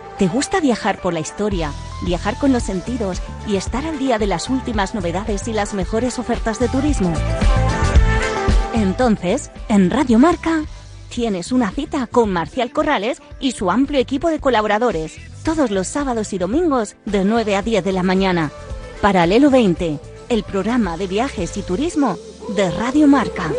¿Te 0.21 0.27
gusta 0.27 0.59
viajar 0.59 1.01
por 1.01 1.13
la 1.13 1.19
historia, 1.19 1.71
viajar 2.03 2.37
con 2.37 2.53
los 2.53 2.61
sentidos 2.61 3.19
y 3.47 3.55
estar 3.55 3.87
al 3.87 3.97
día 3.97 4.19
de 4.19 4.27
las 4.27 4.51
últimas 4.51 4.93
novedades 4.93 5.47
y 5.47 5.51
las 5.51 5.73
mejores 5.73 6.19
ofertas 6.19 6.59
de 6.59 6.69
turismo? 6.69 7.11
Entonces, 8.75 9.49
en 9.67 9.89
Radio 9.89 10.19
Marca, 10.19 10.65
tienes 11.09 11.51
una 11.51 11.71
cita 11.71 12.05
con 12.05 12.31
Marcial 12.31 12.71
Corrales 12.71 13.19
y 13.39 13.53
su 13.53 13.71
amplio 13.71 13.99
equipo 13.99 14.29
de 14.29 14.39
colaboradores, 14.39 15.17
todos 15.43 15.71
los 15.71 15.87
sábados 15.87 16.33
y 16.33 16.37
domingos 16.37 16.97
de 17.05 17.25
9 17.25 17.55
a 17.55 17.63
10 17.63 17.83
de 17.83 17.91
la 17.91 18.03
mañana. 18.03 18.51
Paralelo 19.01 19.49
20, 19.49 19.97
el 20.29 20.43
programa 20.43 20.97
de 20.97 21.07
viajes 21.07 21.57
y 21.57 21.63
turismo 21.63 22.19
de 22.55 22.69
Radio 22.69 23.07
Marca. 23.07 23.51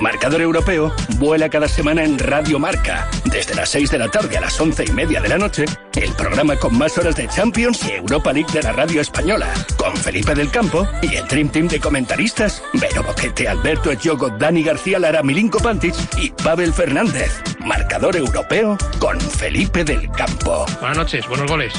Marcador 0.00 0.40
Europeo 0.40 0.92
vuela 1.16 1.48
cada 1.48 1.68
semana 1.68 2.04
en 2.04 2.18
Radio 2.18 2.58
Marca. 2.58 3.08
Desde 3.24 3.54
las 3.54 3.68
6 3.70 3.90
de 3.90 3.98
la 3.98 4.08
tarde 4.08 4.36
a 4.36 4.40
las 4.40 4.60
11 4.60 4.84
y 4.84 4.92
media 4.92 5.20
de 5.20 5.28
la 5.28 5.38
noche, 5.38 5.64
el 5.96 6.12
programa 6.12 6.56
con 6.56 6.76
más 6.78 6.96
horas 6.98 7.16
de 7.16 7.28
Champions 7.28 7.84
y 7.84 7.92
Europa 7.92 8.32
League 8.32 8.52
de 8.52 8.62
la 8.62 8.72
radio 8.72 9.00
española. 9.00 9.52
Con 9.76 9.96
Felipe 9.96 10.34
del 10.34 10.50
Campo 10.50 10.86
y 11.02 11.16
el 11.16 11.26
Dream 11.26 11.48
Team 11.48 11.68
de 11.68 11.80
comentaristas: 11.80 12.62
Vero 12.74 13.02
Boquete, 13.02 13.48
Alberto 13.48 13.90
Echogo, 13.90 14.30
Dani 14.30 14.62
García 14.62 14.98
Lara, 14.98 15.22
Milinko 15.22 15.58
Pantic 15.58 15.94
y 16.16 16.30
Pavel 16.30 16.72
Fernández. 16.72 17.42
Marcador 17.60 18.16
Europeo 18.16 18.78
con 18.98 19.20
Felipe 19.20 19.84
del 19.84 20.10
Campo. 20.12 20.64
Buenas 20.80 20.98
noches, 20.98 21.26
buenos 21.26 21.50
goles. 21.50 21.72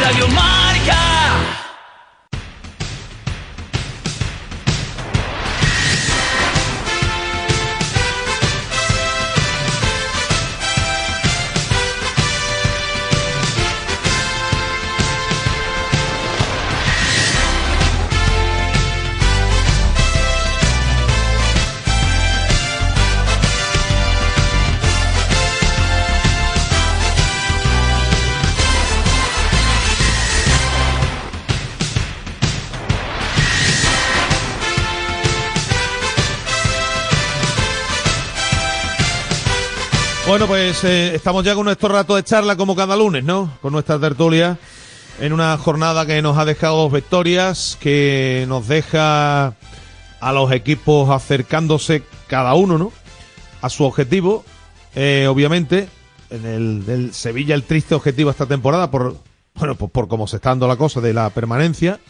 Radio 0.00 0.28
Marca. 0.28 0.65
Bueno, 40.26 40.48
pues 40.48 40.82
eh, 40.82 41.14
estamos 41.14 41.44
ya 41.44 41.54
con 41.54 41.66
nuestro 41.66 41.88
rato 41.88 42.16
de 42.16 42.24
charla 42.24 42.56
como 42.56 42.74
cada 42.74 42.96
lunes, 42.96 43.22
¿no? 43.22 43.52
Con 43.62 43.72
nuestra 43.72 43.96
tertulia 44.00 44.58
en 45.20 45.32
una 45.32 45.56
jornada 45.56 46.04
que 46.04 46.20
nos 46.20 46.36
ha 46.36 46.44
dejado 46.44 46.76
dos 46.78 46.92
victorias, 46.92 47.78
que 47.80 48.44
nos 48.48 48.66
deja 48.66 49.54
a 50.20 50.32
los 50.32 50.50
equipos 50.50 51.10
acercándose 51.10 52.02
cada 52.26 52.54
uno, 52.54 52.76
¿no? 52.76 52.92
A 53.62 53.70
su 53.70 53.84
objetivo, 53.84 54.44
eh, 54.96 55.28
obviamente, 55.30 55.88
en 56.30 56.44
el 56.44 56.84
del 56.84 57.14
Sevilla 57.14 57.54
el 57.54 57.62
triste 57.62 57.94
objetivo 57.94 58.30
esta 58.30 58.46
temporada 58.46 58.90
por, 58.90 59.16
bueno, 59.54 59.76
pues 59.76 59.92
por 59.92 60.08
cómo 60.08 60.26
se 60.26 60.36
está 60.36 60.48
dando 60.48 60.66
la 60.66 60.76
cosa 60.76 61.00
de 61.00 61.14
la 61.14 61.30
permanencia. 61.30 62.00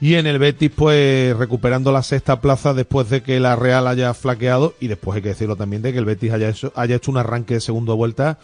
Y 0.00 0.14
en 0.14 0.26
el 0.26 0.38
Betis, 0.38 0.70
pues 0.74 1.36
recuperando 1.36 1.92
la 1.92 2.02
sexta 2.02 2.40
plaza 2.40 2.72
después 2.72 3.10
de 3.10 3.22
que 3.22 3.38
la 3.38 3.54
Real 3.54 3.86
haya 3.86 4.14
flaqueado 4.14 4.74
y 4.80 4.88
después 4.88 5.16
hay 5.16 5.22
que 5.22 5.28
decirlo 5.28 5.56
también 5.56 5.82
de 5.82 5.92
que 5.92 5.98
el 5.98 6.06
Betis 6.06 6.32
haya 6.32 6.48
hecho, 6.48 6.72
haya 6.74 6.96
hecho 6.96 7.10
un 7.10 7.18
arranque 7.18 7.54
de 7.54 7.60
segunda 7.60 7.92
vuelta 7.92 8.38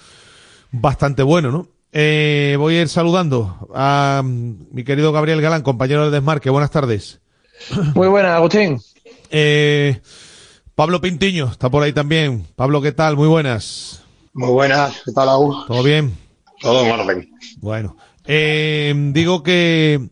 bastante 0.70 1.22
bueno, 1.22 1.50
¿no? 1.50 1.68
Eh, 1.92 2.56
voy 2.58 2.76
a 2.76 2.82
ir 2.82 2.88
saludando 2.88 3.70
a 3.74 4.20
mm, 4.22 4.66
mi 4.70 4.84
querido 4.84 5.12
Gabriel 5.12 5.40
Galán, 5.40 5.62
compañero 5.62 6.02
del 6.02 6.12
Desmarque. 6.12 6.50
Buenas 6.50 6.70
tardes. 6.70 7.20
Muy 7.94 8.08
buenas, 8.08 8.32
Agustín. 8.32 8.78
Eh, 9.30 9.98
Pablo 10.74 11.00
Pintiño 11.00 11.48
está 11.50 11.70
por 11.70 11.82
ahí 11.82 11.94
también. 11.94 12.46
Pablo, 12.54 12.82
¿qué 12.82 12.92
tal? 12.92 13.16
Muy 13.16 13.28
buenas. 13.28 14.02
Muy 14.34 14.50
buenas, 14.50 15.00
¿qué 15.06 15.12
tal, 15.12 15.30
Agus? 15.30 15.66
¿Todo 15.66 15.82
bien? 15.82 16.14
Todo 16.60 16.84
en 16.84 16.90
orden. 17.00 17.30
Bueno, 17.60 17.96
eh, 18.26 18.92
digo 19.14 19.42
que 19.42 20.10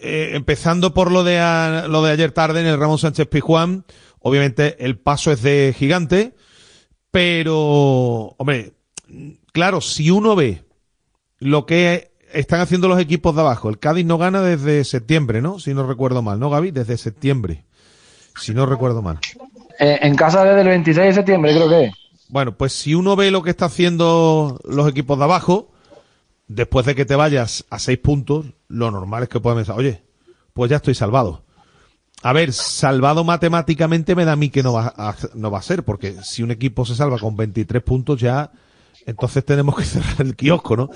eh, 0.00 0.30
empezando 0.34 0.94
por 0.94 1.10
lo 1.12 1.24
de, 1.24 1.38
a- 1.38 1.86
lo 1.88 2.02
de 2.02 2.12
ayer 2.12 2.32
tarde 2.32 2.60
en 2.60 2.66
el 2.66 2.78
Ramón 2.78 2.98
Sánchez 2.98 3.26
Pizjuán, 3.28 3.84
obviamente 4.20 4.84
el 4.84 4.98
paso 4.98 5.30
es 5.32 5.42
de 5.42 5.74
gigante, 5.76 6.34
pero, 7.10 8.34
hombre, 8.38 8.72
claro, 9.52 9.80
si 9.80 10.10
uno 10.10 10.36
ve 10.36 10.62
lo 11.38 11.66
que 11.66 12.10
están 12.32 12.60
haciendo 12.60 12.86
los 12.88 13.00
equipos 13.00 13.34
de 13.34 13.40
abajo, 13.40 13.68
el 13.68 13.78
Cádiz 13.78 14.06
no 14.06 14.16
gana 14.18 14.40
desde 14.42 14.84
septiembre, 14.84 15.42
¿no? 15.42 15.58
Si 15.58 15.74
no 15.74 15.86
recuerdo 15.86 16.22
mal, 16.22 16.38
¿no, 16.38 16.50
Gaby? 16.50 16.70
Desde 16.70 16.96
septiembre, 16.96 17.64
si 18.40 18.54
no 18.54 18.66
recuerdo 18.66 19.02
mal. 19.02 19.18
Eh, 19.80 19.98
en 20.02 20.14
casa 20.14 20.44
desde 20.44 20.60
el 20.60 20.68
26 20.68 21.06
de 21.08 21.12
septiembre, 21.14 21.54
creo 21.54 21.68
que 21.68 21.84
es. 21.86 21.92
Bueno, 22.28 22.56
pues 22.56 22.72
si 22.72 22.94
uno 22.94 23.16
ve 23.16 23.32
lo 23.32 23.42
que 23.42 23.50
está 23.50 23.64
haciendo 23.64 24.60
los 24.64 24.88
equipos 24.88 25.18
de 25.18 25.24
abajo, 25.24 25.72
después 26.46 26.86
de 26.86 26.94
que 26.94 27.04
te 27.04 27.16
vayas 27.16 27.64
a 27.70 27.80
seis 27.80 27.98
puntos, 27.98 28.46
lo 28.70 28.90
normal 28.90 29.24
es 29.24 29.28
que 29.28 29.40
puedas 29.40 29.58
pensar, 29.58 29.76
oye, 29.76 30.02
pues 30.54 30.70
ya 30.70 30.76
estoy 30.76 30.94
salvado. 30.94 31.44
A 32.22 32.32
ver, 32.32 32.52
salvado 32.52 33.24
matemáticamente 33.24 34.14
me 34.14 34.24
da 34.24 34.32
a 34.32 34.36
mí 34.36 34.50
que 34.50 34.62
no 34.62 34.72
va 34.72 34.94
a, 34.96 35.16
no 35.34 35.50
va 35.50 35.58
a 35.58 35.62
ser, 35.62 35.84
porque 35.84 36.16
si 36.22 36.42
un 36.42 36.50
equipo 36.50 36.84
se 36.84 36.94
salva 36.94 37.18
con 37.18 37.36
23 37.36 37.82
puntos 37.82 38.20
ya, 38.20 38.52
entonces 39.06 39.44
tenemos 39.44 39.76
que 39.76 39.84
cerrar 39.84 40.20
el 40.20 40.36
kiosco, 40.36 40.76
¿no? 40.76 40.90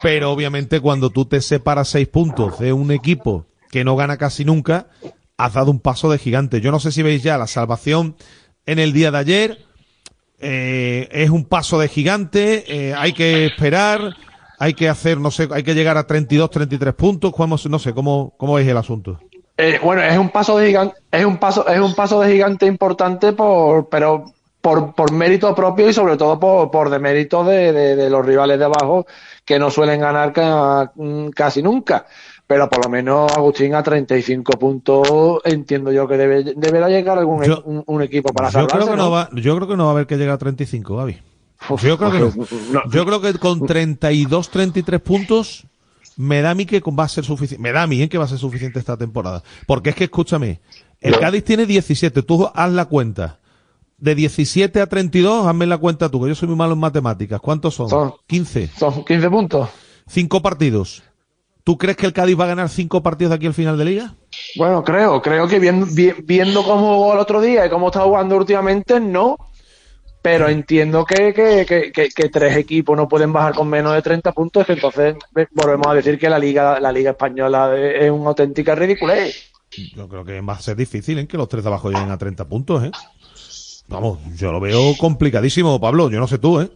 Pero 0.00 0.32
obviamente 0.32 0.80
cuando 0.80 1.10
tú 1.10 1.26
te 1.26 1.40
separas 1.40 1.88
seis 1.88 2.08
puntos 2.08 2.58
de 2.58 2.72
un 2.72 2.90
equipo 2.90 3.46
que 3.70 3.84
no 3.84 3.94
gana 3.94 4.16
casi 4.16 4.44
nunca, 4.44 4.88
has 5.36 5.54
dado 5.54 5.70
un 5.70 5.80
paso 5.80 6.10
de 6.10 6.18
gigante. 6.18 6.60
Yo 6.60 6.70
no 6.70 6.80
sé 6.80 6.92
si 6.92 7.02
veis 7.02 7.22
ya 7.22 7.38
la 7.38 7.46
salvación 7.46 8.16
en 8.66 8.78
el 8.78 8.92
día 8.92 9.10
de 9.10 9.18
ayer, 9.18 9.58
eh, 10.38 11.08
es 11.12 11.30
un 11.30 11.44
paso 11.44 11.78
de 11.78 11.88
gigante, 11.88 12.64
eh, 12.88 12.94
hay 12.94 13.12
que 13.12 13.46
esperar, 13.46 14.16
hay 14.62 14.74
que 14.74 14.88
hacer, 14.88 15.18
no 15.18 15.32
sé, 15.32 15.48
hay 15.50 15.64
que 15.64 15.74
llegar 15.74 15.96
a 15.98 16.06
32, 16.06 16.48
33 16.48 16.94
puntos, 16.94 17.32
¿cómo, 17.32 17.56
no 17.68 17.78
sé, 17.80 17.92
¿cómo, 17.92 18.32
cómo 18.36 18.54
veis 18.54 18.68
el 18.68 18.76
asunto? 18.76 19.18
Eh, 19.56 19.80
bueno, 19.82 20.02
es 20.02 20.16
un 20.16 20.28
paso 20.28 20.56
de 20.56 20.68
gigante, 20.68 20.94
es 21.10 21.24
un 21.24 21.38
paso, 21.38 21.66
es 21.66 21.80
un 21.80 21.94
paso 21.96 22.20
de 22.20 22.30
gigante 22.32 22.66
importante 22.66 23.32
por, 23.32 23.88
pero 23.88 24.24
por, 24.60 24.94
por 24.94 25.10
mérito 25.10 25.52
propio 25.52 25.88
y 25.88 25.92
sobre 25.92 26.16
todo 26.16 26.38
por, 26.38 26.70
por 26.70 26.90
demérito 26.90 27.42
de, 27.42 27.72
de, 27.72 27.96
de 27.96 28.08
los 28.08 28.24
rivales 28.24 28.56
de 28.60 28.64
abajo 28.66 29.04
que 29.44 29.58
no 29.58 29.68
suelen 29.68 29.98
ganar 30.00 30.32
ca- 30.32 30.92
mm, 30.94 31.30
casi 31.30 31.60
nunca. 31.60 32.06
Pero 32.46 32.68
por 32.70 32.84
lo 32.84 32.88
menos 32.88 33.32
Agustín 33.36 33.74
a 33.74 33.82
35 33.82 34.52
puntos 34.60 35.40
entiendo 35.44 35.90
yo 35.90 36.06
que 36.06 36.16
debe, 36.16 36.44
deberá 36.54 36.88
llegar 36.88 37.18
algún 37.18 37.42
e- 37.42 37.48
Yo- 37.48 37.62
un, 37.64 37.82
un 37.84 38.02
equipo 38.02 38.32
para 38.32 38.46
yo 38.48 38.52
salvarse, 38.52 38.76
creo 38.76 38.90
que 38.90 38.96
no 38.96 39.04
¿no? 39.06 39.10
va, 39.10 39.28
yo 39.32 39.56
creo 39.56 39.66
que 39.66 39.76
no 39.76 39.84
va 39.86 39.90
a 39.90 39.94
haber 39.94 40.06
que 40.06 40.16
llegar 40.16 40.34
a 40.36 40.38
35, 40.38 40.96
Gaby. 40.98 41.20
Yo 41.82 41.98
creo 41.98 42.10
que 42.10 42.18
no. 42.72 42.82
Yo 42.90 43.04
creo 43.06 43.20
que 43.20 43.34
con 43.34 43.66
32, 43.66 44.50
33 44.50 45.00
puntos 45.00 45.64
me 46.16 46.42
da 46.42 46.50
a 46.50 46.54
mí 46.54 46.66
que 46.66 46.80
va 46.80 47.04
a 47.04 47.08
ser 47.08 47.24
suficiente. 47.24 47.62
Me 47.62 47.72
da 47.72 47.82
a 47.82 47.86
mí 47.86 48.02
¿eh? 48.02 48.08
que 48.08 48.18
va 48.18 48.24
a 48.24 48.28
ser 48.28 48.38
suficiente 48.38 48.78
esta 48.78 48.96
temporada. 48.96 49.42
Porque 49.66 49.90
es 49.90 49.96
que 49.96 50.04
escúchame, 50.04 50.60
el 51.00 51.18
Cádiz 51.18 51.44
tiene 51.44 51.66
17, 51.66 52.22
tú 52.22 52.48
haz 52.54 52.70
la 52.72 52.84
cuenta. 52.86 53.38
De 53.98 54.14
17 54.16 54.80
a 54.80 54.86
32, 54.88 55.46
hazme 55.46 55.64
la 55.66 55.78
cuenta 55.78 56.08
tú, 56.08 56.20
que 56.22 56.28
yo 56.28 56.34
soy 56.34 56.48
muy 56.48 56.56
malo 56.56 56.72
en 56.72 56.80
matemáticas. 56.80 57.40
¿Cuántos 57.40 57.74
son? 57.74 57.88
Son- 57.88 58.12
15. 58.26 58.68
Son 58.76 59.04
15 59.04 59.30
puntos. 59.30 59.68
Cinco 60.08 60.42
partidos. 60.42 61.04
¿Tú 61.64 61.78
crees 61.78 61.96
que 61.96 62.06
el 62.06 62.12
Cádiz 62.12 62.38
va 62.38 62.44
a 62.44 62.48
ganar 62.48 62.68
cinco 62.68 63.04
partidos 63.04 63.30
de 63.30 63.36
aquí 63.36 63.46
al 63.46 63.54
final 63.54 63.78
de 63.78 63.84
liga? 63.84 64.14
Bueno, 64.56 64.82
creo, 64.82 65.22
creo 65.22 65.46
que 65.46 65.60
viendo, 65.60 65.86
vi- 65.86 66.14
viendo 66.24 66.64
cómo 66.64 66.96
jugó 66.96 67.12
el 67.12 67.20
otro 67.20 67.40
día 67.40 67.64
y 67.64 67.70
cómo 67.70 67.86
está 67.86 68.00
jugando 68.00 68.36
últimamente, 68.36 68.98
no. 68.98 69.36
Pero 70.22 70.48
entiendo 70.48 71.04
que, 71.04 71.34
que, 71.34 71.66
que, 71.66 71.90
que- 71.92 72.08
que 72.10 72.28
tres 72.28 72.56
equipos 72.56 72.96
no 72.96 73.08
pueden 73.08 73.32
bajar 73.32 73.54
con 73.54 73.68
menos 73.68 73.92
de 73.92 74.02
30 74.02 74.32
puntos, 74.32 74.64
que 74.64 74.74
entonces 74.74 75.16
ve- 75.32 75.48
volvemos 75.50 75.86
a 75.88 75.94
decir 75.94 76.16
que 76.18 76.30
la 76.30 76.38
liga, 76.38 76.78
la 76.78 76.92
liga 76.92 77.10
española 77.10 77.76
es 77.76 78.08
una 78.10 78.28
auténtica 78.30 78.74
ridiculez. 78.76 79.50
Yo 79.96 80.06
creo 80.08 80.24
que 80.24 80.40
va 80.40 80.52
a 80.52 80.60
ser 80.60 80.76
difícil 80.76 81.18
en 81.18 81.26
que 81.26 81.36
los 81.36 81.48
tres 81.48 81.64
de 81.64 81.68
abajo 81.70 81.90
lleguen 81.90 82.10
a 82.10 82.18
30 82.18 82.44
puntos, 82.46 82.84
¿eh? 82.84 82.90
Vamos, 83.88 84.18
yo 84.36 84.52
lo 84.52 84.60
veo 84.60 84.94
complicadísimo, 84.98 85.80
Pablo. 85.80 86.08
Yo 86.08 86.20
no 86.20 86.26
sé 86.28 86.38
tú, 86.38 86.60
¿eh? 86.60 86.70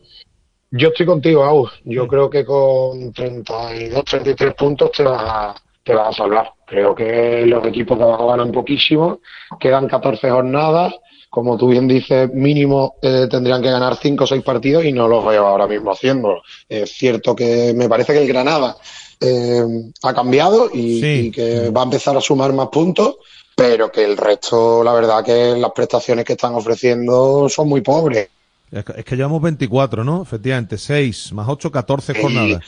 Yo 0.73 0.89
estoy 0.89 1.07
contigo, 1.07 1.45
Agus. 1.45 1.71
Yo 1.85 2.09
creo 2.09 2.29
que 2.29 2.45
con 2.45 3.13
32, 3.13 4.05
33 4.05 4.55
puntos 4.55 4.91
te 4.93 5.05
vas 5.05 5.23
a, 5.25 5.55
te 5.85 5.95
vas 5.95 6.09
a 6.09 6.13
salvar. 6.13 6.53
Creo 6.67 6.95
que 6.95 7.47
los 7.47 7.65
equipos 7.67 7.97
de 7.97 8.05
abajo 8.05 8.27
ganan 8.27 8.51
poquísimo, 8.51 9.21
quedan 9.61 9.87
14 9.87 10.29
jornadas. 10.31 10.95
Como 11.31 11.57
tú 11.59 11.69
bien 11.69 11.87
dices, 11.89 12.31
mínimo 12.33 12.95
eh, 13.03 13.27
tendrían 13.31 13.61
que 13.63 13.71
ganar 13.71 13.97
5 14.01 14.25
o 14.25 14.27
6 14.27 14.43
partidos 14.43 14.85
y 14.85 14.93
no 14.93 15.07
los 15.09 15.25
veo 15.27 15.47
ahora 15.47 15.67
mismo 15.67 15.93
haciendo. 15.93 16.43
Es 16.69 16.93
cierto 16.93 17.35
que 17.37 17.73
me 17.77 17.89
parece 17.89 18.13
que 18.15 18.23
el 18.23 18.29
Granada 18.29 18.77
eh, 19.21 19.63
ha 20.03 20.15
cambiado 20.15 20.71
y, 20.73 21.05
y 21.05 21.31
que 21.31 21.71
va 21.71 21.83
a 21.83 21.85
empezar 21.85 22.17
a 22.17 22.21
sumar 22.21 22.53
más 22.53 22.69
puntos, 22.69 23.17
pero 23.55 23.91
que 23.91 24.05
el 24.05 24.17
resto, 24.17 24.83
la 24.85 24.93
verdad 24.95 25.25
que 25.25 25.57
las 25.57 25.73
prestaciones 25.73 26.25
que 26.25 26.35
están 26.35 26.55
ofreciendo 26.55 27.49
son 27.49 27.69
muy 27.69 27.81
pobres. 27.81 28.29
Es 28.71 28.85
que, 29.05 29.17
llevamos 29.17 29.41
24, 29.43 30.03
¿no? 30.05 30.23
Efectivamente, 30.23 30.77
6 30.79 31.33
más 31.33 31.47
8, 31.49 31.71
14 31.71 32.15
Sí. 32.15 32.21
jornadas. 32.21 32.63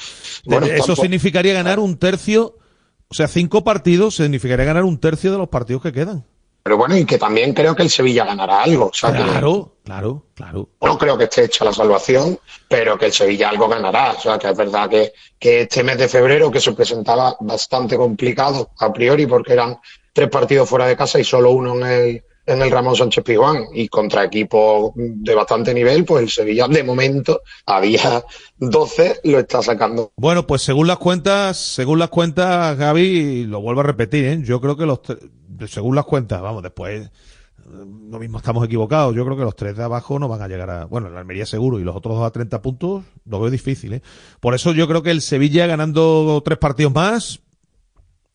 Bueno, 0.45 0.67
Eso 0.67 0.77
tampoco- 0.87 1.03
significaría 1.03 1.55
ganar 1.55 1.79
un 1.81 1.97
tercio, 1.99 2.55
o 3.09 3.15
sea, 3.15 3.27
cinco 3.29 3.65
partidos 3.65 4.17
significaría 4.17 4.65
ganar 4.65 4.85
un 4.85 4.99
tercio 4.99 5.33
de 5.33 5.39
los 5.39 5.49
partidos 5.49 5.83
que 5.83 5.93
quedan. 5.93 6.25
Pero 6.69 6.77
bueno, 6.77 6.99
y 6.99 7.07
que 7.07 7.17
también 7.17 7.55
creo 7.55 7.75
que 7.75 7.83
el 7.83 7.89
Sevilla 7.89 8.27
ganará 8.27 8.63
algo. 8.63 8.89
O 8.89 8.93
sea, 8.93 9.11
que 9.11 9.23
Claro, 9.23 9.73
claro, 9.83 10.25
claro. 10.35 10.69
no 10.83 10.99
creo 10.99 11.17
que 11.17 11.25
esté 11.25 11.45
hecha 11.45 11.65
la 11.65 11.73
salvación, 11.73 12.39
pero 12.69 12.99
que 12.99 13.07
el 13.07 13.13
Sevilla 13.15 13.49
algo 13.49 13.69
ganará. 13.69 14.11
O 14.11 14.21
sea, 14.21 14.39
que 14.39 14.51
es 14.51 14.55
verdad 14.55 14.87
que, 14.87 15.15
que 15.39 15.63
este 15.63 15.83
mes 15.83 15.97
de 15.97 16.09
febrero, 16.09 16.51
que 16.51 16.61
se 16.61 16.73
presentaba 16.73 17.35
bastante 17.41 17.97
complicado 17.97 18.69
a 18.81 18.93
priori, 18.93 19.27
porque 19.27 19.55
eran 19.55 19.79
tres 20.13 20.29
partidos 20.29 20.69
fuera 20.69 20.85
de 20.85 20.95
casa 20.95 21.19
y 21.19 21.25
solo 21.25 21.53
uno 21.53 21.75
en 21.77 21.87
el, 21.87 22.25
en 22.49 22.63
el 22.63 22.71
Ramón 22.71 22.97
Sánchez 22.97 23.23
Pizjuán, 23.23 23.65
y 23.75 23.89
contra 23.89 24.25
equipos 24.25 24.93
de 24.97 25.35
bastante 25.35 25.75
nivel, 25.75 26.05
pues 26.05 26.23
el 26.23 26.31
Sevilla, 26.31 26.67
de 26.67 26.83
momento, 26.83 27.43
a 27.67 27.81
día 27.81 28.25
12, 28.57 29.21
lo 29.25 29.39
está 29.39 29.63
sacando. 29.63 30.13
Bueno, 30.17 30.47
pues 30.47 30.63
según 30.63 30.87
las 30.87 30.99
cuentas, 30.99 31.59
según 31.59 31.99
las 31.99 32.09
cuentas, 32.09 32.77
Gaby, 32.77 33.45
lo 33.45 33.61
vuelvo 33.61 33.81
a 33.83 33.85
repetir, 33.85 34.25
¿eh? 34.25 34.41
Yo 34.43 34.61
creo 34.61 34.77
que 34.77 34.87
los 34.87 35.01
según 35.67 35.97
las 35.97 36.05
cuentas, 36.05 36.41
vamos, 36.41 36.63
después 36.63 37.11
lo 37.71 38.19
mismo 38.19 38.39
estamos 38.39 38.65
equivocados. 38.65 39.15
Yo 39.15 39.25
creo 39.25 39.37
que 39.37 39.45
los 39.45 39.57
tres 39.57 39.77
de 39.77 39.85
abajo 39.85 40.19
no 40.19 40.29
van 40.29 40.43
a 40.43 40.49
llegar 40.49 40.71
a, 40.71 40.85
bueno, 40.87 41.11
la 41.11 41.21
Almería 41.21 41.47
seguro 41.47 41.79
y 41.79 41.85
los 41.85 41.97
otros 41.97 42.17
dos 42.17 42.27
a 42.27 42.31
30 42.31 42.63
puntos, 42.63 43.05
lo 43.27 43.41
veo 43.41 43.51
difícil, 43.51 43.95
¿eh? 43.95 44.03
Por 44.41 44.55
eso 44.55 44.73
yo 44.73 44.89
creo 44.89 45.03
que 45.03 45.11
el 45.11 45.21
Sevilla 45.21 45.67
ganando 45.67 46.41
tres 46.45 46.59
partidos 46.59 46.95
más 46.95 47.41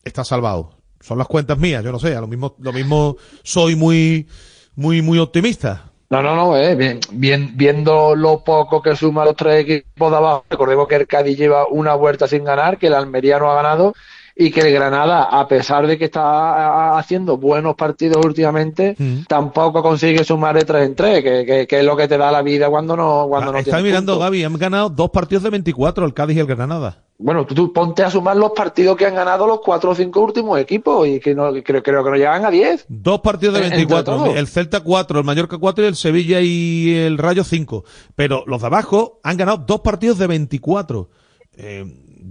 está 0.04 0.24
salvado. 0.24 0.83
Son 1.04 1.18
las 1.18 1.26
cuentas 1.26 1.58
mías, 1.58 1.84
yo 1.84 1.92
no 1.92 1.98
sé, 1.98 2.16
a 2.16 2.20
lo 2.22 2.26
mismo, 2.26 2.54
lo 2.60 2.72
mismo 2.72 3.18
soy 3.42 3.76
muy, 3.76 4.26
muy, 4.74 5.02
muy 5.02 5.18
optimista. 5.18 5.92
No, 6.08 6.22
no, 6.22 6.34
no, 6.34 6.56
eh, 6.56 6.74
bien, 6.76 6.98
bien, 7.12 7.52
viendo 7.54 8.16
lo 8.16 8.42
poco 8.42 8.80
que 8.80 8.96
suman 8.96 9.26
los 9.26 9.36
tres 9.36 9.64
equipos 9.64 10.10
de 10.10 10.16
abajo, 10.16 10.46
recordemos 10.48 10.88
que 10.88 10.94
el 10.94 11.06
Cádiz 11.06 11.36
lleva 11.36 11.66
una 11.68 11.94
vuelta 11.94 12.26
sin 12.26 12.42
ganar, 12.42 12.78
que 12.78 12.86
el 12.86 12.94
Almería 12.94 13.38
no 13.38 13.50
ha 13.50 13.54
ganado 13.54 13.92
y 14.36 14.50
que 14.50 14.62
el 14.62 14.72
Granada, 14.74 15.24
a 15.24 15.46
pesar 15.46 15.86
de 15.86 15.96
que 15.96 16.06
está 16.06 16.22
ah, 16.22 16.98
haciendo 16.98 17.36
buenos 17.36 17.76
partidos 17.76 18.24
últimamente, 18.26 18.96
tampoco 19.28 19.80
consigue 19.82 20.24
sumar 20.24 20.56
de 20.56 20.64
tres 20.64 20.86
en 20.86 20.94
tres, 20.96 21.22
que, 21.22 21.44
que- 21.46 21.66
que 21.68 21.78
es 21.78 21.84
lo 21.84 21.96
que 21.96 22.08
te 22.08 22.18
da 22.18 22.32
la 22.32 22.42
vida 22.42 22.68
cuando 22.68 22.96
no, 22.96 23.26
cuando 23.28 23.52
no 23.52 23.58
Está 23.58 23.80
mirando, 23.80 24.12
puntos. 24.14 24.26
Gaby, 24.26 24.44
han 24.44 24.58
ganado 24.58 24.90
dos 24.90 25.10
partidos 25.10 25.44
de 25.44 25.50
24, 25.50 26.04
el 26.04 26.14
Cádiz 26.14 26.36
y 26.36 26.40
el 26.40 26.46
Granada. 26.46 26.98
Bueno, 27.16 27.46
tú, 27.46 27.54
tú 27.54 27.72
ponte 27.72 28.02
a 28.02 28.10
sumar 28.10 28.36
los 28.36 28.50
partidos 28.50 28.96
que 28.96 29.06
han 29.06 29.14
ganado 29.14 29.46
los 29.46 29.60
cuatro 29.60 29.90
o 29.90 29.94
cinco 29.94 30.20
últimos 30.20 30.58
equipos 30.58 31.06
y 31.06 31.20
que 31.20 31.32
no, 31.32 31.52
creo, 31.62 31.80
creo 31.80 32.02
que 32.02 32.10
no 32.10 32.16
llegan 32.16 32.44
a 32.44 32.50
diez. 32.50 32.84
Dos 32.88 33.20
partidos 33.20 33.54
de 33.54 33.60
Eh, 33.60 33.64
entre 33.66 33.76
24. 33.86 34.16
todos. 34.16 34.36
El 34.36 34.48
Celta 34.48 34.80
4, 34.80 35.20
el 35.20 35.24
Mallorca 35.24 35.56
4 35.58 35.84
y 35.84 35.86
el 35.86 35.94
Sevilla 35.94 36.40
y 36.40 36.92
el 36.96 37.18
Rayo 37.18 37.44
5. 37.44 37.84
Pero 38.16 38.42
los 38.48 38.62
de 38.62 38.66
abajo 38.66 39.20
han 39.22 39.36
ganado 39.36 39.58
dos 39.58 39.80
partidos 39.82 40.18
de 40.18 40.26
24. 40.26 41.08
Eh, 41.56 41.84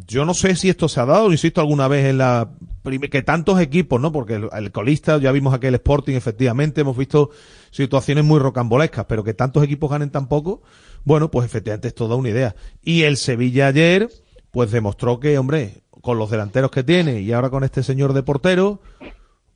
yo 0.07 0.25
no 0.25 0.33
sé 0.33 0.55
si 0.55 0.69
esto 0.69 0.89
se 0.89 0.99
ha 0.99 1.05
dado, 1.05 1.31
insisto, 1.31 1.61
alguna 1.61 1.87
vez 1.87 2.05
en 2.05 2.17
la 2.17 2.49
que 3.09 3.21
tantos 3.21 3.59
equipos, 3.61 4.01
¿no? 4.01 4.11
Porque 4.11 4.35
el, 4.51 4.71
colista, 4.71 5.17
ya 5.17 5.31
vimos 5.31 5.53
aquel 5.53 5.75
Sporting, 5.75 6.15
efectivamente, 6.15 6.81
hemos 6.81 6.97
visto 6.97 7.29
situaciones 7.71 8.25
muy 8.25 8.39
rocambolescas, 8.39 9.05
pero 9.05 9.23
que 9.23 9.33
tantos 9.33 9.63
equipos 9.63 9.89
ganen 9.89 10.09
tan 10.09 10.27
poco, 10.27 10.61
bueno, 11.05 11.31
pues 11.31 11.45
efectivamente 11.45 11.89
es 11.89 11.95
toda 11.95 12.15
una 12.15 12.29
idea. 12.29 12.55
Y 12.81 13.03
el 13.03 13.17
Sevilla 13.17 13.67
ayer, 13.67 14.09
pues 14.51 14.71
demostró 14.71 15.19
que, 15.19 15.37
hombre, 15.37 15.83
con 16.01 16.17
los 16.17 16.29
delanteros 16.29 16.71
que 16.71 16.83
tiene 16.83 17.21
y 17.21 17.31
ahora 17.31 17.49
con 17.49 17.63
este 17.63 17.83
señor 17.83 18.13
de 18.13 18.23
portero, 18.23 18.81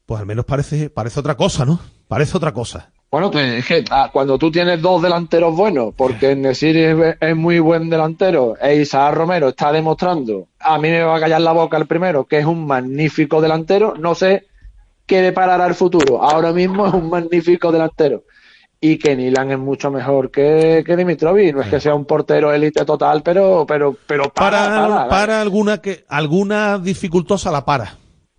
pues 0.05 0.21
al 0.21 0.25
menos 0.25 0.45
parece, 0.45 0.89
parece 0.89 1.19
otra 1.19 1.35
cosa, 1.35 1.65
¿no? 1.65 1.79
Parece 2.07 2.37
otra 2.37 2.53
cosa. 2.53 2.91
Bueno, 3.09 3.31
pues 3.31 3.53
es 3.59 3.65
que 3.65 3.85
ah, 3.89 4.09
cuando 4.11 4.37
tú 4.37 4.51
tienes 4.51 4.81
dos 4.81 5.01
delanteros 5.01 5.55
buenos, 5.55 5.93
porque 5.95 6.35
Nesiri 6.35 6.81
es, 6.83 6.97
es 7.21 7.35
muy 7.37 7.59
buen 7.59 7.89
delantero, 7.89 8.55
e 8.61 8.75
Isaac 8.81 9.13
Romero 9.15 9.49
está 9.49 9.71
demostrando, 9.71 10.47
a 10.59 10.77
mí 10.77 10.89
me 10.89 11.03
va 11.03 11.15
a 11.15 11.19
callar 11.19 11.39
la 11.41 11.53
boca 11.53 11.77
el 11.77 11.85
primero, 11.87 12.25
que 12.25 12.39
es 12.39 12.45
un 12.45 12.67
magnífico 12.67 13.39
delantero, 13.39 13.93
no 13.97 14.13
sé 14.13 14.45
qué 15.05 15.21
deparará 15.21 15.65
el 15.67 15.73
futuro, 15.75 16.21
ahora 16.21 16.51
mismo 16.51 16.85
es 16.87 16.93
un 16.93 17.09
magnífico 17.09 17.71
delantero. 17.71 18.23
Y 18.79 18.99
que 18.99 19.15
Nilan 19.15 19.51
es 19.51 19.57
mucho 19.57 19.89
mejor 19.89 20.29
que, 20.29 20.83
que 20.85 20.95
Dimitrovic, 20.95 21.55
no 21.55 21.61
es 21.63 21.67
que 21.69 21.79
sea 21.79 21.95
un 21.95 22.05
portero 22.05 22.53
élite 22.53 22.85
total, 22.85 23.23
pero, 23.23 23.65
pero, 23.67 23.95
pero 24.05 24.25
para, 24.29 24.65
Para, 24.67 24.87
para, 24.87 25.07
para 25.09 25.41
alguna 25.41 25.79
que 25.81 26.03
alguna 26.09 26.77
dificultosa 26.77 27.49
la 27.51 27.65
para 27.65 27.95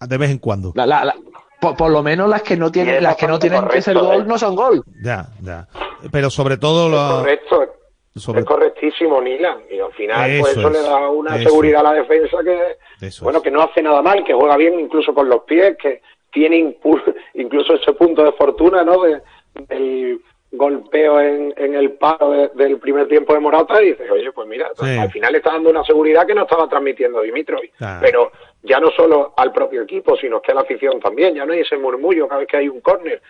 de 0.07 0.17
vez 0.19 0.31
en 0.31 0.39
cuando. 0.39 0.73
la- 0.77 0.87
la- 0.87 1.05
la- 1.07 1.17
por, 1.61 1.77
por 1.77 1.91
lo 1.91 2.03
menos 2.03 2.29
las 2.29 2.43
que 2.43 2.57
no 2.57 2.71
tienen, 2.71 3.03
las 3.03 3.17
que 3.17 3.27
no 3.27 3.39
tienen 3.39 3.67
que 3.69 3.83
ser 3.83 3.99
gol 3.99 4.23
¿eh? 4.23 4.25
no 4.27 4.39
son 4.39 4.55
gol. 4.55 4.83
Ya, 5.03 5.27
ya. 5.43 5.67
Pero 6.13 6.31
sobre 6.31 6.57
todo 6.57 6.89
lo 6.89 7.19
Correcto, 7.21 7.75
sobre 8.15 8.41
es 8.41 8.47
correctísimo 8.47 9.21
Nilan 9.21 9.59
y 9.71 9.79
al 9.79 9.93
final 9.93 10.39
pues 10.41 10.57
Eso 10.57 10.71
le 10.71 10.83
da 10.83 11.09
una 11.09 11.37
eso. 11.37 11.49
seguridad 11.51 11.81
a 11.81 11.93
la 11.93 11.93
defensa 11.95 12.39
que 12.45 13.07
Eso 13.07 13.25
bueno 13.25 13.41
que 13.43 13.51
no 13.51 13.63
hace 13.63 13.83
nada 13.83 14.03
mal 14.03 14.25
que 14.25 14.35
juega 14.35 14.57
bien 14.57 14.79
incluso 14.79 15.15
con 15.15 15.29
los 15.29 15.43
pies 15.43 15.77
que 15.81 16.03
tiene 16.33 16.77
incluso 17.35 17.75
ese 17.75 17.93
punto 17.93 18.25
de 18.25 18.33
fortuna 18.33 18.83
no 18.85 19.03
de, 19.03 19.21
del 19.69 20.21
golpeo 20.51 21.21
en, 21.21 21.53
en 21.57 21.75
el 21.75 21.93
paro 21.93 22.31
de- 22.31 22.49
del 22.55 22.79
primer 22.79 23.07
tiempo 23.07 23.35
de 23.35 23.41
Morata 23.41 23.83
y 23.83 23.91
dices 23.91 24.11
oye 24.11 24.33
pues 24.33 24.49
mira 24.49 24.71
Sí. 24.75 24.97
al 24.99 25.11
final 25.11 25.35
está 25.35 25.53
dando 25.53 25.69
una 25.71 25.85
seguridad 25.85 26.27
que 26.27 26.35
no 26.35 26.43
estaba 26.43 26.69
transmitiendo 26.69 27.21
Dimitrovic 27.21 27.75
Claro. 27.77 28.01
pero 28.03 28.33
ya 28.63 28.81
no 28.81 28.91
solo 28.93 29.35
al 29.37 29.53
propio 29.53 29.83
equipo 29.83 30.17
sino 30.17 30.41
que 30.41 30.53
a 30.53 30.55
la 30.55 30.63
afición 30.63 31.01
también 31.01 31.35
ya 31.35 31.45
no 31.45 31.53
hay 31.53 31.61
ese 31.61 31.77
murmullo 31.77 32.27
cada 32.29 32.41
vez 32.41 32.49
que 32.49 32.57
hay 32.57 32.69
un 32.69 32.81
córner 32.81 33.21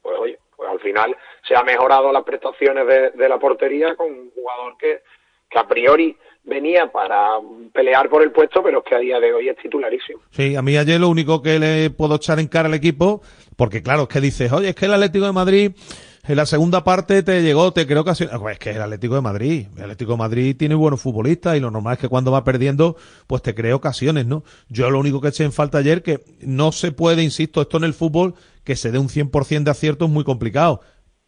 pues 0.00 0.16
oye 0.18 0.38
pues 0.56 0.70
al 0.70 0.78
final 0.80 1.16
se 1.46 1.56
ha 1.56 1.62
mejorado 1.64 2.12
las 2.12 2.22
prestaciones 2.22 2.86
de, 2.86 3.10
de 3.10 3.28
la 3.28 3.38
portería 3.38 3.96
con 3.96 4.06
un 4.12 4.30
jugador 4.30 4.76
que, 4.78 5.00
que 5.48 5.58
a 5.58 5.66
priori 5.66 6.16
venía 6.44 6.86
para 6.92 7.32
pelear 7.72 8.08
por 8.08 8.22
el 8.22 8.30
puesto, 8.30 8.62
pero 8.62 8.78
es 8.78 8.84
que 8.84 8.94
a 8.94 8.98
día 8.98 9.20
de 9.20 9.32
hoy 9.32 9.48
es 9.50 9.56
titularísimo. 9.58 10.20
Sí, 10.30 10.56
a 10.56 10.62
mí 10.62 10.74
ayer 10.76 10.98
lo 10.98 11.08
único 11.08 11.42
que 11.42 11.58
le 11.58 11.90
puedo 11.90 12.14
echar 12.16 12.38
en 12.40 12.48
cara 12.48 12.68
al 12.68 12.74
equipo, 12.74 13.20
porque 13.56 13.82
claro, 13.82 14.02
es 14.02 14.08
que 14.08 14.20
dices, 14.20 14.50
oye, 14.52 14.70
es 14.70 14.74
que 14.74 14.86
el 14.86 14.94
Atlético 14.94 15.26
de 15.26 15.32
Madrid 15.32 15.72
en 16.30 16.36
la 16.36 16.46
segunda 16.46 16.84
parte 16.84 17.22
te 17.22 17.42
llegó, 17.42 17.72
te 17.72 17.86
creo 17.86 18.04
que 18.04 18.12
pues 18.12 18.52
es 18.52 18.58
que 18.58 18.70
es 18.70 18.76
el 18.76 18.82
Atlético 18.82 19.16
de 19.16 19.20
Madrid, 19.20 19.66
el 19.76 19.82
Atlético 19.82 20.12
de 20.12 20.18
Madrid 20.18 20.56
tiene 20.56 20.74
buenos 20.74 21.00
futbolistas 21.00 21.56
y 21.56 21.60
lo 21.60 21.70
normal 21.70 21.94
es 21.94 21.98
que 21.98 22.08
cuando 22.08 22.30
va 22.30 22.44
perdiendo, 22.44 22.96
pues 23.26 23.42
te 23.42 23.54
crea 23.54 23.74
ocasiones, 23.74 24.26
¿no? 24.26 24.44
Yo 24.68 24.90
lo 24.90 25.00
único 25.00 25.20
que 25.20 25.28
eché 25.28 25.44
en 25.44 25.52
falta 25.52 25.78
ayer 25.78 26.02
que 26.02 26.24
no 26.40 26.72
se 26.72 26.92
puede, 26.92 27.22
insisto, 27.22 27.60
esto 27.62 27.78
en 27.78 27.84
el 27.84 27.94
fútbol, 27.94 28.34
que 28.64 28.76
se 28.76 28.92
dé 28.92 28.98
un 28.98 29.08
100% 29.08 29.64
de 29.64 29.70
acierto 29.70 30.04
es 30.04 30.10
muy 30.10 30.24
complicado, 30.24 30.80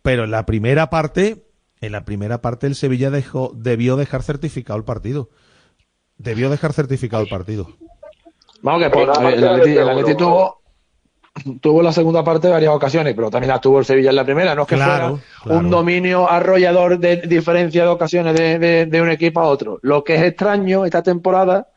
pero 0.02 0.24
en 0.24 0.30
la 0.30 0.46
primera 0.46 0.88
parte, 0.90 1.46
en 1.80 1.92
la 1.92 2.04
primera 2.04 2.40
parte 2.40 2.66
el 2.68 2.74
Sevilla 2.76 3.10
dejó, 3.10 3.52
debió 3.56 3.96
dejar 3.96 4.22
certificado 4.22 4.78
el 4.78 4.84
partido. 4.84 5.30
Debió 6.16 6.48
dejar 6.50 6.72
certificado 6.72 7.22
el 7.24 7.28
partido. 7.28 7.68
Vamos 8.60 8.84
que 8.84 8.90
por- 8.90 9.10
el, 9.26 9.42
el 9.42 9.62
seguro, 9.64 10.61
tuvo 11.60 11.82
la 11.82 11.92
segunda 11.92 12.22
parte 12.22 12.48
varias 12.48 12.74
ocasiones, 12.74 13.14
pero 13.14 13.30
también 13.30 13.48
la 13.50 13.60
tuvo 13.60 13.78
el 13.78 13.84
Sevilla 13.84 14.10
en 14.10 14.16
la 14.16 14.24
primera. 14.24 14.54
No 14.54 14.62
es 14.62 14.68
que 14.68 14.74
Claro, 14.76 15.16
fuera 15.18 15.22
claro. 15.42 15.58
un 15.60 15.70
dominio 15.70 16.30
arrollador 16.30 16.98
de 16.98 17.16
diferencia 17.22 17.82
de 17.84 17.88
ocasiones 17.88 18.34
de, 18.34 18.58
de- 18.58 18.86
de 18.86 19.02
un 19.02 19.10
equipo 19.10 19.40
a 19.40 19.44
otro. 19.46 19.78
Lo 19.82 20.04
que 20.04 20.14
es 20.16 20.22
extraño 20.22 20.84
esta 20.84 21.02
temporada 21.02 21.68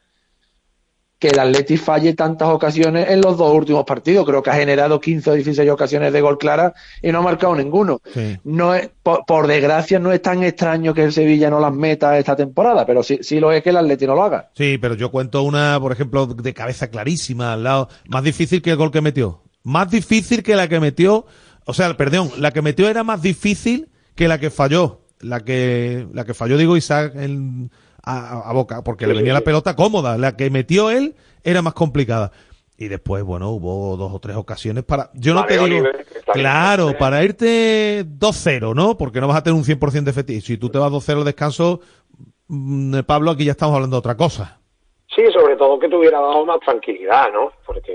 que 1.18 1.30
el 1.30 1.40
Atleti 1.40 1.78
falle 1.78 2.14
tantas 2.14 2.50
ocasiones 2.50 3.10
en 3.10 3.22
los 3.22 3.38
dos 3.38 3.54
últimos 3.54 3.86
partidos. 3.86 4.26
Creo 4.26 4.44
que 4.44 4.50
ha 4.50 4.56
generado 4.56 5.00
15 5.00 5.30
o 5.30 5.34
16 5.34 5.70
ocasiones 5.72 6.12
de 6.12 6.20
gol 6.20 6.38
clara 6.38 6.74
y 7.02 7.10
no 7.14 7.20
ha 7.20 7.22
marcado 7.22 7.56
ninguno. 7.56 8.02
Sí. 8.14 8.38
No 8.44 8.76
es, 8.76 8.90
por, 9.02 9.26
por 9.26 9.48
desgracia 9.48 9.98
no 9.98 10.12
es 10.12 10.22
tan 10.22 10.44
extraño 10.44 10.94
que 10.94 11.04
el 11.06 11.14
Sevilla 11.14 11.50
no 11.50 11.62
las 11.62 11.74
meta 11.74 12.18
esta 12.20 12.36
temporada, 12.36 12.86
pero 12.86 13.02
sí, 13.02 13.20
sí 13.22 13.40
lo 13.40 13.54
es 13.54 13.64
que 13.64 13.70
el 13.70 13.78
Atleti 13.78 14.06
no 14.06 14.14
lo 14.16 14.24
haga. 14.24 14.50
Sí, 14.56 14.78
pero 14.78 14.94
yo 14.96 15.10
cuento 15.10 15.42
una, 15.44 15.80
por 15.80 15.94
ejemplo, 15.94 16.26
de 16.28 16.54
cabeza 16.54 16.90
clarísima 16.90 17.54
al 17.54 17.64
lado. 17.64 17.88
Más 18.10 18.22
difícil 18.24 18.62
que 18.62 18.72
el 18.72 18.78
gol 18.78 18.92
que 18.92 19.00
metió. 19.02 19.42
Más 19.66 19.92
difícil 19.92 20.42
que 20.44 20.56
la 20.56 20.70
que 20.70 20.80
metió. 20.80 21.26
O 21.66 21.74
sea, 21.74 21.98
perdón, 21.98 22.32
la 22.38 22.52
que 22.52 22.62
metió 22.62 22.88
era 22.88 23.04
más 23.04 23.22
difícil 23.22 23.90
que 24.16 24.30
la 24.30 24.40
que 24.40 24.50
falló. 24.50 25.02
La 25.20 25.42
que, 25.42 26.08
la 26.14 26.24
que 26.24 26.34
falló, 26.34 26.56
digo, 26.58 26.78
Isaac 26.78 27.14
en- 27.16 27.72
a, 28.04 28.50
a 28.50 28.54
boca, 28.54 28.84
porque 28.84 29.08
le 29.08 29.16
venía 29.16 29.34
la 29.34 29.42
pelota 29.42 29.76
cómoda. 29.76 30.18
La 30.18 30.38
que 30.38 30.50
metió 30.52 30.92
él 30.92 31.16
era 31.44 31.62
más 31.62 31.74
complicada. 31.74 32.32
Y 32.78 32.90
después, 32.90 33.24
bueno, 33.24 33.50
hubo 33.52 33.96
dos 33.98 34.12
o 34.14 34.20
tres 34.20 34.36
ocasiones 34.36 34.84
para. 34.84 35.10
Yo 35.16 35.34
no 35.34 35.46
te 35.46 35.54
digo. 35.54 35.66
Oliver, 35.66 36.06
bien. 36.06 36.24
Claro, 36.34 36.94
para 37.00 37.24
irte 37.24 38.06
2-0, 38.06 38.76
¿no? 38.76 38.98
Porque 38.98 39.20
no 39.22 39.28
vas 39.28 39.38
a 39.38 39.44
tener 39.44 39.58
un 39.58 39.64
100% 39.66 40.04
de 40.04 40.12
efectivo. 40.12 40.42
Si 40.42 40.58
tú 40.58 40.70
te 40.70 40.78
vas 40.78 40.92
2-0 40.92 41.20
al 41.20 41.26
descanso, 41.26 41.80
mm, 42.50 43.00
Pablo, 43.08 43.32
aquí 43.32 43.46
ya 43.46 43.52
estamos 43.54 43.74
hablando 43.76 43.96
de 43.96 44.00
otra 44.00 44.16
cosa. 44.18 44.60
Sí, 45.16 45.24
sobre 45.34 45.56
todo 45.56 45.80
que 45.80 45.88
te 45.88 45.96
hubiera 45.96 46.20
dado 46.20 46.46
más 46.46 46.60
tranquilidad, 46.60 47.28
¿no? 47.34 47.52
Porque, 47.66 47.94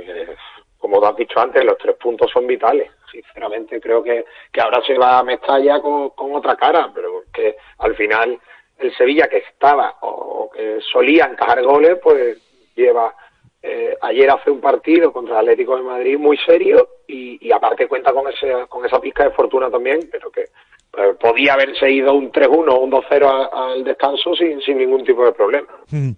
como 0.80 1.00
te 1.00 1.06
has 1.06 1.16
dicho 1.16 1.38
antes, 1.38 1.64
los 1.64 1.78
tres 1.78 1.94
puntos 1.96 2.28
son 2.32 2.46
vitales. 2.46 2.90
Sinceramente, 3.12 3.80
creo 3.80 4.02
que, 4.02 4.24
que 4.52 4.60
ahora 4.60 4.82
se 4.84 4.96
va 4.98 5.18
a 5.18 5.22
Mestalla 5.22 5.80
con, 5.80 6.10
con 6.10 6.34
otra 6.34 6.56
cara, 6.56 6.90
pero 6.94 7.22
que 7.32 7.54
al 7.78 7.94
final 7.94 8.38
el 8.78 8.96
Sevilla 8.96 9.28
que 9.28 9.38
estaba 9.38 9.96
o 10.00 10.50
que 10.50 10.78
solía 10.92 11.26
encajar 11.26 11.62
goles, 11.62 11.98
pues 12.02 12.38
lleva. 12.74 13.14
eh, 13.62 13.94
ayer 14.00 14.30
hace 14.30 14.50
un 14.50 14.60
partido 14.60 15.12
contra 15.12 15.34
el 15.34 15.40
Atlético 15.40 15.76
de 15.76 15.82
Madrid 15.82 16.18
muy 16.18 16.38
serio 16.38 16.88
y, 17.06 17.46
y 17.46 17.52
aparte 17.52 17.86
cuenta 17.86 18.10
con, 18.12 18.26
ese, 18.32 18.66
con 18.68 18.86
esa 18.86 18.98
pizca 19.00 19.24
de 19.24 19.32
fortuna 19.32 19.70
también, 19.70 20.08
pero 20.10 20.30
que 20.30 20.42
eh, 20.42 21.14
podía 21.20 21.52
haberse 21.54 21.90
ido 21.90 22.14
un 22.14 22.32
3-1 22.32 22.68
o 22.72 22.78
un 22.78 22.90
2-0 22.90 23.26
a- 23.26 23.72
al 23.72 23.84
descanso 23.84 24.34
sin, 24.34 24.62
sin 24.62 24.78
ningún 24.78 25.04
tipo 25.04 25.24
de 25.26 25.32
problema. 25.32 25.68
Mm. 25.90 26.12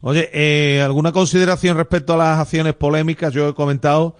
Oye, 0.00 0.30
eh, 0.32 0.80
¿alguna 0.82 1.12
consideración 1.12 1.76
respecto 1.76 2.14
a 2.14 2.16
las 2.16 2.38
acciones 2.38 2.74
polémicas? 2.74 3.32
Yo 3.34 3.48
he 3.48 3.54
comentado 3.54 4.16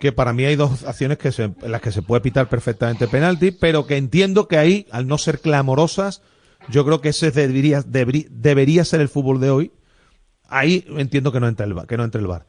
que 0.00 0.12
para 0.12 0.32
mí 0.32 0.44
hay 0.44 0.56
dos 0.56 0.84
acciones 0.84 1.18
que 1.18 1.32
se, 1.32 1.44
en 1.44 1.54
las 1.72 1.80
que 1.82 1.92
se 1.92 2.02
puede 2.02 2.20
pitar 2.22 2.48
perfectamente 2.48 3.08
penalti, 3.08 3.50
pero 3.50 3.86
que 3.86 3.96
entiendo 3.96 4.48
que 4.48 4.56
ahí, 4.56 4.86
al 4.90 5.06
no 5.06 5.18
ser 5.18 5.40
clamorosas, 5.40 6.22
yo 6.70 6.84
creo 6.84 7.00
que 7.00 7.10
ese 7.10 7.30
debería, 7.30 7.82
debería 7.82 8.84
ser 8.84 9.00
el 9.00 9.08
fútbol 9.08 9.40
de 9.40 9.50
hoy. 9.50 9.72
Ahí 10.48 10.86
entiendo 10.96 11.30
que 11.32 11.40
no 11.40 11.48
entra 11.48 11.66
el, 11.66 11.76
va- 11.76 11.86
que 11.86 11.96
no 11.96 12.04
entre 12.04 12.20
el 12.20 12.26
bar. 12.26 12.46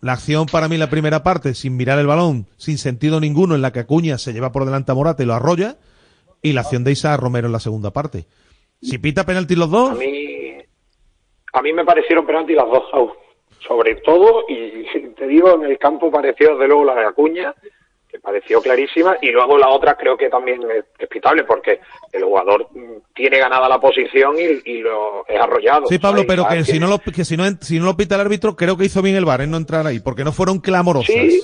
La 0.00 0.12
acción 0.14 0.46
para 0.46 0.68
mí, 0.68 0.76
la 0.76 0.90
primera 0.90 1.22
parte, 1.22 1.54
sin 1.54 1.76
mirar 1.76 1.98
el 1.98 2.06
balón, 2.06 2.46
sin 2.56 2.76
sentido 2.78 3.20
ninguno, 3.20 3.54
en 3.54 3.62
la 3.62 3.72
que 3.72 3.80
Acuña 3.80 4.18
se 4.18 4.32
lleva 4.32 4.52
por 4.52 4.64
delante 4.64 4.90
a 4.92 4.94
Morata 4.94 5.22
y 5.22 5.26
lo 5.26 5.34
arrolla, 5.34 5.76
y 6.42 6.52
la 6.52 6.62
acción 6.62 6.82
de 6.84 6.92
Isa 6.92 7.16
Romero 7.16 7.46
en 7.46 7.52
la 7.52 7.60
segunda 7.60 7.92
parte. 7.92 8.26
Si 8.82 8.98
pita 8.98 9.24
penalti 9.24 9.54
los 9.54 9.70
dos, 9.70 9.96
a 11.56 11.62
mí 11.62 11.72
me 11.72 11.84
parecieron 11.84 12.26
penalti 12.26 12.54
las 12.54 12.66
dos, 12.66 12.84
sobre 13.66 13.96
todo, 13.96 14.44
y 14.48 14.84
te 15.14 15.26
digo, 15.26 15.54
en 15.54 15.64
el 15.64 15.78
campo 15.78 16.10
pareció 16.10 16.52
desde 16.52 16.68
luego 16.68 16.84
la 16.84 16.94
de 16.94 17.06
Acuña, 17.06 17.54
que 18.08 18.20
pareció 18.20 18.60
clarísima, 18.60 19.16
y 19.22 19.30
luego 19.30 19.56
la 19.56 19.70
otra 19.70 19.96
creo 19.96 20.18
que 20.18 20.28
también 20.28 20.60
es, 20.70 20.84
es 20.98 21.08
pitable, 21.08 21.44
porque 21.44 21.80
el 22.12 22.24
jugador 22.24 22.68
mm, 22.72 23.14
tiene 23.14 23.38
ganada 23.38 23.68
la 23.68 23.80
posición 23.80 24.36
y, 24.38 24.70
y 24.70 24.78
lo 24.80 25.26
es 25.26 25.40
arrollado. 25.40 25.86
Sí, 25.86 25.98
Pablo, 25.98 26.24
pero 26.28 26.46
que 26.46 26.62
si 26.64 26.78
no 26.78 26.88
lo 26.88 26.98
que 26.98 27.24
si 27.24 27.36
no 27.36 27.44
si 27.60 27.78
no 27.78 27.86
lo 27.86 27.96
pita 27.96 28.16
el 28.16 28.20
árbitro, 28.20 28.54
creo 28.54 28.76
que 28.76 28.84
hizo 28.84 29.00
bien 29.00 29.16
el 29.16 29.24
VAR 29.24 29.40
en 29.40 29.50
no 29.50 29.56
entrar 29.56 29.86
ahí, 29.86 30.00
porque 30.00 30.24
no 30.24 30.32
fueron 30.32 30.60
clamorosas. 30.60 31.14
Sí. 31.14 31.42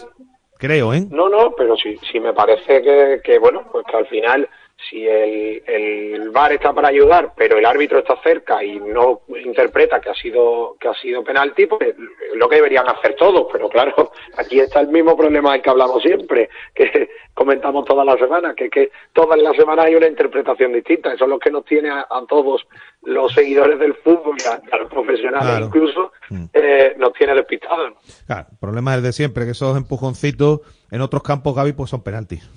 Creo, 0.59 0.94
¿eh? 0.94 1.05
No, 1.10 1.28
no, 1.28 1.55
pero 1.56 1.74
sí, 1.76 1.97
sí 2.12 2.20
me 2.20 2.32
parece 2.34 2.82
que, 2.82 3.20
que, 3.24 3.39
bueno, 3.39 3.64
pues 3.72 3.84
que 3.84 3.97
al 3.97 4.06
final, 4.06 4.48
si 4.89 5.07
el, 5.07 5.63
el 5.67 6.31
VAR 6.31 6.53
está 6.53 6.73
para 6.73 6.89
ayudar, 6.89 7.33
pero 7.37 7.59
el 7.59 7.65
árbitro 7.67 7.99
está 8.01 8.17
cerca 8.23 8.63
y 8.63 8.79
no 8.81 9.23
interpreta 9.45 10.01
que 10.01 10.11
ha 10.11 10.15
sido 10.15 10.77
que 10.81 10.89
ha 10.89 10.95
sido 10.95 11.23
penalti, 11.23 11.67
pues 11.67 11.91
es 11.91 11.97
lo 12.35 12.49
que 12.49 12.57
deberían 12.57 12.89
hacer 12.89 13.15
todos. 13.17 13.47
Pero 13.53 13.69
claro, 13.69 14.13
aquí 14.37 14.61
está 14.61 14.81
el 14.81 14.89
mismo 14.89 15.17
problema 15.17 15.53
del 15.53 15.63
que 15.63 15.71
hablamos 15.71 16.03
siempre, 16.03 16.49
que 16.75 17.11
comentamos 17.35 17.85
todas 17.85 18.07
las 18.07 18.19
semanas, 18.19 18.55
que, 18.57 18.69
que 18.71 18.91
todas 19.13 19.39
las 19.41 19.57
semanas 19.57 19.87
hay 19.87 19.95
una 19.95 20.09
interpretación 20.09 20.73
distinta. 20.73 21.13
Eso 21.13 21.25
es 21.25 21.31
lo 21.31 21.39
que 21.39 21.51
nos 21.51 21.65
tiene 21.65 21.91
a, 21.91 22.07
a 22.11 22.25
todos 22.29 22.67
los 23.03 23.33
seguidores 23.33 23.79
del 23.79 23.95
fútbol 23.95 24.37
y 24.39 24.49
a, 24.49 24.79
los 24.79 24.91
profesionales 24.91 25.49
Claro. 25.49 25.67
incluso, 25.67 26.13
eh, 26.53 26.95
nos 26.99 27.13
tiene 27.15 27.35
despistados. 27.35 27.93
Claro, 28.27 28.47
el 28.51 28.59
problema 28.59 28.93
es 28.93 28.99
el 28.99 29.03
de 29.05 29.13
siempre, 29.13 29.45
que 29.45 29.53
esos 29.53 29.77
empujoncitos 29.77 30.61
en 30.91 31.01
otros 31.01 31.23
campos, 31.23 31.55
Gaby, 31.55 31.73
pues 31.73 31.91
son 31.91 32.03
penaltis. 32.03 32.49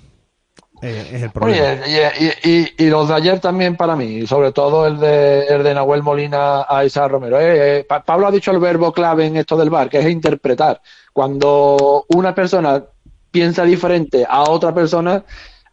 Eh, 0.82 1.10
es 1.14 1.22
el 1.22 1.30
problema. 1.30 1.82
Oye, 1.84 2.12
y, 2.18 2.48
y- 2.48 2.52
y- 2.78 2.84
y 2.84 2.90
los 2.90 3.08
de 3.08 3.14
ayer 3.14 3.40
también 3.40 3.76
para 3.76 3.96
mí, 3.96 4.04
y 4.04 4.26
sobre 4.26 4.52
todo 4.52 4.86
el 4.86 4.98
de, 4.98 5.46
el 5.46 5.62
de 5.62 5.74
Nahuel 5.74 6.02
Molina 6.02 6.66
a 6.68 6.84
Isaac 6.84 7.10
Romero. 7.10 7.40
Eh, 7.40 7.78
eh, 7.80 7.84
Pa- 7.88 8.02
Pablo 8.04 8.26
ha 8.26 8.30
dicho 8.30 8.50
el 8.50 8.58
verbo 8.58 8.92
clave 8.92 9.26
en 9.26 9.36
esto 9.36 9.56
del 9.56 9.70
bar, 9.70 9.88
que 9.88 9.98
es 10.00 10.06
interpretar. 10.10 10.80
Cuando 11.12 12.04
una 12.14 12.34
persona 12.34 12.82
piensa 13.30 13.64
diferente 13.64 14.26
a 14.28 14.42
otra 14.50 14.74
persona, 14.74 15.24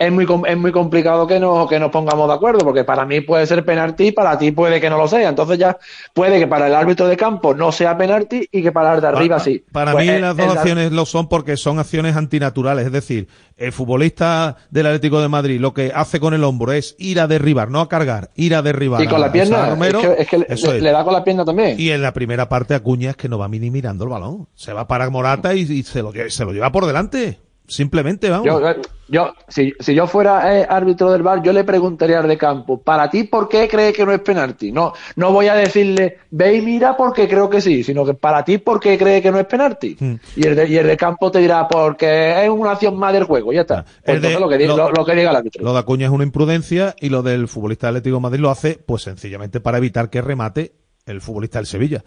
es 0.06 0.12
muy, 0.12 0.26
es 0.48 0.58
muy 0.58 0.72
complicado 0.72 1.26
que, 1.28 1.40
no, 1.40 1.68
que 1.68 1.80
nos 1.80 1.92
pongamos 1.92 2.28
de 2.28 2.34
acuerdo, 2.36 2.60
porque 2.60 2.84
para 2.84 3.06
mí 3.06 3.22
puede 3.22 3.46
ser 3.48 3.64
penalti, 3.66 4.12
para 4.12 4.38
ti 4.38 4.52
puede 4.52 4.80
que 4.82 4.90
no 4.90 4.98
lo 4.98 5.08
sea. 5.08 5.30
Entonces 5.30 5.58
ya 5.58 5.78
puede 6.14 6.40
que 6.40 6.48
para 6.48 6.68
el 6.68 6.76
árbitro 6.76 7.08
de 7.08 7.18
campo 7.18 7.54
no 7.54 7.72
sea 7.72 7.98
penalti 7.98 8.48
y 8.52 8.62
que 8.62 8.72
para 8.72 8.96
el 8.96 9.02
de 9.02 9.08
arriba 9.08 9.40
sí. 9.40 9.64
Para 9.72 9.94
Pues, 9.94 10.06
mí 10.06 10.12
eh, 10.12 10.20
las 10.20 10.36
dos 10.38 10.56
acciones 10.58 10.92
lo 10.92 11.06
son 11.06 11.30
porque 11.30 11.58
son 11.58 11.80
acciones 11.80 12.16
antinaturales. 12.16 12.86
Es 12.86 12.92
decir, 12.92 13.28
el 13.58 13.72
futbolista 13.72 14.58
del 14.70 14.88
Atlético 14.88 15.22
de 15.22 15.28
Madrid 15.30 15.60
lo 15.60 15.74
que 15.74 15.92
hace 15.96 16.20
con 16.20 16.34
el 16.34 16.44
hombro 16.44 16.72
es 16.74 16.96
ir 16.98 17.20
a 17.20 17.28
derribar, 17.28 17.70
no 17.72 17.80
a 17.80 17.88
cargar, 17.90 18.32
ir 18.36 18.56
a 18.56 18.62
derribar. 18.62 19.02
Y 19.02 19.08
con 19.08 19.18
a- 19.18 19.28
la 19.28 19.32
pierna, 19.32 19.70
Romero. 19.70 20.00
es 20.02 20.28
que, 20.28 20.46
es 20.50 20.62
que 20.62 20.82
le- 20.82 20.92
da 20.92 21.04
con 21.04 21.14
la 21.14 21.24
pierna 21.24 21.46
también. 21.46 21.80
Y 21.80 21.90
en 21.92 22.02
la 22.02 22.14
primera 22.14 22.50
parte 22.50 22.74
Acuña 22.76 23.12
es 23.12 23.16
que 23.16 23.30
no 23.30 23.38
va 23.38 23.48
ni 23.48 23.70
mirando 23.72 24.04
el 24.04 24.10
balón. 24.10 24.48
Se 24.56 24.74
va 24.74 24.88
para 24.88 25.10
Morata 25.10 25.54
y, 25.54 25.62
y 25.62 25.84
se, 25.84 26.02
lo, 26.02 26.12
se 26.28 26.44
lo 26.46 26.52
lleva 26.52 26.72
por 26.72 26.86
delante. 26.86 27.40
Simplemente, 27.66 28.30
vamos. 28.30 28.46
Yo, 28.46 28.60
yo, 29.08 29.34
si, 29.48 29.74
si 29.80 29.96
yo 29.96 30.06
fuera 30.06 30.60
eh, 30.60 30.68
árbitro 30.70 31.12
del 31.12 31.24
bar, 31.24 31.42
yo 31.42 31.54
le 31.54 31.64
preguntaría 31.64 32.20
al 32.20 32.28
de 32.28 32.38
campo, 32.38 32.82
para 32.82 33.10
ti, 33.10 33.24
¿por 33.24 33.48
qué 33.48 33.68
crees 33.70 33.96
que 33.96 34.06
no 34.06 34.12
es 34.12 34.20
penalti? 34.20 34.72
No, 34.72 34.94
no 35.16 35.32
voy 35.32 35.48
a 35.48 35.56
decirle, 35.56 36.18
ve 36.32 36.56
y 36.58 36.62
mira 36.62 36.98
porque 36.98 37.28
creo 37.28 37.50
que 37.50 37.62
sí, 37.62 37.84
sino 37.84 38.06
que 38.06 38.14
para 38.16 38.44
ti, 38.44 38.58
¿por 38.58 38.80
qué 38.82 38.98
crees 38.98 39.22
que 39.22 39.32
no 39.32 39.40
es 39.40 39.46
penalti? 39.46 39.96
Hmm. 39.98 40.16
Y, 40.36 40.46
el 40.46 40.56
de, 40.56 40.68
y 40.68 40.76
el 40.78 40.88
de 40.88 40.98
campo 40.98 41.32
te 41.32 41.40
dirá, 41.40 41.68
porque 41.68 42.44
es 42.44 42.50
una 42.50 42.72
acción 42.72 42.98
más 42.98 43.14
del 43.14 43.24
juego, 43.24 43.54
ya 43.54 43.62
está. 43.62 43.84
Pues 43.84 43.96
Ah, 43.98 44.02
de- 44.06 44.14
entonces 44.18 44.40
lo, 44.42 44.50
que 44.50 44.58
diga, 44.58 44.76
lo- 44.76 45.06
que 45.06 45.16
diga 45.16 45.30
el 45.32 45.36
árbitro. 45.38 45.64
Lo 45.64 45.74
de 45.74 45.80
Acuña 45.80 46.06
es 46.08 46.12
una 46.12 46.24
imprudencia 46.26 46.96
y 47.00 47.10
lo 47.10 47.24
del 47.24 47.48
futbolista 47.48 47.88
del 47.88 47.96
Atlético 47.98 48.18
de 48.18 48.22
Madrid 48.22 48.40
lo 48.42 48.50
hace, 48.50 48.78
pues 48.86 49.04
sencillamente 49.04 49.62
para 49.62 49.78
evitar 49.78 50.10
que 50.10 50.22
remate 50.22 50.74
el 51.06 51.22
futbolista 51.22 51.60
del 51.60 51.66
Sevilla. 51.68 52.04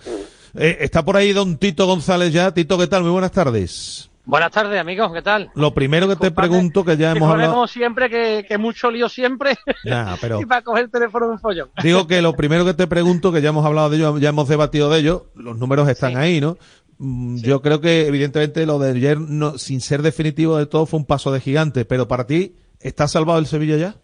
Eh, 0.54 0.76
está 0.80 1.02
por 1.04 1.16
ahí 1.16 1.32
don 1.32 1.56
Tito 1.56 1.86
González 1.86 2.32
ya. 2.32 2.52
Tito, 2.52 2.76
¿qué 2.78 2.86
tal? 2.86 3.02
Muy 3.02 3.12
buenas 3.12 3.32
tardes. 3.32 4.10
Buenas 4.26 4.50
tardes, 4.50 4.80
amigos, 4.80 5.12
¿qué 5.12 5.22
tal? 5.22 5.52
Lo 5.54 5.72
primero 5.72 6.08
que 6.08 6.16
te 6.16 6.32
pregunto, 6.32 6.84
que 6.84 6.96
ya 6.96 7.12
hemos 7.12 7.30
hablado. 7.30 7.52
como 7.52 7.68
siempre, 7.68 8.10
que, 8.10 8.44
que 8.46 8.58
mucho 8.58 8.90
lío 8.90 9.08
siempre. 9.08 9.56
Nah, 9.84 10.16
pero 10.20 10.40
y 10.42 10.44
para 10.46 10.62
coger 10.62 10.86
el 10.86 10.90
teléfono 10.90 11.28
un 11.28 11.38
follón. 11.38 11.70
digo 11.80 12.08
que 12.08 12.20
lo 12.20 12.32
primero 12.32 12.64
que 12.64 12.74
te 12.74 12.88
pregunto, 12.88 13.30
que 13.30 13.40
ya 13.40 13.50
hemos 13.50 13.64
hablado 13.64 13.88
de 13.88 13.98
ello, 13.98 14.18
ya 14.18 14.30
hemos 14.30 14.48
debatido 14.48 14.90
de 14.90 14.98
ello, 14.98 15.26
los 15.36 15.56
números 15.58 15.88
están 15.88 16.16
ahí, 16.16 16.40
¿no? 16.40 16.58
Mm, 16.98 17.36
Yo 17.36 17.62
creo 17.62 17.80
que 17.80 18.08
evidentemente 18.08 18.66
lo 18.66 18.80
de 18.80 18.90
ayer, 18.90 19.20
no, 19.20 19.58
sin 19.58 19.80
ser 19.80 20.02
definitivo 20.02 20.56
de 20.58 20.66
todo, 20.66 20.86
fue 20.86 20.98
un 20.98 21.06
paso 21.06 21.30
de 21.30 21.38
gigante, 21.40 21.84
pero 21.84 22.08
para 22.08 22.26
ti, 22.26 22.56
¿está 22.80 23.06
salvado 23.06 23.38
el 23.38 23.46
Sevilla 23.46 23.76
ya? 23.76 23.94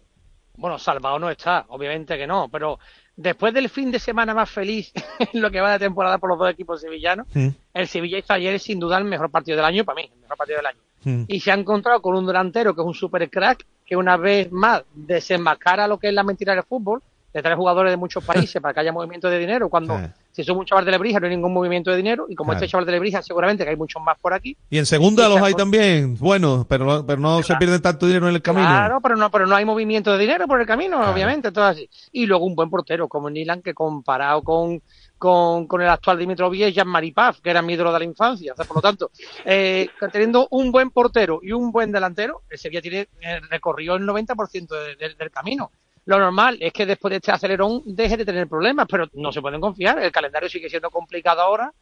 Bueno, 0.55 0.79
salvado 0.79 1.19
no 1.19 1.31
está, 1.31 1.65
obviamente 1.69 2.17
que 2.17 2.29
no, 2.29 2.49
pero 2.49 2.79
después 3.23 3.55
del 3.55 3.69
fin 3.69 3.91
de 3.91 3.99
semana 3.99 4.35
más 4.35 4.51
feliz 4.51 4.93
en 5.33 5.41
lo 5.41 5.51
que 5.51 5.61
va 5.61 5.73
de 5.73 5.79
temporada 5.79 6.19
por 6.19 6.31
los 6.31 6.39
dos 6.39 6.51
equipos 6.51 6.81
sevillanos, 6.81 7.27
el 7.73 7.89
Sevilla 7.89 8.19
hizo 8.19 8.33
ayer 8.33 8.59
sin 8.59 8.79
duda 8.79 8.99
el 8.99 9.05
mejor 9.05 9.31
partido 9.31 9.57
del 9.57 9.65
año, 9.65 9.85
para 9.85 9.97
mí, 9.97 10.11
el 10.13 10.21
mejor 10.21 10.37
partido 10.37 10.59
del 10.59 10.67
año. 10.67 11.27
Y 11.29 11.41
se 11.41 11.51
ha 11.51 11.55
encontrado 11.55 12.01
con 12.01 12.17
un 12.17 12.27
delantero 12.27 12.75
que 12.75 12.81
es 12.81 12.87
un 12.87 12.95
super 12.95 13.29
crack, 13.29 13.67
que 13.85 13.97
una 13.97 14.17
vez 14.17 14.53
más 14.53 14.85
desenmascara 14.95 15.89
lo 15.89 15.99
que 15.99 16.09
es 16.09 16.15
la 16.15 16.23
mentira 16.23 16.55
del 16.55 16.63
fútbol, 16.63 17.03
de 17.33 17.43
traer 17.43 17.57
jugadores 17.57 17.93
de 17.93 17.97
muchos 17.97 18.25
países 18.25 18.61
para 18.63 18.75
que 18.75 18.81
haya 18.81 18.93
movimiento 18.93 19.29
de 19.29 19.39
dinero, 19.39 19.69
cuando 19.69 20.01
si 20.33 20.43
somos 20.45 20.61
un 20.63 20.67
chaval 20.67 20.85
de 20.85 20.91
Lebrija 20.91 21.21
no 21.21 21.27
hay 21.27 21.35
ningún 21.37 21.53
movimiento 21.53 21.91
de 21.91 21.97
dinero, 21.99 22.27
y 22.29 22.35
como 22.35 22.49
Claro. 22.51 22.65
este 22.65 22.71
chaval 22.73 22.87
de 22.87 22.93
Lebrija 22.93 23.23
seguramente 23.23 23.65
que 23.65 23.71
hay 23.71 23.77
muchos 23.77 24.03
más 24.03 24.19
por 24.19 24.33
aquí, 24.35 24.57
Y 24.71 24.79
en 24.79 24.87
segunda 24.87 25.27
Y 25.27 25.29
los 25.29 25.41
ha 25.43 25.45
hay 25.47 25.55
también, 25.55 26.17
bueno, 26.19 26.67
pero, 26.69 27.05
pero 27.07 27.21
no 27.21 27.43
se 27.43 27.55
pierden 27.57 27.81
tanto 27.83 28.07
dinero 28.07 28.29
en 28.29 28.35
el 28.35 28.43
camino. 28.43 28.67
Claro, 28.67 29.01
pero 29.03 29.17
no, 29.17 29.31
pero 29.31 29.47
no 29.47 29.55
hay 29.55 29.65
movimiento 29.65 30.13
de 30.13 30.19
dinero 30.19 30.47
por 30.49 30.61
el 30.61 30.67
camino, 30.67 31.01
obviamente, 31.11 31.53
todo 31.53 31.65
así. 31.65 31.89
Y 32.13 32.27
luego 32.27 32.45
un 32.47 32.55
buen 32.55 32.71
portero 32.71 33.09
como 33.09 33.29
Nilan, 33.31 33.63
que 33.63 33.75
comparado 33.75 34.43
con, 34.43 34.83
con, 35.19 35.67
con 35.67 35.81
el 35.83 35.89
actual 35.89 36.19
Dimitrovich 36.19 36.63
es 36.63 36.75
Jean-Marie 36.75 37.13
Paf, 37.13 37.41
que 37.41 37.51
era 37.51 37.63
mi 37.63 37.75
ídolo 37.75 37.93
de 37.93 37.99
la 38.01 38.05
infancia. 38.05 38.53
O 38.53 38.57
sea, 38.57 38.65
por 38.65 38.77
lo 38.77 38.83
tanto, 38.83 39.11
eh, 39.45 39.89
teniendo 40.11 40.49
un 40.51 40.73
buen 40.73 40.91
portero 40.91 41.41
y 41.43 41.53
un 41.53 41.71
buen 41.71 41.93
delantero, 41.93 42.43
el 42.51 42.59
Sevilla 42.59 42.81
tiene 42.83 43.09
eh, 43.21 43.41
recorrido 43.51 43.95
el 43.97 44.03
90% 44.05 44.67
de- 44.69 44.97
de- 44.97 45.15
del 45.15 45.31
camino. 45.31 45.71
Lo 46.05 46.19
normal 46.19 46.59
es 46.61 46.73
que 46.73 46.85
después 46.87 47.11
de 47.11 47.17
este 47.17 47.31
acelerón 47.33 47.83
deje 47.85 48.17
de 48.17 48.25
tener 48.25 48.49
problemas, 48.49 48.87
pero 48.91 49.09
no 49.15 49.31
se 49.33 49.41
pueden 49.41 49.61
confiar. 49.61 49.99
El 50.03 50.11
calendario 50.13 50.49
sigue 50.49 50.69
siendo 50.69 50.91
complicado 50.91 51.41
ahora. 51.41 51.73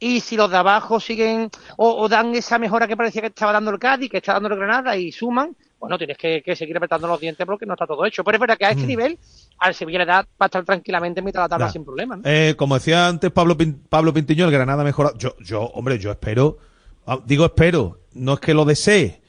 Y 0.00 0.20
si 0.20 0.36
los 0.36 0.48
de 0.50 0.56
abajo 0.56 1.00
siguen 1.00 1.50
o, 1.76 1.90
o 2.02 2.08
dan 2.08 2.32
esa 2.34 2.58
mejora 2.58 2.86
que 2.86 2.96
parecía 2.96 3.20
que 3.20 3.28
estaba 3.28 3.52
dando 3.52 3.70
el 3.72 3.78
Cádiz, 3.80 4.08
que 4.10 4.18
está 4.18 4.34
dando 4.34 4.48
el 4.48 4.56
Granada 4.56 4.96
y 4.96 5.10
suman, 5.10 5.56
bueno, 5.80 5.98
tienes 5.98 6.16
que, 6.16 6.40
que 6.40 6.54
seguir 6.54 6.76
apretando 6.76 7.08
los 7.08 7.18
dientes 7.20 7.44
porque 7.44 7.66
no 7.66 7.74
está 7.74 7.84
todo 7.86 8.04
hecho. 8.06 8.22
Pero 8.22 8.36
es 8.36 8.40
verdad 8.40 8.56
que 8.58 8.64
a 8.66 8.70
este 8.70 8.84
Mm. 8.84 8.86
nivel, 8.86 9.18
al 9.58 9.74
Sevilla 9.74 9.98
le 10.00 10.06
da 10.06 10.26
para 10.36 10.46
estar 10.46 10.64
tranquilamente 10.64 11.18
en 11.20 11.24
mitad 11.26 11.40
de 11.40 11.44
la 11.44 11.48
tabla 11.48 11.66
Nah. 11.66 11.72
sin 11.72 11.84
problemas. 11.84 12.18
¿no? 12.18 12.24
Eh, 12.26 12.54
como 12.56 12.74
decía 12.76 13.08
antes 13.08 13.30
Pablo, 13.32 13.56
Pin- 13.56 13.80
Pablo 13.88 14.12
Pintiño, 14.14 14.44
el 14.44 14.50
Granada 14.52 14.84
mejora. 14.84 15.10
Yo, 15.18 15.34
yo, 15.40 15.62
hombre, 15.62 15.98
yo 15.98 16.12
espero, 16.12 16.58
ah, 17.06 17.18
digo 17.24 17.44
espero, 17.44 17.98
no 18.14 18.34
es 18.34 18.40
que 18.40 18.54
lo 18.54 18.64
desee, 18.64 19.20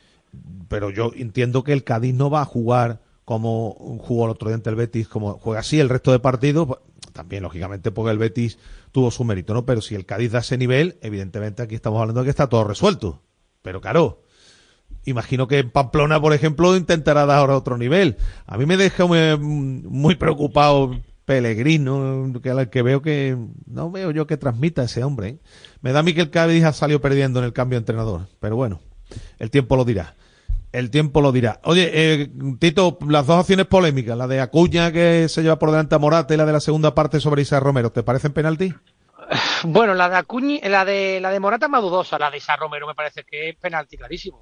pero 0.67 0.91
yo 0.91 1.11
entiendo 1.15 1.63
que 1.63 1.73
el 1.73 1.84
Cádiz 1.84 2.13
no 2.13 2.30
va 2.30 2.41
a 2.41 2.45
jugar 2.45 2.99
como 3.30 3.76
jugó 3.99 4.26
el 4.26 4.31
otro 4.31 4.49
día 4.49 4.56
ante 4.56 4.72
el 4.72 4.76
Betis, 4.76 5.07
como 5.07 5.38
juega 5.38 5.60
así 5.60 5.80
el 5.80 5.88
resto 5.88 6.11
de 6.11 6.18
partidos, 6.18 6.65
pues, 6.65 6.80
también 7.14 7.43
lógicamente 7.43 7.91
porque 7.91 8.10
el 8.10 8.18
Betis 8.18 8.57
tuvo 8.91 9.11
su 9.11 9.23
mérito, 9.23 9.53
¿no? 9.53 9.68
Pero 9.68 9.81
si 9.81 9.93
el 9.93 10.07
Cádiz 10.07 10.31
da 10.31 10.39
ese 10.39 10.57
nivel, 10.57 10.97
evidentemente 11.03 11.61
aquí 11.61 11.76
estamos 11.76 12.01
hablando 12.01 12.22
de 12.22 12.26
que 12.26 12.31
está 12.31 12.49
todo 12.49 12.64
resuelto. 12.64 13.22
Pero 13.61 13.81
claro, 13.81 14.23
imagino 15.06 15.47
que 15.47 15.60
en 15.60 15.69
Pamplona, 15.69 16.19
por 16.19 16.34
ejemplo, 16.34 16.76
intentará 16.76 17.27
dar 17.27 17.38
ahora 17.38 17.56
otro 17.56 17.77
nivel. 17.77 18.18
A 18.47 18.57
mí 18.57 18.65
me 18.65 18.77
deja 18.77 19.06
muy, 19.06 20.15
preocupado 20.15 20.99
Pellegrino, 21.26 22.34
que, 22.41 22.69
que 22.72 22.81
veo 22.81 23.03
que 23.03 23.38
no 23.68 23.91
veo 23.91 24.10
yo 24.10 24.26
que 24.26 24.38
transmita 24.38 24.81
ese 24.81 25.03
hombre. 25.03 25.27
¿eh? 25.27 25.39
Me 25.81 25.91
da 25.91 25.99
a 25.99 26.03
mí 26.03 26.15
que 26.15 26.22
el 26.22 26.31
Cádiz 26.31 26.64
ha 26.64 26.73
salido 26.73 26.99
perdiendo 26.99 27.38
en 27.38 27.45
el 27.45 27.53
cambio 27.53 27.77
de 27.77 27.81
entrenador, 27.81 28.27
pero 28.39 28.56
bueno, 28.56 28.80
el 29.38 29.51
tiempo 29.51 29.76
lo 29.76 29.85
dirá. 29.85 30.15
El 30.71 30.91
tiempo 30.91 31.21
lo 31.21 31.31
dirá. 31.31 31.59
Oye, 31.63 31.89
eh, 31.93 32.29
Tito, 32.59 32.99
las 33.07 33.25
dos 33.25 33.39
acciones 33.39 33.65
polémicas, 33.65 34.15
la 34.17 34.27
de 34.27 34.39
Acuña 34.39 34.91
que 34.91 35.27
se 35.27 35.41
lleva 35.41 35.57
por 35.57 35.71
delante 35.71 35.95
a 35.95 35.99
Morata 35.99 36.33
y 36.33 36.37
la 36.37 36.45
de 36.45 36.53
la 36.53 36.59
segunda 36.59 36.93
parte 36.93 37.19
sobre 37.19 37.41
Isa 37.41 37.59
Romero, 37.59 37.91
¿te 37.91 38.03
parecen 38.03 38.33
penalti? 38.33 38.73
Bueno, 39.63 39.93
la 39.93 40.07
de 40.09 40.15
Acuñi, 40.15 40.59
la 40.61 40.85
de 40.85 41.19
la 41.19 41.31
de 41.31 41.39
Morata 41.39 41.65
es 41.65 41.69
más 41.71 41.81
dudosa, 41.81 42.17
la 42.17 42.31
de 42.31 42.37
Isa 42.37 42.55
Romero 42.55 42.87
me 42.87 42.95
parece 42.95 43.23
que 43.23 43.49
es 43.49 43.55
penalti 43.57 43.97
clarísimo. 43.97 44.39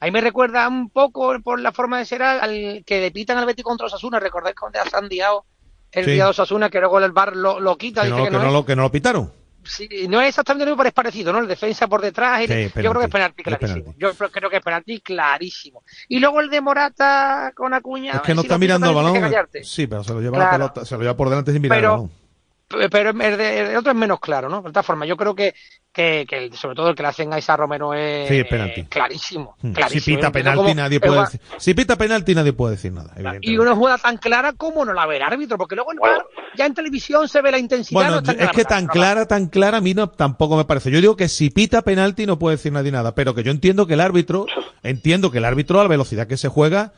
Ahí 0.00 0.10
me 0.10 0.20
recuerda 0.20 0.66
un 0.68 0.90
poco 0.90 1.40
por 1.42 1.60
la 1.60 1.72
forma 1.72 1.98
de 1.98 2.04
ser 2.04 2.22
al, 2.22 2.82
que 2.84 3.00
le 3.00 3.10
pitan 3.12 3.38
al 3.38 3.46
Betis 3.46 3.64
contra 3.64 3.86
Osasuna, 3.86 4.18
recordáis 4.18 4.56
cuando 4.56 4.80
ha 4.80 4.84
sandiado 4.90 5.44
el 5.92 6.04
Sí. 6.04 6.10
día 6.12 6.24
de 6.24 6.30
Osasuna 6.30 6.68
que 6.68 6.80
luego 6.80 6.98
el 6.98 7.12
bar 7.12 7.34
lo, 7.36 7.60
lo 7.60 7.78
quita, 7.78 8.02
Que 8.02 8.08
dice 8.08 8.18
no, 8.18 8.24
que 8.24 8.30
que 8.30 8.36
no, 8.44 8.50
lo, 8.50 8.66
que 8.66 8.76
no 8.76 8.82
lo 8.82 8.90
pitaron. 8.92 9.32
Sí, 9.66 9.88
no 10.08 10.20
es 10.20 10.28
exactamente 10.28 10.64
lo 10.64 10.70
mismo, 10.72 10.78
pero 10.78 10.88
es 10.88 10.94
parecido, 10.94 11.32
¿no? 11.32 11.38
El 11.40 11.48
defensa 11.48 11.86
por 11.88 12.00
detrás. 12.00 12.42
y- 12.42 12.46
Sí, 12.46 12.62
yo 12.82 12.90
creo 12.90 13.00
que 13.00 13.04
es 13.06 13.10
penalti 13.10 13.42
clarísimo. 13.42 13.94
Yo 13.98 14.14
creo 14.14 14.50
que 14.50 14.56
es 14.56 14.62
penalti 14.62 15.00
clarísimo. 15.00 15.82
Y 16.08 16.18
luego 16.18 16.40
el 16.40 16.50
de 16.50 16.60
Morata 16.60 17.52
con 17.54 17.74
Acuña. 17.74 18.12
Es 18.12 18.20
que 18.22 18.34
no 18.34 18.42
si 18.42 18.46
está 18.46 18.58
mirando 18.58 18.88
el 18.88 18.94
balón. 18.94 19.32
Sí, 19.62 19.86
pero 19.86 20.04
se 20.04 20.12
lo 20.14 20.20
lleva 20.20 20.38
la 20.38 20.50
pelota, 20.50 20.84
se 20.84 20.94
lo 20.96 21.00
lleva 21.02 21.16
por 21.16 21.28
delante 21.28 21.52
sin 21.52 21.62
mirar 21.62 21.78
Pero- 21.78 21.88
el 21.92 21.96
balón. 21.98 22.25
Pero 22.68 23.10
el, 23.10 23.18
de- 23.38 23.60
el 23.70 23.76
otro 23.76 23.92
es 23.92 23.96
menos 23.98 24.18
claro, 24.18 24.48
¿no? 24.48 24.60
De 24.60 24.70
todas 24.70 24.84
formas, 24.84 25.08
yo 25.08 25.16
creo 25.16 25.36
que, 25.36 25.54
que, 25.92 26.26
que 26.28 26.36
el- 26.46 26.52
sobre 26.54 26.74
todo 26.74 26.88
el 26.90 26.96
que 26.96 27.02
le 27.04 27.08
hacen 27.10 27.32
a 27.32 27.38
Isa 27.38 27.56
Romero 27.56 27.94
es 27.94 28.28
Sí, 28.28 28.42
penalti. 28.42 28.82
clarísimo. 28.84 29.56
Hmm. 29.62 29.72
clarísimo. 29.72 30.04
Si 30.04 30.16
pita 30.16 30.32
penalti 30.32 30.74
nadie 30.74 30.98
puede 30.98 31.20
decir. 31.20 31.40
Si 31.58 31.74
pita 31.74 31.96
penalti 31.96 32.34
nadie 32.34 32.52
puede 32.52 32.74
decir 32.74 32.92
nada. 32.92 33.14
Y 33.40 33.56
una 33.56 33.74
jugada 33.76 33.98
tan 33.98 34.16
clara 34.16 34.52
como 34.54 34.84
no 34.84 34.92
la 34.92 35.06
ve 35.06 35.16
el 35.18 35.22
árbitro, 35.22 35.56
porque 35.56 35.76
luego 35.76 35.92
VAR 36.00 36.26
ya 36.56 36.66
en 36.66 36.74
televisión 36.74 37.28
se 37.28 37.40
ve 37.40 37.52
la 37.52 37.58
intensidad. 37.58 38.00
Bueno, 38.00 38.16
no 38.16 38.22
tan 38.24 38.40
es 38.40 38.50
que 38.50 38.64
tan 38.64 38.88
clara, 38.88 39.26
tan 39.26 39.46
clara 39.46 39.78
a 39.78 39.80
mí 39.80 39.94
no, 39.94 40.10
tampoco 40.10 40.56
me 40.56 40.64
parece. 40.64 40.90
Yo 40.90 41.00
digo 41.00 41.16
que 41.16 41.28
si 41.28 41.50
pita 41.50 41.82
penalti 41.82 42.26
no 42.26 42.36
puede 42.38 42.56
decir 42.56 42.72
nadie 42.72 42.90
nada, 42.90 43.14
pero 43.14 43.32
que 43.32 43.44
yo 43.44 43.52
entiendo 43.52 43.86
que 43.86 43.94
el 43.94 44.00
árbitro, 44.00 44.46
entiendo 44.82 45.30
que 45.30 45.38
el 45.38 45.44
árbitro 45.44 45.78
a 45.78 45.84
la 45.84 45.88
velocidad 45.88 46.26
que 46.26 46.36
se 46.36 46.48
juega, 46.48 46.92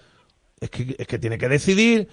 es 0.60 0.70
que, 0.70 0.96
es 0.98 1.06
que 1.06 1.18
tiene 1.18 1.36
que 1.36 1.48
decidir 1.48 2.08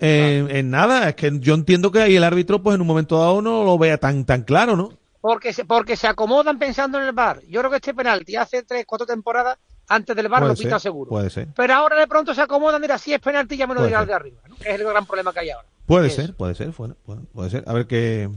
eh, 0.00 0.46
en 0.50 0.70
nada. 0.70 1.08
Es 1.08 1.14
que 1.14 1.30
yo 1.40 1.54
entiendo 1.54 1.90
que 1.92 2.00
ahí 2.00 2.16
el 2.16 2.24
árbitro, 2.24 2.62
pues 2.62 2.74
en 2.74 2.80
un 2.80 2.86
momento 2.86 3.18
dado 3.18 3.40
no 3.42 3.64
lo 3.64 3.78
vea 3.78 3.98
tan, 3.98 4.24
tan 4.24 4.42
claro, 4.42 4.76
¿no? 4.76 4.90
Porque 5.20 5.52
se, 5.52 5.64
porque 5.66 5.96
se 5.96 6.06
acomodan 6.06 6.58
pensando 6.58 6.98
en 6.98 7.04
el 7.04 7.12
VAR. 7.12 7.40
Yo 7.48 7.60
creo 7.60 7.70
que 7.70 7.76
este 7.76 7.92
penalti 7.94 8.36
hace 8.36 8.62
tres, 8.62 8.84
cuatro 8.86 9.06
temporadas 9.06 9.58
antes 9.88 10.16
del 10.16 10.28
VAR 10.28 10.40
puede 10.40 10.52
lo 10.54 10.56
pita 10.56 10.70
ser, 10.78 10.80
seguro. 10.80 11.10
Puede 11.10 11.28
ser. 11.30 11.48
Pero 11.54 11.74
ahora 11.74 11.98
de 11.98 12.06
pronto 12.06 12.32
se 12.32 12.40
acomodan, 12.40 12.80
mira, 12.80 12.96
si 12.96 13.12
es 13.12 13.20
penalti 13.20 13.56
ya 13.56 13.66
me 13.66 13.74
lo 13.74 13.84
dirá 13.84 14.00
el 14.00 14.06
de 14.06 14.14
arriba, 14.14 14.40
¿no? 14.48 14.56
Que 14.56 14.70
es 14.70 14.80
el 14.80 14.86
gran 14.86 15.04
problema 15.04 15.32
que 15.32 15.40
hay 15.40 15.50
ahora. 15.50 15.68
Puede 15.86 16.08
ser, 16.10 16.34
puede 16.34 16.54
ser, 16.54 16.70
puede, 16.70 16.94
puede- 17.34 17.50
ser. 17.50 17.64
A 17.66 17.74
ver 17.74 17.86
qué, 17.86 18.28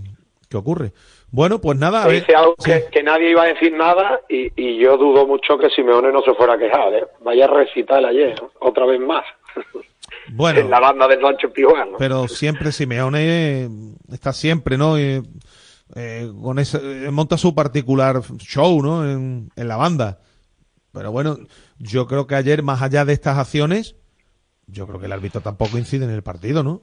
qué 0.49 0.57
ocurre. 0.57 0.91
Bueno, 1.31 1.61
pues 1.61 1.77
nada, 1.79 2.03
a 2.03 2.07
ver. 2.07 2.19
dice 2.21 2.35
algo 2.35 2.55
Sí. 2.59 2.71
que, 2.71 2.85
que 2.91 3.03
nadie 3.03 3.29
iba 3.31 3.43
a 3.43 3.47
decir 3.47 3.71
nada 3.73 4.19
y, 4.27 4.51
y 4.61 4.77
yo 4.79 4.97
dudo 4.97 5.25
mucho 5.25 5.57
que 5.57 5.69
Simeone 5.69 6.11
no 6.11 6.21
se 6.23 6.33
fuera 6.33 6.53
a 6.55 6.57
quejar. 6.57 6.93
¿eh? 6.95 7.05
Vaya 7.23 7.47
recital 7.47 8.03
ayer, 8.05 8.35
¿no? 8.41 8.51
otra 8.59 8.85
vez 8.85 8.99
más. 8.99 9.23
Bueno. 10.31 10.59
En 10.59 10.69
la 10.69 10.79
banda 10.79 11.07
de 11.07 11.19
Sancho 11.19 11.51
Pijuán. 11.51 11.91
¿no? 11.91 11.97
Pero 11.97 12.27
siempre 12.27 12.71
Simeone 12.71 13.19
eh, 13.21 13.69
está 14.11 14.33
siempre, 14.33 14.77
¿no? 14.77 14.97
Eh, 14.97 15.21
eh, 15.95 16.31
con 16.41 16.59
ese, 16.59 16.79
monta 17.11 17.37
su 17.37 17.53
particular 17.53 18.21
show, 18.37 18.81
¿no? 18.81 19.09
En, 19.09 19.51
en 19.55 19.67
la 19.67 19.75
banda. 19.75 20.19
Pero 20.91 21.11
bueno, 21.11 21.37
yo 21.77 22.07
creo 22.07 22.27
que 22.27 22.35
ayer, 22.35 22.63
más 22.63 22.81
allá 22.81 23.05
de 23.05 23.13
estas 23.13 23.37
acciones, 23.37 23.95
yo 24.67 24.87
creo 24.87 24.99
que 24.99 25.07
el 25.07 25.11
árbitro 25.11 25.41
tampoco 25.41 25.77
incide 25.77 26.05
en 26.05 26.11
el 26.11 26.23
partido, 26.23 26.63
¿no? 26.63 26.81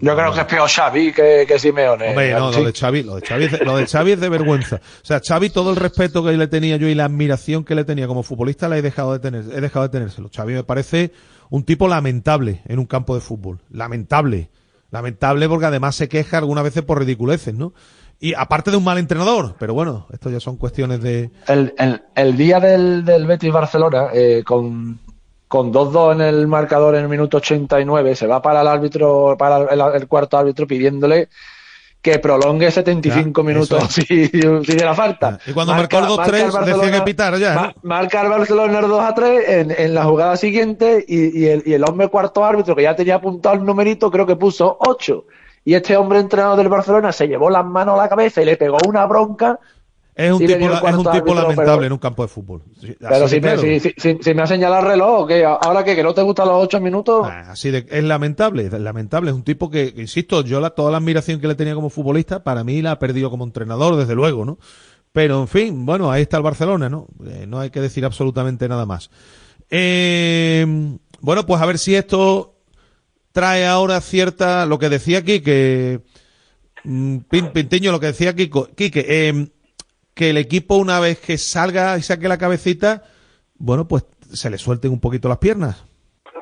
Yo 0.00 0.16
creo 0.16 0.32
que 0.32 0.40
es 0.40 0.46
peor 0.46 0.68
Xavi 0.68 1.12
que, 1.12 1.44
que 1.46 1.58
Simeone. 1.58 2.08
Hombre, 2.08 2.32
no, 2.32 2.50
lo 2.50 2.64
de 2.64 2.72
Xavi, 2.72 3.02
lo 3.02 3.16
de 3.16 3.26
Xavi, 3.26 3.44
es 3.44 3.52
de, 3.52 3.64
lo 3.64 3.76
de 3.76 3.86
Xavi 3.86 4.12
es 4.12 4.20
de 4.20 4.28
vergüenza. 4.28 4.76
O 4.76 5.04
sea, 5.06 5.20
Xavi, 5.20 5.50
todo 5.50 5.70
el 5.70 5.76
respeto 5.76 6.24
que 6.24 6.32
le 6.32 6.48
tenía 6.48 6.76
yo 6.76 6.88
y 6.88 6.94
la 6.94 7.04
admiración 7.04 7.64
que 7.64 7.74
le 7.74 7.84
tenía 7.84 8.06
como 8.06 8.22
futbolista, 8.22 8.68
la 8.68 8.76
he 8.78 8.82
dejado 8.82 9.12
de 9.12 9.18
tener, 9.20 9.44
he 9.52 9.60
dejado 9.60 9.84
de 9.84 9.90
tenérselo. 9.90 10.30
Xavi 10.34 10.54
me 10.54 10.64
parece 10.64 11.12
un 11.50 11.64
tipo 11.64 11.88
lamentable 11.88 12.62
en 12.66 12.78
un 12.78 12.86
campo 12.86 13.14
de 13.14 13.20
fútbol. 13.20 13.60
Lamentable. 13.70 14.50
Lamentable 14.90 15.48
porque 15.48 15.66
además 15.66 15.96
se 15.96 16.08
queja 16.08 16.38
algunas 16.38 16.64
veces 16.64 16.82
por 16.82 16.98
ridiculeces, 16.98 17.54
¿no? 17.54 17.72
Y 18.20 18.32
aparte 18.34 18.70
de 18.70 18.76
un 18.76 18.84
mal 18.84 18.96
entrenador, 18.98 19.56
pero 19.58 19.74
bueno, 19.74 20.06
esto 20.12 20.30
ya 20.30 20.40
son 20.40 20.56
cuestiones 20.56 21.02
de... 21.02 21.30
El, 21.48 21.74
el- 22.14 22.36
día 22.36 22.60
del, 22.60 23.04
del 23.04 23.26
Betis 23.26 23.52
Barcelona, 23.52 24.06
eh, 24.14 24.42
con, 24.46 25.00
con 25.48 25.72
2-2 25.72 26.14
en 26.14 26.20
el 26.22 26.46
marcador 26.46 26.94
en 26.94 27.02
el 27.02 27.08
minuto 27.08 27.38
89, 27.38 28.14
se 28.14 28.26
va 28.28 28.40
para 28.40 28.60
el 28.62 28.68
árbitro, 28.68 29.36
para 29.36 29.94
el 29.96 30.06
cuarto 30.06 30.38
árbitro 30.38 30.66
pidiéndole 30.66 31.28
que 32.04 32.18
prolongue 32.18 32.70
75 32.70 33.40
Ya, 33.40 33.46
minutos 33.48 33.82
si, 33.88 34.04
si 34.04 34.28
diera 34.28 34.94
falta. 34.94 35.38
Y 35.46 35.52
cuando 35.52 35.72
marcó 35.72 35.98
el 36.00 36.04
2-3 36.04 36.52
marca 36.52 36.70
el 36.70 36.78
decía 36.78 36.92
que 36.92 37.02
pitara 37.02 37.38
ya, 37.38 37.74
Marca 37.82 38.20
el 38.20 38.28
Barcelona 38.28 38.78
el 38.80 38.88
2 38.88 39.14
3 39.16 39.48
en, 39.48 39.70
en 39.70 39.94
la 39.94 40.04
jugada 40.04 40.36
siguiente 40.36 41.02
y, 41.08 41.36
y 41.36 41.48
el, 41.48 41.62
y 41.64 41.72
el 41.72 41.82
hombre 41.82 42.08
cuarto 42.08 42.44
árbitro 42.44 42.76
que 42.76 42.82
ya 42.82 42.94
tenía 42.94 43.14
apuntado 43.14 43.54
el 43.54 43.64
numerito, 43.64 44.10
creo 44.10 44.26
que 44.26 44.36
puso 44.36 44.76
8. 44.80 45.24
Y 45.64 45.72
este 45.72 45.96
hombre 45.96 46.18
entrenador 46.18 46.58
del 46.58 46.68
Barcelona 46.68 47.10
se 47.10 47.26
llevó 47.26 47.48
las 47.48 47.64
manos 47.64 47.98
a 47.98 48.02
la 48.02 48.08
cabeza 48.10 48.42
y 48.42 48.44
le 48.44 48.58
pegó 48.58 48.76
una 48.86 49.06
bronca. 49.06 49.58
Es 50.16 50.30
un 50.30 50.38
tipo, 50.38 50.68
la- 50.68 50.78
es 50.78 50.94
un 50.94 51.10
tipo 51.10 51.34
lamentable 51.34 51.72
pero- 51.74 51.84
en 51.86 51.92
un 51.92 51.98
campo 51.98 52.22
de 52.22 52.28
fútbol. 52.28 52.62
Pero 53.00 53.26
si 53.26 53.40
me, 53.40 53.58
si, 53.58 53.80
si- 53.96 54.18
si- 54.20 54.34
me 54.34 54.42
ha 54.42 54.46
señalado 54.46 54.82
el 54.82 54.88
reloj, 54.92 55.26
que 55.26 55.44
ahora 55.44 55.82
que, 55.82 55.96
que 55.96 56.04
no 56.04 56.14
te 56.14 56.22
gustan 56.22 56.46
los 56.46 56.62
ocho 56.62 56.80
minutos. 56.80 57.26
Así 57.26 57.70
de, 57.72 57.84
es 57.90 58.04
lamentable, 58.04 58.66
es 58.66 58.72
lamentable. 58.72 59.30
Es 59.30 59.36
un 59.36 59.42
tipo 59.42 59.70
que, 59.70 59.92
que, 59.92 60.02
insisto, 60.02 60.42
yo 60.42 60.60
la, 60.60 60.70
toda 60.70 60.92
la 60.92 60.98
admiración 60.98 61.40
que 61.40 61.48
le 61.48 61.56
tenía 61.56 61.74
como 61.74 61.90
futbolista, 61.90 62.44
para 62.44 62.62
mí 62.62 62.80
la 62.80 62.92
ha 62.92 62.98
perdido 63.00 63.28
como 63.28 63.44
entrenador, 63.44 63.96
desde 63.96 64.14
luego, 64.14 64.44
¿no? 64.44 64.58
Pero, 65.12 65.40
en 65.40 65.48
fin, 65.48 65.84
bueno, 65.86 66.10
ahí 66.12 66.22
está 66.22 66.36
el 66.36 66.42
Barcelona, 66.44 66.88
¿no? 66.88 67.08
Eh, 67.26 67.46
no 67.48 67.58
hay 67.58 67.70
que 67.70 67.80
decir 67.80 68.04
absolutamente 68.04 68.68
nada 68.68 68.86
más. 68.86 69.10
Eh, 69.68 70.64
bueno, 71.20 71.44
pues 71.46 71.60
a 71.60 71.66
ver 71.66 71.78
si 71.78 71.94
esto 71.96 72.54
trae 73.32 73.66
ahora 73.66 74.00
cierta, 74.00 74.64
lo 74.66 74.78
que 74.78 74.88
decía 74.88 75.18
aquí, 75.18 75.40
que 75.40 76.00
mm, 76.84 77.16
Pin- 77.30 77.50
Pintiño, 77.52 77.90
lo 77.90 77.98
que 77.98 78.06
decía 78.06 78.34
Kiko, 78.36 78.68
Quique, 78.76 79.04
eh, 79.08 79.48
que 80.14 80.30
el 80.30 80.36
equipo 80.36 80.76
una 80.76 81.00
vez 81.00 81.18
que 81.18 81.38
salga 81.38 81.98
y 81.98 82.02
saque 82.02 82.28
la 82.28 82.38
cabecita, 82.38 83.02
bueno, 83.56 83.86
pues 83.88 84.04
se 84.32 84.50
le 84.50 84.58
suelten 84.58 84.92
un 84.92 85.00
poquito 85.00 85.28
las 85.28 85.38
piernas. 85.38 85.84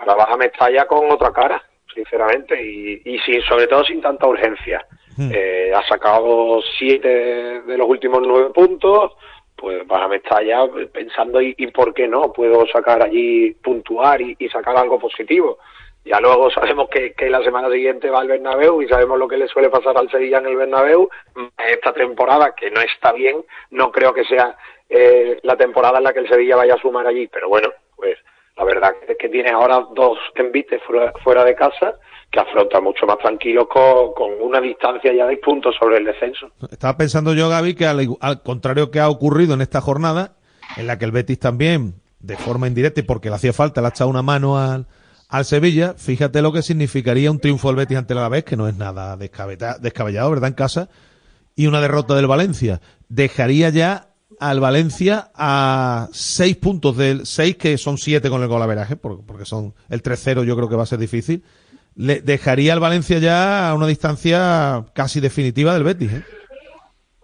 Ahora 0.00 0.14
vas 0.14 0.28
a 0.30 0.36
Mestalla 0.36 0.86
con 0.86 1.10
otra 1.10 1.32
cara, 1.32 1.62
sinceramente, 1.94 2.62
y, 2.62 3.02
y 3.04 3.18
sin, 3.20 3.42
sobre 3.42 3.66
todo 3.66 3.84
sin 3.84 4.00
tanta 4.00 4.26
urgencia. 4.26 4.84
Eh, 5.18 5.70
ha 5.74 5.86
sacado 5.86 6.60
siete 6.78 7.08
de 7.08 7.76
los 7.76 7.86
últimos 7.86 8.22
nueve 8.26 8.50
puntos, 8.54 9.12
pues 9.54 9.86
vas 9.86 10.02
a 10.02 10.08
Mestalla 10.08 10.60
pensando, 10.92 11.40
¿y, 11.40 11.54
y 11.58 11.66
por 11.68 11.92
qué 11.92 12.08
no? 12.08 12.32
Puedo 12.32 12.66
sacar 12.66 13.02
allí, 13.02 13.52
puntuar 13.62 14.20
y, 14.22 14.34
y 14.38 14.48
sacar 14.48 14.76
algo 14.76 14.98
positivo. 14.98 15.58
Ya 16.04 16.20
luego 16.20 16.50
sabemos 16.50 16.88
que, 16.90 17.12
que 17.12 17.30
la 17.30 17.42
semana 17.42 17.70
siguiente 17.70 18.10
va 18.10 18.20
al 18.20 18.28
Bernabéu 18.28 18.82
y 18.82 18.88
sabemos 18.88 19.18
lo 19.18 19.28
que 19.28 19.36
le 19.36 19.46
suele 19.46 19.70
pasar 19.70 19.96
al 19.96 20.10
Sevilla 20.10 20.38
en 20.38 20.46
el 20.46 20.56
Bernabéu. 20.56 21.08
Esta 21.70 21.92
temporada, 21.92 22.54
que 22.56 22.70
no 22.70 22.80
está 22.80 23.12
bien, 23.12 23.44
no 23.70 23.92
creo 23.92 24.12
que 24.12 24.24
sea 24.24 24.56
eh, 24.88 25.38
la 25.42 25.56
temporada 25.56 25.98
en 25.98 26.04
la 26.04 26.12
que 26.12 26.20
el 26.20 26.28
Sevilla 26.28 26.56
vaya 26.56 26.74
a 26.74 26.80
sumar 26.80 27.06
allí. 27.06 27.28
Pero 27.28 27.48
bueno, 27.48 27.68
pues 27.94 28.18
la 28.56 28.64
verdad 28.64 28.92
es 29.06 29.16
que 29.16 29.28
tiene 29.28 29.50
ahora 29.50 29.86
dos 29.94 30.18
envites 30.34 30.82
fuera, 31.22 31.44
de 31.44 31.54
casa 31.54 31.94
que 32.32 32.40
afronta 32.40 32.80
mucho 32.80 33.06
más 33.06 33.18
tranquilos 33.18 33.68
con, 33.68 34.12
con 34.14 34.30
una 34.40 34.60
distancia 34.60 35.12
ya 35.14 35.26
de 35.26 35.36
puntos 35.36 35.76
sobre 35.78 35.98
el 35.98 36.04
descenso. 36.04 36.50
Estaba 36.70 36.96
pensando 36.96 37.32
yo, 37.34 37.48
Gaby, 37.48 37.74
que 37.74 37.86
al 37.86 38.42
contrario 38.42 38.90
que 38.90 38.98
ha 38.98 39.08
ocurrido 39.08 39.54
en 39.54 39.60
esta 39.60 39.80
jornada, 39.80 40.32
en 40.76 40.86
la 40.86 40.98
que 40.98 41.04
el 41.04 41.12
Betis 41.12 41.38
también, 41.38 41.94
de 42.20 42.36
forma 42.36 42.66
indirecta 42.66 43.00
y 43.00 43.04
porque 43.04 43.28
le 43.28 43.36
hacía 43.36 43.52
falta, 43.52 43.80
le 43.80 43.88
ha 43.88 43.90
echado 43.90 44.10
una 44.10 44.22
mano 44.22 44.58
al, 44.58 44.86
al 45.32 45.46
Sevilla, 45.46 45.94
fíjate 45.96 46.42
lo 46.42 46.52
que 46.52 46.60
significaría 46.60 47.30
un 47.30 47.40
triunfo 47.40 47.68
del 47.68 47.76
Betis 47.76 47.96
ante 47.96 48.14
la 48.14 48.28
vez, 48.28 48.44
que 48.44 48.54
no 48.54 48.68
es 48.68 48.76
nada 48.76 49.16
descabellado, 49.16 50.28
¿verdad? 50.28 50.48
En 50.48 50.54
casa, 50.54 50.90
y 51.56 51.68
una 51.68 51.80
derrota 51.80 52.14
del 52.14 52.26
Valencia. 52.26 52.82
Dejaría 53.08 53.70
ya 53.70 54.10
al 54.38 54.60
Valencia 54.60 55.30
a 55.34 56.10
seis 56.12 56.56
puntos 56.56 56.98
del 56.98 57.24
seis, 57.24 57.56
que 57.56 57.78
son 57.78 57.96
siete 57.96 58.28
con 58.28 58.42
el 58.42 58.48
golaveraje, 58.48 58.96
porque 58.96 59.46
son 59.46 59.72
el 59.88 60.02
3-0 60.02 60.44
yo 60.44 60.54
creo 60.54 60.68
que 60.68 60.76
va 60.76 60.82
a 60.82 60.86
ser 60.86 60.98
difícil. 60.98 61.42
Le 61.94 62.20
dejaría 62.20 62.74
al 62.74 62.80
Valencia 62.80 63.18
ya 63.18 63.70
a 63.70 63.74
una 63.74 63.86
distancia 63.86 64.84
casi 64.92 65.20
definitiva 65.20 65.72
del 65.72 65.84
Betis, 65.84 66.12
¿eh? 66.12 66.24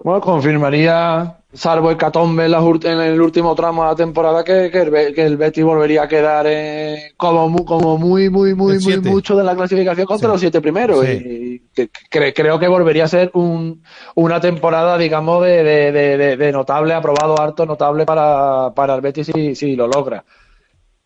Bueno, 0.02 0.22
confirmaría, 0.22 1.37
salvo 1.52 1.90
el 1.90 1.96
Catombe 1.96 2.44
en, 2.44 2.50
las 2.50 2.62
en 2.84 3.00
el 3.00 3.20
último 3.20 3.54
tramo 3.54 3.82
de 3.82 3.88
la 3.90 3.96
temporada, 3.96 4.44
que, 4.44 4.70
que, 4.70 4.80
el, 4.82 5.14
que 5.14 5.22
el 5.24 5.36
Betis 5.36 5.64
volvería 5.64 6.02
a 6.02 6.08
quedar 6.08 6.44
eh, 6.48 7.12
como, 7.16 7.48
mu- 7.48 7.64
como 7.64 7.96
muy, 7.96 8.28
muy, 8.28 8.54
muy, 8.54 8.78
muy 8.78 8.98
mucho 9.00 9.34
de 9.34 9.44
la 9.44 9.54
clasificación 9.56 10.06
contra 10.06 10.28
Sí. 10.28 10.32
los 10.32 10.40
siete 10.40 10.60
primeros. 10.60 11.04
Sí. 11.04 11.10
Y 11.10 11.58
que- 11.74 11.90
cre- 12.10 12.32
creo 12.36 12.58
que 12.58 12.68
volvería 12.68 13.04
a 13.04 13.08
ser 13.08 13.30
un, 13.34 13.82
una 14.14 14.40
temporada, 14.40 14.98
digamos, 14.98 15.42
de, 15.44 15.62
de, 15.64 15.92
de, 15.92 16.16
de- 16.18 16.36
de 16.36 16.52
notable, 16.52 16.92
aprobado 16.94 17.40
harto, 17.40 17.64
notable 17.64 18.04
para, 18.04 18.72
para 18.74 18.94
el 18.96 19.00
Betis 19.00 19.30
si, 19.34 19.54
si 19.54 19.74
lo 19.74 19.86
logra. 19.88 20.24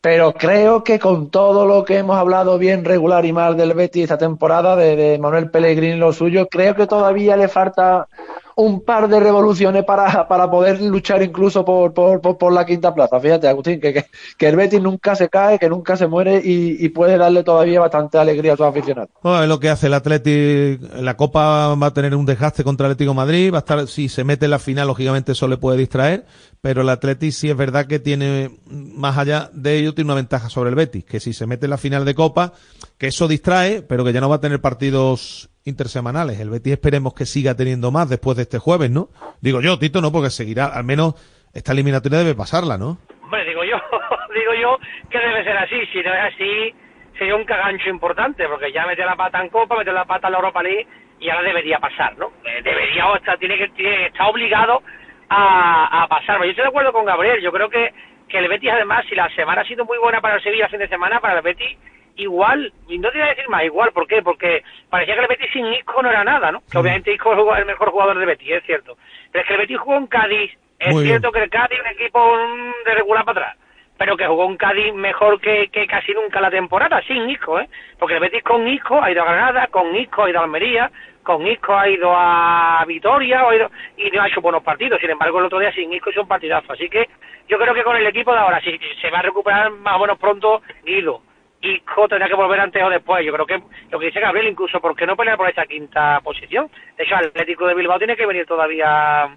Pero 0.00 0.32
creo 0.32 0.82
que 0.82 0.98
con 0.98 1.30
todo 1.30 1.64
lo 1.64 1.84
que 1.84 1.98
hemos 1.98 2.16
hablado 2.16 2.58
bien 2.58 2.84
regular 2.84 3.24
y 3.24 3.32
mal 3.32 3.56
del 3.56 3.72
Betis 3.74 4.02
esta 4.02 4.18
temporada, 4.18 4.74
de, 4.74 4.96
de 4.96 5.18
Manuel 5.20 5.48
Pellegrini 5.48 5.92
y 5.92 5.96
lo 5.98 6.12
suyo, 6.12 6.48
creo 6.50 6.74
que 6.74 6.88
todavía 6.88 7.36
le 7.36 7.46
falta 7.46 8.08
un 8.56 8.80
par 8.82 9.08
de 9.08 9.20
revoluciones 9.20 9.84
para, 9.84 10.28
para 10.28 10.50
poder 10.50 10.80
luchar 10.80 11.22
incluso 11.22 11.64
por, 11.64 11.92
por, 11.92 12.20
por, 12.20 12.52
la 12.52 12.66
quinta 12.66 12.94
plaza. 12.94 13.20
Fíjate, 13.20 13.48
Agustín, 13.48 13.80
que, 13.80 14.04
que, 14.36 14.46
el 14.46 14.56
Betis 14.56 14.80
nunca 14.80 15.14
se 15.14 15.28
cae, 15.28 15.58
que 15.58 15.68
nunca 15.68 15.96
se 15.96 16.06
muere 16.06 16.40
y, 16.44 16.84
y 16.84 16.88
puede 16.90 17.16
darle 17.16 17.42
todavía 17.42 17.80
bastante 17.80 18.18
alegría 18.18 18.54
a 18.54 18.56
sus 18.56 18.66
aficionados. 18.66 19.10
Bueno, 19.22 19.46
lo 19.46 19.60
que 19.60 19.70
hace 19.70 19.86
el 19.86 19.94
Atleti. 19.94 20.78
La 21.00 21.16
Copa 21.16 21.74
va 21.74 21.86
a 21.86 21.94
tener 21.94 22.14
un 22.14 22.26
desgaste 22.26 22.64
contra 22.64 22.86
el 22.86 22.92
Atlético 22.92 23.14
Madrid. 23.14 23.52
Va 23.52 23.58
a 23.58 23.60
estar, 23.60 23.86
si 23.86 24.08
se 24.08 24.24
mete 24.24 24.46
en 24.46 24.50
la 24.50 24.58
final, 24.58 24.86
lógicamente 24.86 25.32
eso 25.32 25.48
le 25.48 25.56
puede 25.56 25.78
distraer. 25.78 26.26
Pero 26.60 26.82
el 26.82 26.88
Atleti 26.88 27.32
sí 27.32 27.50
es 27.50 27.56
verdad 27.56 27.86
que 27.86 27.98
tiene, 27.98 28.58
más 28.66 29.18
allá 29.18 29.50
de 29.52 29.78
ello, 29.78 29.94
tiene 29.94 30.08
una 30.08 30.16
ventaja 30.16 30.48
sobre 30.48 30.70
el 30.70 30.76
Betis. 30.76 31.04
Que 31.04 31.20
si 31.20 31.32
se 31.32 31.46
mete 31.46 31.66
en 31.66 31.70
la 31.70 31.78
final 31.78 32.04
de 32.04 32.14
Copa, 32.14 32.52
que 32.98 33.08
eso 33.08 33.28
distrae, 33.28 33.82
pero 33.82 34.04
que 34.04 34.12
ya 34.12 34.20
no 34.20 34.28
va 34.28 34.36
a 34.36 34.40
tener 34.40 34.60
partidos 34.60 35.50
intersemanales. 35.64 36.40
El 36.40 36.50
Betis 36.50 36.72
esperemos 36.74 37.14
que 37.14 37.26
siga 37.26 37.54
teniendo 37.54 37.90
más 37.90 38.08
después 38.08 38.36
de 38.36 38.42
este 38.42 38.58
jueves, 38.58 38.90
¿no? 38.90 39.08
Digo 39.40 39.60
yo, 39.60 39.78
Tito, 39.78 40.00
no, 40.00 40.10
porque 40.12 40.30
seguirá, 40.30 40.66
al 40.66 40.84
menos 40.84 41.14
esta 41.54 41.72
eliminatoria 41.72 42.18
debe 42.18 42.34
pasarla, 42.34 42.78
¿no? 42.78 42.98
Hombre, 43.22 43.44
digo 43.44 43.64
yo, 43.64 43.76
digo 44.34 44.54
yo 44.60 44.78
que 45.10 45.18
debe 45.18 45.44
ser 45.44 45.56
así. 45.56 45.86
Si 45.92 46.02
no 46.02 46.12
es 46.14 46.34
así, 46.34 46.74
sería 47.18 47.36
un 47.36 47.44
cagancho 47.44 47.88
importante, 47.90 48.46
porque 48.48 48.72
ya 48.72 48.86
metió 48.86 49.04
la 49.04 49.16
pata 49.16 49.40
en 49.40 49.48
Copa, 49.48 49.76
metió 49.76 49.92
la 49.92 50.04
pata 50.04 50.28
en 50.28 50.32
la 50.32 50.38
Europa 50.38 50.62
League 50.62 50.86
y 51.20 51.28
ahora 51.30 51.42
debería 51.44 51.78
pasar, 51.78 52.16
¿no? 52.18 52.32
Eh, 52.44 52.62
Debería 52.62 53.08
o 53.08 53.16
está, 53.16 53.36
tiene 53.36 53.56
que 53.56 53.68
tiene, 53.68 54.06
está 54.06 54.26
obligado 54.26 54.82
a, 55.28 56.02
a 56.02 56.08
pasar. 56.08 56.38
Yo 56.42 56.50
estoy 56.50 56.64
de 56.64 56.68
acuerdo 56.68 56.92
con 56.92 57.04
Gabriel. 57.04 57.40
Yo 57.40 57.52
creo 57.52 57.68
que, 57.70 57.92
que 58.28 58.38
el 58.38 58.48
Betis, 58.48 58.70
además, 58.72 59.04
si 59.08 59.14
la 59.14 59.28
semana 59.34 59.62
ha 59.62 59.64
sido 59.64 59.84
muy 59.84 59.98
buena 59.98 60.20
para 60.20 60.36
el 60.36 60.42
Sevilla, 60.42 60.64
el 60.64 60.70
fin 60.70 60.80
de 60.80 60.88
semana, 60.88 61.20
para 61.20 61.36
el 61.36 61.42
Betis, 61.42 61.78
igual, 62.16 62.72
y 62.88 62.98
no 62.98 63.10
te 63.10 63.18
voy 63.18 63.26
a 63.26 63.30
decir 63.30 63.48
más, 63.48 63.64
igual, 63.64 63.92
¿por 63.92 64.06
qué? 64.06 64.22
Porque 64.22 64.62
parecía 64.90 65.14
que 65.14 65.20
el 65.20 65.26
Betis 65.28 65.50
sin 65.52 65.66
Isco 65.66 66.02
no 66.02 66.10
era 66.10 66.24
nada, 66.24 66.52
¿no? 66.52 66.62
Que 66.70 66.78
obviamente 66.78 67.12
Isco 67.12 67.32
es 67.32 67.58
el 67.58 67.66
mejor 67.66 67.90
jugador 67.90 68.18
del 68.18 68.26
Betis, 68.26 68.50
es 68.50 68.64
cierto. 68.64 68.96
Pero 69.30 69.42
es 69.42 69.48
que 69.48 69.54
el 69.54 69.60
Betis 69.60 69.78
jugó 69.78 69.96
en 69.96 70.06
Cádiz, 70.06 70.52
es 70.78 70.92
Muy 70.92 71.04
cierto 71.04 71.30
que 71.30 71.42
el 71.42 71.50
Cádiz 71.50 71.78
es 71.78 71.80
un 71.80 71.92
equipo 71.92 72.36
mm, 72.36 72.84
de 72.84 72.94
regular 72.94 73.24
para 73.24 73.40
atrás, 73.40 73.58
pero 73.96 74.16
que 74.16 74.26
jugó 74.26 74.46
un 74.46 74.56
Cádiz 74.56 74.92
mejor 74.94 75.40
que, 75.40 75.68
que 75.68 75.86
casi 75.86 76.12
nunca 76.12 76.40
la 76.40 76.50
temporada, 76.50 77.00
sin 77.02 77.30
Isco, 77.30 77.60
¿eh? 77.60 77.68
Porque 77.98 78.14
el 78.14 78.20
Betis 78.20 78.42
con 78.42 78.66
Isco 78.66 79.00
ha 79.00 79.10
ido 79.10 79.22
a 79.22 79.26
Granada, 79.26 79.68
con 79.68 79.94
Isco 79.94 80.24
ha 80.24 80.30
ido 80.30 80.40
a 80.40 80.44
Almería, 80.44 80.90
con 81.22 81.46
Isco 81.46 81.76
ha 81.76 81.88
ido 81.88 82.12
a 82.14 82.84
Vitoria 82.86 83.42
ha 83.42 83.54
ido, 83.54 83.70
y 83.96 84.10
no 84.10 84.22
ha 84.22 84.28
hecho 84.28 84.40
buenos 84.40 84.62
partidos. 84.62 85.00
Sin 85.00 85.10
embargo, 85.10 85.38
el 85.38 85.46
otro 85.46 85.60
día 85.60 85.72
sin 85.72 85.92
Isco 85.92 86.10
hizo 86.10 86.22
un 86.22 86.28
partidazo. 86.28 86.72
Así 86.72 86.88
que 86.88 87.08
yo 87.48 87.58
creo 87.58 87.74
que 87.74 87.84
con 87.84 87.96
el 87.96 88.06
equipo 88.06 88.32
de 88.32 88.38
ahora, 88.38 88.60
si 88.60 88.78
se 89.00 89.10
va 89.10 89.20
a 89.20 89.22
recuperar 89.22 89.70
más 89.70 89.96
o 89.96 90.00
menos 90.00 90.18
pronto, 90.18 90.62
Guido. 90.84 91.22
Isco 91.62 92.08
tendrá 92.08 92.28
que 92.28 92.34
volver 92.34 92.60
antes 92.60 92.82
o 92.82 92.90
después. 92.90 93.24
Yo 93.24 93.32
creo 93.32 93.46
que 93.46 93.62
lo 93.90 93.98
que 93.98 94.06
dice 94.06 94.20
Gabriel, 94.20 94.48
incluso, 94.48 94.80
¿por 94.80 94.96
qué 94.96 95.06
no 95.06 95.16
pelear 95.16 95.36
por 95.36 95.48
esta 95.48 95.64
quinta 95.64 96.20
posición? 96.20 96.68
De 96.96 97.04
hecho, 97.04 97.14
el 97.18 97.26
Atlético 97.26 97.66
de 97.66 97.74
Bilbao 97.74 97.98
tiene 97.98 98.16
que 98.16 98.26
venir 98.26 98.46
todavía 98.46 99.30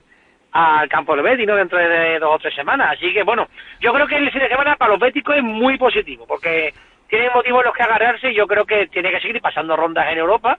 al 0.52 0.90
campo 0.90 1.16
del 1.16 1.24
Betis, 1.24 1.46
¿no? 1.46 1.56
Dentro 1.56 1.78
de 1.78 2.18
dos 2.18 2.36
o 2.36 2.40
tres 2.40 2.56
semanas. 2.56 2.94
Así 2.94 3.14
que, 3.14 3.24
bueno, 3.24 3.48
yo 3.80 3.94
creo 3.94 4.08
que 4.08 4.16
el 4.16 4.32
fin 4.32 4.42
de 4.42 4.50
semana 4.50 4.76
para 4.76 4.92
los 4.92 5.00
béticos 5.00 5.36
es 5.36 5.44
muy 5.44 5.78
positivo, 5.78 6.26
porque 6.26 6.74
tienen 7.08 7.32
motivos 7.34 7.62
en 7.62 7.66
los 7.66 7.76
que 7.76 7.84
agarrarse 7.84 8.32
y 8.32 8.36
yo 8.36 8.48
creo 8.48 8.66
que 8.66 8.88
tiene 8.88 9.12
que 9.12 9.20
seguir 9.20 9.42
pasando 9.42 9.76
rondas 9.76 10.08
en 10.12 10.18
Europa 10.18 10.58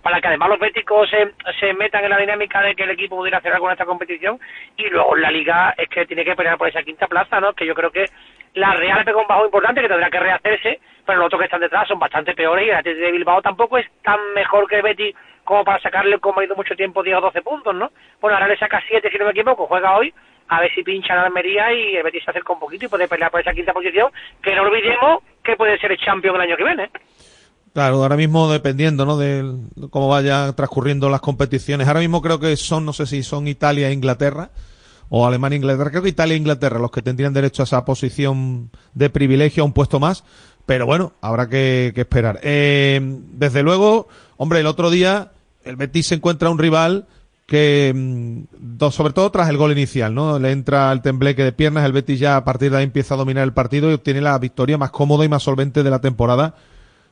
para 0.00 0.20
que 0.20 0.28
además 0.28 0.48
los 0.48 0.58
béticos 0.58 1.10
se, 1.10 1.32
se 1.60 1.74
metan 1.74 2.04
en 2.04 2.10
la 2.10 2.18
dinámica 2.18 2.62
de 2.62 2.74
que 2.74 2.84
el 2.84 2.90
equipo 2.90 3.16
pudiera 3.16 3.38
hacer 3.38 3.52
algo 3.52 3.70
esta 3.70 3.84
competición 3.84 4.40
y 4.76 4.88
luego 4.88 5.16
la 5.16 5.30
liga 5.30 5.74
es 5.76 5.88
que 5.88 6.06
tiene 6.06 6.24
que 6.24 6.34
pelear 6.34 6.56
por 6.56 6.68
esa 6.68 6.82
quinta 6.82 7.06
plaza, 7.06 7.40
¿no? 7.40 7.52
Que 7.52 7.66
yo 7.66 7.74
creo 7.74 7.90
que 7.90 8.06
La 8.54 8.74
Real 8.74 9.04
pegó 9.04 9.22
un 9.22 9.26
bajo 9.26 9.46
importante 9.46 9.80
que 9.80 9.88
tendrá 9.88 10.10
que 10.10 10.20
rehacerse, 10.20 10.80
pero 11.06 11.18
los 11.18 11.26
otros 11.26 11.40
que 11.40 11.46
están 11.46 11.60
detrás 11.60 11.88
son 11.88 11.98
bastante 11.98 12.34
peores 12.34 12.66
y 12.66 12.70
el 12.70 12.76
Atlético 12.76 13.06
de 13.06 13.12
Bilbao 13.12 13.42
tampoco 13.42 13.78
es 13.78 13.86
tan 14.02 14.18
mejor 14.34 14.68
que 14.68 14.76
el 14.76 14.82
Betis 14.82 15.14
como 15.44 15.64
para 15.64 15.80
sacarle, 15.80 16.18
como 16.18 16.40
ha 16.40 16.44
ido 16.44 16.54
mucho 16.54 16.76
tiempo, 16.76 17.02
10 17.02 17.16
o 17.16 17.20
12 17.22 17.42
puntos, 17.42 17.74
¿no? 17.74 17.90
Bueno, 18.20 18.36
ahora 18.36 18.48
le 18.48 18.58
saca 18.58 18.80
7 18.86 19.08
si 19.10 19.18
no 19.18 19.24
me 19.24 19.32
equivoco, 19.32 19.66
juega 19.66 19.96
hoy, 19.96 20.12
a 20.48 20.60
ver 20.60 20.72
si 20.74 20.82
pincha 20.82 21.16
la 21.16 21.24
Almería 21.24 21.72
y 21.72 21.96
el 21.96 22.02
Betis 22.02 22.24
se 22.24 22.30
acerca 22.30 22.52
un 22.52 22.60
poquito 22.60 22.84
y 22.84 22.88
puede 22.88 23.08
pelear 23.08 23.30
por 23.30 23.40
esa 23.40 23.52
quinta 23.52 23.72
posición, 23.72 24.12
que 24.42 24.54
no 24.54 24.62
olvidemos 24.62 25.22
que 25.42 25.56
puede 25.56 25.78
ser 25.78 25.92
el 25.92 25.98
campeón 25.98 26.36
el 26.36 26.42
año 26.42 26.56
que 26.56 26.64
viene. 26.64 26.90
Claro, 27.72 28.02
ahora 28.02 28.16
mismo 28.16 28.52
dependiendo, 28.52 29.06
¿no? 29.06 29.16
De 29.16 29.42
cómo 29.90 30.08
vayan 30.08 30.54
transcurriendo 30.54 31.08
las 31.08 31.22
competiciones. 31.22 31.88
Ahora 31.88 32.00
mismo 32.00 32.20
creo 32.20 32.38
que 32.38 32.54
son, 32.56 32.84
no 32.84 32.92
sé 32.92 33.06
si 33.06 33.22
son 33.22 33.48
Italia 33.48 33.88
e 33.88 33.92
Inglaterra 33.92 34.50
o 35.14 35.26
Alemania 35.26 35.56
e 35.56 35.58
Inglaterra. 35.58 35.90
Creo 35.90 36.02
que 36.02 36.08
Italia 36.08 36.34
e 36.34 36.38
Inglaterra 36.38 36.78
los 36.78 36.90
que 36.90 37.02
tendrían 37.02 37.34
derecho 37.34 37.62
a 37.62 37.64
esa 37.64 37.84
posición 37.84 38.70
de 38.94 39.10
privilegio, 39.10 39.62
a 39.62 39.66
un 39.66 39.74
puesto 39.74 40.00
más. 40.00 40.24
Pero 40.64 40.86
bueno, 40.86 41.12
habrá 41.20 41.50
que, 41.50 41.92
que 41.94 42.00
esperar. 42.00 42.40
Eh, 42.42 42.98
desde 43.34 43.62
luego, 43.62 44.08
hombre, 44.38 44.60
el 44.60 44.66
otro 44.66 44.88
día 44.90 45.32
el 45.64 45.76
Betis 45.76 46.06
se 46.06 46.14
encuentra 46.14 46.48
un 46.48 46.58
rival 46.58 47.06
que, 47.46 47.92
mm, 47.94 48.88
sobre 48.90 49.12
todo 49.12 49.30
tras 49.30 49.50
el 49.50 49.58
gol 49.58 49.72
inicial, 49.72 50.14
¿no? 50.14 50.38
Le 50.38 50.50
entra 50.50 50.90
el 50.90 51.02
tembleque 51.02 51.44
de 51.44 51.52
piernas, 51.52 51.84
el 51.84 51.92
Betis 51.92 52.18
ya 52.18 52.38
a 52.38 52.44
partir 52.46 52.70
de 52.70 52.78
ahí 52.78 52.84
empieza 52.84 53.12
a 53.12 53.18
dominar 53.18 53.44
el 53.44 53.52
partido 53.52 53.90
y 53.90 53.94
obtiene 53.94 54.22
la 54.22 54.38
victoria 54.38 54.78
más 54.78 54.92
cómoda 54.92 55.26
y 55.26 55.28
más 55.28 55.42
solvente 55.42 55.82
de 55.82 55.90
la 55.90 56.00
temporada 56.00 56.54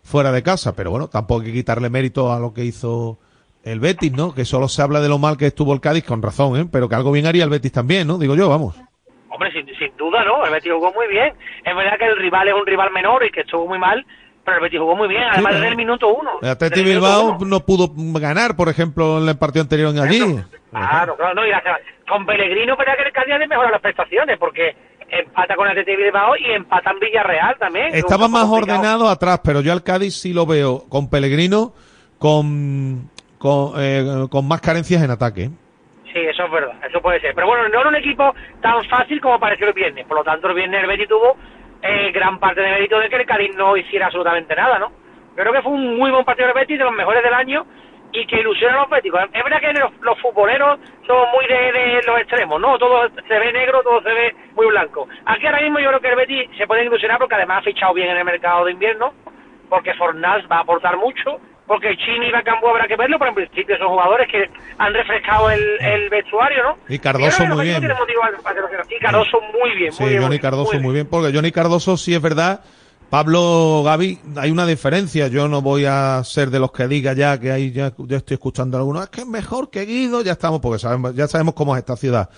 fuera 0.02 0.32
de 0.32 0.43
casa. 0.43 0.74
Pero 0.74 0.90
bueno, 0.90 1.09
tampoco 1.09 1.43
hay 1.43 1.48
que 1.48 1.52
quitarle 1.52 1.90
mérito 1.90 2.32
a 2.32 2.39
lo 2.39 2.55
que 2.55 2.64
hizo 2.64 3.18
el 3.64 3.80
Betis, 3.80 4.12
¿no? 4.12 4.34
Que 4.34 4.44
solo 4.44 4.68
se 4.68 4.80
habla 4.82 5.00
de 5.00 5.08
lo 5.08 5.18
mal 5.18 5.36
que 5.36 5.46
estuvo 5.46 5.72
el 5.74 5.80
Cádiz, 5.80 6.04
con 6.04 6.22
razón, 6.22 6.58
¿eh? 6.60 6.66
Pero 6.70 6.88
que 6.88 6.94
algo 6.94 7.12
bien 7.12 7.26
haría 7.26 7.44
el 7.44 7.50
Betis 7.50 7.72
también, 7.72 8.06
¿no? 8.06 8.18
Digo 8.18 8.34
yo, 8.34 8.48
vamos. 8.48 8.74
Hombre, 9.28 9.52
sin, 9.52 9.66
sin 9.78 9.96
duda, 9.96 10.24
¿no? 10.24 10.44
El 10.44 10.52
Betis 10.52 10.72
jugó 10.72 10.92
muy 10.92 11.06
bien. 11.08 11.34
Es 11.64 11.74
verdad 11.76 11.98
que 11.98 12.06
el 12.06 12.16
rival 12.18 12.48
es 12.48 12.54
un 12.54 12.66
rival 12.66 12.90
menor 12.92 13.24
y 13.24 13.30
que 13.30 13.40
estuvo 13.40 13.66
muy 13.66 13.78
mal, 13.78 14.04
pero 14.44 14.56
el 14.56 14.62
Betis 14.62 14.80
jugó 14.80 14.96
muy 14.96 15.08
bien, 15.08 15.22
además 15.30 15.54
desde 15.54 15.68
el 15.68 15.76
minuto 15.76 16.08
uno. 16.08 16.30
El 16.42 16.48
Atleti 16.48 16.82
Bilbao 16.82 17.38
no 17.44 17.60
pudo 17.60 17.92
ganar, 18.18 18.56
por 18.56 18.68
ejemplo, 18.68 19.22
en 19.22 19.28
el 19.28 19.38
partido 19.38 19.62
anterior 19.62 19.90
en 19.94 20.00
allí. 20.00 20.20
Claro, 20.70 21.16
claro, 21.16 21.34
no, 21.34 21.46
y 21.46 21.50
hasta- 21.52 21.78
con 22.08 22.26
Pellegrino, 22.26 22.74
pero 22.76 22.92
que 22.96 23.02
el 23.04 23.12
Cádiz 23.12 23.38
de 23.38 23.46
mejorar 23.46 23.70
las 23.70 23.80
prestaciones, 23.80 24.36
porque 24.38 24.74
empata 25.08 25.54
con 25.54 25.66
el 25.66 25.72
Atleti 25.78 25.96
Bilbao 25.96 26.36
y 26.36 26.52
empata 26.52 26.90
en 26.90 26.98
Villarreal 26.98 27.56
también. 27.58 27.94
Estaba 27.94 28.26
más 28.28 28.46
complicado. 28.46 28.78
ordenado 28.80 29.08
atrás, 29.08 29.40
pero 29.44 29.60
yo 29.60 29.72
al 29.72 29.82
Cádiz 29.84 30.14
sí 30.14 30.32
lo 30.32 30.44
veo 30.46 30.84
con 30.88 31.08
Pellegrino, 31.08 31.72
con, 32.18 33.10
con, 33.40 33.72
eh, 33.78 34.26
con 34.30 34.46
más 34.46 34.60
carencias 34.60 35.02
en 35.02 35.10
ataque. 35.10 35.48
Sí, 36.12 36.18
eso 36.18 36.44
es 36.44 36.50
verdad, 36.50 36.74
eso 36.86 37.00
puede 37.00 37.20
ser. 37.20 37.34
Pero 37.34 37.46
bueno, 37.46 37.66
no 37.68 37.80
era 37.80 37.88
un 37.88 37.96
equipo 37.96 38.34
tan 38.60 38.84
fácil 38.84 39.18
como 39.20 39.40
pareció 39.40 39.66
el 39.66 39.72
viernes. 39.72 40.06
Por 40.06 40.18
lo 40.18 40.24
tanto, 40.24 40.48
el 40.48 40.54
viernes 40.54 40.82
el 40.82 40.88
Betis 40.88 41.08
tuvo 41.08 41.36
eh, 41.82 42.12
gran 42.12 42.38
parte 42.38 42.60
de 42.60 42.70
mérito 42.70 42.98
de 42.98 43.08
que 43.08 43.16
el 43.16 43.24
Cádiz 43.24 43.56
no 43.56 43.76
hiciera 43.78 44.06
absolutamente 44.06 44.54
nada, 44.54 44.78
¿no? 44.78 44.92
Yo 45.36 45.42
creo 45.42 45.52
que 45.54 45.62
fue 45.62 45.72
un 45.72 45.96
muy 45.96 46.10
buen 46.10 46.24
partido 46.24 46.48
del 46.48 46.54
Betis, 46.54 46.78
de 46.78 46.84
los 46.84 46.92
mejores 46.92 47.22
del 47.22 47.32
año, 47.32 47.64
y 48.12 48.26
que 48.26 48.40
ilusiona 48.40 48.74
a 48.74 48.80
los 48.80 48.90
béticos. 48.90 49.22
Es 49.32 49.42
verdad 49.42 49.60
que 49.60 49.72
los, 49.72 49.92
los 50.00 50.18
futboleros 50.20 50.78
somos 51.06 51.28
muy 51.32 51.46
de, 51.46 51.72
de 51.72 52.00
los 52.06 52.20
extremos, 52.20 52.60
¿no? 52.60 52.76
Todo 52.76 53.08
se 53.08 53.38
ve 53.38 53.52
negro, 53.52 53.82
todo 53.82 54.02
se 54.02 54.12
ve 54.12 54.34
muy 54.54 54.66
blanco. 54.66 55.08
Aquí 55.24 55.46
ahora 55.46 55.62
mismo 55.62 55.78
yo 55.78 55.88
creo 55.88 56.00
que 56.00 56.08
el 56.08 56.16
Betis 56.16 56.50
se 56.58 56.66
puede 56.66 56.84
ilusionar 56.84 57.18
porque 57.18 57.36
además 57.36 57.60
ha 57.60 57.62
fichado 57.62 57.94
bien 57.94 58.10
en 58.10 58.18
el 58.18 58.24
mercado 58.24 58.66
de 58.66 58.72
invierno, 58.72 59.14
porque 59.70 59.94
Fornals 59.94 60.44
va 60.50 60.56
a 60.56 60.60
aportar 60.60 60.98
mucho, 60.98 61.40
porque 61.70 61.97
Chini 61.98 62.26
y 62.26 62.32
Bacambú 62.32 62.66
habrá 62.66 62.88
que 62.88 62.97
verlo, 62.97 63.16
pero 63.16 63.28
en 63.28 63.36
principio 63.36 63.78
son 63.78 63.90
jugadores 63.90 64.26
que 64.28 64.51
han 64.76 64.92
refrescado 64.92 65.51
el, 65.52 65.62
el 65.80 66.10
vestuario, 66.10 66.64
¿no? 66.64 66.78
Y 66.88 66.98
Cardoso 66.98 67.47
muy 67.47 67.64
bien. 67.64 67.84
Y 67.84 68.98
Cardoso 68.98 69.40
muy 69.55 69.70
bien, 69.76 69.92
Sí, 69.92 70.02
muy 70.02 70.10
bien. 70.10 70.22
Johnny 70.22 70.26
muy 70.26 70.30
bien, 70.30 70.42
Cardoso 70.42 70.80
muy 70.80 70.94
bien, 70.94 71.06
porque 71.06 71.32
Johnny 71.32 71.52
Cardoso 71.52 71.97
sí 71.97 72.12
es 72.12 72.20
verdad. 72.20 72.64
Pablo 73.09 73.82
Gaby, 73.84 74.18
hay 74.38 74.51
una 74.51 74.66
diferencia. 74.66 75.28
Yo 75.28 75.47
no 75.47 75.62
voy 75.62 75.84
a 75.84 76.20
ser 76.24 76.51
de 76.51 76.59
los 76.59 76.72
que 76.72 76.88
diga 76.88 77.12
ya 77.12 77.38
que 77.38 77.52
hay, 77.52 77.70
ya, 77.70 77.92
ya 77.98 78.16
estoy 78.16 78.34
escuchando 78.34 78.76
a 78.76 78.80
algunos, 78.80 79.05
es 79.05 79.10
que 79.10 79.20
es 79.20 79.28
mejor 79.28 79.70
que 79.70 79.84
Guido, 79.84 80.22
ya 80.22 80.32
estamos, 80.32 80.60
porque 80.60 80.80
sabemos, 80.80 81.14
ya 81.14 81.28
sabemos 81.28 81.55
cómo 81.55 81.76
es 81.76 81.78
esta 81.78 81.94
ciudad. 81.94 82.30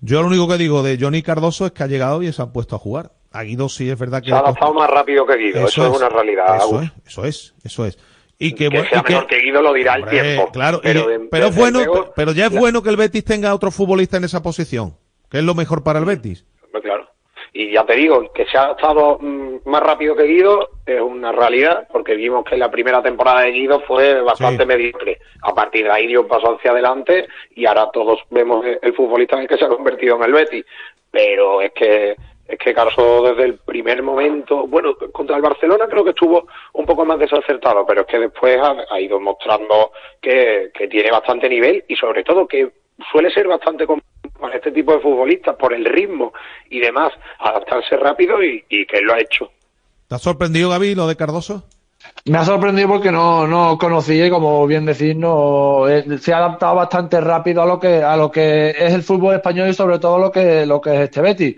Yo 0.00 0.20
lo 0.22 0.28
único 0.28 0.46
que 0.46 0.56
digo 0.56 0.84
de 0.84 0.98
Johnny 1.00 1.22
Cardoso 1.22 1.66
es 1.66 1.72
que 1.72 1.82
ha 1.82 1.88
llegado 1.88 2.22
y 2.22 2.32
se 2.32 2.40
han 2.42 2.52
puesto 2.52 2.76
a 2.76 2.78
jugar. 2.78 3.10
A 3.32 3.42
Guido 3.42 3.68
sí 3.68 3.90
es 3.90 3.98
verdad 3.98 4.22
que 4.22 4.28
Se 4.28 4.36
ha 4.36 4.38
adaptado 4.38 4.72
más 4.72 4.88
rápido 4.88 5.26
que 5.26 5.36
Guido, 5.36 5.66
eso, 5.66 5.92
es 5.92 5.96
una 5.96 6.08
realidad. 6.08 6.58
Eso 6.58 6.76
Agus. 6.76 6.84
es, 6.84 6.92
eso 7.08 7.24
es, 7.24 7.54
eso 7.64 7.84
es. 7.84 7.98
Y 8.38 8.52
que, 8.52 8.68
que 8.68 8.78
bu- 8.78 8.88
sea 8.88 9.00
y 9.00 9.02
que- 9.02 9.12
mejor 9.14 9.26
que 9.26 9.38
Guido 9.40 9.62
lo 9.62 9.72
dirá 9.72 9.94
el 9.96 10.02
Hombre, 10.04 10.20
tiempo. 10.22 10.52
Claro, 10.52 10.78
y- 10.78 10.86
pero, 10.86 11.06
pero, 11.30 11.44
de- 11.46 11.50
es 11.50 11.56
bueno, 11.56 11.78
luego, 11.84 12.12
pero 12.14 12.32
ya 12.32 12.46
es 12.46 12.52
la- 12.52 12.60
bueno 12.60 12.82
que 12.82 12.90
el 12.90 12.96
Betis 12.96 13.24
tenga 13.24 13.54
otro 13.54 13.70
futbolista 13.70 14.16
en 14.16 14.24
esa 14.24 14.42
posición, 14.42 14.94
que 15.30 15.38
es 15.38 15.44
lo 15.44 15.54
mejor 15.54 15.82
para 15.82 15.98
el 15.98 16.04
Betis. 16.04 16.44
Claro. 16.82 17.08
Y 17.52 17.72
ya 17.72 17.84
te 17.84 17.94
digo, 17.96 18.30
que 18.32 18.44
se 18.46 18.56
ha 18.58 18.64
adaptado 18.64 19.18
mm, 19.20 19.68
más 19.68 19.82
rápido 19.82 20.14
que 20.14 20.24
Guido 20.24 20.68
es 20.86 21.00
una 21.00 21.32
realidad, 21.32 21.88
porque 21.90 22.14
vimos 22.14 22.44
que 22.44 22.56
la 22.56 22.70
primera 22.70 23.02
temporada 23.02 23.40
de 23.40 23.50
Guido 23.52 23.80
fue 23.80 24.20
bastante 24.20 24.64
mediocre. 24.66 25.18
A 25.42 25.52
partir 25.54 25.84
de 25.86 25.90
ahí 25.90 26.06
dio 26.06 26.20
un 26.20 26.28
paso 26.28 26.54
hacia 26.56 26.70
adelante 26.70 27.26
y 27.56 27.66
ahora 27.66 27.90
todos 27.92 28.20
vemos 28.30 28.64
el 28.80 28.94
futbolista 28.94 29.34
en 29.36 29.42
el 29.42 29.48
que 29.48 29.56
se 29.56 29.64
ha 29.64 29.68
convertido 29.68 30.16
en 30.16 30.22
el 30.24 30.32
Betis. 30.32 30.64
Pero 31.10 31.62
es 31.62 31.72
que 31.72 32.14
es 32.48 32.58
que 32.58 32.74
Carso 32.74 33.22
desde 33.24 33.44
el 33.44 33.58
primer 33.58 34.02
momento, 34.02 34.66
bueno, 34.66 34.96
contra 35.12 35.36
el 35.36 35.42
Barcelona 35.42 35.86
creo 35.86 36.02
que 36.02 36.10
estuvo 36.10 36.48
un 36.72 36.86
poco 36.86 37.04
más 37.04 37.18
desacertado, 37.18 37.84
pero 37.86 38.00
es 38.00 38.06
que 38.06 38.18
después 38.18 38.56
ha, 38.56 38.74
ha 38.90 39.00
ido 39.00 39.20
mostrando 39.20 39.92
que, 40.20 40.70
que 40.72 40.88
tiene 40.88 41.10
bastante 41.10 41.48
nivel 41.48 41.84
y 41.86 41.94
sobre 41.94 42.24
todo 42.24 42.48
que 42.48 42.72
suele 43.12 43.30
ser 43.30 43.46
bastante 43.46 43.86
para 44.40 44.56
este 44.56 44.72
tipo 44.72 44.94
de 44.94 45.00
futbolistas 45.00 45.56
por 45.56 45.74
el 45.74 45.84
ritmo 45.84 46.32
y 46.70 46.80
demás, 46.80 47.12
adaptarse 47.38 47.96
rápido 47.98 48.42
y, 48.42 48.64
y 48.70 48.86
que 48.86 48.98
él 48.98 49.04
lo 49.04 49.14
ha 49.14 49.20
hecho. 49.20 49.50
¿Te 50.08 50.14
ha 50.14 50.18
sorprendido, 50.18 50.70
Gaby, 50.70 50.94
lo 50.94 51.06
de 51.06 51.16
Cardoso? 51.16 51.64
Me 52.24 52.38
ha 52.38 52.44
sorprendido 52.44 52.88
porque 52.88 53.10
no, 53.12 53.46
no 53.46 53.76
conocía 53.76 54.26
y 54.26 54.30
como 54.30 54.66
bien 54.66 54.86
decís, 54.86 55.14
no, 55.16 55.86
eh, 55.88 56.04
se 56.18 56.32
ha 56.32 56.38
adaptado 56.38 56.76
bastante 56.76 57.20
rápido 57.20 57.62
a 57.62 57.66
lo 57.66 57.78
que, 57.78 58.02
a 58.02 58.16
lo 58.16 58.30
que 58.30 58.70
es 58.70 58.94
el 58.94 59.02
fútbol 59.02 59.34
español 59.34 59.68
y 59.68 59.74
sobre 59.74 59.98
todo 59.98 60.18
lo 60.18 60.30
que, 60.30 60.64
lo 60.64 60.80
que 60.80 60.94
es 60.94 61.00
este 61.00 61.20
Betis. 61.20 61.56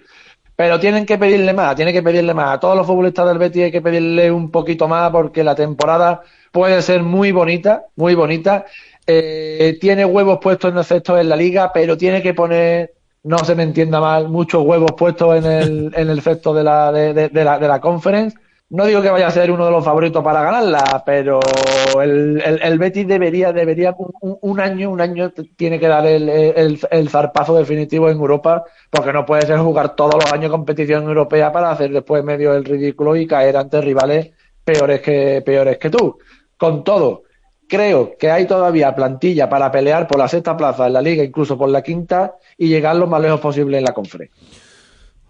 Pero 0.60 0.78
tienen 0.78 1.06
que 1.06 1.16
pedirle 1.16 1.54
más, 1.54 1.74
tienen 1.74 1.94
que 1.94 2.02
pedirle 2.02 2.34
más. 2.34 2.56
A 2.56 2.60
todos 2.60 2.76
los 2.76 2.86
futbolistas 2.86 3.26
del 3.26 3.38
Betis 3.38 3.62
hay 3.64 3.70
que 3.72 3.80
pedirle 3.80 4.30
un 4.30 4.50
poquito 4.50 4.86
más 4.86 5.10
porque 5.10 5.42
la 5.42 5.54
temporada 5.54 6.20
puede 6.52 6.82
ser 6.82 7.02
muy 7.02 7.32
bonita, 7.32 7.86
muy 7.96 8.14
bonita. 8.14 8.66
Eh, 9.06 9.78
tiene 9.80 10.04
huevos 10.04 10.38
puestos 10.38 10.70
en 10.70 10.76
efecto 10.76 11.16
en 11.18 11.30
la 11.30 11.36
liga, 11.36 11.72
pero 11.72 11.96
tiene 11.96 12.20
que 12.20 12.34
poner, 12.34 12.92
no 13.22 13.38
se 13.38 13.54
me 13.54 13.62
entienda 13.62 14.00
mal, 14.00 14.28
muchos 14.28 14.62
huevos 14.62 14.92
puestos 14.98 15.34
en 15.38 15.46
el, 15.50 15.92
en 15.96 16.10
el 16.10 16.18
efecto 16.18 16.52
de 16.52 16.62
la, 16.62 16.92
de, 16.92 17.14
de- 17.14 17.28
de 17.30 17.42
la, 17.44 17.58
de 17.58 17.66
la 17.66 17.80
conference. 17.80 18.36
No 18.70 18.86
digo 18.86 19.02
que 19.02 19.10
vaya 19.10 19.26
a 19.26 19.30
ser 19.32 19.50
uno 19.50 19.64
de 19.64 19.72
los 19.72 19.84
favoritos 19.84 20.22
para 20.22 20.42
ganarla, 20.44 21.02
pero 21.04 21.40
el, 22.00 22.40
el, 22.62 22.78
Betis 22.78 23.06
debería, 23.06 23.52
debería 23.52 23.92
un, 23.98 24.38
un- 24.40 24.60
año, 24.60 24.90
un 24.90 25.00
año 25.00 25.32
tiene 25.56 25.80
que 25.80 25.88
dar 25.88 26.06
el, 26.06 26.28
el, 26.28 26.78
el 26.88 27.08
zarpazo 27.08 27.56
definitivo 27.56 28.08
en 28.08 28.16
Europa, 28.16 28.62
porque 28.88 29.12
no 29.12 29.26
puede 29.26 29.42
ser 29.44 29.58
jugar 29.58 29.96
todos 29.96 30.14
los 30.14 30.32
años 30.32 30.52
competición 30.52 31.02
europea 31.02 31.50
para 31.50 31.72
hacer 31.72 31.90
después 31.90 32.22
medio 32.22 32.54
el 32.54 32.64
ridículo 32.64 33.16
y 33.16 33.26
caer 33.26 33.56
ante 33.56 33.80
rivales 33.80 34.30
peores 34.64 35.00
que, 35.00 35.42
peores 35.44 35.76
que 35.78 35.90
tú. 35.90 36.18
Con 36.56 36.84
todo, 36.84 37.24
creo 37.66 38.16
que 38.16 38.30
hay 38.30 38.46
todavía 38.46 38.94
plantilla 38.94 39.48
para 39.48 39.72
pelear 39.72 40.06
por 40.06 40.18
la 40.18 40.28
sexta 40.28 40.56
plaza 40.56 40.86
en 40.86 40.92
la 40.92 41.02
liga, 41.02 41.24
incluso 41.24 41.58
por 41.58 41.70
la 41.70 41.82
quinta, 41.82 42.36
y 42.56 42.68
llegar 42.68 42.94
lo 42.94 43.08
más 43.08 43.20
lejos 43.20 43.40
posible 43.40 43.78
en 43.78 43.84
la 43.84 43.92
conferencia. 43.94 44.36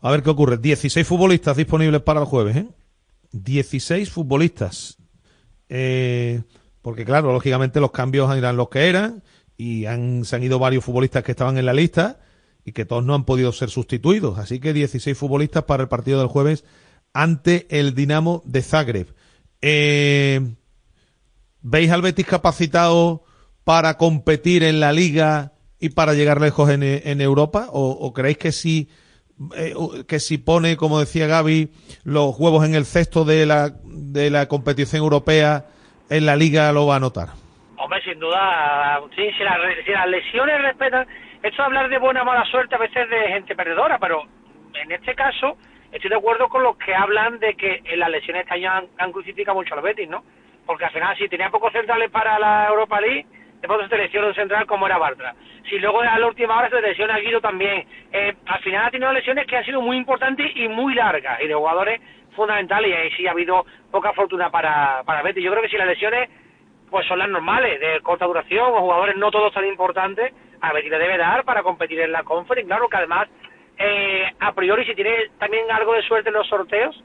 A 0.03 0.11
ver 0.11 0.23
qué 0.23 0.29
ocurre. 0.29 0.59
16 0.59 1.07
futbolistas 1.07 1.57
disponibles 1.57 2.03
para 2.03 2.21
el 2.21 2.27
jueves, 2.27 2.57
¿eh? 2.57 2.67
16 3.33 4.11
futbolistas. 4.11 4.99
Eh, 5.69 6.43
porque 6.83 7.05
claro, 7.05 7.33
lógicamente 7.33 7.81
los 7.81 7.93
cambios 7.93 8.35
eran 8.37 8.57
los 8.57 8.69
que 8.69 8.89
eran 8.89 9.23
y 9.57 9.87
han, 9.87 10.25
se 10.25 10.37
han 10.37 10.43
ido 10.43 10.59
varios 10.59 10.85
futbolistas 10.85 11.23
que 11.23 11.33
estaban 11.33 11.59
en 11.59 11.67
la 11.67 11.73
lista 11.73 12.21
y 12.65 12.73
que 12.73 12.85
todos 12.85 13.05
no 13.05 13.15
han 13.15 13.25
podido 13.25 13.53
ser 13.53 13.71
sustituidos. 13.71 14.39
Así 14.39 14.59
que 14.59 14.73
16 14.73 15.17
futbolistas 15.17 15.65
para 15.65 15.83
el 15.83 15.89
partido 15.89 16.19
del 16.19 16.29
jueves 16.29 16.65
ante 17.13 17.67
el 17.71 17.95
Dinamo 17.95 18.43
de 18.45 18.63
Zagreb. 18.63 19.15
Eh, 19.63 20.55
¿Veis 21.63 21.91
al 21.91 22.03
Betis 22.03 22.27
capacitado 22.27 23.25
para 23.65 23.99
competir 23.99 24.63
en 24.63 24.81
la 24.81 24.93
liga 24.93 25.53
y 25.79 25.91
para 25.91 26.15
llegar 26.15 26.41
lejos 26.41 26.71
en, 26.71 27.21
Europa? 27.21 27.69
¿O, 27.71 27.91
o 27.91 28.13
creéis 28.15 28.39
que 28.39 28.53
si, 28.53 28.89
eh, 29.57 29.75
que 30.07 30.21
si 30.21 30.39
pone, 30.39 30.77
como 30.77 31.01
decía 31.01 31.27
Gaby, 31.27 31.71
los 32.05 32.39
huevos 32.39 32.65
en 32.67 32.75
el 32.75 32.85
cesto 32.85 33.25
de 33.25 33.47
la, 33.47 33.71
de 33.85 34.31
la 34.31 34.47
competición 34.49 35.03
europea 35.03 35.67
en 36.11 36.27
la 36.27 36.37
liga 36.37 36.73
lo 36.73 36.87
va 36.87 36.97
a 36.97 37.01
notar? 37.01 37.29
Hombre, 37.79 38.03
sin 38.03 38.19
duda, 38.19 39.01
sí, 39.17 39.31
si, 39.39 39.43
las 39.43 39.57
si 39.85 39.91
las 39.93 40.09
lesiones 40.09 40.61
respetan, 40.61 41.07
esto 41.43 41.63
de 41.63 41.67
hablar 41.67 41.89
de 41.89 41.99
buena 41.99 42.23
o 42.23 42.25
mala 42.27 42.45
suerte 42.45 42.75
a 42.75 42.79
veces 42.79 43.09
de 43.09 43.29
gente 43.29 43.57
perdedora, 43.57 43.99
pero 43.99 44.25
en 44.75 44.93
este 44.93 45.15
caso 45.15 45.57
estoy 45.91 46.11
de 46.11 46.17
acuerdo 46.17 46.49
con 46.49 46.63
los 46.63 46.77
que 46.77 46.95
hablan 46.95 47.39
de 47.39 47.55
que 47.55 47.81
en 47.85 47.99
las 47.99 48.11
lesiones 48.11 48.43
este 48.43 48.55
año 48.55 48.89
han, 48.99 49.13
crucificado 49.13 49.57
mucho 49.57 49.73
a 49.73 49.77
los 49.77 49.85
Betis, 49.85 50.09
¿no? 50.09 50.23
Porque 50.67 50.85
al 50.85 50.93
final, 50.93 51.17
si 51.17 51.29
tenía 51.29 51.51
pocos 51.51 51.73
centrales 51.73 52.11
para 52.11 52.39
la 52.39 52.69
Europa 52.69 53.01
League, 53.01 53.27
de 53.61 53.69
pronto 53.69 53.85
se 53.85 53.91
te 53.91 53.99
lesiona 53.99 54.29
un 54.29 54.35
central 54.35 54.67
como 54.67 54.87
era 54.87 54.99
Bartra. 54.99 55.35
Si 55.69 55.79
luego 55.79 56.01
a 56.01 56.19
la 56.19 56.27
última 56.27 56.57
hora 56.57 56.71
se 56.71 56.81
lesiona 56.81 57.19
Guido 57.19 57.41
también. 57.41 57.87
Eh, 58.11 58.35
al 58.47 58.61
final 58.61 58.87
ha 58.87 58.91
tenido 58.91 59.13
lesiones 59.13 59.47
que 59.47 59.57
han 59.57 59.65
sido 59.65 59.83
muy 59.83 59.97
importantes 59.97 60.51
y 60.55 60.69
muy 60.69 60.95
largas 60.95 61.41
y 61.43 61.47
de 61.47 61.55
jugadores 61.55 62.01
fundamentales 62.35 62.91
y 62.91 62.95
ahí 62.95 63.11
sí 63.13 63.27
ha 63.27 63.33
habido 63.33 63.67
poca 63.91 64.13
fortuna 64.15 64.51
para, 64.51 65.03
para 65.05 65.23
Betis. 65.23 65.45
Yo 65.45 65.51
creo 65.51 65.63
que 65.63 65.69
si 65.69 65.77
las 65.77 65.87
lesiones 65.87 66.31
pues 66.91 67.07
son 67.07 67.19
las 67.19 67.29
normales, 67.29 67.79
de 67.79 68.01
corta 68.01 68.27
duración 68.27 68.73
o 68.73 68.81
jugadores 68.81 69.17
no 69.17 69.31
todos 69.31 69.53
tan 69.53 69.67
importantes, 69.67 70.33
a 70.61 70.73
Betis 70.73 70.91
le 70.91 70.99
debe 70.99 71.19
dar 71.19 71.45
para 71.45 71.63
competir 71.63 72.01
en 72.01 72.13
la 72.13 72.25
conference. 72.25 72.67
Claro 72.67 72.89
que 72.89 72.97
además, 72.97 73.29
eh, 73.79 74.25
a 74.41 74.53
priori, 74.53 74.85
si 74.87 74.95
tiene 74.95 75.31
también 75.39 75.71
algo 75.71 75.93
de 75.93 76.03
suerte 76.03 76.31
en 76.31 76.35
los 76.35 76.49
sorteos, 76.49 77.01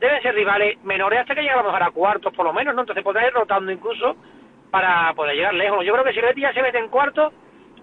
deben 0.00 0.22
ser 0.22 0.34
rivales 0.34 0.82
menores 0.82 1.20
hasta 1.20 1.34
que 1.34 1.42
llegue 1.42 1.52
a 1.52 1.58
lo 1.58 1.64
mejor 1.64 1.82
a 1.82 1.90
cuartos 1.90 2.34
por 2.34 2.46
lo 2.46 2.52
menos, 2.52 2.74
¿no? 2.74 2.80
Entonces 2.80 3.04
podrá 3.04 3.26
ir 3.26 3.32
rotando 3.32 3.70
incluso 3.70 4.16
para 4.70 5.12
poder 5.14 5.36
llegar 5.36 5.54
lejos. 5.54 5.84
Yo 5.84 5.92
creo 5.92 6.04
que 6.04 6.12
si 6.12 6.18
el 6.18 6.26
Betis 6.26 6.42
ya 6.42 6.52
se 6.52 6.62
mete 6.62 6.78
en 6.78 6.88
cuartos, 6.88 7.32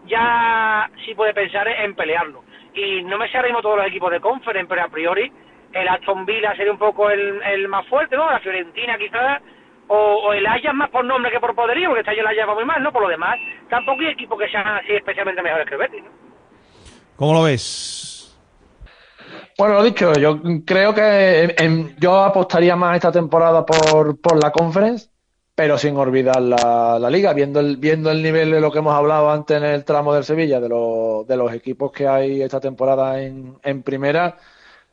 ya 0.05 0.89
sí 1.05 1.13
puede 1.15 1.33
pensar 1.33 1.67
en 1.67 1.95
pelearlo. 1.95 2.43
Y 2.73 3.03
no 3.03 3.17
me 3.17 3.29
sé 3.29 3.37
ahora 3.37 3.61
todos 3.61 3.77
los 3.77 3.87
equipos 3.87 4.11
de 4.11 4.19
conference, 4.19 4.69
pero 4.69 4.83
a 4.83 4.89
priori 4.89 5.31
el 5.73 5.87
Aston 5.87 6.25
Villa 6.25 6.55
sería 6.55 6.71
un 6.71 6.77
poco 6.77 7.09
el, 7.09 7.41
el 7.43 7.67
más 7.67 7.85
fuerte, 7.87 8.15
¿no? 8.15 8.29
La 8.29 8.39
Fiorentina 8.39 8.97
quizás, 8.97 9.41
o, 9.87 10.33
el 10.33 10.45
Ajax 10.45 10.73
más 10.73 10.89
por 10.89 11.05
nombre 11.05 11.31
que 11.31 11.39
por 11.39 11.55
poderío, 11.55 11.89
porque 11.89 12.01
está 12.01 12.13
yo 12.13 12.21
el 12.21 12.27
Ajax 12.27 12.49
va 12.49 12.55
muy 12.55 12.65
mal, 12.65 12.81
¿no? 12.81 12.91
Por 12.91 13.01
lo 13.01 13.09
demás, 13.09 13.37
tampoco 13.69 14.01
hay 14.01 14.07
equipos 14.07 14.39
que 14.39 14.49
sean 14.49 14.67
así 14.67 14.93
especialmente 14.93 15.41
mejores 15.41 15.67
que 15.67 15.73
el 15.73 15.79
Betis, 15.79 16.03
¿no? 16.03 16.09
¿Cómo 17.15 17.33
lo 17.33 17.43
ves? 17.43 18.07
Bueno, 19.57 19.73
lo 19.73 19.83
dicho, 19.83 20.13
yo 20.13 20.39
creo 20.65 20.93
que 20.93 21.55
yo 21.99 22.15
apostaría 22.15 22.75
más 22.75 22.95
esta 22.95 23.11
temporada 23.11 23.65
por, 23.65 24.21
por 24.21 24.41
la 24.41 24.51
conference, 24.51 25.09
pero 25.57 25.77
sin 25.79 25.97
olvidar 25.97 26.39
la, 26.41 26.99
la, 26.99 27.09
liga, 27.09 27.33
viendo 27.33 27.59
el, 27.59 27.77
viendo 27.77 28.11
el 28.11 28.21
nivel 28.21 28.51
de 28.51 28.61
lo 28.61 28.71
que 28.71 28.79
hemos 28.79 28.93
hablado 28.93 29.31
antes 29.31 29.57
en 29.57 29.63
el 29.65 29.83
tramo 29.85 30.13
del 30.13 30.23
Sevilla, 30.23 30.59
de, 30.59 30.69
de 30.69 31.37
los 31.37 31.53
equipos 31.53 31.91
que 31.91 32.07
hay 32.07 32.43
esta 32.43 32.59
temporada 32.59 33.19
en, 33.21 33.57
en 33.63 33.81
primera 33.83 34.37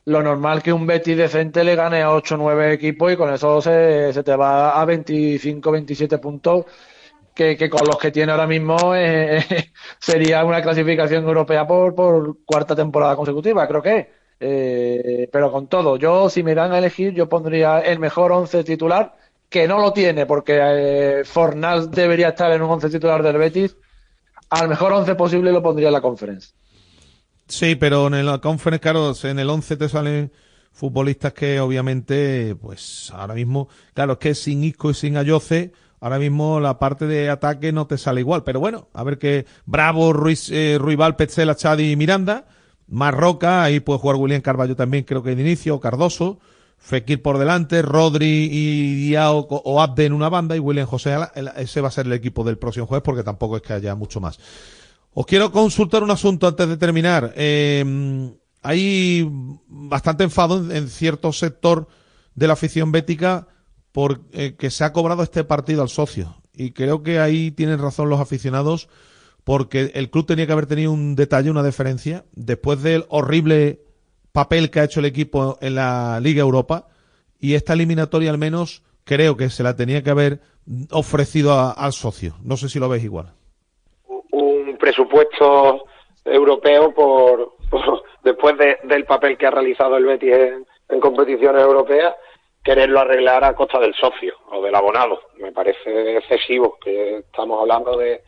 lo 0.07 0.23
normal 0.23 0.62
que 0.62 0.73
un 0.73 0.86
Betis 0.86 1.16
decente 1.16 1.65
le 1.65 1.77
gane 1.77 2.03
a 2.03 2.12
8 2.12 2.35
o 2.35 2.39
9 2.39 2.74
equipos 2.74 3.12
y 3.12 3.16
con 3.16 3.32
eso 3.32 3.61
se, 3.61 4.12
se 4.12 4.23
te 4.23 4.36
va 4.36 4.81
a 4.81 4.85
25 4.85 5.70
27 5.70 6.19
puntos 6.19 6.66
que, 7.35 7.57
que, 7.57 7.70
con 7.70 7.86
los 7.86 7.99
que 7.99 8.11
tiene 8.11 8.32
ahora 8.32 8.47
mismo 8.47 8.95
eh, 8.95 9.45
sería 9.99 10.45
una 10.45 10.62
clasificación 10.62 11.24
europea 11.24 11.66
por, 11.66 11.95
por 11.95 12.45
cuarta 12.45 12.77
temporada 12.77 13.16
consecutiva, 13.16 13.66
creo 13.69 13.82
que. 13.82 14.24
Eh, 14.41 15.28
pero 15.32 15.51
con 15.53 15.69
todo, 15.69 15.97
yo 15.97 16.28
si 16.28 16.43
me 16.43 16.55
dan 16.55 16.73
a 16.73 16.78
elegir, 16.78 17.15
yo 17.15 17.28
pondría 17.28 17.81
el 17.81 17.99
mejor 17.99 18.32
11 18.32 18.65
titular, 18.65 19.15
que 19.48 19.68
no 19.68 19.78
lo 19.78 19.92
tiene, 19.92 20.26
porque 20.26 20.58
eh, 20.60 21.24
Fornal 21.24 21.90
debería 21.90 22.30
estar 22.30 22.52
en 22.52 22.62
un 22.62 22.70
11 22.70 22.90
titular 22.90 23.22
del 23.22 23.38
Betis. 23.38 23.76
Al 24.50 24.68
mejor 24.68 24.92
11 24.92 25.14
posible 25.14 25.52
lo 25.52 25.62
pondría 25.62 25.88
en 25.88 25.94
la 25.94 26.00
conferencia. 26.00 26.54
Sí, 27.46 27.74
pero 27.74 28.06
en 28.06 28.14
el 28.14 28.40
conference, 28.40 28.80
claro, 28.80 29.12
en 29.22 29.38
el 29.38 29.50
11 29.50 29.76
te 29.76 29.88
salen 29.88 30.32
futbolistas 30.72 31.32
que 31.32 31.60
obviamente, 31.60 32.56
pues 32.60 33.12
ahora 33.14 33.34
mismo, 33.34 33.68
claro, 33.94 34.14
es 34.14 34.18
que 34.18 34.34
sin 34.34 34.64
Isco 34.64 34.90
y 34.90 34.94
sin 34.94 35.16
Ayoce, 35.16 35.72
ahora 36.00 36.18
mismo 36.18 36.58
la 36.58 36.78
parte 36.78 37.06
de 37.06 37.30
ataque 37.30 37.72
no 37.72 37.86
te 37.86 37.96
sale 37.96 38.20
igual. 38.20 38.42
Pero 38.44 38.60
bueno, 38.60 38.88
a 38.92 39.04
ver 39.04 39.18
que 39.18 39.46
Bravo, 39.66 40.12
Ruiz, 40.12 40.50
eh, 40.50 40.76
Ruibal, 40.80 41.16
Petzela, 41.16 41.54
Chadi 41.54 41.92
y 41.92 41.96
Miranda, 41.96 42.46
Marroca, 42.88 43.62
ahí 43.62 43.80
puede 43.80 44.00
jugar 44.00 44.16
William 44.16 44.42
Carballo 44.42 44.76
también, 44.76 45.04
creo 45.04 45.22
que 45.22 45.34
de 45.34 45.42
inicio, 45.42 45.80
Cardoso, 45.80 46.38
Fekir 46.85 47.23
por 47.23 47.39
delante, 47.39 47.81
Rodri 47.81 48.51
y 48.52 48.94
Diao 48.97 49.47
o 49.48 49.81
Abde 49.81 50.05
en 50.05 50.12
una 50.12 50.28
banda 50.28 50.55
y 50.55 50.59
William 50.59 50.86
José, 50.86 51.16
ese 51.56 51.81
va 51.81 51.89
a 51.89 51.90
ser 51.90 52.05
el 52.05 52.12
equipo 52.12 52.44
del 52.44 52.59
próximo 52.59 52.86
jueves 52.86 53.02
porque 53.02 53.23
tampoco 53.23 53.56
es 53.56 53.62
que 53.62 53.73
haya 53.73 53.94
mucho 53.94 54.20
más. 54.20 54.39
Os 55.15 55.24
quiero 55.24 55.51
consultar 55.51 56.02
un 56.02 56.11
asunto 56.11 56.47
antes 56.47 56.69
de 56.69 56.77
terminar. 56.77 57.32
Eh, 57.36 58.36
hay 58.61 59.27
bastante 59.66 60.24
enfado 60.24 60.70
en, 60.70 60.89
cierto 60.89 61.32
sector 61.32 61.89
de 62.35 62.48
la 62.48 62.52
afición 62.52 62.93
bética 62.93 63.48
porque 63.90 64.55
eh, 64.61 64.70
se 64.70 64.85
ha 64.85 64.93
cobrado 64.93 65.23
este 65.23 65.43
partido 65.43 65.81
al 65.81 65.89
socio. 65.89 66.36
Y 66.52 66.73
creo 66.73 67.02
que 67.02 67.19
ahí 67.19 67.51
tienen 67.51 67.78
razón 67.78 68.11
los 68.11 68.20
aficionados 68.20 68.90
porque 69.43 69.93
el 69.94 70.11
club 70.11 70.27
tenía 70.27 70.47
que 70.47 70.52
haber 70.52 70.66
tenido 70.66 70.93
un 70.93 71.16
detalle, 71.16 71.51
una 71.51 71.62
deferencia, 71.62 72.27
después 72.32 72.82
del 72.82 73.06
horrible 73.09 73.84
papel 74.35 74.70
que 74.70 74.81
ha 74.81 74.85
hecho 74.85 75.01
el 75.01 75.06
equipo 75.06 75.56
en 75.62 75.77
la 75.77 76.20
Liga 76.20 76.43
Europa. 76.43 76.89
Y 77.40 77.55
esta 77.55 77.73
eliminatoria 77.73 78.31
al 78.31 78.39
menos 78.39 78.82
creo 79.05 79.39
que 79.39 79.48
se 79.48 79.62
la 79.62 79.77
tenía 79.77 80.02
que 80.02 80.11
haber 80.11 80.40
ofrecido 80.90 81.52
al 81.55 81.93
socio. 81.94 82.35
No 82.43 82.59
sé 82.59 82.69
si 82.69 82.78
lo 82.78 82.90
veis 82.90 83.05
igual 83.05 83.32
presupuesto 84.85 85.86
europeo 86.27 86.93
por, 86.93 87.55
después 88.23 88.55
del 88.82 89.05
papel 89.06 89.39
que 89.39 89.47
ha 89.47 89.51
realizado 89.51 89.97
el 89.97 90.05
Betis 90.05 90.35
en, 90.35 91.01
competiciones 91.01 91.62
europeas 91.62 92.15
quererlo 92.62 93.01
arreglar 93.01 93.44
a 93.44 93.55
costa 93.55 93.81
del 93.81 93.94
socio 93.94 94.35
o 94.51 94.62
del 94.62 94.74
abonado. 94.74 95.20
Me 95.39 95.52
parece 95.52 96.19
excesivo 96.19 96.78
que 96.82 97.19
estamos 97.19 97.61
hablando 97.61 97.97
de, 97.97 98.23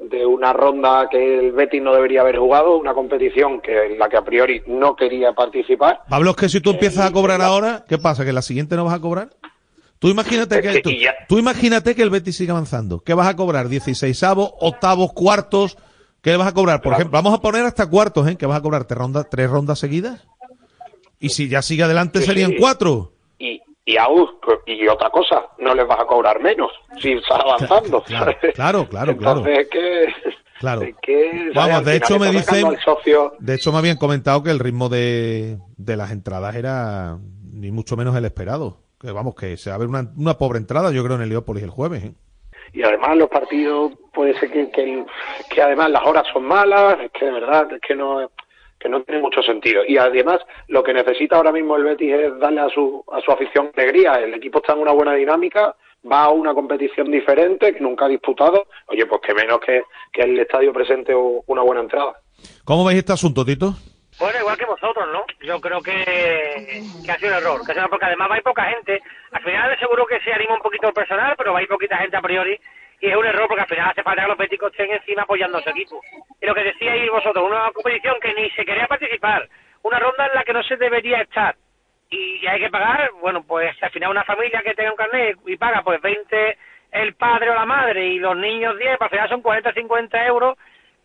de 0.00 0.24
una 0.24 0.52
ronda 0.52 1.08
que 1.10 1.38
el 1.38 1.52
Betis 1.52 1.82
no 1.82 1.94
debería 1.94 2.22
haber 2.22 2.38
jugado, 2.38 2.76
una 2.78 2.94
competición 2.94 3.60
que 3.60 3.92
en 3.92 3.98
la 3.98 4.08
que 4.08 4.16
a 4.16 4.24
priori 4.24 4.62
no 4.66 4.96
quería 4.96 5.32
participar. 5.32 6.00
Pablo, 6.08 6.30
es 6.30 6.36
que 6.36 6.48
si 6.48 6.60
tú 6.60 6.70
empiezas 6.70 7.06
a 7.06 7.12
cobrar 7.12 7.42
ahora, 7.42 7.84
¿qué 7.86 7.98
pasa? 7.98 8.24
¿Que 8.24 8.32
la 8.32 8.42
siguiente 8.42 8.76
no 8.76 8.84
vas 8.86 8.94
a 8.94 9.00
cobrar? 9.00 9.28
Tú 9.98 10.08
imagínate 10.08 10.62
que, 10.62 10.82
tú, 11.28 11.38
imagínate 11.38 11.94
que 11.94 12.02
el 12.02 12.08
Betis 12.08 12.34
sigue 12.34 12.50
avanzando. 12.50 13.00
¿Qué 13.00 13.12
vas 13.12 13.28
a 13.28 13.36
cobrar? 13.36 13.68
16 13.68 14.22
avos, 14.22 14.50
octavos, 14.58 15.12
cuartos. 15.12 15.76
¿Qué 16.22 16.34
vas 16.36 16.48
a 16.48 16.52
cobrar? 16.52 16.80
Por 16.80 16.94
ejemplo, 16.94 17.12
vamos 17.12 17.34
a 17.34 17.42
poner 17.42 17.64
hasta 17.64 17.86
cuartos, 17.86 18.26
¿eh? 18.26 18.36
¿Qué 18.36 18.46
vas 18.46 18.58
a 18.58 18.62
cobrar? 18.62 18.86
¿Tres 18.86 18.98
rondas, 18.98 19.26
tres 19.30 19.50
rondas 19.50 19.78
seguidas? 19.78 20.26
Y 21.18 21.28
si 21.28 21.48
ya 21.48 21.60
sigue 21.60 21.82
adelante 21.82 22.22
serían 22.22 22.54
cuatro. 22.58 23.12
Y, 23.90 23.96
aún, 23.96 24.28
y 24.66 24.86
otra 24.86 25.10
cosa, 25.10 25.48
no 25.58 25.74
les 25.74 25.86
vas 25.86 26.00
a 26.00 26.06
cobrar 26.06 26.40
menos 26.40 26.70
si 27.00 27.12
estás 27.12 27.40
avanzando. 27.40 28.02
Claro, 28.54 28.86
claro, 28.88 29.16
claro. 29.16 29.40
Entonces, 29.40 29.68
que... 29.68 30.06
Claro. 30.60 30.82
Vamos, 31.54 31.84
de 31.84 31.96
hecho 31.96 32.18
me 32.18 32.30
dicen, 32.30 32.76
de 33.38 33.54
hecho 33.54 33.72
me 33.72 33.78
habían 33.78 33.96
comentado 33.96 34.42
que 34.42 34.50
el 34.50 34.58
ritmo 34.58 34.88
de, 34.88 35.58
de 35.76 35.96
las 35.96 36.12
entradas 36.12 36.54
era 36.54 37.18
ni 37.52 37.70
mucho 37.70 37.96
menos 37.96 38.14
el 38.14 38.26
esperado 38.26 38.76
que 39.00 39.10
vamos, 39.12 39.34
que 39.34 39.56
se 39.56 39.70
va 39.70 39.76
a 39.76 39.78
ver 39.78 39.88
una, 39.88 40.04
una 40.16 40.34
pobre 40.34 40.58
entrada, 40.58 40.92
yo 40.92 41.02
creo, 41.02 41.16
en 41.16 41.22
el 41.22 41.30
Leópolis 41.30 41.62
el 41.62 41.70
jueves. 41.70 42.04
¿eh? 42.04 42.14
Y 42.74 42.82
además 42.82 43.16
los 43.16 43.30
partidos, 43.30 43.92
puede 44.12 44.38
ser 44.38 44.50
que, 44.50 44.70
que, 44.70 45.62
además 45.62 45.90
las 45.90 46.06
horas 46.06 46.24
son 46.32 46.44
malas, 46.44 47.00
es 47.00 47.10
que 47.12 47.24
de 47.24 47.32
verdad, 47.32 47.72
es 47.72 47.80
que 47.80 47.94
no 47.94 48.30
que 48.80 48.88
no 48.88 49.02
tiene 49.02 49.20
mucho 49.20 49.42
sentido. 49.42 49.82
Y 49.86 49.98
además, 49.98 50.40
lo 50.68 50.82
que 50.82 50.94
necesita 50.94 51.36
ahora 51.36 51.52
mismo 51.52 51.76
el 51.76 51.84
Betis 51.84 52.12
es 52.12 52.38
darle 52.38 52.62
a 52.62 52.68
su, 52.70 53.04
a 53.12 53.20
su 53.20 53.30
afición 53.30 53.70
alegría. 53.76 54.14
El 54.14 54.34
equipo 54.34 54.58
está 54.58 54.72
en 54.72 54.80
una 54.80 54.92
buena 54.92 55.14
dinámica, 55.14 55.76
va 56.10 56.24
a 56.24 56.30
una 56.30 56.54
competición 56.54 57.10
diferente 57.10 57.74
que 57.74 57.80
nunca 57.80 58.06
ha 58.06 58.08
disputado. 58.08 58.66
Oye, 58.86 59.04
pues 59.04 59.20
que 59.20 59.34
menos 59.34 59.60
que, 59.60 59.82
que 60.10 60.22
el 60.22 60.40
estadio 60.40 60.72
presente 60.72 61.14
una 61.14 61.62
buena 61.62 61.82
entrada. 61.82 62.14
¿Cómo 62.64 62.86
veis 62.86 63.00
este 63.00 63.12
asunto, 63.12 63.44
Tito? 63.44 63.74
Bueno, 64.18 64.38
igual 64.40 64.56
que 64.56 64.66
vosotros, 64.66 65.06
¿no? 65.12 65.24
Yo 65.46 65.60
creo 65.60 65.80
que, 65.80 66.82
que 67.04 67.12
ha 67.12 67.18
sido 67.18 67.30
un 67.30 67.38
error, 67.38 67.60
que 67.64 67.72
ha 67.72 67.74
sido 67.74 67.88
porque 67.88 68.06
además 68.06 68.30
va 68.30 68.34
a 68.34 68.38
ir 68.38 68.44
poca 68.44 68.64
gente. 68.64 69.00
Al 69.30 69.42
final 69.42 69.78
seguro 69.78 70.06
que 70.06 70.20
se 70.20 70.32
anima 70.32 70.54
un 70.54 70.62
poquito 70.62 70.88
el 70.88 70.94
personal, 70.94 71.34
pero 71.36 71.52
va 71.52 71.60
a 71.60 71.62
ir 71.62 71.68
poquita 71.68 71.96
gente 71.98 72.16
a 72.16 72.22
priori 72.22 72.58
y 73.00 73.08
es 73.08 73.16
un 73.16 73.26
error 73.26 73.48
porque 73.48 73.62
al 73.62 73.68
final 73.68 73.90
hace 73.90 74.02
falta 74.02 74.22
que 74.22 74.28
los 74.28 74.38
béticos 74.38 74.70
estén 74.72 74.90
encima 74.90 75.22
apoyando 75.22 75.58
a 75.58 75.62
su 75.62 75.70
equipo. 75.70 76.00
Y 76.40 76.46
lo 76.46 76.54
que 76.54 76.64
decíais 76.64 77.10
vosotros, 77.10 77.44
una 77.44 77.70
competición 77.72 78.16
que 78.20 78.34
ni 78.34 78.50
se 78.50 78.64
quería 78.64 78.86
participar, 78.86 79.48
una 79.82 79.98
ronda 79.98 80.26
en 80.26 80.34
la 80.34 80.44
que 80.44 80.52
no 80.52 80.62
se 80.62 80.76
debería 80.76 81.22
estar 81.22 81.56
y 82.10 82.44
hay 82.46 82.60
que 82.60 82.70
pagar, 82.70 83.10
bueno, 83.20 83.44
pues 83.44 83.80
al 83.82 83.90
final 83.90 84.10
una 84.10 84.24
familia 84.24 84.62
que 84.62 84.74
tenga 84.74 84.90
un 84.90 84.96
carnet 84.96 85.38
y 85.46 85.56
paga 85.56 85.82
pues 85.82 86.00
20 86.00 86.58
el 86.90 87.14
padre 87.14 87.50
o 87.50 87.54
la 87.54 87.64
madre 87.64 88.04
y 88.04 88.18
los 88.18 88.36
niños 88.36 88.76
10, 88.76 88.98
pues 88.98 89.02
al 89.02 89.10
final 89.10 89.28
son 89.28 89.42
40, 89.42 89.72
50 89.72 90.26
euros 90.26 90.58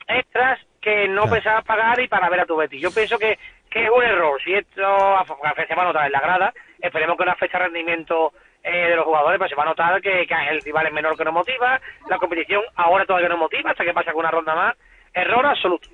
extras 0.08 0.60
que 0.82 1.08
no 1.08 1.30
pensabas 1.30 1.64
pagar 1.64 2.00
y 2.00 2.08
para 2.08 2.30
ver 2.30 2.40
a 2.40 2.46
tu 2.46 2.56
Betis. 2.56 2.82
Yo 2.82 2.92
pienso 2.92 3.20
que, 3.20 3.38
que 3.70 3.84
es 3.84 3.90
un 3.90 4.04
error. 4.04 4.42
Si 4.44 4.54
esto 4.54 5.26
se 5.68 5.76
va 5.76 5.82
a 5.84 5.86
notar 5.86 6.06
en 6.08 6.12
la 6.12 6.20
grada, 6.20 6.54
esperemos 6.80 7.18
que 7.18 7.24
una 7.24 7.36
fecha 7.36 7.60
de 7.60 7.66
rendimiento 7.66 8.34
eh, 8.66 8.90
de 8.90 8.96
los 8.96 9.06
jugadores, 9.06 9.38
pues 9.38 9.50
se 9.50 9.56
va 9.56 9.64
a 9.64 9.68
notar 9.68 10.02
que, 10.02 10.26
que 10.28 10.36
el 10.52 10.62
rival 10.62 10.88
es 10.88 10.94
menor 10.94 11.16
que 11.16 11.24
no 11.24 11.32
motiva, 11.32 11.80
la 12.10 12.18
competición 12.18 12.62
ahora 12.76 13.06
todavía 13.06 13.30
no 13.30 13.38
motiva, 13.38 13.70
hasta 13.70 13.86
que 13.86 13.94
pasa 13.94 14.12
con 14.12 14.22
una 14.22 14.32
ronda 14.32 14.56
más. 14.56 14.76
Error 15.14 15.46
absoluto. 15.46 15.88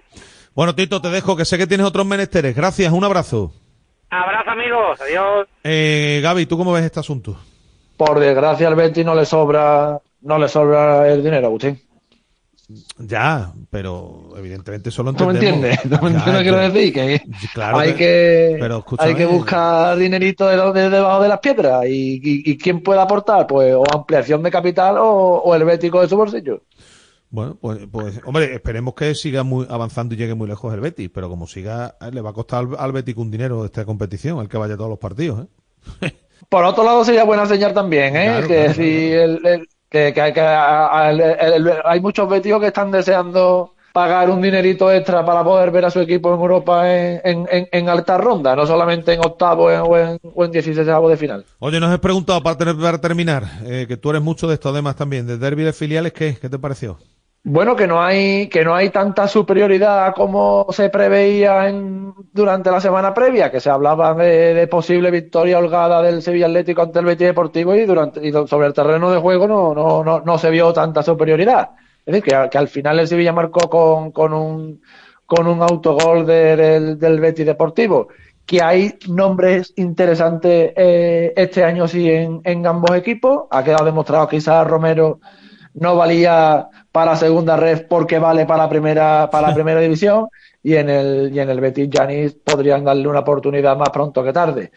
Bueno, 0.55 0.73
Tito, 0.73 1.01
te 1.01 1.09
dejo, 1.09 1.35
que 1.35 1.45
sé 1.45 1.57
que 1.57 1.67
tienes 1.67 1.85
otros 1.85 2.05
menesteres. 2.05 2.55
Gracias, 2.55 2.91
un 2.91 3.03
abrazo. 3.03 3.51
Abrazo, 4.09 4.49
amigos. 4.49 4.99
Adiós. 5.01 5.47
Eh, 5.63 6.21
Gaby, 6.23 6.45
¿tú 6.45 6.57
cómo 6.57 6.73
ves 6.73 6.85
este 6.85 6.99
asunto? 6.99 7.37
Por 7.97 8.19
desgracia, 8.19 8.67
al 8.67 8.75
Betis 8.75 9.05
no 9.05 9.15
le 9.15 9.25
sobra, 9.25 9.99
no 10.21 10.39
le 10.39 10.47
sobra 10.47 11.07
el 11.11 11.23
dinero, 11.23 11.47
Agustín. 11.47 11.79
Ya, 12.97 13.53
pero 13.69 14.33
evidentemente 14.37 14.91
solo 14.91 15.11
entendemos... 15.11 15.55
¿No 15.55 15.61
me 15.61 15.69
entiendes? 15.69 15.85
¿No 15.85 16.01
me 16.01 16.09
entiendes 16.15 16.41
quiero 16.43 16.57
decir? 16.57 16.93
Que 16.93 17.21
hay 17.61 17.93
que, 17.93 18.81
hay 18.97 19.15
que 19.15 19.25
buscar 19.25 19.97
dinerito 19.97 20.47
de, 20.47 20.89
debajo 20.89 21.23
de 21.23 21.29
las 21.29 21.39
piedras 21.39 21.85
y, 21.87 22.57
quién 22.57 22.81
puede 22.81 23.01
aportar, 23.01 23.47
pues 23.47 23.73
o 23.73 23.83
ampliación 23.93 24.43
de 24.43 24.51
capital 24.51 24.95
o, 24.99 25.53
el 25.55 25.63
bético 25.63 26.01
de 26.01 26.09
su 26.09 26.17
bolsillo. 26.17 26.61
Bueno, 27.29 27.57
pues, 27.59 27.79
pues, 27.89 28.19
hombre, 28.25 28.53
esperemos 28.53 28.93
que 28.93 29.15
siga 29.15 29.43
muy 29.43 29.65
avanzando 29.69 30.13
y 30.13 30.17
llegue 30.17 30.35
muy 30.35 30.49
lejos 30.49 30.73
el 30.73 30.81
Betis, 30.81 31.09
pero 31.13 31.29
como 31.29 31.47
siga, 31.47 31.95
eh, 32.01 32.11
le 32.11 32.19
va 32.19 32.31
a 32.31 32.33
costar 32.33 32.59
al, 32.59 32.75
al 32.77 32.91
Betis 32.91 33.15
un 33.15 33.31
dinero 33.31 33.63
esta 33.63 33.85
competición, 33.85 34.39
el 34.39 34.49
que 34.49 34.57
vaya 34.57 34.73
a 34.73 34.77
todos 34.77 34.89
los 34.89 34.99
partidos, 34.99 35.45
¿eh? 36.01 36.11
Por 36.49 36.65
otro 36.65 36.83
lado, 36.83 37.05
sería 37.05 37.23
buena 37.23 37.45
señal 37.45 37.73
también, 37.73 38.15
¿eh? 38.17 38.25
Claro, 38.25 38.47
que 38.47 38.55
claro, 38.55 38.73
si 38.73 39.11
el- 39.13 39.45
el- 39.45 39.67
que, 39.91 40.13
que 40.13 40.33
que- 40.33 41.81
hay 41.83 41.99
muchos 41.99 42.27
betíos 42.29 42.59
que 42.61 42.67
están 42.67 42.89
deseando 42.91 43.75
pagar 43.93 44.29
un 44.29 44.41
dinerito 44.41 44.89
extra 44.89 45.25
para 45.25 45.43
poder 45.43 45.69
ver 45.69 45.83
a 45.83 45.91
su 45.91 45.99
equipo 45.99 46.33
en 46.33 46.39
Europa 46.39 46.89
en, 46.89 47.45
en, 47.51 47.67
en- 47.71 47.89
alta 47.89 48.17
ronda, 48.17 48.55
no 48.55 48.65
solamente 48.65 49.13
en 49.13 49.19
octavo 49.19 49.65
o 49.65 49.97
en, 49.97 50.17
o 50.33 50.45
en 50.45 50.51
16 50.51 50.87
de 50.87 51.17
final. 51.17 51.45
Oye, 51.59 51.77
nos 51.81 51.93
he 51.93 51.99
preguntado 51.99 52.41
para 52.41 52.99
terminar, 53.01 53.43
eh, 53.65 53.85
que 53.89 53.97
tú 53.97 54.11
eres 54.11 54.21
mucho 54.21 54.47
de 54.47 54.53
esto, 54.53 54.69
además 54.69 54.95
también, 54.95 55.27
de 55.27 55.37
derby 55.37 55.63
de 55.63 55.73
filiales, 55.73 56.13
¿qué? 56.13 56.37
¿Qué 56.39 56.47
te 56.47 56.57
pareció? 56.57 56.97
Bueno, 57.43 57.75
que 57.75 57.87
no 57.87 58.03
hay, 58.03 58.47
que 58.49 58.63
no 58.63 58.75
hay 58.75 58.89
tanta 58.91 59.27
superioridad 59.27 60.13
como 60.13 60.67
se 60.69 60.89
preveía 60.91 61.67
en, 61.69 62.13
durante 62.31 62.69
la 62.69 62.79
semana 62.79 63.15
previa, 63.15 63.49
que 63.49 63.59
se 63.59 63.71
hablaba 63.71 64.13
de, 64.13 64.53
de 64.53 64.67
posible 64.67 65.09
victoria 65.09 65.57
holgada 65.57 66.03
del 66.03 66.21
Sevilla 66.21 66.45
Atlético 66.45 66.83
ante 66.83 66.99
el 66.99 67.05
Betis 67.05 67.25
Deportivo 67.27 67.73
y 67.75 67.85
durante 67.85 68.25
y 68.27 68.31
sobre 68.31 68.67
el 68.67 68.73
terreno 68.73 69.09
de 69.11 69.19
juego 69.19 69.47
no, 69.47 69.73
no, 69.73 70.03
no, 70.03 70.19
no 70.21 70.37
se 70.37 70.51
vio 70.51 70.71
tanta 70.71 71.01
superioridad. 71.01 71.71
Es 72.05 72.13
decir, 72.13 72.31
que, 72.51 72.57
al 72.59 72.67
final 72.67 72.99
el 72.99 73.07
Sevilla 73.07 73.33
marcó 73.33 73.67
con, 73.69 74.11
con 74.11 74.33
un 74.33 74.81
con 75.25 75.47
un 75.47 75.61
autogol 75.63 76.25
de- 76.27 76.55
del, 76.55 76.99
del 76.99 77.19
Betis 77.19 77.45
Deportivo. 77.45 78.09
Que 78.45 78.61
hay 78.61 78.93
nombres 79.07 79.73
interesantes 79.77 80.73
eh, 80.75 81.33
este 81.35 81.63
año 81.63 81.87
sí 81.87 82.09
en, 82.09 82.41
en 82.43 82.67
ambos 82.67 82.95
equipos. 82.97 83.45
Ha 83.49 83.63
quedado 83.63 83.85
demostrado 83.85 84.27
Isaac 84.31 84.67
Romero 84.67 85.19
no 85.75 85.95
valía 85.95 86.67
para 86.91 87.15
segunda 87.15 87.55
red 87.57 87.85
porque 87.87 88.19
vale 88.19 88.45
para 88.45 88.67
primera 88.69 89.29
para 89.31 89.49
la 89.49 89.53
primera 89.55 89.79
división 89.79 90.27
y 90.63 90.75
en 90.75 90.89
el 90.89 91.31
y 91.33 91.39
en 91.39 91.49
el 91.49 91.59
Betis 91.61 91.89
Yanis 91.89 92.33
podrían 92.33 92.83
darle 92.83 93.07
una 93.07 93.19
oportunidad 93.19 93.77
más 93.77 93.89
pronto 93.89 94.23
que 94.23 94.33
tarde. 94.33 94.71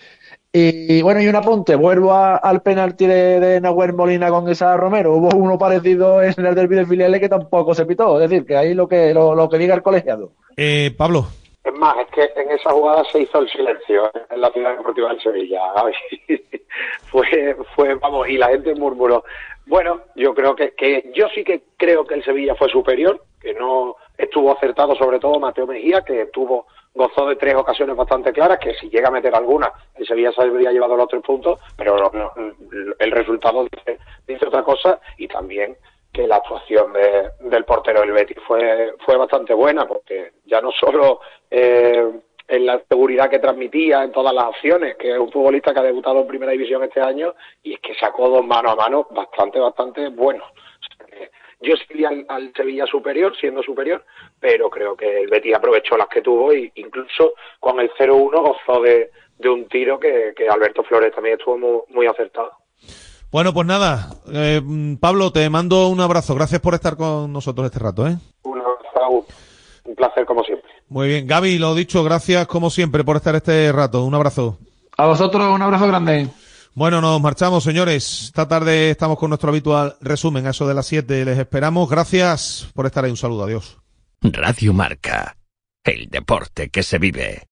Y, 0.56 1.02
bueno, 1.02 1.20
y 1.20 1.26
un 1.26 1.34
apunte, 1.34 1.74
vuelvo 1.74 2.12
a- 2.12 2.36
al 2.36 2.62
penalti 2.62 3.06
de, 3.08 3.40
de 3.40 3.60
Nahuel 3.60 3.92
Molina 3.92 4.30
con 4.30 4.48
esa 4.48 4.76
Romero. 4.76 5.14
Hubo 5.14 5.36
uno 5.36 5.58
parecido 5.58 6.22
en 6.22 6.32
el 6.46 6.54
derbi 6.54 6.76
de 6.76 6.86
filiales 6.86 7.18
que 7.18 7.28
tampoco 7.28 7.74
se 7.74 7.84
pitó. 7.84 8.20
Es 8.20 8.30
decir, 8.30 8.46
que 8.46 8.56
ahí 8.56 8.72
lo 8.72 8.86
que 8.86 9.12
lo, 9.12 9.34
lo 9.34 9.48
que 9.48 9.58
diga 9.58 9.74
el 9.74 9.82
colegiado. 9.82 10.30
Eh, 10.56 10.94
Pablo. 10.96 11.26
Es 11.64 11.74
más, 11.74 11.96
es 11.98 12.06
que 12.14 12.40
en 12.40 12.52
esa 12.52 12.70
jugada 12.70 13.02
se 13.10 13.22
hizo 13.22 13.40
el 13.40 13.48
silencio 13.48 14.08
en 14.30 14.40
la 14.40 14.48
ciudad 14.52 14.76
deportiva 14.76 15.08
del 15.08 15.20
Sevilla. 15.20 15.58
Fue, 17.10 17.56
fue, 17.76 17.94
vamos, 17.96 18.28
y 18.28 18.36
la 18.36 18.48
gente 18.48 18.74
murmuró. 18.74 19.24
Bueno, 19.66 20.02
yo 20.14 20.34
creo 20.34 20.54
que, 20.54 20.72
que, 20.74 21.10
yo 21.14 21.28
sí 21.34 21.42
que 21.42 21.62
creo 21.76 22.06
que 22.06 22.14
el 22.14 22.24
Sevilla 22.24 22.54
fue 22.54 22.68
superior, 22.68 23.22
que 23.40 23.54
no 23.54 23.96
estuvo 24.16 24.52
acertado 24.52 24.94
sobre 24.94 25.18
todo 25.18 25.40
Mateo 25.40 25.66
Mejía, 25.66 26.02
que 26.02 26.26
tuvo, 26.26 26.66
gozó 26.94 27.26
de 27.26 27.36
tres 27.36 27.54
ocasiones 27.54 27.96
bastante 27.96 28.32
claras, 28.32 28.58
que 28.58 28.74
si 28.74 28.88
llega 28.90 29.08
a 29.08 29.12
meter 29.12 29.34
alguna, 29.34 29.72
el 29.96 30.06
Sevilla 30.06 30.32
se 30.32 30.42
habría 30.42 30.70
llevado 30.70 30.96
los 30.96 31.08
tres 31.08 31.22
puntos, 31.22 31.58
pero 31.76 31.96
el 32.98 33.10
resultado 33.10 33.66
dice, 33.70 33.98
dice 34.26 34.46
otra 34.46 34.62
cosa, 34.62 35.00
y 35.16 35.28
también 35.28 35.76
que 36.12 36.26
la 36.28 36.36
actuación 36.36 36.92
de- 36.92 37.30
del 37.40 37.64
portero 37.64 38.00
del 38.00 38.12
Betis 38.12 38.36
fue, 38.46 38.94
fue 39.04 39.16
bastante 39.16 39.52
buena, 39.52 39.84
porque 39.86 40.32
ya 40.44 40.60
no 40.60 40.70
solo 40.70 41.20
eh, 41.50 42.06
en 42.46 42.66
la 42.66 42.82
seguridad 42.88 43.30
que 43.30 43.38
transmitía 43.38 44.04
en 44.04 44.12
todas 44.12 44.34
las 44.34 44.44
acciones, 44.44 44.96
que 44.96 45.12
es 45.12 45.18
un 45.18 45.32
futbolista 45.32 45.72
que 45.72 45.80
ha 45.80 45.84
debutado 45.84 46.20
en 46.20 46.26
primera 46.26 46.52
división 46.52 46.82
este 46.84 47.00
año, 47.00 47.34
y 47.62 47.74
es 47.74 47.80
que 47.80 47.94
sacó 47.94 48.28
dos 48.28 48.46
mano 48.46 48.70
a 48.70 48.76
mano 48.76 49.06
bastante, 49.10 49.58
bastante 49.58 50.08
buenos. 50.08 50.46
Yo 51.60 51.74
sí 51.76 52.04
al, 52.04 52.26
al 52.28 52.52
Sevilla 52.54 52.84
superior, 52.86 53.34
siendo 53.40 53.62
superior, 53.62 54.04
pero 54.38 54.68
creo 54.68 54.94
que 54.96 55.22
el 55.22 55.28
Betis 55.28 55.54
aprovechó 55.54 55.96
las 55.96 56.08
que 56.08 56.20
tuvo 56.20 56.52
y 56.52 56.70
incluso 56.74 57.32
con 57.58 57.80
el 57.80 57.90
0-1 57.92 58.30
gozó 58.42 58.82
de, 58.82 59.10
de 59.38 59.48
un 59.48 59.66
tiro 59.68 59.98
que, 59.98 60.34
que 60.36 60.48
Alberto 60.48 60.82
Flores 60.82 61.14
también 61.14 61.38
estuvo 61.38 61.56
muy, 61.56 61.80
muy 61.88 62.06
acertado. 62.06 62.52
Bueno, 63.30 63.52
pues 63.52 63.66
nada, 63.66 64.10
eh, 64.32 64.60
Pablo, 65.00 65.32
te 65.32 65.48
mando 65.50 65.88
un 65.88 66.00
abrazo. 66.00 66.34
Gracias 66.34 66.60
por 66.60 66.74
estar 66.74 66.96
con 66.96 67.32
nosotros 67.32 67.66
este 67.66 67.80
rato, 67.80 68.06
¿eh? 68.06 68.16
Un 68.44 68.60
abrazo, 68.60 69.26
un 69.84 69.94
placer 69.94 70.24
como 70.26 70.42
siempre. 70.44 70.70
Muy 70.88 71.08
bien, 71.08 71.26
Gaby, 71.26 71.58
lo 71.58 71.74
dicho, 71.74 72.04
gracias 72.04 72.46
como 72.46 72.70
siempre 72.70 73.04
por 73.04 73.16
estar 73.16 73.34
este 73.34 73.70
rato. 73.72 74.04
Un 74.04 74.14
abrazo. 74.14 74.58
A 74.96 75.06
vosotros 75.06 75.42
un 75.52 75.62
abrazo 75.62 75.86
grande. 75.86 76.28
Bueno, 76.74 77.00
nos 77.00 77.20
marchamos, 77.20 77.62
señores. 77.62 78.22
Esta 78.24 78.48
tarde 78.48 78.90
estamos 78.90 79.18
con 79.18 79.30
nuestro 79.30 79.50
habitual 79.50 79.96
resumen, 80.00 80.46
a 80.46 80.50
eso 80.50 80.66
de 80.66 80.74
las 80.74 80.86
7. 80.86 81.24
Les 81.24 81.38
esperamos. 81.38 81.88
Gracias 81.88 82.68
por 82.74 82.86
estar 82.86 83.04
ahí. 83.04 83.10
Un 83.10 83.16
saludo. 83.16 83.44
Adiós. 83.44 83.78
Radio 84.22 84.72
Marca. 84.72 85.36
El 85.84 86.08
deporte 86.08 86.70
que 86.70 86.82
se 86.82 86.98
vive. 86.98 87.42